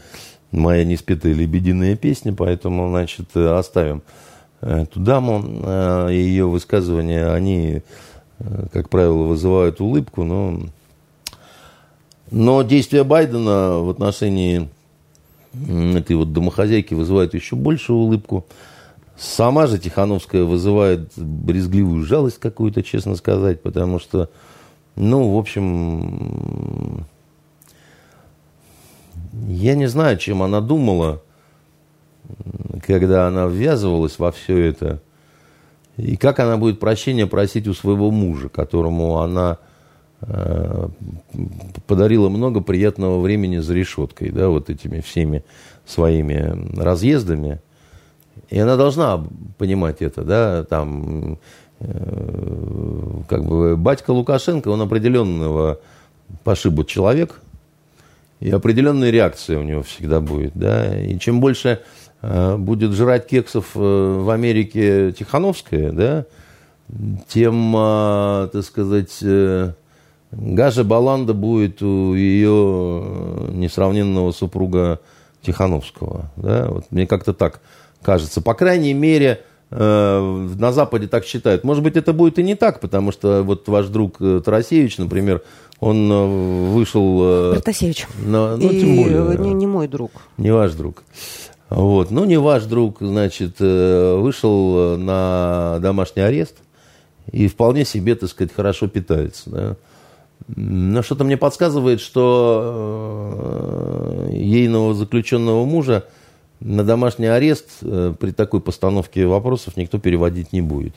моя 0.51 0.83
неспетая 0.83 1.33
лебединая 1.33 1.95
песня, 1.95 2.33
поэтому, 2.33 2.89
значит, 2.89 3.35
оставим 3.35 4.01
эту 4.61 4.99
даму. 4.99 5.43
Э, 5.63 6.07
Ее 6.11 6.45
высказывания, 6.47 7.31
они, 7.31 7.81
э, 8.39 8.67
как 8.71 8.89
правило, 8.89 9.23
вызывают 9.23 9.81
улыбку, 9.81 10.23
но, 10.23 10.59
но 12.31 12.63
действия 12.63 13.03
Байдена 13.03 13.79
в 13.79 13.89
отношении 13.89 14.69
этой 15.53 16.15
вот 16.15 16.33
домохозяйки 16.33 16.93
вызывают 16.93 17.33
еще 17.33 17.55
большую 17.55 17.99
улыбку. 17.99 18.45
Сама 19.17 19.67
же 19.67 19.79
Тихановская 19.79 20.43
вызывает 20.43 21.13
брезгливую 21.15 22.03
жалость 22.03 22.39
какую-то, 22.39 22.83
честно 22.83 23.15
сказать, 23.15 23.61
потому 23.61 23.99
что, 23.99 24.29
ну, 24.97 25.33
в 25.33 25.37
общем, 25.37 27.05
я 29.47 29.75
не 29.75 29.87
знаю, 29.87 30.17
чем 30.17 30.41
она 30.43 30.61
думала, 30.61 31.21
когда 32.85 33.27
она 33.27 33.47
ввязывалась 33.47 34.17
во 34.19 34.31
все 34.31 34.57
это. 34.57 35.01
И 35.97 36.17
как 36.17 36.39
она 36.39 36.57
будет 36.57 36.79
прощения 36.79 37.25
просить 37.25 37.67
у 37.67 37.73
своего 37.73 38.11
мужа, 38.11 38.49
которому 38.49 39.19
она 39.19 39.59
э, 40.21 40.89
подарила 41.87 42.29
много 42.29 42.61
приятного 42.61 43.21
времени 43.21 43.59
за 43.59 43.73
решеткой, 43.73 44.31
да, 44.31 44.49
вот 44.49 44.69
этими 44.69 44.99
всеми 44.99 45.43
своими 45.85 46.77
разъездами. 46.77 47.61
И 48.49 48.59
она 48.59 48.75
должна 48.75 49.23
понимать 49.57 50.01
это, 50.01 50.23
да, 50.23 50.63
там, 50.65 51.39
э, 51.79 53.21
как 53.29 53.45
бы, 53.45 53.77
батька 53.77 54.11
Лукашенко, 54.11 54.67
он 54.67 54.81
определенного 54.81 55.79
пошибу 56.43 56.83
человек, 56.83 57.41
и 58.39 58.51
определенная 58.51 59.11
реакция 59.11 59.59
у 59.59 59.63
него 59.63 59.83
всегда 59.83 60.19
будет, 60.19 60.51
да, 60.55 60.99
и 60.99 61.17
чем 61.19 61.39
больше 61.39 61.81
э, 62.21 62.57
будет 62.57 62.91
жрать 62.91 63.27
кексов 63.27 63.71
э, 63.75 63.79
в 63.79 64.29
Америке 64.29 65.11
Тихановская, 65.11 65.91
да, 65.91 66.25
тем, 67.27 67.75
э, 67.75 68.49
так 68.51 68.63
сказать, 68.63 69.17
э, 69.21 69.73
Гажа 70.31 70.83
Баланда 70.83 71.33
будет 71.33 71.81
у 71.81 72.13
ее 72.13 73.03
э, 73.03 73.49
несравненного 73.53 74.31
супруга 74.31 74.99
Тихановского, 75.41 76.31
да, 76.35 76.67
вот 76.69 76.85
мне 76.91 77.07
как-то 77.07 77.33
так 77.33 77.61
кажется. 78.01 78.41
По 78.41 78.53
крайней 78.53 78.93
мере, 78.93 79.41
на 79.71 80.71
Западе 80.71 81.07
так 81.07 81.25
считают. 81.25 81.63
Может 81.63 81.83
быть, 81.83 81.97
это 81.97 82.13
будет 82.13 82.39
и 82.39 82.43
не 82.43 82.55
так, 82.55 82.79
потому 82.79 83.11
что 83.11 83.43
вот 83.43 83.67
ваш 83.67 83.87
друг 83.87 84.17
э, 84.21 84.41
Тарасевич, 84.45 84.97
например, 84.99 85.41
он 85.79 86.11
э, 86.11 86.71
вышел... 86.71 87.51
Протасевич. 87.53 88.07
На, 88.23 88.57
ну, 88.57 88.69
и 88.69 88.79
тем 88.79 88.95
более. 88.95 89.37
Не, 89.39 89.53
не 89.53 89.67
мой 89.67 89.87
друг. 89.87 90.11
Не 90.37 90.51
ваш 90.51 90.73
друг. 90.73 91.03
Вот. 91.69 92.11
Ну, 92.11 92.25
не 92.25 92.37
ваш 92.37 92.65
друг, 92.65 92.97
значит, 92.99 93.59
вышел 93.59 94.97
на 94.97 95.79
домашний 95.81 96.21
арест 96.21 96.57
и 97.31 97.47
вполне 97.47 97.85
себе, 97.85 98.13
так 98.15 98.29
сказать, 98.29 98.53
хорошо 98.53 98.87
питается. 98.87 99.49
Да? 99.49 99.75
Но 100.55 101.01
что-то 101.01 101.23
мне 101.23 101.37
подсказывает, 101.37 102.01
что 102.01 103.49
ейного 104.31 104.93
заключенного 104.93 105.65
мужа 105.65 106.05
на 106.65 106.83
домашний 106.83 107.27
арест 107.27 107.67
э, 107.81 108.13
при 108.19 108.31
такой 108.31 108.59
постановке 108.59 109.27
вопросов 109.27 109.77
никто 109.77 109.99
переводить 109.99 110.51
не 110.51 110.61
будет. 110.61 110.95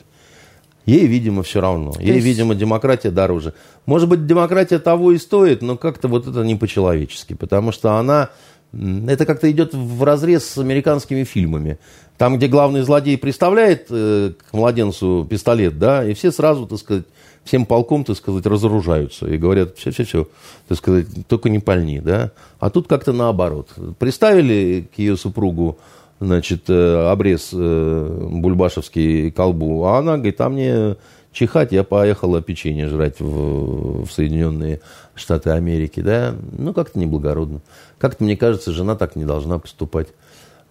Ей, 0.85 1.05
видимо, 1.05 1.43
все 1.43 1.61
равно. 1.61 1.93
Ей, 1.99 2.15
есть... 2.15 2.25
видимо, 2.25 2.55
демократия 2.55 3.11
дороже. 3.11 3.53
Может 3.85 4.09
быть, 4.09 4.25
демократия 4.25 4.79
того 4.79 5.11
и 5.11 5.19
стоит, 5.19 5.61
но 5.61 5.77
как-то 5.77 6.07
вот 6.07 6.27
это 6.27 6.43
не 6.43 6.55
по-человечески, 6.55 7.35
потому 7.35 7.71
что 7.71 7.93
она... 7.97 8.31
Это 8.71 9.25
как-то 9.25 9.49
идет 9.49 9.73
в 9.73 10.03
разрез 10.03 10.45
с 10.45 10.57
американскими 10.57 11.23
фильмами. 11.23 11.79
Там, 12.17 12.37
где 12.37 12.47
главный 12.47 12.81
злодей 12.81 13.17
представляет 13.17 13.87
э, 13.89 14.33
к 14.51 14.53
младенцу 14.53 15.27
пистолет, 15.29 15.77
да, 15.77 16.03
и 16.03 16.13
все 16.13 16.31
сразу, 16.31 16.65
так 16.65 16.79
сказать, 16.79 17.05
всем 17.49 17.65
полком, 17.65 18.03
так 18.03 18.15
сказать, 18.15 18.45
разоружаются 18.45 19.27
и 19.27 19.37
говорят, 19.37 19.75
все-все-все, 19.75 20.27
так 20.67 20.77
сказать, 20.77 21.07
только 21.27 21.49
не 21.49 21.57
пальни, 21.57 21.99
да. 21.99 22.31
А 22.59 22.69
тут 22.69 22.87
как-то 22.87 23.11
наоборот. 23.11 23.69
Приставили 23.97 24.87
к 24.95 24.99
ее 24.99 25.17
супругу, 25.17 25.79
значит, 26.19 26.69
э, 26.69 27.09
обрез 27.09 27.49
э, 27.53 28.27
бульбашевский 28.31 29.31
колбу, 29.31 29.85
а 29.85 29.97
она 29.97 30.17
говорит, 30.17 30.39
а 30.41 30.49
мне 30.49 30.95
чихать, 31.31 31.71
я 31.71 31.83
поехала 31.83 32.39
печенье 32.39 32.87
жрать 32.87 33.19
в, 33.19 34.05
в 34.05 34.11
Соединенные 34.11 34.81
Штаты 35.15 35.49
Америки, 35.49 36.01
да. 36.01 36.35
Ну, 36.55 36.71
как-то 36.75 36.99
неблагородно. 36.99 37.61
Как-то, 37.97 38.23
мне 38.23 38.37
кажется, 38.37 38.71
жена 38.71 38.95
так 38.95 39.15
не 39.15 39.25
должна 39.25 39.57
поступать. 39.57 40.09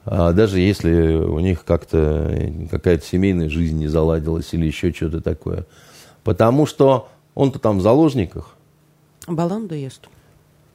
А 0.05 0.33
даже 0.33 0.61
если 0.61 1.17
у 1.17 1.41
них 1.41 1.65
как-то 1.65 2.33
какая-то 2.71 3.05
семейная 3.05 3.49
жизнь 3.49 3.79
не 3.79 3.89
заладилась 3.89 4.55
или 4.55 4.67
еще 4.67 4.93
что-то 4.93 5.21
такое. 5.21 5.67
Потому 6.29 6.67
что 6.67 7.09
он-то 7.35 7.59
там 7.59 7.79
в 7.79 7.81
заложниках. 7.81 8.55
Баланду 9.27 9.75
ест, 9.75 10.09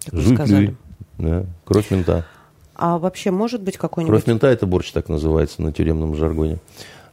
как 0.03 0.19
Жуть, 0.19 0.33
сказали. 0.33 0.75
Да, 1.19 1.45
кровь 1.63 1.91
мента. 1.91 2.25
А 2.73 2.97
вообще 2.97 3.29
может 3.29 3.61
быть 3.61 3.77
какой-нибудь... 3.77 4.11
Кровь 4.11 4.25
мента– 4.25 4.47
это 4.49 4.65
борщ 4.65 4.91
так 4.91 5.09
называется 5.09 5.61
на 5.61 5.71
тюремном 5.71 6.15
жаргоне. 6.15 6.57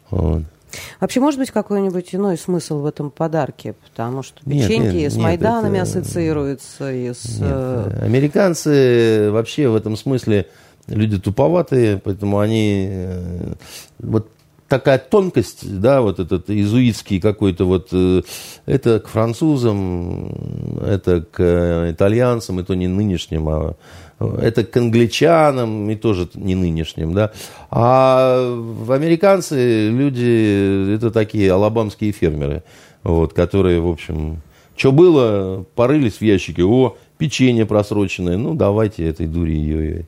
Вот. 0.09 0.45
Вообще, 1.01 1.21
может 1.21 1.39
быть, 1.39 1.51
какой-нибудь 1.51 2.15
иной 2.15 2.39
смысл 2.39 2.81
в 2.81 2.87
этом 2.87 3.11
подарке? 3.11 3.75
Потому 3.75 4.23
что 4.23 4.43
печеньки 4.43 4.85
нет, 4.85 4.95
нет, 4.95 5.13
с 5.13 5.17
Майданами 5.19 5.77
это... 5.77 5.83
ассоциируются. 5.83 6.91
И 6.91 7.13
с... 7.13 7.41
Нет, 7.41 7.43
э, 7.43 8.05
американцы 8.07 9.31
вообще 9.31 9.69
в 9.69 9.77
этом 9.77 9.99
смысле 9.99 10.47
люди 10.87 11.19
туповатые, 11.19 11.99
поэтому 11.99 12.39
они... 12.39 12.89
Э, 12.91 13.53
вот 13.99 14.31
такая 14.71 14.99
тонкость, 14.99 15.81
да, 15.81 16.01
вот 16.01 16.21
этот 16.21 16.49
иезуитский 16.49 17.21
какой-то 17.21 17.65
вот, 17.67 17.89
э, 17.93 18.23
это 18.67 19.01
к 19.01 19.09
французам, 19.09 20.33
это 20.87 21.23
к 21.23 21.91
итальянцам, 21.91 22.61
и 22.61 22.63
то 22.63 22.75
не 22.75 22.87
нынешним, 22.87 23.49
а 23.49 23.75
это 24.21 24.65
к 24.65 24.77
англичанам, 24.77 25.91
и 25.91 25.97
тоже 25.97 26.29
не 26.35 26.55
нынешним, 26.55 27.15
да. 27.15 27.33
А 27.71 28.55
американцы 28.89 29.91
люди, 29.91 30.95
это 30.95 31.11
такие 31.11 31.53
алабамские 31.53 32.13
фермеры, 32.13 32.63
вот, 33.03 33.33
которые, 33.33 33.81
в 33.81 33.89
общем, 33.89 34.41
что 34.77 34.93
было, 34.93 35.67
порылись 35.75 36.19
в 36.19 36.23
ящике, 36.23 36.63
о, 36.63 36.97
печенье 37.19 37.67
просроченное, 37.67 38.37
ну, 38.37 38.55
давайте 38.55 39.07
этой 39.07 39.27
дури 39.27 39.57
ее 39.57 40.07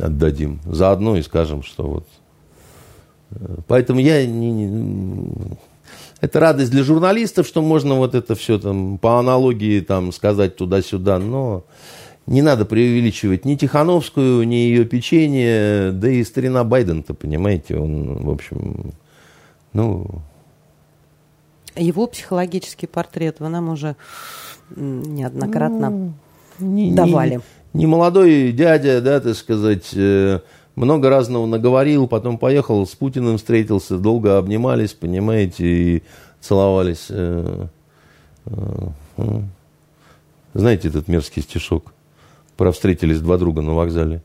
отдадим. 0.00 0.60
Заодно 0.64 1.16
и 1.18 1.22
скажем, 1.22 1.62
что 1.62 1.84
вот 1.84 2.06
Поэтому 3.66 4.00
я 4.00 4.26
не, 4.26 4.50
не, 4.50 5.32
это 6.20 6.38
радость 6.38 6.70
для 6.70 6.84
журналистов, 6.84 7.46
что 7.46 7.62
можно 7.62 7.96
вот 7.96 8.14
это 8.14 8.34
все 8.34 8.58
там 8.58 8.98
по 8.98 9.18
аналогии 9.18 9.80
там 9.80 10.12
сказать 10.12 10.56
туда-сюда, 10.56 11.18
но 11.18 11.64
не 12.26 12.42
надо 12.42 12.64
преувеличивать 12.64 13.44
ни 13.44 13.56
Тихановскую, 13.56 14.46
ни 14.46 14.54
ее 14.54 14.84
печенье, 14.84 15.90
да 15.92 16.08
и 16.08 16.22
старина 16.22 16.62
Байден-то, 16.62 17.14
понимаете, 17.14 17.76
он, 17.76 18.22
в 18.22 18.30
общем, 18.30 18.92
ну... 19.72 20.06
Его 21.74 22.06
психологический 22.06 22.86
портрет 22.86 23.40
вы 23.40 23.48
нам 23.48 23.70
уже 23.70 23.96
неоднократно 24.76 25.90
ну, 25.90 26.14
не, 26.60 26.92
давали. 26.92 27.40
Не, 27.72 27.80
не 27.80 27.86
молодой 27.86 28.52
дядя, 28.52 29.00
да, 29.00 29.20
так 29.20 29.34
сказать, 29.34 29.88
э, 29.94 30.40
много 30.74 31.10
разного 31.10 31.46
наговорил, 31.46 32.08
потом 32.08 32.38
поехал 32.38 32.86
с 32.86 32.90
Путиным 32.90 33.38
встретился, 33.38 33.98
долго 33.98 34.38
обнимались, 34.38 34.92
понимаете, 34.92 35.66
и 35.66 36.02
целовались. 36.40 37.06
Э, 37.10 37.66
э, 38.46 38.88
знаете 40.54 40.88
этот 40.88 41.08
мерзкий 41.08 41.42
стишок? 41.42 41.92
Про 42.56 42.72
встретились 42.72 43.20
два 43.20 43.38
друга 43.38 43.62
на 43.62 43.74
вокзале. 43.74 44.22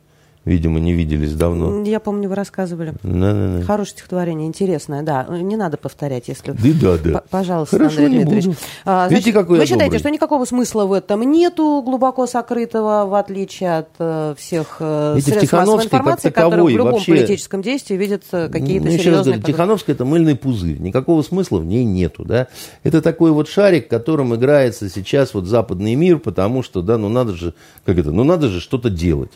Видимо, 0.48 0.80
не 0.80 0.94
виделись 0.94 1.34
давно. 1.34 1.84
Я 1.84 2.00
помню, 2.00 2.30
вы 2.30 2.36
рассказывали. 2.36 2.94
Да, 3.04 3.34
да, 3.34 3.58
да. 3.58 3.62
Хорошее 3.64 3.98
стихотворение, 3.98 4.48
интересное, 4.48 5.04
да. 5.04 5.28
Не 5.30 5.58
надо 5.58 5.76
повторять, 5.76 6.30
если... 6.30 6.52
Да, 6.52 6.58
да, 6.82 6.98
да. 7.04 7.24
Пожалуйста, 7.30 7.78
Хорошо, 7.78 7.98
Андрей 7.98 8.20
Дмитриевич. 8.20 8.46
Буду. 8.46 8.58
А, 8.86 9.10
значит, 9.10 9.26
Видите, 9.26 9.38
какой 9.38 9.60
вы 9.60 9.66
считаете, 9.66 9.84
добрый. 9.84 10.00
что 10.00 10.10
никакого 10.10 10.46
смысла 10.46 10.86
в 10.86 10.94
этом 10.94 11.30
нету, 11.30 11.82
глубоко 11.86 12.28
сокрытого, 12.28 13.06
в 13.08 13.16
отличие 13.16 13.80
от 13.80 13.90
э, 14.00 14.36
всех 14.38 14.78
э, 14.80 15.16
Видите, 15.18 15.32
средств 15.32 15.52
массовой 15.52 15.84
информации, 15.84 16.30
которые 16.30 16.64
в 16.64 16.70
любом 16.70 16.94
вообще... 16.94 17.12
политическом 17.12 17.62
действии 17.62 17.96
видят 17.96 18.24
э, 18.32 18.48
какие-то 18.48 18.86
ну, 18.86 18.92
серьезные... 18.92 19.36
Говорю, 19.36 19.42
Тихановская– 19.42 19.96
это 19.98 20.06
мыльный 20.06 20.38
пузырь. 20.38 20.80
Никакого 20.80 21.24
смысла 21.24 21.58
в 21.60 21.66
ней 21.66 21.84
нету. 21.84 22.24
Да? 22.24 22.48
Это 22.84 23.02
такой 23.02 23.32
вот 23.32 23.50
шарик, 23.50 23.90
которым 23.90 24.34
играется 24.34 24.90
сейчас 24.90 25.34
вот 25.34 25.44
западный 25.46 25.96
мир, 25.96 26.20
потому 26.20 26.64
что, 26.64 26.82
да, 26.82 26.98
ну 26.98 27.10
надо 27.10 27.34
же, 27.34 27.54
как 27.86 27.98
это, 27.98 28.12
ну 28.12 28.24
надо 28.24 28.48
же 28.48 28.62
что-то 28.62 28.90
делать. 28.90 29.32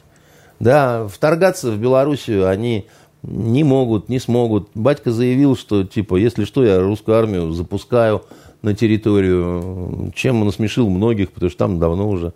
Да, 0.62 1.08
вторгаться 1.08 1.72
в 1.72 1.80
Белоруссию 1.80 2.48
они 2.48 2.86
не 3.24 3.64
могут, 3.64 4.10
не 4.10 4.20
смогут. 4.20 4.70
Батька 4.76 5.12
заявил, 5.12 5.56
что, 5.56 5.84
типа, 5.84 6.18
если 6.18 6.46
что, 6.46 6.64
я 6.64 6.80
русскую 6.80 7.18
армию 7.18 7.52
запускаю 7.52 8.24
на 8.62 8.76
территорию, 8.76 10.12
чем 10.16 10.42
он 10.42 10.46
насмешил 10.46 10.88
многих, 10.88 11.32
потому 11.32 11.50
что 11.50 11.58
там 11.58 11.80
давно 11.80 12.08
уже 12.08 12.34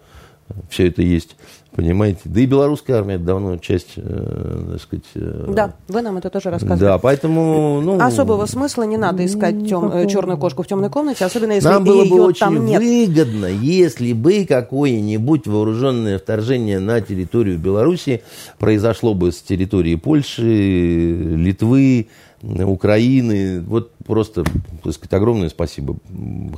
все 0.69 0.87
это 0.87 1.03
есть. 1.03 1.35
Понимаете? 1.75 2.21
Да 2.23 2.39
и 2.39 2.45
белорусская 2.45 2.93
армия 2.93 3.17
давно 3.17 3.57
часть, 3.57 3.93
э, 3.97 4.67
так 4.71 4.81
сказать... 4.81 5.05
Э, 5.15 5.45
да, 5.49 5.73
вы 5.89 6.01
нам 6.01 6.15
это 6.15 6.29
тоже 6.29 6.49
рассказывали. 6.49 6.79
Да, 6.79 6.97
поэтому... 6.99 7.81
Ну, 7.81 7.99
Особого 7.99 8.45
смысла 8.45 8.83
не 8.83 8.95
надо 8.95 9.25
искать 9.25 9.67
тем, 9.67 9.91
э, 9.91 10.07
черную 10.07 10.37
кошку 10.37 10.63
в 10.63 10.67
темной 10.67 10.89
комнате, 10.89 11.25
особенно 11.25 11.51
если 11.51 11.67
Нам 11.67 11.83
было 11.83 12.05
бы 12.05 12.21
очень 12.21 12.39
там 12.39 12.65
нет. 12.65 12.81
выгодно, 12.81 13.47
если 13.47 14.13
бы 14.13 14.45
какое-нибудь 14.47 15.47
вооруженное 15.47 16.17
вторжение 16.17 16.79
на 16.79 17.01
территорию 17.01 17.59
Беларуси 17.59 18.23
произошло 18.57 19.13
бы 19.13 19.33
с 19.33 19.41
территории 19.41 19.95
Польши, 19.95 20.43
Литвы, 20.43 22.07
Украины. 22.41 23.59
Вот 23.59 23.91
просто, 24.05 24.45
так 24.81 24.93
сказать, 24.93 25.13
огромное 25.13 25.49
спасибо 25.49 25.97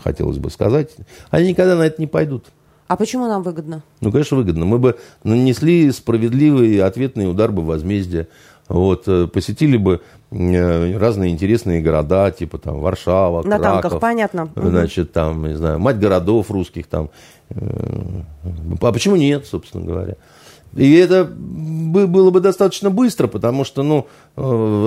хотелось 0.03 0.37
бы 0.37 0.51
сказать. 0.51 0.91
Они 1.31 1.49
никогда 1.49 1.75
на 1.75 1.83
это 1.87 1.99
не 1.99 2.07
пойдут. 2.07 2.45
А 2.87 2.95
почему 2.95 3.27
нам 3.27 3.43
выгодно? 3.43 3.83
Ну, 4.01 4.11
конечно, 4.11 4.37
выгодно. 4.37 4.65
Мы 4.65 4.77
бы 4.79 4.97
нанесли 5.23 5.91
справедливый 5.91 6.79
ответный 6.81 7.29
удар 7.29 7.51
бы 7.51 7.63
возмездия. 7.63 8.27
вот, 8.69 9.03
э, 9.07 9.27
посетили 9.27 9.77
бы 9.77 10.01
э, 10.31 10.97
разные 10.97 11.31
интересные 11.31 11.81
города, 11.81 12.31
типа 12.31 12.57
там 12.57 12.79
Варшава, 12.79 13.43
На 13.43 13.59
Краков, 13.59 13.81
танках, 13.81 13.99
понятно. 13.99 14.49
Значит, 14.55 15.11
там, 15.11 15.45
не 15.47 15.55
знаю, 15.55 15.79
мать 15.79 15.99
городов 15.99 16.49
русских 16.49 16.87
там. 16.87 17.09
А 17.49 18.91
почему 18.91 19.15
нет, 19.15 19.45
собственно 19.45 19.85
говоря? 19.85 20.15
И 20.75 20.93
это 20.95 21.23
было 21.25 22.29
бы 22.29 22.39
достаточно 22.39 22.89
быстро, 22.89 23.27
потому 23.27 23.63
что, 23.63 23.83
ну, 23.83 24.07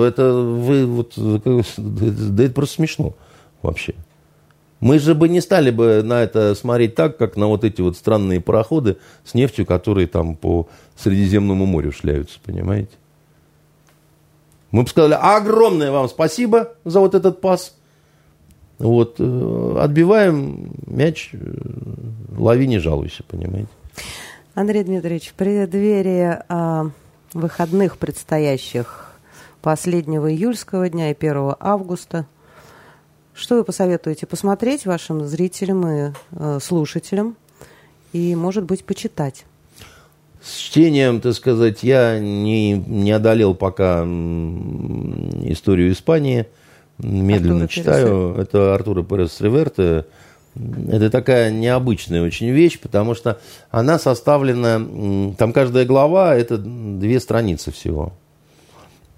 это 0.03 0.31
вы 0.31 0.85
вот, 0.85 1.13
да 1.77 2.43
это 2.43 2.53
просто 2.53 2.75
смешно 2.75 3.13
вообще. 3.61 3.95
Мы 4.81 4.97
же 4.97 5.13
бы 5.13 5.29
не 5.29 5.41
стали 5.41 5.69
бы 5.69 6.01
на 6.03 6.23
это 6.23 6.55
смотреть 6.55 6.95
так, 6.95 7.15
как 7.15 7.37
на 7.37 7.45
вот 7.47 7.63
эти 7.63 7.81
вот 7.81 7.95
странные 7.95 8.41
пароходы 8.41 8.97
с 9.23 9.35
нефтью, 9.35 9.67
которые 9.67 10.07
там 10.07 10.35
по 10.35 10.67
Средиземному 10.97 11.67
морю 11.67 11.91
шляются, 11.91 12.39
понимаете? 12.43 12.89
Мы 14.71 14.83
бы 14.83 14.89
сказали, 14.89 15.15
огромное 15.21 15.91
вам 15.91 16.09
спасибо 16.09 16.73
за 16.83 16.99
вот 16.99 17.13
этот 17.13 17.41
пас. 17.41 17.75
Вот, 18.79 19.17
э, 19.19 19.77
отбиваем 19.79 20.71
мяч, 20.87 21.29
э, 21.33 21.37
лови, 22.35 22.65
не 22.65 22.79
жалуйся, 22.79 23.23
понимаете? 23.27 23.69
Андрей 24.55 24.83
Дмитриевич, 24.83 25.29
в 25.29 25.33
преддверии 25.35 26.39
а, 26.49 26.89
выходных 27.33 27.97
предстоящих 27.99 29.11
последнего 29.61 30.31
июльского 30.31 30.89
дня 30.89 31.11
и 31.11 31.13
1 31.13 31.53
августа– 31.59 32.25
что 33.41 33.55
вы 33.55 33.63
посоветуете 33.63 34.25
посмотреть 34.25 34.85
вашим 34.85 35.25
зрителям 35.25 35.87
и 35.87 36.11
э, 36.31 36.59
слушателям 36.61 37.35
и, 38.13 38.35
может 38.35 38.63
быть, 38.63 38.85
почитать? 38.85 39.45
С 40.41 40.57
чтением, 40.57 41.21
так 41.21 41.33
сказать, 41.33 41.83
я 41.83 42.19
не, 42.19 42.73
не 42.73 43.11
одолел 43.11 43.53
пока 43.53 44.03
историю 44.03 45.91
Испании. 45.91 46.47
Медленно 46.97 47.65
Артура 47.65 47.67
читаю. 47.67 48.33
Перес. 48.33 48.47
Это 48.47 48.75
Артура 48.75 49.03
Перес 49.03 49.41
Реверте. 49.41 50.05
Это 50.55 51.09
такая 51.09 51.51
необычная 51.51 52.23
очень 52.23 52.49
вещь, 52.49 52.79
потому 52.79 53.15
что 53.15 53.39
она 53.69 53.99
составлена... 53.99 55.33
Там 55.37 55.53
каждая 55.53 55.85
глава– 55.85 56.35
это 56.37 56.57
две 56.57 57.19
страницы 57.19 57.71
всего. 57.71 58.13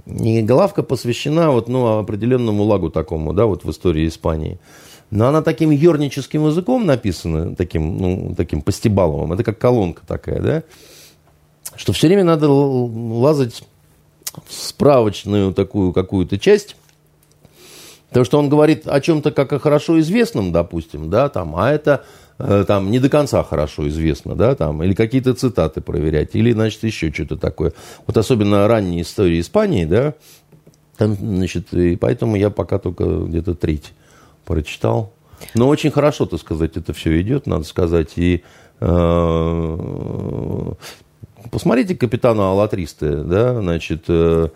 И 0.05 0.41
главка 0.41 0.83
посвящена 0.83 1.51
вот, 1.51 1.69
ну, 1.69 1.99
определенному 1.99 2.63
лагу 2.63 2.89
такому, 2.89 3.33
да, 3.33 3.45
вот 3.45 3.63
в 3.63 3.71
истории 3.71 4.07
Испании. 4.07 4.59
Но 5.11 5.27
она 5.27 5.41
таким 5.41 5.69
ерническим 5.69 6.47
языком 6.47 6.85
написана, 6.85 7.55
таким, 7.55 7.97
ну, 7.97 8.33
таким 8.35 8.61
постебаловым. 8.61 9.31
Это 9.33 9.43
как 9.43 9.59
колонка 9.59 10.01
такая, 10.05 10.41
да, 10.41 10.63
что 11.75 11.93
все 11.93 12.07
время 12.07 12.23
надо 12.23 12.49
лазать 12.49 13.63
в 14.45 14.53
справочную 14.53 15.53
такую 15.53 15.93
какую-то 15.93 16.37
часть, 16.37 16.75
потому 18.09 18.25
что 18.25 18.39
он 18.39 18.49
говорит 18.49 18.87
о 18.87 18.99
чем-то 18.99 19.31
как 19.31 19.53
о 19.53 19.59
хорошо 19.59 19.99
известном, 19.99 20.51
допустим, 20.51 21.09
да, 21.09 21.29
там, 21.29 21.55
а 21.55 21.71
это 21.71 22.05
там 22.37 22.91
не 22.91 22.99
до 22.99 23.09
конца 23.09 23.43
хорошо 23.43 23.87
известно, 23.89 24.35
да, 24.35 24.55
там, 24.55 24.83
или 24.83 24.93
какие-то 24.93 25.33
цитаты 25.33 25.81
проверять, 25.81 26.31
или, 26.33 26.51
значит, 26.51 26.83
еще 26.83 27.11
что-то 27.11 27.37
такое. 27.37 27.73
Вот 28.07 28.17
особенно 28.17 28.67
ранние 28.67 29.03
истории 29.03 29.39
Испании, 29.39 29.85
да, 29.85 30.15
там, 30.97 31.15
значит, 31.15 31.73
и 31.73 31.95
поэтому 31.95 32.35
я 32.35 32.49
пока 32.49 32.79
только 32.79 33.05
где-то 33.05 33.55
треть 33.55 33.93
прочитал. 34.45 35.13
Но 35.55 35.67
очень 35.67 35.91
хорошо, 35.91 36.25
так 36.25 36.39
сказать, 36.39 36.77
это 36.77 36.93
все 36.93 37.21
идет, 37.21 37.47
надо 37.47 37.65
сказать, 37.65 38.13
и 38.15 38.43
э, 38.79 39.77
посмотрите 41.51 41.95
«Капитана 41.95 42.51
Аллатристы», 42.51 43.17
да, 43.23 43.59
значит, 43.59 44.05
э, 44.07 44.49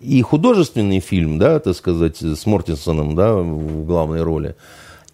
и 0.00 0.22
художественный 0.22 1.00
фильм, 1.00 1.38
да, 1.38 1.60
так 1.60 1.76
сказать, 1.76 2.22
с 2.22 2.46
Мортинсоном, 2.46 3.14
да, 3.14 3.34
в 3.34 3.84
главной 3.84 4.22
роли– 4.22 4.56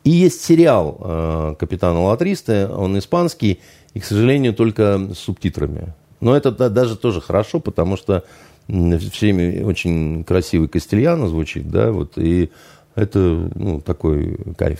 и 0.06 0.10
есть 0.10 0.44
сериал 0.44 1.00
э, 1.00 1.54
«Капитан 1.58 1.96
Латристы», 1.96 2.68
он 2.68 2.96
испанский, 2.96 3.58
и, 3.92 3.98
к 3.98 4.04
сожалению, 4.04 4.54
только 4.54 5.00
с 5.12 5.18
субтитрами. 5.18 5.94
Но 6.20 6.36
это 6.36 6.52
да, 6.52 6.68
даже 6.68 6.96
тоже 6.96 7.20
хорошо, 7.20 7.58
потому 7.58 7.96
что 7.96 8.22
все 8.68 9.32
время 9.32 9.66
очень 9.66 10.22
красивый 10.22 10.68
Кастильяно 10.68 11.26
звучит, 11.26 11.68
да, 11.68 11.90
вот, 11.90 12.18
и 12.18 12.50
это, 12.94 13.18
ну, 13.56 13.80
такой 13.80 14.38
кайф. 14.56 14.78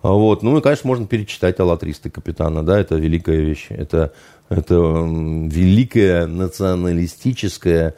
А 0.00 0.12
вот. 0.12 0.42
Ну 0.42 0.56
и, 0.56 0.62
конечно, 0.62 0.88
можно 0.88 1.06
перечитать 1.06 1.60
«Аллатристы 1.60 2.08
капитана», 2.08 2.62
да, 2.62 2.80
это 2.80 2.94
великая 2.94 3.40
вещь. 3.40 3.66
Это, 3.68 4.14
это 4.48 4.74
великая 4.74 6.26
националистическая 6.26 7.96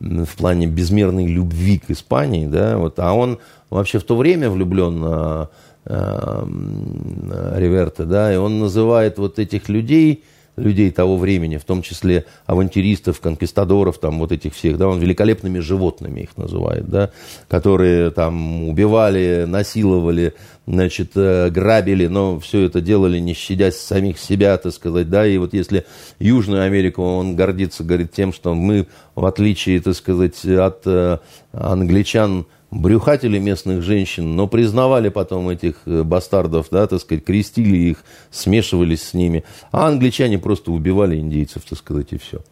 в 0.00 0.36
плане 0.36 0.66
безмерной 0.66 1.26
любви 1.26 1.78
к 1.78 1.90
Испании, 1.90 2.46
да, 2.46 2.76
вот, 2.76 2.98
а 2.98 3.12
он 3.12 3.38
вообще 3.70 4.00
в 4.00 4.04
то 4.04 4.16
время 4.16 4.50
влюблен 4.50 5.48
Риверте, 5.84 8.04
да, 8.04 8.32
и 8.32 8.36
он 8.36 8.58
называет 8.58 9.18
вот 9.18 9.38
этих 9.38 9.68
людей, 9.68 10.24
людей 10.58 10.90
того 10.90 11.16
времени, 11.16 11.56
в 11.56 11.64
том 11.64 11.82
числе 11.82 12.24
авантюристов, 12.46 13.20
конкистадоров, 13.20 13.98
там 13.98 14.18
вот 14.18 14.32
этих 14.32 14.54
всех, 14.54 14.76
да, 14.76 14.88
он 14.88 15.00
великолепными 15.00 15.60
животными 15.60 16.20
их 16.20 16.36
называет, 16.36 16.88
да, 16.88 17.10
которые 17.48 18.10
там 18.10 18.68
убивали, 18.68 19.44
насиловали, 19.46 20.34
значит, 20.66 21.12
э, 21.14 21.50
грабили, 21.50 22.06
но 22.06 22.38
все 22.40 22.62
это 22.62 22.80
делали, 22.80 23.18
не 23.18 23.34
щадя 23.34 23.70
самих 23.70 24.18
себя, 24.18 24.56
так 24.58 24.72
сказать, 24.72 25.08
да, 25.08 25.26
и 25.26 25.38
вот 25.38 25.54
если 25.54 25.86
Южную 26.18 26.62
Америку 26.62 27.02
он 27.02 27.36
гордится, 27.36 27.84
говорит, 27.84 28.12
тем, 28.12 28.32
что 28.32 28.54
мы, 28.54 28.86
в 29.14 29.24
отличие, 29.24 29.80
так 29.80 29.94
сказать, 29.94 30.44
от 30.44 30.82
э, 30.86 31.18
англичан, 31.52 32.46
брюхатели 32.70 33.38
местных 33.38 33.82
женщин, 33.82 34.36
но 34.36 34.46
признавали 34.46 35.08
потом 35.08 35.48
этих 35.48 35.76
э, 35.86 36.02
бастардов, 36.02 36.68
да, 36.70 36.86
так 36.86 37.00
сказать, 37.00 37.24
крестили 37.24 37.76
их, 37.76 38.04
смешивались 38.30 39.02
с 39.02 39.14
ними. 39.14 39.44
А 39.72 39.88
англичане 39.88 40.38
просто 40.38 40.70
убивали 40.70 41.16
индейцев, 41.16 41.62
так 41.68 41.78
сказать, 41.78 42.12
и 42.12 42.18
все. 42.18 42.42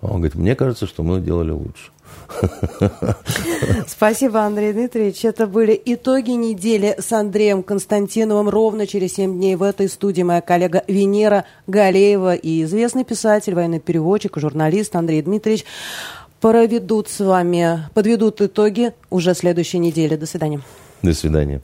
А 0.00 0.06
он 0.06 0.16
говорит, 0.16 0.34
мне 0.34 0.54
кажется, 0.54 0.86
что 0.86 1.02
мы 1.02 1.20
делали 1.20 1.50
лучше. 1.50 1.90
Спасибо, 3.86 4.40
Андрей 4.40 4.72
Дмитриевич. 4.72 5.24
Это 5.24 5.46
были 5.46 5.80
итоги 5.84 6.30
недели 6.30 6.96
с 6.98 7.12
Андреем 7.12 7.62
Константиновым. 7.62 8.48
Ровно 8.48 8.86
через 8.86 9.14
7 9.14 9.34
дней 9.34 9.56
в 9.56 9.62
этой 9.62 9.88
студии 9.88 10.22
моя 10.22 10.40
коллега 10.40 10.82
Венера 10.88 11.44
Галеева 11.66 12.34
и 12.34 12.62
известный 12.64 13.04
писатель, 13.04 13.54
военный 13.54 13.80
переводчик, 13.80 14.38
журналист 14.38 14.96
Андрей 14.96 15.22
Дмитриевич 15.22 15.64
проведут 16.40 17.08
с 17.08 17.20
вами, 17.20 17.88
подведут 17.94 18.40
итоги 18.40 18.92
уже 19.10 19.34
следующей 19.34 19.78
недели. 19.78 20.16
До 20.16 20.26
свидания. 20.26 20.60
До 21.02 21.12
свидания. 21.12 21.60